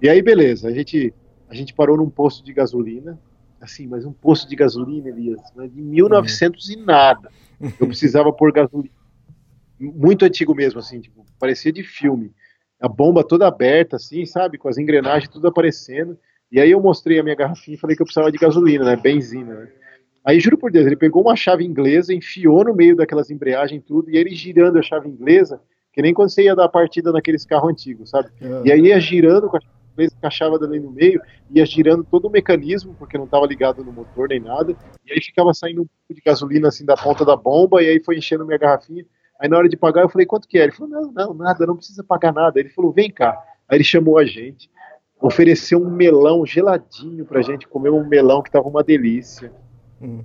[0.00, 1.12] E aí beleza, a gente
[1.48, 3.18] a gente parou num posto de gasolina,
[3.60, 7.30] assim, mas um posto de gasolina, Elias, né, de 1900 e nada.
[7.80, 8.94] Eu precisava pôr gasolina
[9.78, 12.32] muito antigo mesmo, assim, tipo, parecia de filme.
[12.80, 16.18] A bomba toda aberta, assim, sabe, com as engrenagens tudo aparecendo.
[16.50, 18.96] E aí eu mostrei a minha garrafinha e falei que eu precisava de gasolina, né,
[18.96, 19.68] benzina, né?
[20.26, 24.10] Aí, juro por Deus, ele pegou uma chave inglesa, enfiou no meio daquelas embreagens tudo,
[24.10, 25.60] e ele girando a chave inglesa,
[25.92, 28.28] que nem quando você ia dar partida naqueles carros antigos, sabe?
[28.42, 28.66] Uhum.
[28.66, 32.26] E aí ia girando com a chave inglesa, encaixava ali no meio, ia girando todo
[32.26, 34.74] o mecanismo, porque não estava ligado no motor nem nada,
[35.06, 38.02] e aí ficava saindo um pouco de gasolina assim da ponta da bomba, e aí
[38.02, 39.06] foi enchendo minha garrafinha.
[39.38, 40.64] Aí na hora de pagar, eu falei, quanto que é?
[40.64, 42.58] Ele falou, não, não, nada, não precisa pagar nada.
[42.58, 43.38] Ele falou, vem cá.
[43.68, 44.70] Aí ele chamou a gente,
[45.20, 49.52] ofereceu um melão geladinho pra gente comer um melão que tava uma delícia.
[50.00, 50.22] Hum.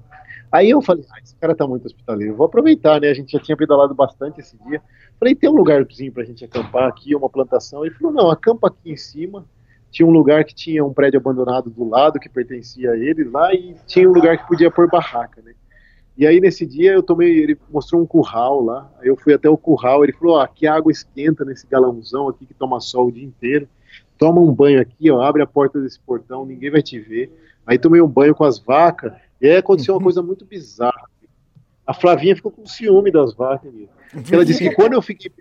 [0.52, 3.10] Aí eu falei, ah, esse cara tá muito hospitaleiro, vou aproveitar, né?
[3.10, 4.82] A gente já tinha pedalado bastante esse dia.
[5.18, 7.86] Falei, tem um lugarzinho pra gente acampar aqui, uma plantação.
[7.86, 9.46] Ele falou, não, acampa aqui em cima.
[9.90, 13.54] Tinha um lugar que tinha um prédio abandonado do lado que pertencia a ele lá
[13.54, 15.54] e tinha um lugar que podia pôr barraca, né?
[16.18, 18.92] E aí nesse dia eu tomei, ele mostrou um curral lá.
[19.00, 22.30] Aí eu fui até o curral, ele falou: ó, aqui a água esquenta nesse galãozão
[22.30, 23.68] aqui que toma sol o dia inteiro.
[24.18, 27.32] Toma um banho aqui, ó, abre a porta desse portão, ninguém vai te ver.
[27.66, 30.04] Aí tomei um banho com as vacas e aí aconteceu uma uhum.
[30.04, 31.10] coisa muito bizarra.
[31.86, 33.74] A Flavinha ficou com ciúme das vacas.
[34.32, 35.32] Ela disse que quando eu fiquei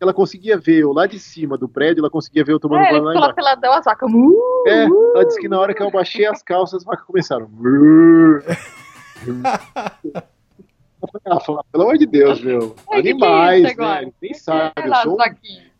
[0.00, 2.90] ela conseguia ver eu lá de cima do prédio, ela conseguia ver eu tomando é,
[2.90, 3.34] banho lá embaixo.
[3.34, 4.12] peladão, as vacas.
[4.12, 7.48] Uh, é, ela disse que na hora que eu baixei as calças, as vacas começaram.
[11.26, 11.38] ah,
[11.72, 12.74] pelo amor de Deus, meu.
[12.90, 14.12] É, Animais, que que é né?
[14.20, 14.72] Nem sabe.
[14.84, 15.24] Eu sou, um,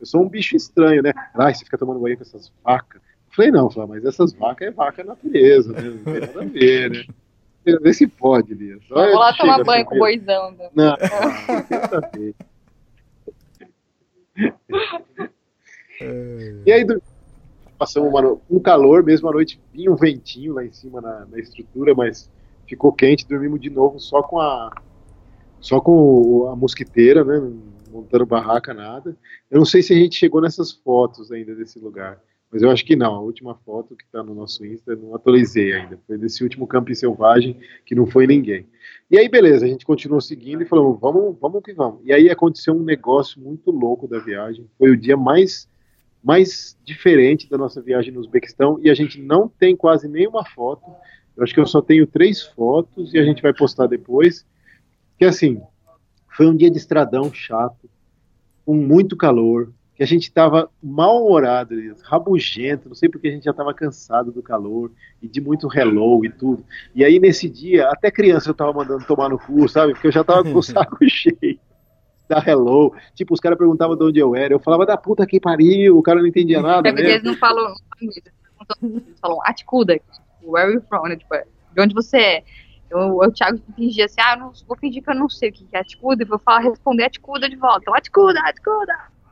[0.01, 1.13] eu sou um bicho estranho, né?
[1.35, 3.03] Ai, você fica tomando banho com essas vacas.
[3.03, 5.83] Eu falei, não, mas essas vacas é vaca natureza, né?
[5.83, 7.05] Não tem nada a ver, né?
[7.65, 8.83] Vê se pode, Elias.
[8.89, 10.55] Vou lá tomar banho com o boizão.
[10.75, 10.97] Não,
[16.65, 16.85] e aí,
[17.79, 21.39] passamos uma, um calor, mesmo à noite vinha um ventinho lá em cima na, na,
[21.39, 22.31] estrutura, mas
[22.67, 24.73] ficou quente, dormimos de novo só com a
[25.61, 27.41] só com a mosquiteira, né,
[27.91, 29.17] montando barraca, nada.
[29.51, 32.21] Eu não sei se a gente chegou nessas fotos ainda desse lugar.
[32.55, 33.17] Mas eu acho que não.
[33.17, 35.99] A última foto que está no nosso Insta, não atualizei ainda.
[36.07, 38.65] Foi desse último camping selvagem que não foi ninguém.
[39.11, 42.01] E aí, beleza, a gente continuou seguindo e falou, vamos, vamos que vamos.
[42.05, 44.71] E aí aconteceu um negócio muito louco da viagem.
[44.79, 45.69] Foi o dia mais,
[46.23, 50.89] mais diferente da nossa viagem no Uzbequistão e a gente não tem quase nenhuma foto.
[51.37, 54.47] Eu acho que eu só tenho três fotos e a gente vai postar depois.
[55.19, 55.61] Que assim,
[56.37, 57.91] foi um dia de estradão chato,
[58.65, 63.53] com muito calor, que a gente estava mal-humorado, rabugento, não sei porque a gente já
[63.53, 64.91] estava cansado do calor
[65.23, 66.65] e de muito hello e tudo.
[66.95, 69.93] E aí nesse dia, até criança eu estava mandando tomar no cu, sabe?
[69.93, 71.59] Porque eu já estava com o saco cheio
[72.29, 72.93] da hello.
[73.15, 76.03] Tipo, os caras perguntavam de onde eu era, eu falava da puta que pariu, o
[76.03, 76.89] cara não entendia nada.
[76.89, 78.13] É porque eles não falam, não
[78.59, 81.17] perguntando, eles falam Atikuda, tipo, where are you from, né?
[81.17, 82.45] Tipo, de onde você é?
[82.91, 85.67] Eu, o Thiago fingia assim, ah, não, vou fingir que eu não sei o que
[85.73, 87.81] é Atikuda e vou falar, responder Atikuda de volta.
[87.83, 88.41] Então, Atikuda,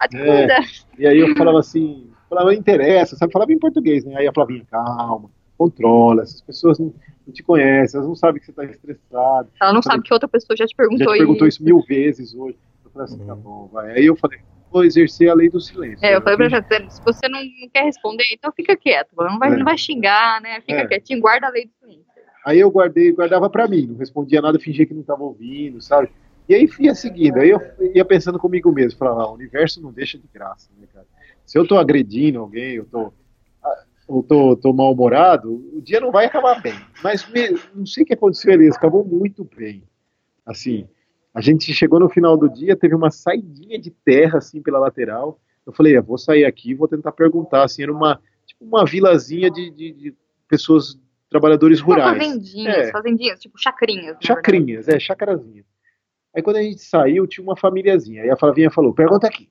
[0.04, 0.56] Atikuda.
[0.98, 3.32] E aí eu falava assim, falava, não interessa, sabe?
[3.32, 4.14] Falava em português, né?
[4.16, 6.92] Aí a Flavinha, calma, controla, essas pessoas não,
[7.26, 9.48] não te conhecem, elas não sabem que você tá estressado.
[9.60, 11.56] Ela não sabe que outra pessoa já te perguntou, Já te perguntou isso.
[11.58, 12.56] isso mil vezes hoje.
[12.84, 13.92] Eu falei assim, tá bom, vai.
[13.92, 14.38] Aí eu falei,
[14.70, 16.04] vou exercer a lei do silêncio.
[16.04, 19.38] É, eu falei pra ela, se você não não quer responder, então fica quieto, não
[19.38, 19.56] vai, É.
[19.56, 20.60] não vai xingar, né?
[20.62, 20.86] Fica É.
[20.86, 22.02] quietinho, guarda a lei do silêncio.
[22.44, 26.08] Aí eu guardei, guardava pra mim, não respondia nada, fingia que não tava ouvindo, sabe?
[26.48, 27.60] E aí ia seguindo, aí eu
[27.94, 31.06] ia pensando comigo mesmo, falava, ah, o universo não deixa de graça, né, cara?
[31.46, 33.12] Se eu tô agredindo alguém, eu tô,
[33.62, 36.74] ah, eu tô, tô mal-humorado, o dia não vai acabar bem.
[37.02, 39.82] Mas me- não sei o que aconteceu ali, acabou muito bem.
[40.44, 40.86] Assim,
[41.32, 45.40] a gente chegou no final do dia, teve uma saidinha de terra, assim, pela lateral.
[45.64, 48.84] Eu falei, eu vou sair aqui e vou tentar perguntar, assim, era uma, tipo, uma
[48.84, 50.14] vilazinha de, de- de
[50.48, 50.98] pessoas,
[51.30, 52.18] trabalhadores Tipo rurais.
[52.18, 52.90] fazendinhas, É.
[52.90, 54.16] fazendinhas, tipo chacrinhas.
[54.20, 55.64] Chacrinhas, é, chacrazinha.
[56.34, 58.22] Aí quando a gente saiu, tinha uma famíliazinha.
[58.22, 59.48] Aí a Flavinha falou, pergunta aqui.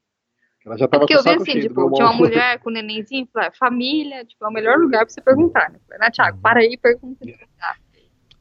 [0.66, 2.69] Ela já É tava porque com o eu vi assim, tipo, tinha uma mulher com
[2.69, 5.80] um nenenzinho, falei, ah, família, tipo, é o melhor lugar pra você perguntar, né?
[5.88, 7.26] Falei, né, Thiago, para aí e pergunta.
[7.61, 7.76] Ah,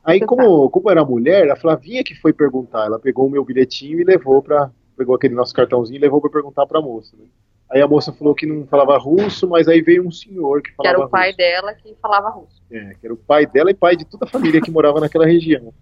[0.05, 2.86] Aí como, como era mulher, a Flavinha que foi perguntar.
[2.86, 4.70] Ela pegou o meu bilhetinho e levou pra...
[4.97, 7.17] Pegou aquele nosso cartãozinho e levou pra perguntar pra moça.
[7.17, 7.25] né?
[7.70, 10.77] Aí a moça falou que não falava russo, mas aí veio um senhor que que
[10.77, 11.36] falava era o pai russo.
[11.39, 12.62] dela que falava russo.
[12.70, 15.25] É, que era o pai dela e pai de toda a família que morava naquela
[15.25, 15.73] região.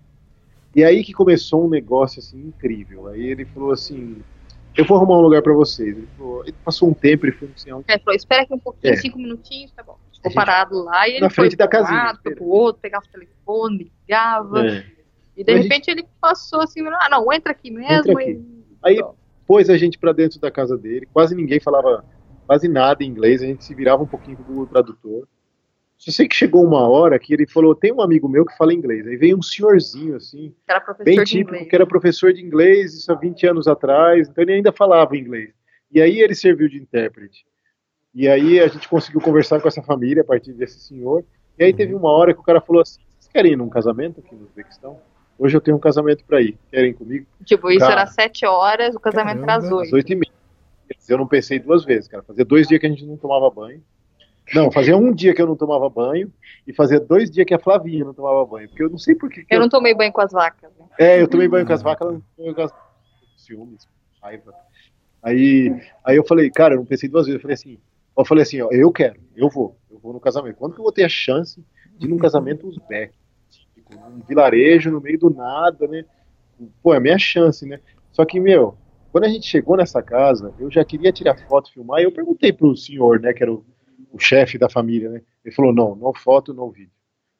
[0.78, 3.08] E aí que começou um negócio assim incrível.
[3.08, 4.22] Aí ele falou assim:
[4.76, 5.96] Eu vou arrumar um lugar pra vocês.
[5.96, 8.92] Ele, falou, ele passou um tempo, ele foi assim, Aí falou, espera aqui um pouquinho,
[8.92, 8.96] É.
[8.96, 9.96] cinco minutinhos, tá bom.
[10.12, 12.44] Ficou gente- parado lá e ele na foi frente da pro casinha, lado, foi pro
[12.46, 14.66] outro, pegava o telefone, ligava.
[14.68, 14.86] É.
[15.36, 17.92] E de Mas repente ele passou assim, ah não, entra aqui mesmo.
[17.92, 18.30] Entra aqui.
[18.30, 19.04] e- Aí
[19.48, 21.08] pôs a gente pra dentro da casa dele.
[21.12, 22.04] Quase ninguém falava
[22.46, 23.42] quase nada em inglês.
[23.42, 25.26] A gente se virava um pouquinho com o tradutor.
[25.98, 28.72] Só sei que chegou uma hora que ele falou: Tem um amigo meu que fala
[28.72, 29.04] inglês.
[29.06, 31.68] Aí veio um senhorzinho assim, que era professor bem de típico, inglês.
[31.68, 35.50] que era professor de inglês, isso há 20 anos atrás, então ele ainda falava inglês.
[35.90, 37.44] E aí ele serviu de intérprete.
[38.14, 41.24] E aí a gente conseguiu conversar com essa família a partir desse senhor.
[41.58, 44.20] E aí teve uma hora que o cara falou assim: Vocês querem ir num casamento
[44.20, 45.00] aqui no Uzbequistão?
[45.36, 46.56] Hoje eu tenho um casamento para ir.
[46.70, 47.26] Querem ir comigo?
[47.44, 47.92] Tipo, isso Cara.
[47.92, 49.82] era sete horas, o casamento era às Caramba.
[49.82, 49.94] Às oito.
[49.96, 50.32] oito e meia.
[51.08, 52.22] Eu não pensei duas vezes, cara.
[52.22, 53.82] Fazia dois dias que a gente não tomava banho.
[54.54, 56.32] Não, fazia um dia que eu não tomava banho
[56.66, 58.68] e fazia dois dias que a Flavinha não tomava banho.
[58.68, 59.44] Porque eu não sei por que.
[59.50, 60.70] Eu não tomei banho com as vacas.
[60.78, 60.86] Né?
[60.98, 62.72] É, eu tomei banho com as vacas, ela não tomou com as
[63.36, 63.88] ciúmes,
[64.22, 64.54] raiva.
[65.22, 67.38] Aí, aí eu falei, cara, eu não pensei duas vezes.
[67.38, 67.78] Eu falei assim,
[68.16, 70.56] eu falei assim, ó, eu quero, eu vou, eu vou no casamento.
[70.56, 71.62] Quando que eu vou ter a chance
[71.96, 73.12] de ir num casamento uzbek?
[73.50, 76.04] Típico, num vilarejo, no meio do nada, né?
[76.82, 77.80] Pô, é a minha chance, né?
[78.10, 78.76] Só que, meu,
[79.12, 82.52] quando a gente chegou nessa casa, eu já queria tirar foto, filmar, e eu perguntei
[82.52, 83.64] pro senhor, né, que era o,
[84.12, 85.22] o chefe da família, né?
[85.44, 86.92] Ele falou, não, não foto, não vídeo.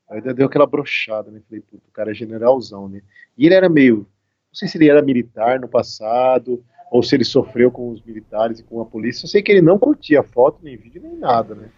[0.09, 1.41] Aí deu aquela brochada, né?
[1.47, 3.03] Falei, puto, o cara é generalzão, né?
[3.37, 7.25] E ele era meio, não sei se ele era militar no passado, ou se ele
[7.25, 9.25] sofreu com os militares e com a polícia.
[9.25, 11.71] Eu sei que ele não curtia foto, nem vídeo, nem nada, né?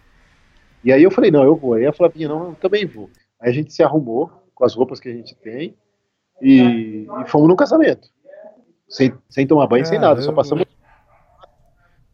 [0.85, 1.75] E aí eu falei, não, eu vou.
[1.75, 3.10] Aí a Flavinha, não, eu também vou.
[3.39, 5.75] Aí a gente se arrumou com as roupas que a gente tem
[6.41, 8.09] e, e fomos no casamento.
[8.89, 10.65] Sem, sem tomar banho, sem nada, só passamos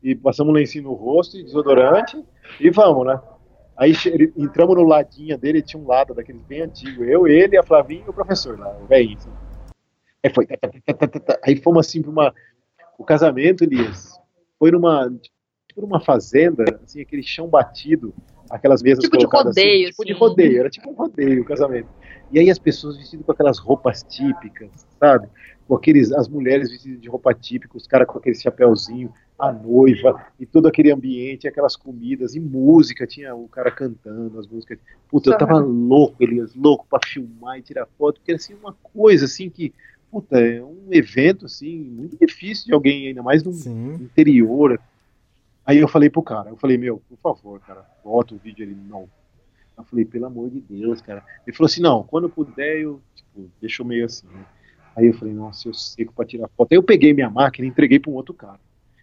[0.03, 2.23] e passamos um lencinho no rosto e desodorante
[2.61, 3.21] e vamos, né?
[3.77, 7.63] Aí ele- entramos no ladinho dele, tinha um lado daqueles bem antigo, eu, ele, a
[7.63, 9.19] Flavinha e o professor lá, o velhinho.
[9.19, 9.31] assim.
[10.25, 12.35] Aí foi, tá, tá, tá, aí fomos assim para uma,
[12.99, 14.19] o casamento, Elias,
[14.59, 15.11] foi numa,
[15.69, 18.15] tipo numa fazenda, assim, aquele chão batido,
[18.49, 20.21] aquelas mesas Tipo de colocadas rodeio, assim, tipo de assim.
[20.21, 21.89] rodeio, era tipo um rodeio o casamento.
[22.31, 25.29] E aí as pessoas vestidas com aquelas roupas típicas, sabe?
[25.69, 30.27] Com aqueles, as mulheres vestidas de roupa típica, os caras com aquele chapéuzinho, a noiva,
[30.41, 34.79] e todo aquele ambiente, aquelas comidas, e música, tinha o cara cantando as músicas.
[35.09, 38.73] Puta, eu tava louco, Elias, louco pra filmar e tirar foto, porque era assim, uma
[38.83, 39.75] coisa assim que,
[40.11, 43.95] puta, é um evento assim, muito difícil de alguém, ainda mais num Sim.
[44.01, 44.81] interior.
[45.65, 48.77] Aí eu falei pro cara, eu falei, meu, por favor, cara, bota o vídeo ele
[48.89, 49.09] não.
[49.77, 51.23] Eu falei, pelo amor de Deus, cara.
[51.47, 54.43] Ele falou assim, não, quando puder, eu, tipo, deixou meio assim, né?
[54.97, 56.73] Aí eu falei, nossa, eu seco pra tirar foto.
[56.73, 58.59] Aí eu peguei minha máquina e entreguei pra um outro cara.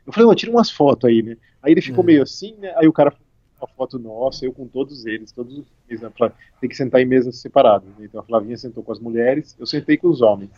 [0.05, 1.37] Eu falei, ô, tira umas fotos aí, né?
[1.61, 2.07] Aí ele ficou Uhum.
[2.07, 2.73] meio assim, né?
[2.77, 3.13] Aí o cara
[3.61, 6.11] uma foto nossa, eu com todos eles, todos os filhos, né?
[6.59, 7.87] Tem que sentar em mesas separadas.
[7.95, 8.05] né?
[8.05, 10.51] Então a Flavinha sentou com as mulheres, eu sentei com os homens.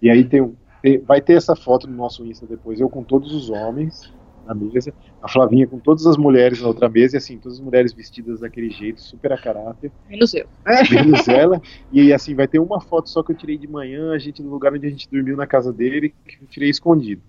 [0.00, 3.04] E aí tem, um- tem- vai ter essa foto no nosso Insta depois, eu com
[3.04, 4.00] todos os homens
[4.44, 7.64] na mesa, a Flavinha com todas as mulheres na outra mesa, e assim, todas as
[7.64, 10.46] mulheres vestidas daquele jeito, super a caráter Menos eu.
[10.90, 11.60] menos ela.
[11.92, 14.50] E assim, vai ter uma foto só que eu tirei de manhã, a gente no
[14.50, 17.22] lugar onde a gente dormiu na casa dele, que eu tirei escondido.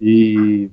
[0.00, 0.70] E,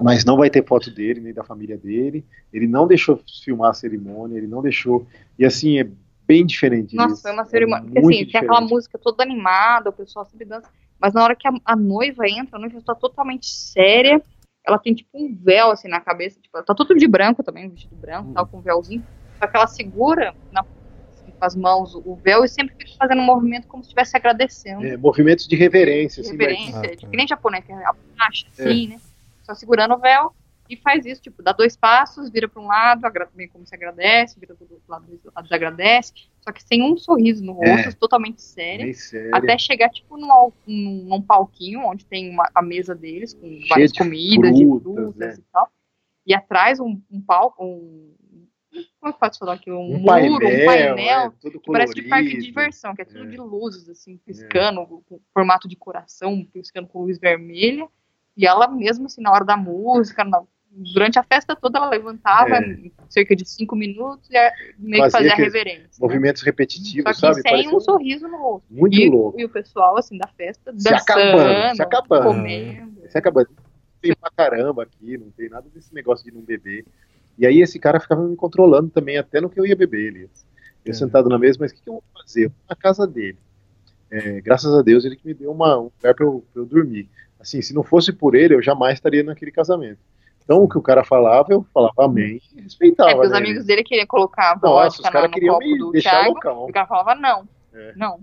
[0.00, 2.24] mas não vai ter foto dele nem da família dele.
[2.52, 5.06] Ele não deixou filmar a cerimônia, ele não deixou.
[5.38, 5.88] E assim é
[6.26, 6.96] bem diferente.
[6.96, 7.22] Nossa, isso.
[7.22, 7.84] foi uma cerimônia.
[7.86, 8.70] É Porque assim, tem aquela diferente.
[8.72, 10.68] música toda animada, o pessoal sempre dança.
[10.98, 14.22] Mas na hora que a, a noiva entra, a noiva está totalmente séria.
[14.66, 16.40] Ela tem tipo um véu assim na cabeça.
[16.40, 18.34] Tipo, ela tá tudo de branco também, um vestido branco, Hum.
[18.34, 19.04] tal, com um véuzinho.
[19.38, 20.64] Só que ela segura na-
[21.44, 24.84] com as mãos o véu e sempre fica fazendo um movimento como se estivesse agradecendo.
[24.84, 27.08] É, movimentos de reverência, assim, mas- reverência, Ah, tipo, tá.
[27.08, 28.96] que nem japonês, que é abaixa, assim, né?
[29.42, 30.34] Só segurando o véu
[30.70, 33.02] e faz isso, tipo, dá dois passos, vira para um lado,
[33.34, 35.06] meio como se agradece, vira para o outro lado,
[35.42, 37.82] desagradece, só que sem um sorriso no É.
[37.82, 38.90] rosto, totalmente sério.
[39.34, 43.66] Até chegar, tipo, num, num, num palquinho onde tem uma, a mesa deles, com Cheia
[43.68, 45.34] várias de comidas, frutas, de frutas né?
[45.38, 45.68] e tal.
[46.26, 48.14] E atrás um, um palco, um.
[49.00, 49.70] Como é que pode falar aqui?
[49.70, 53.02] Um, um muro, painel, um painel é, todo que parece de parque de diversão, que
[53.02, 53.26] é tudo É.
[53.26, 57.86] de luzes, assim, piscando, com formato de coração, piscando com luz vermelha.
[58.36, 60.42] E ela mesmo, assim, na hora da música, na-
[60.76, 62.90] durante a festa toda, ela levantava É.
[63.08, 65.82] cerca de cinco minutos e é, meio Fazia que fazia a reverência.
[65.82, 65.88] né?
[66.00, 67.34] Movimentos repetitivos, Só que sabe?
[67.42, 68.66] sem Parecia um sorriso no rosto.
[68.68, 69.38] Muito e, louco.
[69.40, 72.24] e o pessoal, assim, da festa, Se dançando, acabando, se acabando.
[72.24, 73.00] comendo.
[73.08, 73.46] Você acaba
[74.02, 76.84] tem pra caramba aqui, não tem nada desse negócio de não beber.
[77.38, 80.46] E aí esse cara ficava me controlando também, até no que eu ia beber, Elias.
[80.84, 80.94] Eu É.
[80.94, 82.44] sentado na mesa, mas o que, que eu vou fazer?
[82.46, 83.38] Eu vou na casa dele.
[84.10, 87.08] É, graças a Deus ele que me deu uma, um lugar pra eu, eu dormir.
[87.40, 89.98] Assim, se não fosse por ele, eu jamais estaria naquele casamento.
[90.44, 93.10] Então o que o cara falava, eu falava amém e respeitava.
[93.10, 95.66] É, porque os né, amigos dele queriam colocar Nossa, vodka os caras no queriam copo
[95.66, 96.66] me do deixar Thiago, loucão.
[96.66, 97.92] e o cara falava não, É.
[97.96, 98.20] não.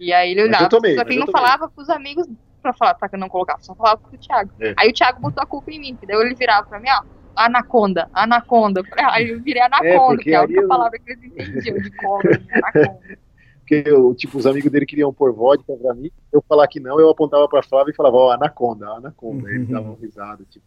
[0.00, 1.40] E aí ele eu olhava, tomei, só que ele eu não tomei.
[1.42, 2.26] falava pros amigos
[2.62, 4.50] pra falar, pra que não colocava, só falava pro Thiago.
[4.60, 4.74] É.
[4.78, 7.02] Aí o Thiago botou a culpa em mim, que daí ele virava pra mim, ó,
[7.46, 8.82] anaconda, anaconda.
[9.10, 11.90] Aí eu virei anaconda, porque que é a única eu- palavra que eles entendiam de
[11.92, 13.18] cobra, anaconda.
[13.60, 16.98] Porque eu, tipo, os amigos dele queriam pôr vodka pra mim, eu falar que não,
[16.98, 19.46] eu apontava pra Flávia e falava, ó, anaconda, anaconda.
[19.48, 20.64] Aí Eles davam risada, tipo,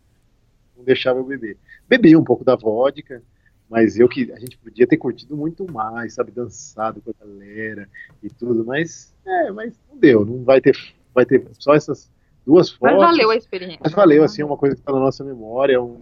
[0.78, 1.58] não deixava eu beber.
[1.90, 3.22] Bebi um pouco da vodka,
[3.68, 7.90] mas eu que a gente podia ter curtido muito mais, sabe, dançado com a galera
[8.22, 10.78] e tudo, mas é, mas não deu, não vai ter,
[11.14, 12.08] vai ter só essas
[12.46, 13.08] duas Mas fotos.
[13.08, 13.80] valeu a experiência.
[13.84, 16.00] Mas valeu, assim, é uma coisa que tá na nossa memória, é um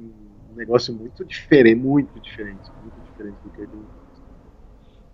[0.59, 3.71] negócio muito diferente, muito diferente, muito diferente do que ele.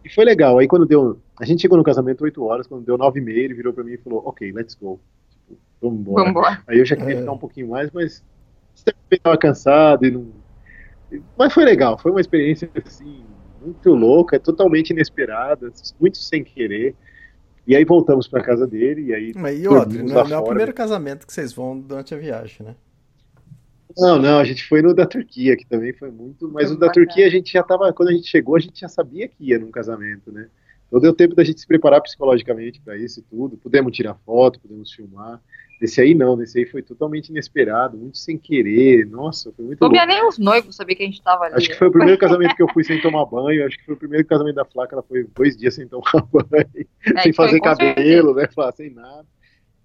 [0.03, 1.19] E foi legal, aí quando deu.
[1.39, 3.83] A gente chegou no casamento 8 horas, quando deu 9 e meia, ele virou pra
[3.83, 4.99] mim e falou, ok, let's go.
[5.29, 6.17] Tipo, vamos embora.
[6.17, 6.63] Vamos embora.
[6.67, 7.19] Aí eu já queria É.
[7.19, 8.23] ficar um pouquinho mais, mas
[8.83, 10.27] também tava cansado e não.
[11.37, 13.23] Mas foi legal, foi uma experiência assim,
[13.61, 16.95] muito louca, totalmente inesperada, muito sem querer.
[17.67, 19.33] E aí voltamos pra casa dele, e aí.
[19.35, 22.65] Mas e outro, dormimos não, é o primeiro casamento que vocês vão durante a viagem,
[22.65, 22.75] né?
[23.97, 26.49] Não, não, a gente foi no da Turquia, que também foi muito.
[26.51, 27.05] Mas Foi o da bacana.
[27.05, 27.91] Turquia a gente já tava.
[27.93, 30.47] Quando a gente chegou, a gente já sabia que ia num casamento, né?
[30.87, 33.57] Então deu tempo da gente se preparar psicologicamente para isso e tudo.
[33.57, 35.41] Pudemos tirar foto, pudemos filmar.
[35.79, 39.05] Desse aí não, desse aí foi totalmente inesperado, muito sem querer.
[39.07, 41.55] Nossa, foi muito Não via nem os noivos saber que a gente tava ali.
[41.55, 43.65] Acho que foi o primeiro casamento que eu fui sem tomar banho.
[43.65, 44.95] Acho que foi o primeiro casamento da Flaca.
[44.95, 47.93] Ela foi dois dias sem tomar banho, É, sem que foi, fazer com certeza.
[47.95, 48.47] cabelo, né?
[48.75, 49.25] Sem nada.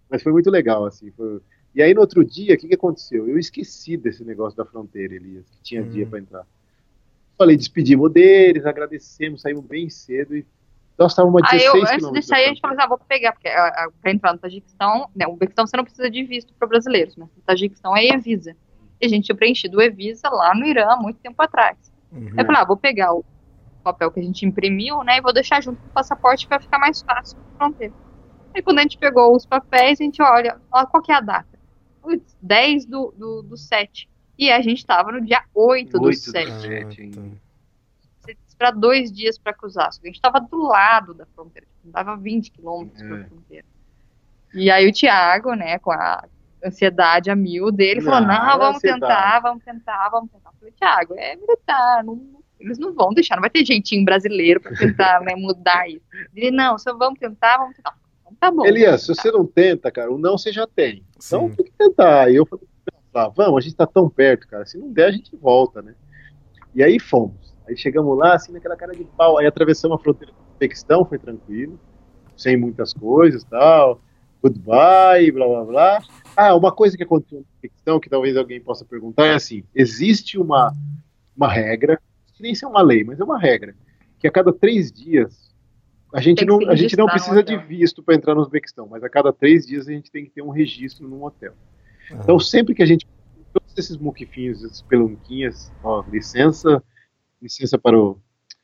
[0.08, 1.10] Mas foi muito legal, assim.
[1.12, 1.40] foi-
[1.74, 3.28] E aí no outro dia, o que, que aconteceu?
[3.28, 6.46] Eu esqueci desse negócio da fronteira, Elias, que tinha dia para entrar.
[7.38, 10.44] Falei, despedimos deles, agradecemos, saímos bem cedo e
[10.98, 12.98] nós estávamos a Aí 16 eu, antes de sair, a gente falou assim, ah, vou
[12.98, 16.22] pegar, porque a- a- pra entrar no Tajiquistão, né, o Uzbequistão você não precisa de
[16.24, 18.54] visto para brasileiros, mas no Tajiquistão é E-Visa.
[19.00, 21.78] E a gente tinha preenchido o E-Visa lá no Irã há muito tempo atrás.
[22.12, 22.26] Uhum.
[22.26, 23.24] Aí eu falei, ah, vou pegar o
[23.82, 26.60] papel que a gente imprimiu, né, e vou deixar junto com o passaporte que vai
[26.60, 27.94] ficar mais fácil na fronteira.
[28.54, 31.20] Aí quando a gente pegou os papéis, a gente olha, ó, qual que é a
[31.20, 31.49] data?
[32.02, 34.08] Putz, 10 do, do, do 7.
[34.38, 36.50] E a gente tava no dia 8 do 8 do 7.
[36.50, 37.20] Ah, sete ainda.
[37.20, 37.26] tá.
[38.20, 39.92] Você esperar dois dias para cruzar.
[39.92, 43.08] Só que A gente estava do lado da fronteira, tipo, dava 20 quilômetros É.
[43.08, 43.66] para fronteira.
[44.54, 46.24] E aí o Thiago, né, com a
[46.64, 49.00] ansiedade a mil dele, falou: Não, não, é vamos ansiedade.
[49.00, 50.50] tentar, vamos tentar, vamos tentar.
[50.50, 54.60] Eu falei, Thiago, é militar, não- eles não vão deixar, não vai ter jeitinho brasileiro
[54.60, 56.04] para tentar né, mudar isso.
[56.34, 57.96] Ele, não, só vamos tentar, vamos tentar.
[58.30, 58.64] Então, tá bom.
[58.64, 61.04] Elias, se você não tenta, cara, o não você já tem.
[61.16, 61.56] Então Sim.
[61.56, 62.30] tem que tentar.
[62.30, 62.66] E eu falei,
[63.14, 64.64] ah, vamos, a gente tá tão perto, cara.
[64.64, 65.94] Se não der, a gente volta, né?
[66.74, 67.54] E aí fomos.
[67.66, 69.38] Aí chegamos lá, assim, naquela cara de pau.
[69.38, 71.78] Aí atravessamos a fronteira do Uzbequistão, foi tranquilo.
[72.36, 74.00] Sem muitas coisas tal.
[74.42, 76.02] Goodbye, blá blá blá.
[76.36, 80.38] Ah, uma coisa que aconteceu no Uzbequistão, que talvez alguém possa perguntar, é assim: existe
[80.38, 80.72] uma,
[81.36, 82.00] uma regra,
[82.34, 83.74] que nem ser uma lei, mas é uma regra,
[84.18, 85.49] que a cada três dias
[86.12, 89.08] a gente não, a gente não precisa de visto para entrar no Uzbequistão, mas a
[89.08, 91.54] cada três dias a gente tem que ter um registro num hotel.
[92.10, 92.18] Ah.
[92.22, 93.06] Então, sempre que a gente.
[93.52, 96.82] Todos esses muquifinhos, essas pelunquinhas, ó, licença,
[97.42, 98.16] licença para o,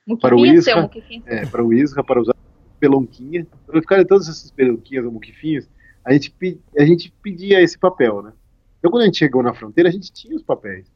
[0.06, 0.90] Muquifinha para o seu, Isra,
[1.26, 2.36] é, para o Isra, para usar
[2.78, 5.68] pelonquinha, para ficarem todas essas pelunquinhas ou muquifinhos,
[6.04, 6.32] a gente,
[6.78, 8.32] a gente pedia esse papel, né?
[8.78, 10.86] Então, quando a gente chegou na fronteira, a gente tinha os papéis.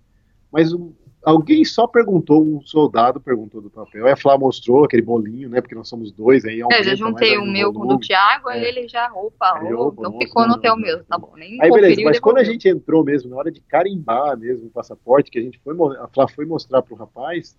[0.52, 4.07] Mas o, alguém só perguntou, um soldado perguntou do papel.
[4.07, 5.60] Aí a Flá mostrou aquele bolinho, né?
[5.60, 6.62] Porque nós somos dois aí.
[6.73, 8.68] É, já juntei o meu com o do Thiago, aí É.
[8.68, 11.32] ele já, opa, Aí, opa, não nossa, ficou no teu mesmo, tá bom.
[11.36, 14.70] Nem Aí beleza, mas quando a gente entrou mesmo, na hora de carimbar mesmo o
[14.70, 17.57] passaporte, que a gente foi, a Flá foi mostrar pro rapaz,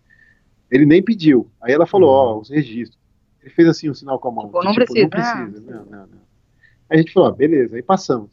[0.70, 1.50] ele nem pediu.
[1.62, 3.00] Aí ela falou, ó, os registros.
[3.42, 4.46] Ele fez assim um sinal com a mão.
[4.46, 5.04] Tipo, não tipo, precisa.
[5.04, 6.22] Não precisa, não, não, não.
[6.90, 8.30] Aí a gente falou, ó, beleza, aí passamos.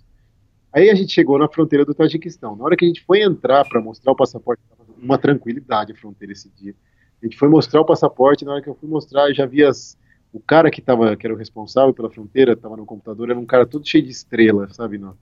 [0.73, 2.55] Aí a gente chegou na fronteira do Tajiquistão.
[2.55, 5.96] Na hora que a gente foi entrar para mostrar o passaporte, tava uma tranquilidade a
[5.96, 6.74] fronteira esse dia.
[7.22, 9.64] A gente foi mostrar o passaporte, na hora que eu fui mostrar, eu já vi
[9.64, 9.98] as,
[10.32, 13.46] o cara que, tava, que era o responsável pela fronteira, estava no computador, era um
[13.46, 15.16] cara todo cheio de estrela, sabe, não?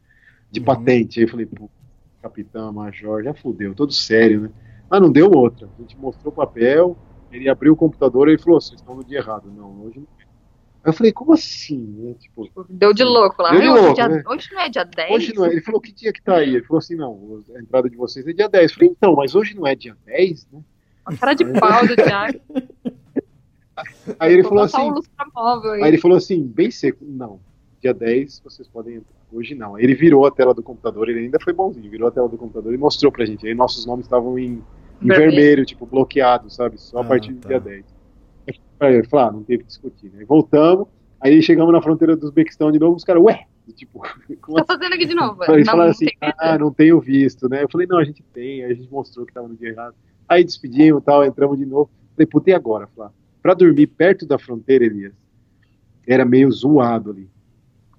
[0.50, 1.18] de patente.
[1.18, 1.68] Aí eu falei, pô,
[2.22, 4.50] capitão, major, já fudeu, todo sério, né?
[4.88, 5.68] Mas não deu outra.
[5.78, 6.96] A gente mostrou o papel,
[7.30, 9.50] ele abriu o computador e falou, vocês estão no dia errado.
[9.50, 10.15] Não, hoje não.
[10.86, 11.78] Aí eu falei, como assim?
[11.98, 12.14] né?
[12.20, 13.50] Tipo, Deu de louco lá.
[13.50, 14.22] Deu de "Ai, hoje, louco, dia- né?
[14.28, 15.10] hoje não é dia 10?
[15.12, 15.48] hoje não é.
[15.50, 16.50] Ele falou, que dia que tá aí?
[16.54, 18.70] Ele falou assim, não, a entrada de vocês é dia 10.
[18.70, 20.60] Eu falei, então, mas hoje não é dia 10, né?
[21.04, 22.40] A cara de pau do Thiago.
[24.18, 25.82] Aí ele Vou falou assim, um aí.
[25.82, 27.40] Aí ele falou assim, bem seco, não,
[27.82, 29.16] dia 10 vocês podem entrar.
[29.32, 29.74] Hoje não.
[29.74, 32.38] Aí ele virou a tela do computador, ele ainda foi bonzinho, virou a tela do
[32.38, 33.46] computador e mostrou pra gente.
[33.46, 34.62] Aí nossos nomes estavam em,
[35.02, 35.30] em Vermelho.
[35.32, 36.80] vermelho, tipo, bloqueados, sabe?
[36.80, 37.48] Só a Ah, partir do tá.
[37.48, 37.84] dia 10.
[38.78, 40.20] Aí ele falou, ah, não teve que discutir, né?
[40.20, 40.86] Aí voltamos,
[41.20, 44.02] aí chegamos na fronteira do Uzbequistão de novo, os caras, ué, tipo,
[44.40, 45.42] como Tá fazendo aqui de novo.
[45.42, 47.62] Aí Eles falaram assim, ah, não tenho visto, né?
[47.62, 49.94] Eu falei, não, a gente tem, aí a gente mostrou que tava no dia errado.
[50.28, 51.90] Aí despedimos e tal, entramos de novo.
[52.14, 53.10] Falei, puta, e agora, Flá?
[53.42, 55.12] Pra dormir perto da fronteira, Elias,
[56.06, 57.28] era meio zoado ali.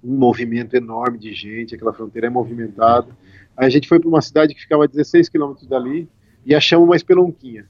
[0.02, 3.08] Um movimento enorme de gente, aquela fronteira é movimentada.
[3.56, 6.08] Aí a gente foi pra uma cidade que ficava a 16 quilômetros dali
[6.44, 7.66] e achamos uma espelonquinha.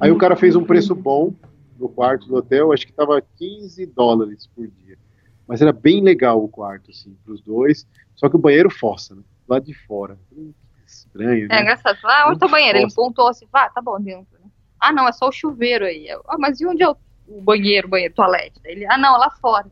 [0.00, 1.32] Aí o cara fez um preço bom
[1.84, 4.98] no quarto do hotel, acho que tava 15 dólares por dia.
[5.46, 7.86] Mas era bem legal o quarto, assim, pros dois.
[8.14, 9.22] Só que o banheiro fossa, né?
[9.46, 10.18] Lá de fora.
[10.32, 10.52] Hum,
[10.86, 11.60] Estranho, É né?
[11.60, 11.98] engraçado.
[12.04, 12.78] Ah, onde tá o banheiro?
[12.78, 12.96] Ele Nossa.
[12.96, 14.38] pontou assim, vá, tá bom dentro.
[14.38, 14.46] né?
[14.80, 16.08] Ah, não, é só o chuveiro aí.
[16.26, 16.96] Ah, mas e onde é o,
[17.26, 18.60] o banheiro, o banheiro, toalete?
[18.64, 19.70] Ele, ah, não, lá fora.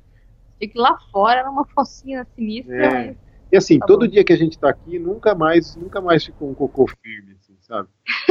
[0.59, 2.77] Tinha que lá fora era uma focinha sinistra.
[2.77, 3.07] É.
[3.09, 3.17] mas-
[3.51, 4.09] E assim, Tá todo bom.
[4.09, 7.52] dia que a gente tá aqui, nunca mais, nunca mais ficou um cocô firme, assim,
[7.73, 7.89] sabe?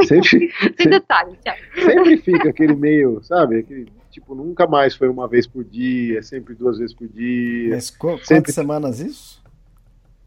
[0.07, 1.59] Sempre, Sem detalhes, Thiago.
[1.75, 3.59] sempre fica aquele meio, sabe?
[3.59, 7.73] Aquele, tipo, nunca mais foi uma vez por dia, é sempre duas vezes por dia.
[7.73, 9.41] Mas qu- Sempre- quantas semanas isso?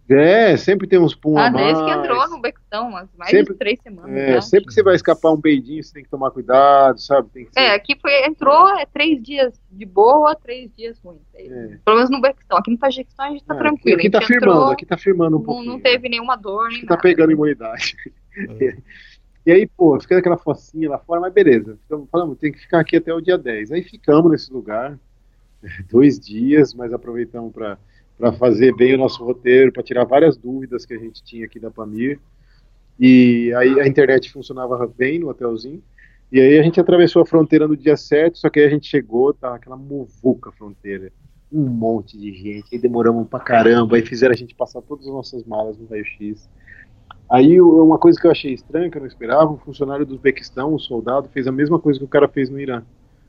[0.06, 1.66] É, sempre tem uns pum Ah, a mais.
[1.66, 4.14] desde que entrou no Bequistão, mas mais Sempre- de três semanas.
[4.14, 4.42] É, já.
[4.42, 7.30] sempre que você vai escapar um peidinho, você tem que tomar cuidado, sabe?
[7.30, 11.22] Tem que ser- É, aqui foi, entrou é, três dias de boa, três dias ruins.
[11.34, 11.78] É, É.
[11.82, 12.58] Pelo menos no Bequistão.
[12.58, 13.96] Aqui no Tajiquistão a gente tá Ah, tranquilo.
[13.98, 15.72] Aqui a tá firmando, entrou, aqui tá firmando um pouquinho.
[15.72, 17.02] não teve nenhuma dor, Acho nem tá nada.
[17.02, 17.96] pegando imunidade.
[19.46, 21.76] E aí, pô, fica aquela focinha lá fora, mas beleza.
[21.82, 23.72] Ficamos, falamos, tem que ficar aqui até o dia 10.
[23.72, 24.98] Aí ficamos nesse lugar,
[25.90, 30.94] dois dias, mas aproveitamos para fazer bem o nosso roteiro, para tirar várias dúvidas que
[30.94, 32.18] a gente tinha aqui da Pamir.
[32.98, 35.82] E aí a internet funcionava bem no hotelzinho.
[36.32, 38.88] E aí a gente atravessou a fronteira no dia certo, só que aí a gente
[38.88, 41.12] chegou, tá aquela muvuca fronteira.
[41.52, 45.12] Um monte de gente, aí demoramos pra caramba, aí fizeram a gente passar todas as
[45.12, 46.48] nossas malas no raio-x.
[47.30, 50.74] Aí uma coisa que eu achei estranha, que eu não esperava, um funcionário do Uzbequistão,
[50.74, 52.82] um soldado, fez a mesma coisa que o cara fez no Irã.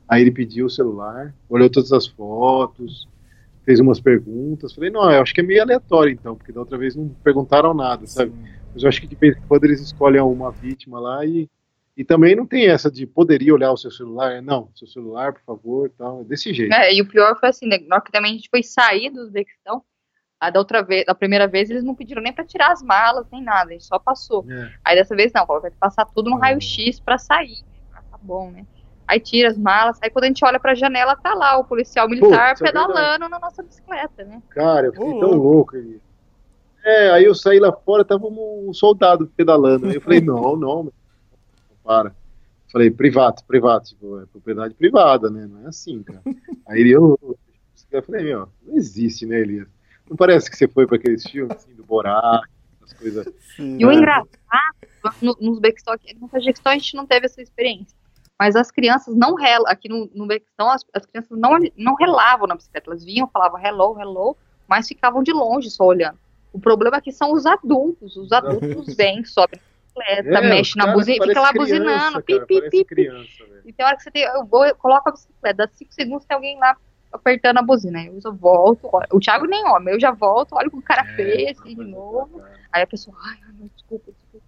[0.08, 3.08] Aí ele pediu o celular, olhou todas as fotos,
[3.64, 4.72] fez umas perguntas.
[4.72, 7.74] Falei, não, eu acho que é meio aleatório então, porque da outra vez não perguntaram
[7.74, 8.32] nada, sabe?
[8.72, 11.50] Mas eu acho que de vez em quando eles escolhem uma vítima lá e,
[11.96, 14.40] e também não tem essa de poderia olhar o seu celular.
[14.40, 16.20] Não, seu celular, por favor, tal.
[16.20, 16.72] É desse jeito.
[16.72, 19.10] É, e o pior foi assim, né, na hora que também a gente foi sair
[19.10, 19.82] do Uzbequistão,
[20.38, 23.26] a da outra vez, da primeira vez, eles não pediram nem pra tirar as malas,
[23.32, 24.44] nem nada, a gente só passou.
[24.48, 24.72] É.
[24.84, 26.40] Aí dessa vez não, falou, vai passar tudo no Hum.
[26.40, 27.62] raio-x pra sair.
[27.94, 28.66] Ah, tá bom, né?
[29.08, 32.08] Aí tira as malas, aí quando a gente olha pra janela, tá lá o policial
[32.08, 34.42] militar Putz, é pedalando na nossa bicicleta, né?
[34.50, 35.76] Cara, eu fiquei Ô, tão louco.
[35.76, 36.00] ali.
[36.84, 39.86] É, aí eu saí lá fora, tava um soldado pedalando.
[39.88, 40.92] Aí eu falei, não, não,
[41.82, 42.14] para.
[42.70, 45.46] Falei, privado, privado, tipo, é propriedade privada, né?
[45.46, 46.22] Não é assim, cara.
[46.66, 47.18] Aí eu,
[47.92, 49.68] eu falei, meu, não existe, né, Elias?
[50.08, 52.40] Não parece que você foi para aqueles filmes assim, do Borá,
[52.82, 53.26] as coisas.
[53.58, 53.94] E o É.
[53.94, 54.28] engraçado,
[55.20, 57.96] no, no Uzbequistão, no Tajiquistão a gente não teve essa experiência.
[58.38, 62.46] Mas as crianças não relam, aqui no, no Uzbequistão, as, as crianças não, não relavam
[62.46, 62.90] na bicicleta.
[62.90, 64.36] Elas vinham, falavam hello, hello,
[64.68, 66.18] mas ficavam de longe só olhando.
[66.52, 68.16] O problema aqui são os adultos.
[68.16, 72.22] Os adultos vêm, sobem na bicicleta, É, mexem os na buzina, fica lá criança, buzinando,
[72.22, 72.84] pi, cara, pi, pi, pi.
[72.84, 73.62] criança, velho.
[73.64, 76.26] E tem hora que você tem, eu vou, eu coloco a bicicleta, dá 5 segundos,
[76.26, 76.76] tem alguém lá
[77.16, 78.04] apertando a buzina.
[78.04, 81.02] Eu já volto, o Thiago nem homem, eu já volto, olha o que o cara
[81.02, 82.42] É, fez, assim, de novo.
[82.72, 83.38] Aí a pessoa, ai,
[83.74, 84.46] desculpa, desculpa.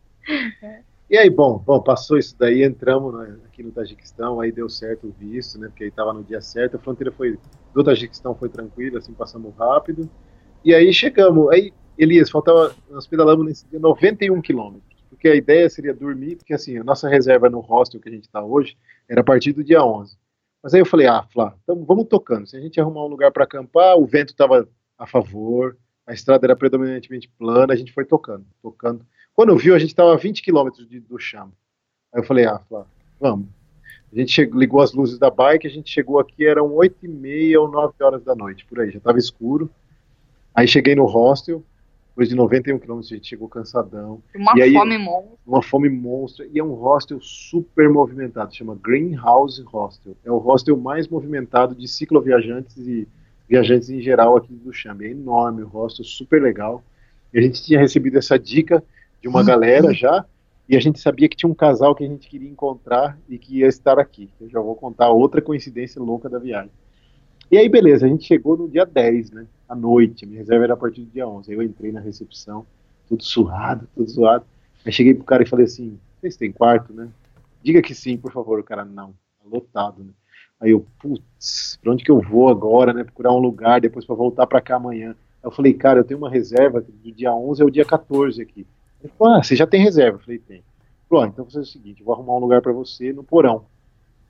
[1.11, 5.07] E aí, bom, bom, passou isso daí, entramos né, aqui no Tajiquistão, aí deu certo
[5.07, 5.69] o visto, né?
[5.69, 7.39] Porque aí tava no dia certo, a fronteira foi
[7.73, 10.09] do Tajiquistão foi tranquila, assim, passamos rápido.
[10.63, 15.69] E aí chegamos, aí Elias, faltava, nós pedalamos nesse dia 91 quilômetros, porque a ideia
[15.71, 18.77] seria dormir, porque assim, a nossa reserva no hostel que a gente está hoje
[19.09, 20.15] era a partir do dia 11.
[20.62, 22.47] Mas aí eu falei, ah, Flá, então vamos tocando.
[22.47, 26.47] Se a gente arrumar um lugar para acampar, o vento estava a favor, a estrada
[26.47, 29.07] era predominantemente plana, a gente foi tocando, tocando.
[29.35, 31.53] Quando viu, a gente estava a 20 quilômetros do chão.
[32.12, 32.87] Aí eu falei, ah, Flá,
[33.20, 33.47] vamos.
[34.12, 37.09] A gente chegou, ligou as luzes da bike, a gente chegou aqui, eram 8 e
[37.09, 39.70] meia ou 9 horas da noite, por aí, já estava escuro.
[40.55, 41.62] Aí cheguei no hostel,
[42.19, 44.21] depois de 91 quilômetros, a gente chegou cansadão.
[44.35, 45.39] Uma e aí, fome monstra.
[45.47, 46.49] Uma fome monstra.
[46.53, 50.17] E é um hostel super movimentado, chama Greenhouse Hostel.
[50.25, 53.07] É o hostel mais movimentado de cicloviajantes e
[53.49, 55.07] viajantes em geral aqui do Xambi.
[55.07, 56.83] É enorme o hostel, super legal.
[57.33, 58.83] E a gente tinha recebido essa dica
[59.23, 60.25] de uma galera já,
[60.69, 63.59] e a gente sabia que tinha um casal que a gente queria encontrar e que
[63.59, 64.29] ia estar aqui.
[64.41, 66.73] Eu já vou contar outra coincidência louca da viagem.
[67.51, 69.47] E aí, beleza, a gente chegou no dia 10, né?
[69.68, 71.51] À noite, a minha reserva era a partir do dia 11.
[71.51, 72.67] Aí eu entrei na recepção,
[73.09, 74.44] tudo suado, tudo suado.
[74.85, 77.09] Aí cheguei pro cara e falei assim: vocês têm quarto, né?
[77.62, 78.59] Diga que sim, por favor.
[78.59, 80.10] O cara, não, tá lotado, né?
[80.60, 83.05] Aí eu, putz, pra onde que eu vou agora, né?
[83.05, 85.10] Procurar um lugar depois para voltar para cá amanhã.
[85.10, 88.67] Aí eu falei, cara, eu tenho uma reserva do dia 11 ao dia 14 aqui.
[89.02, 90.18] Ele falou, ah, você já tem reserva?
[90.18, 90.57] Eu falei, tem.
[90.57, 90.65] Ele
[91.09, 93.65] falou, ah, então vou fazer o seguinte, vou arrumar um lugar para você no porão.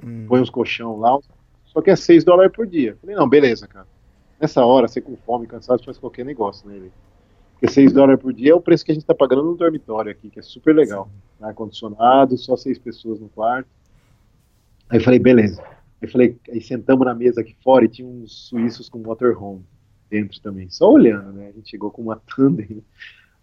[0.05, 0.27] Hum.
[0.29, 1.19] Põe uns colchão lá,
[1.79, 2.91] só que é 6 dólares por dia.
[2.91, 3.87] Eu falei, não, beleza, cara.
[4.41, 6.75] Nessa hora, você com fome, cansado, faz qualquer negócio, né?
[6.75, 6.93] Ele?
[7.53, 10.11] Porque 6 dólares por dia é o preço que a gente tá pagando no dormitório
[10.11, 11.09] aqui, que é super legal.
[11.41, 13.69] Ar-condicionado, só seis pessoas no quarto.
[14.91, 15.63] Aí eu falei, beleza.
[16.03, 19.65] Aí falei, aí sentamos na mesa aqui fora e tinha uns suíços com motorhome
[20.11, 21.49] dentro também, só olhando, né?
[21.49, 22.83] A gente chegou com uma tandem.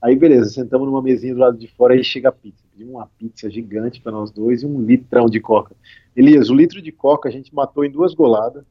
[0.05, 2.63] Aí beleza, sentamos numa mesinha do lado de fora aí chega a pizza.
[2.71, 5.75] Pedimos uma pizza gigante para nós dois e um litrão de coca.
[6.15, 8.63] Elias, o litro de coca a gente matou em duas goladas.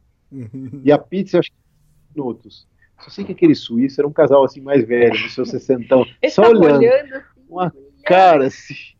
[0.84, 1.56] e a pizza, acho que
[2.14, 2.68] minutos.
[3.00, 6.42] Só sei que aquele suíço era um casal assim mais velho, no seu sessentão, só
[6.42, 6.78] olhando.
[6.78, 8.93] olhando assim, Uma cara assim.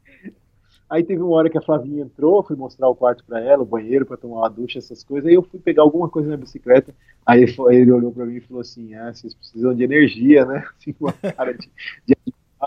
[0.88, 3.66] Aí teve uma hora que a Flavinha entrou, fui mostrar o quarto para ela, o
[3.66, 5.26] banheiro para tomar uma ducha, essas coisas.
[5.28, 6.94] Aí eu fui pegar alguma coisa na bicicleta.
[7.24, 10.44] Aí ele, foi- ele olhou para mim e falou assim: Ah, vocês precisam de energia,
[10.44, 10.64] né?
[10.78, 11.68] Assim, com uma cara de,
[12.06, 12.16] de.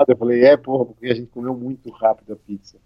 [0.07, 2.77] Eu falei: É, porra, porque a gente comeu muito rápido a pizza.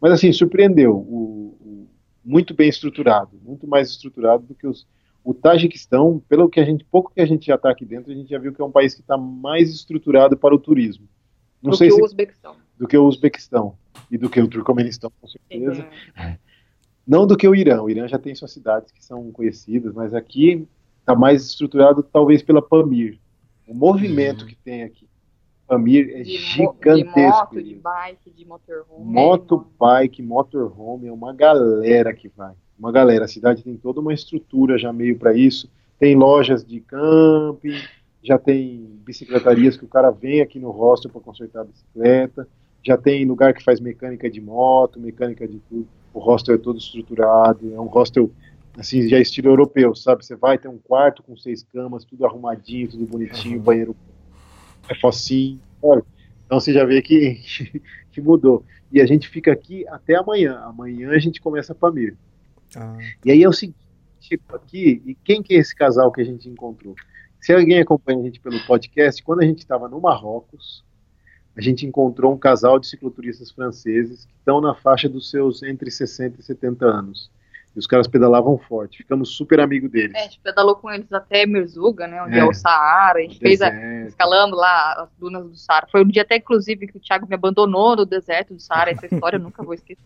[0.00, 0.94] Mas assim, surpreendeu.
[0.94, 1.86] O, o-
[2.24, 4.86] muito bem estruturado, muito mais estruturado do que os.
[5.24, 8.14] O Tajiquistão, pelo que a gente, pouco que a gente já está aqui dentro, a
[8.14, 11.08] gente já viu que é um país que está mais estruturado para o turismo.
[11.62, 12.56] Não do sei que se o Uzbequistão.
[12.78, 13.74] Do que o Uzbequistão
[14.10, 15.86] e do que o Turcomenistão, com certeza.
[16.16, 16.36] É.
[17.06, 17.82] Não do que o Irã.
[17.82, 20.66] O Irã já tem suas cidades que são conhecidas, mas aqui
[21.00, 23.18] está mais estruturado talvez pela Pamir.
[23.66, 25.08] O movimento que tem aqui,
[25.66, 27.18] Pamir, é De, mo- de gigantesco.
[27.20, 29.04] moto, de bike, de motorhome.
[29.04, 32.54] Moto, bike, motorhome, é uma galera que vai.
[32.78, 33.24] Uma galera.
[33.24, 35.70] A cidade tem toda uma estrutura já meio para isso.
[35.98, 37.80] Tem lojas de camping,
[38.22, 42.46] já tem bicicletarias que o cara vem aqui no hostel para consertar a bicicleta.
[42.86, 45.88] Já tem lugar que faz mecânica de moto, mecânica de tudo.
[46.14, 47.74] O hostel é todo estruturado.
[47.74, 48.30] É um hostel
[48.78, 50.24] assim já estilo europeu, sabe?
[50.24, 53.96] Você vai ter um quarto com seis camas, tudo arrumadinho, tudo bonitinho, banheiro
[54.88, 56.04] é focinho, sabe?
[56.44, 57.40] Então você já vê que,
[58.12, 58.64] que mudou.
[58.92, 60.60] E a gente fica aqui até amanhã.
[60.60, 62.16] Amanhã a gente começa a Pamir.
[62.76, 63.80] Ah, E aí é o seguinte,
[64.20, 66.94] tipo, aqui, e quem que é esse casal que a gente encontrou?
[67.40, 70.84] Se alguém acompanha a gente pelo podcast, quando a gente estava no Marrocos,
[71.56, 75.90] a gente encontrou um casal de cicloturistas franceses que estão na faixa dos seus entre
[75.90, 77.30] 60 e 70 anos.
[77.74, 78.98] E os caras pedalavam forte.
[78.98, 80.14] Ficamos super amigos deles.
[80.14, 82.22] É, a gente pedalou com eles até Mirzuga, né?
[82.22, 82.44] Onde é, É.
[82.44, 83.18] o Saara.
[83.18, 83.68] A gente fez a,
[84.06, 85.86] escalando lá as dunas do Saara.
[85.92, 88.92] Foi um dia até, inclusive, que o Thiago me abandonou no deserto do Saara.
[88.92, 90.02] Essa história eu nunca vou esquecer.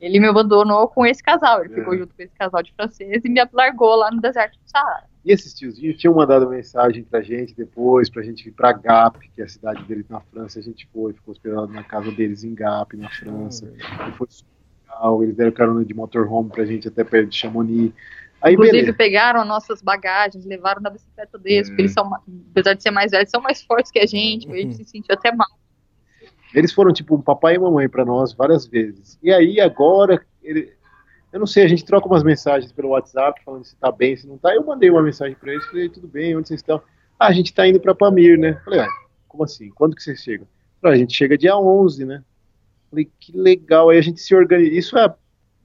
[0.00, 1.64] Ele me abandonou com esse casal.
[1.64, 1.76] Ele É.
[1.76, 5.04] ficou junto com esse casal de francês e me largou lá no deserto do Saara.
[5.26, 9.40] E esses tiozinhos tinham mandado mensagem pra gente depois, pra gente ir pra Gap, que
[9.42, 10.60] é a cidade deles na França.
[10.60, 13.72] A gente foi, ficou hospedado na casa deles em Gap, na França.
[13.76, 14.48] E foi super
[14.88, 15.22] legal.
[15.24, 17.92] Eles deram carona de motorhome pra gente até perto de Chamonix.
[18.40, 18.96] Aí, Inclusive, beleza.
[18.96, 22.22] pegaram as nossas bagagens, levaram na bicicleta deles, porque eles são, ma-
[22.52, 24.48] apesar de ser mais velhos, são mais fortes que a gente.
[24.48, 25.48] A gente se sentiu até mal.
[26.54, 29.18] Eles foram tipo um papai e mamãe pra nós várias vezes.
[29.20, 30.72] E aí agora, ele-
[31.36, 34.26] eu não sei, a gente troca umas mensagens pelo WhatsApp falando se tá bem, se
[34.26, 34.54] não tá.
[34.54, 36.80] Eu mandei uma mensagem pra eles, falei, tudo bem, onde vocês estão?
[37.20, 38.54] Ah, a gente tá indo pra Pamir, né?
[38.64, 38.88] Falei, ah,
[39.28, 39.68] como assim?
[39.68, 40.46] Quando que vocês chegam?
[40.80, 42.24] Falei, "Ah, a gente chega dia 11, né?
[42.88, 43.90] Falei, que legal.
[43.90, 44.74] Aí a gente se organiza.
[44.74, 45.14] Isso é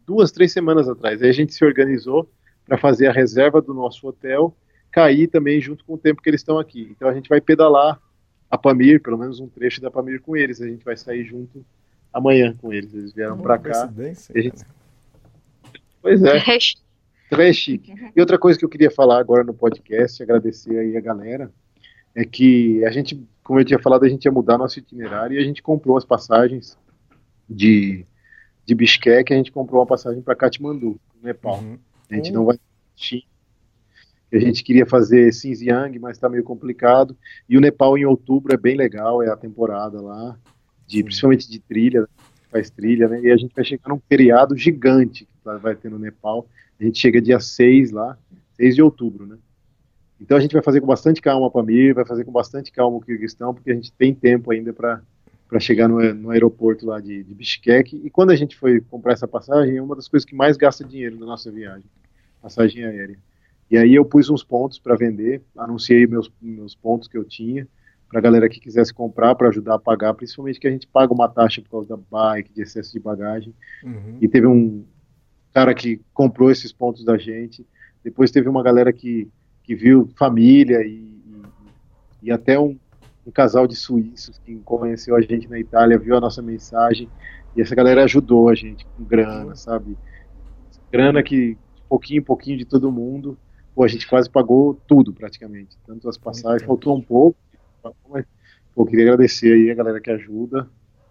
[0.06, 1.22] duas, três semanas atrás.
[1.22, 2.30] Aí a gente se organizou
[2.66, 4.54] para fazer a reserva do nosso hotel,
[4.92, 6.90] cair também junto com o tempo que eles estão aqui.
[6.92, 7.98] Então a gente vai pedalar
[8.50, 10.60] a Pamir, pelo menos um trecho da Pamir com eles.
[10.62, 11.66] A gente vai sair junto
[12.12, 12.94] amanhã com eles.
[12.94, 13.88] Eles vieram para cá.
[13.88, 14.81] coincidência, a gente-.
[16.02, 16.40] Pois é,
[17.32, 17.94] É, chique.
[18.16, 21.52] E outra coisa que eu queria falar agora no podcast, agradecer aí a galera,
[22.14, 25.42] é que a gente como eu tinha falado, a gente ia mudar nosso itinerário e
[25.42, 26.78] a gente comprou as passagens
[27.50, 28.06] de,
[28.66, 31.60] de Bishkek, a gente comprou uma passagem para Katmandu, no Nepal.
[31.60, 31.78] Uhum.
[32.10, 32.58] A gente não vai
[34.34, 37.18] a gente queria fazer Xinjiang, mas está meio complicado.
[37.50, 40.38] E o Nepal em outubro é bem legal, é a temporada lá,
[40.88, 42.08] de, principalmente de trilha,
[42.50, 43.20] faz trilha, né?
[43.22, 46.48] E a gente vai chegar num feriado gigante vai ter no Nepal.
[46.80, 48.18] A gente chega dia 6 lá,
[48.54, 49.38] 6 de outubro, né?
[50.20, 52.98] Então a gente vai fazer com bastante calma a Pamir, vai fazer com bastante calma
[52.98, 55.02] o Kirguistão, porque a gente tem tempo ainda para
[55.48, 58.02] para chegar no, no, aeroporto lá de, de Bishkek.
[58.06, 60.82] E quando a gente foi comprar essa passagem, é uma das coisas que mais gasta
[60.82, 61.84] dinheiro na nossa viagem,
[62.42, 63.18] passagem aérea.
[63.70, 67.68] E aí eu pus uns pontos para vender, anunciei meus, meus pontos que eu tinha,
[68.08, 71.14] para a galera que quisesse comprar, para ajudar a pagar, principalmente que a gente paga
[71.14, 73.54] uma taxa por causa da bike, de excesso de bagagem.
[73.84, 74.20] Uhum.
[74.22, 74.86] E teve um
[75.54, 77.66] cara que comprou esses pontos da gente,
[78.04, 79.28] depois teve uma galera que,
[79.64, 81.42] que viu família e, e,
[82.24, 82.78] e até um,
[83.26, 87.10] um casal de suíços que conheceu a gente na Itália, viu a nossa mensagem,
[87.56, 89.98] e essa galera ajudou a gente com grana, sabe?
[90.92, 91.58] Grana que,
[91.88, 93.38] pouquinho em pouquinho de todo mundo,
[93.76, 95.78] pô, a gente quase pagou tudo praticamente.
[95.86, 97.38] Tanto as passagens, faltou um pouco,
[98.10, 98.26] mas
[98.74, 100.68] pô, queria agradecer aí a galera que ajuda,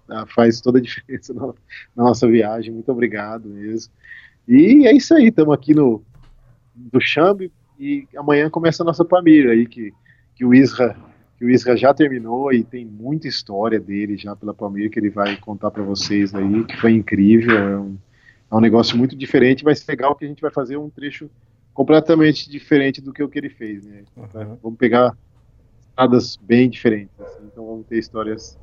[0.07, 0.27] tá?
[0.27, 2.73] faz toda a diferença na, na, nossa viagem.
[2.73, 3.93] Muito obrigado mesmo.
[4.51, 6.03] E é isso aí, estamos aqui no
[6.75, 9.93] do Chambi e amanhã começa a nossa Pamir aí que,
[10.35, 10.97] que o Isra
[11.39, 15.09] que o Isra já terminou e tem muita história dele já pela Pamir que ele
[15.09, 17.97] vai contar para vocês aí, que foi incrível, é um,
[18.51, 21.31] é um negócio muito diferente, vai ser legal que a gente vai fazer um trecho
[21.73, 24.03] completamente diferente do que o que ele fez, né?
[24.17, 24.59] Uhum.
[24.61, 25.17] Vamos pegar
[25.79, 28.59] estradas bem diferentes, assim, então vamos ter histórias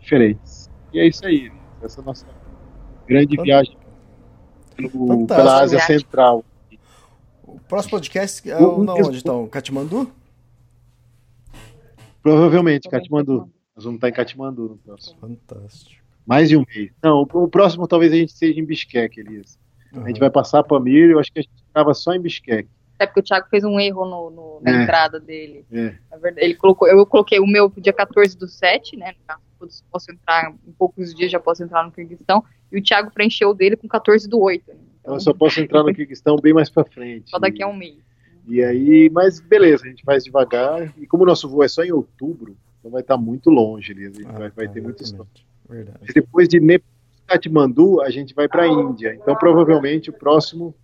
[0.00, 0.70] diferentes.
[0.94, 1.56] E é isso aí, né?
[1.82, 2.26] essa é a nossa
[3.06, 3.76] grande viagem
[5.26, 6.44] pela Ásia Central.
[7.42, 9.46] O próximo podcast é o, onde estão?
[9.48, 10.10] Katmandu?
[12.22, 13.50] Provavelmente, Katmandu.
[13.74, 15.16] Nós vamos estar em Katmandu no próximo.
[15.20, 16.02] Fantástico.
[16.26, 16.90] Mais de um mês.
[17.02, 19.58] Não, o próximo talvez a gente seja em Bishkek, Elias.
[19.92, 20.04] Uhum.
[20.04, 22.68] A gente vai passar para Pamir, eu acho que a gente estava só em Bishkek.
[22.98, 24.82] É porque o Thiago fez um erro no, no na É.
[24.82, 25.64] entrada dele.
[25.70, 25.94] É.
[26.10, 29.12] Na verdade, ele colocou, eu coloquei o meu dia 14 do 7, né?
[29.12, 32.42] no caso, eu Posso entrar em poucos dias, já posso entrar no Kirguistão.
[32.72, 34.68] E o Thiago preencheu o dele com 14 do 8.
[34.68, 34.74] Né?
[35.00, 37.30] Então eu só posso entrar no Kirguistão bem mais para frente.
[37.30, 37.96] Só daqui a um mês.
[38.48, 40.92] E aí, mas beleza, a gente faz devagar.
[40.98, 43.92] E como o nosso voo é só em outubro, então vai estar muito longe.
[43.92, 45.26] A gente Ah, vai, vai ter muita história.
[45.34, 45.46] exatamente.
[45.68, 46.12] Verdade.
[46.14, 46.60] Depois de
[47.26, 49.14] Katmandu, a gente vai para a Índia.
[49.14, 50.74] Então provavelmente o próximo,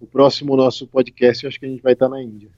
[0.00, 2.50] o próximo nosso podcast, eu acho que a gente vai estar na Índia.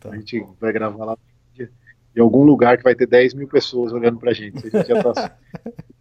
[0.00, 0.10] Tá.
[0.10, 1.18] A gente vai gravar lá na
[1.52, 1.70] Índia,
[2.14, 4.60] em algum lugar que vai ter 10 mil pessoas olhando pra gente.
[4.60, 5.74] Se a gente já tá dando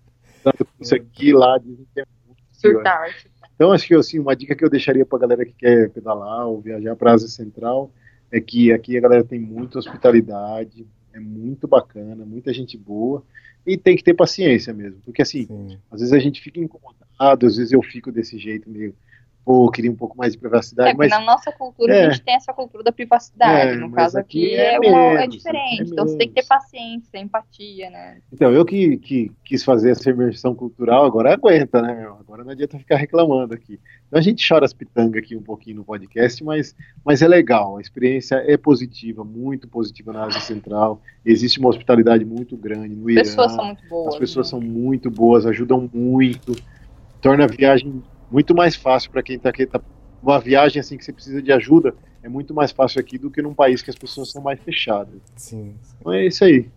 [0.80, 2.74] isso aqui lá, dizem que é muito pior.
[2.74, 3.16] Surtar.
[3.56, 6.48] Então, acho que assim, uma dica que eu deixaria para a galera que quer pedalar
[6.48, 7.92] ou viajar para a Ásia Central
[8.32, 13.24] é que aqui a galera tem muita hospitalidade, é muito bacana, muita gente boa
[13.66, 15.78] e tem que ter paciência mesmo, porque assim, Sim.
[15.92, 18.96] às vezes a gente fica incomodado, às vezes eu fico desse jeito meio,
[19.46, 22.06] pô, queria um pouco mais de É, privacidade, porque mas na nossa cultura É.
[22.06, 23.72] a gente tem essa cultura da privacidade.
[23.72, 25.82] É, no caso aqui é é, uma- é menos, diferente.
[25.82, 26.48] é então você tem que ter menos.
[26.48, 28.18] paciência, empatia, né?
[28.32, 32.14] Então, eu que, que quis fazer essa imersão cultural, agora aguenta, né, meu?
[32.16, 33.80] Agora não adianta ficar reclamando aqui.
[34.08, 37.78] Então a gente chora as pitangas aqui um pouquinho no podcast, mas, mas é legal,
[37.78, 41.02] a experiência é positiva, muito positiva na Ásia Central.
[41.26, 43.22] Existe uma hospitalidade muito grande no As Irã.
[43.24, 44.08] pessoas são muito boas.
[44.14, 44.50] As pessoas né?
[44.52, 46.56] são muito boas, ajudam muito,
[47.22, 48.02] torna a viagem
[48.34, 49.68] muito mais fácil para quem está aqui.
[49.68, 49.80] Tá,
[50.22, 53.42] uma viagem assim que você precisa de ajuda é muito mais fácil aqui do que
[53.42, 55.22] num país que as pessoas são mais fechadas.
[55.36, 55.76] Sim.
[56.00, 56.72] Então é isso aí.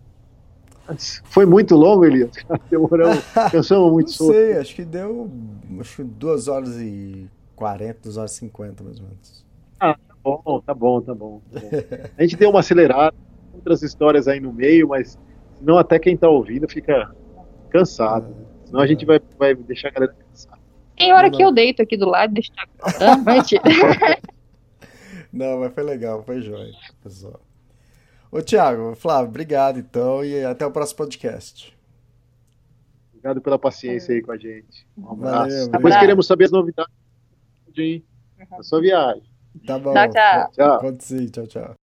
[1.23, 2.31] Foi muito longo, Elias?
[2.69, 4.33] Demoramos, cansamos muito Não solto.
[4.33, 5.29] sei, acho que deu
[5.79, 9.45] acho 2 horas e 40, 2 horas e 50 mais ou menos.
[9.79, 11.41] Tá bom, tá bom, tá bom.
[11.51, 11.69] tá bom.
[12.17, 13.15] A gente deu uma acelerada,
[13.53, 15.17] outras histórias aí no meio, mas
[15.57, 17.11] senão até quem tá ouvindo fica
[17.69, 18.35] cansado.
[18.65, 20.26] Senão a gente vai, vai deixar a galera.
[20.97, 23.25] Tem hora Não que eu deito aqui do lado e Thiago falando.
[23.25, 23.63] Mentira.
[25.31, 27.39] Não, mas foi legal, foi jóia, pessoal.
[28.31, 31.77] Ô, Thiago, Flávio, obrigado então e até o próximo podcast.
[33.11, 34.87] Obrigado pela paciência aí com a gente.
[34.97, 35.37] Um abraço.
[35.37, 35.99] Valeu, Depois obrigado.
[36.01, 36.93] queremos saber as novidades
[37.77, 38.03] hein,
[38.49, 39.23] da sua viagem.
[39.65, 39.93] Tá bom.
[39.93, 40.97] Tchau, tchau.
[41.31, 41.86] Tchau, tchau.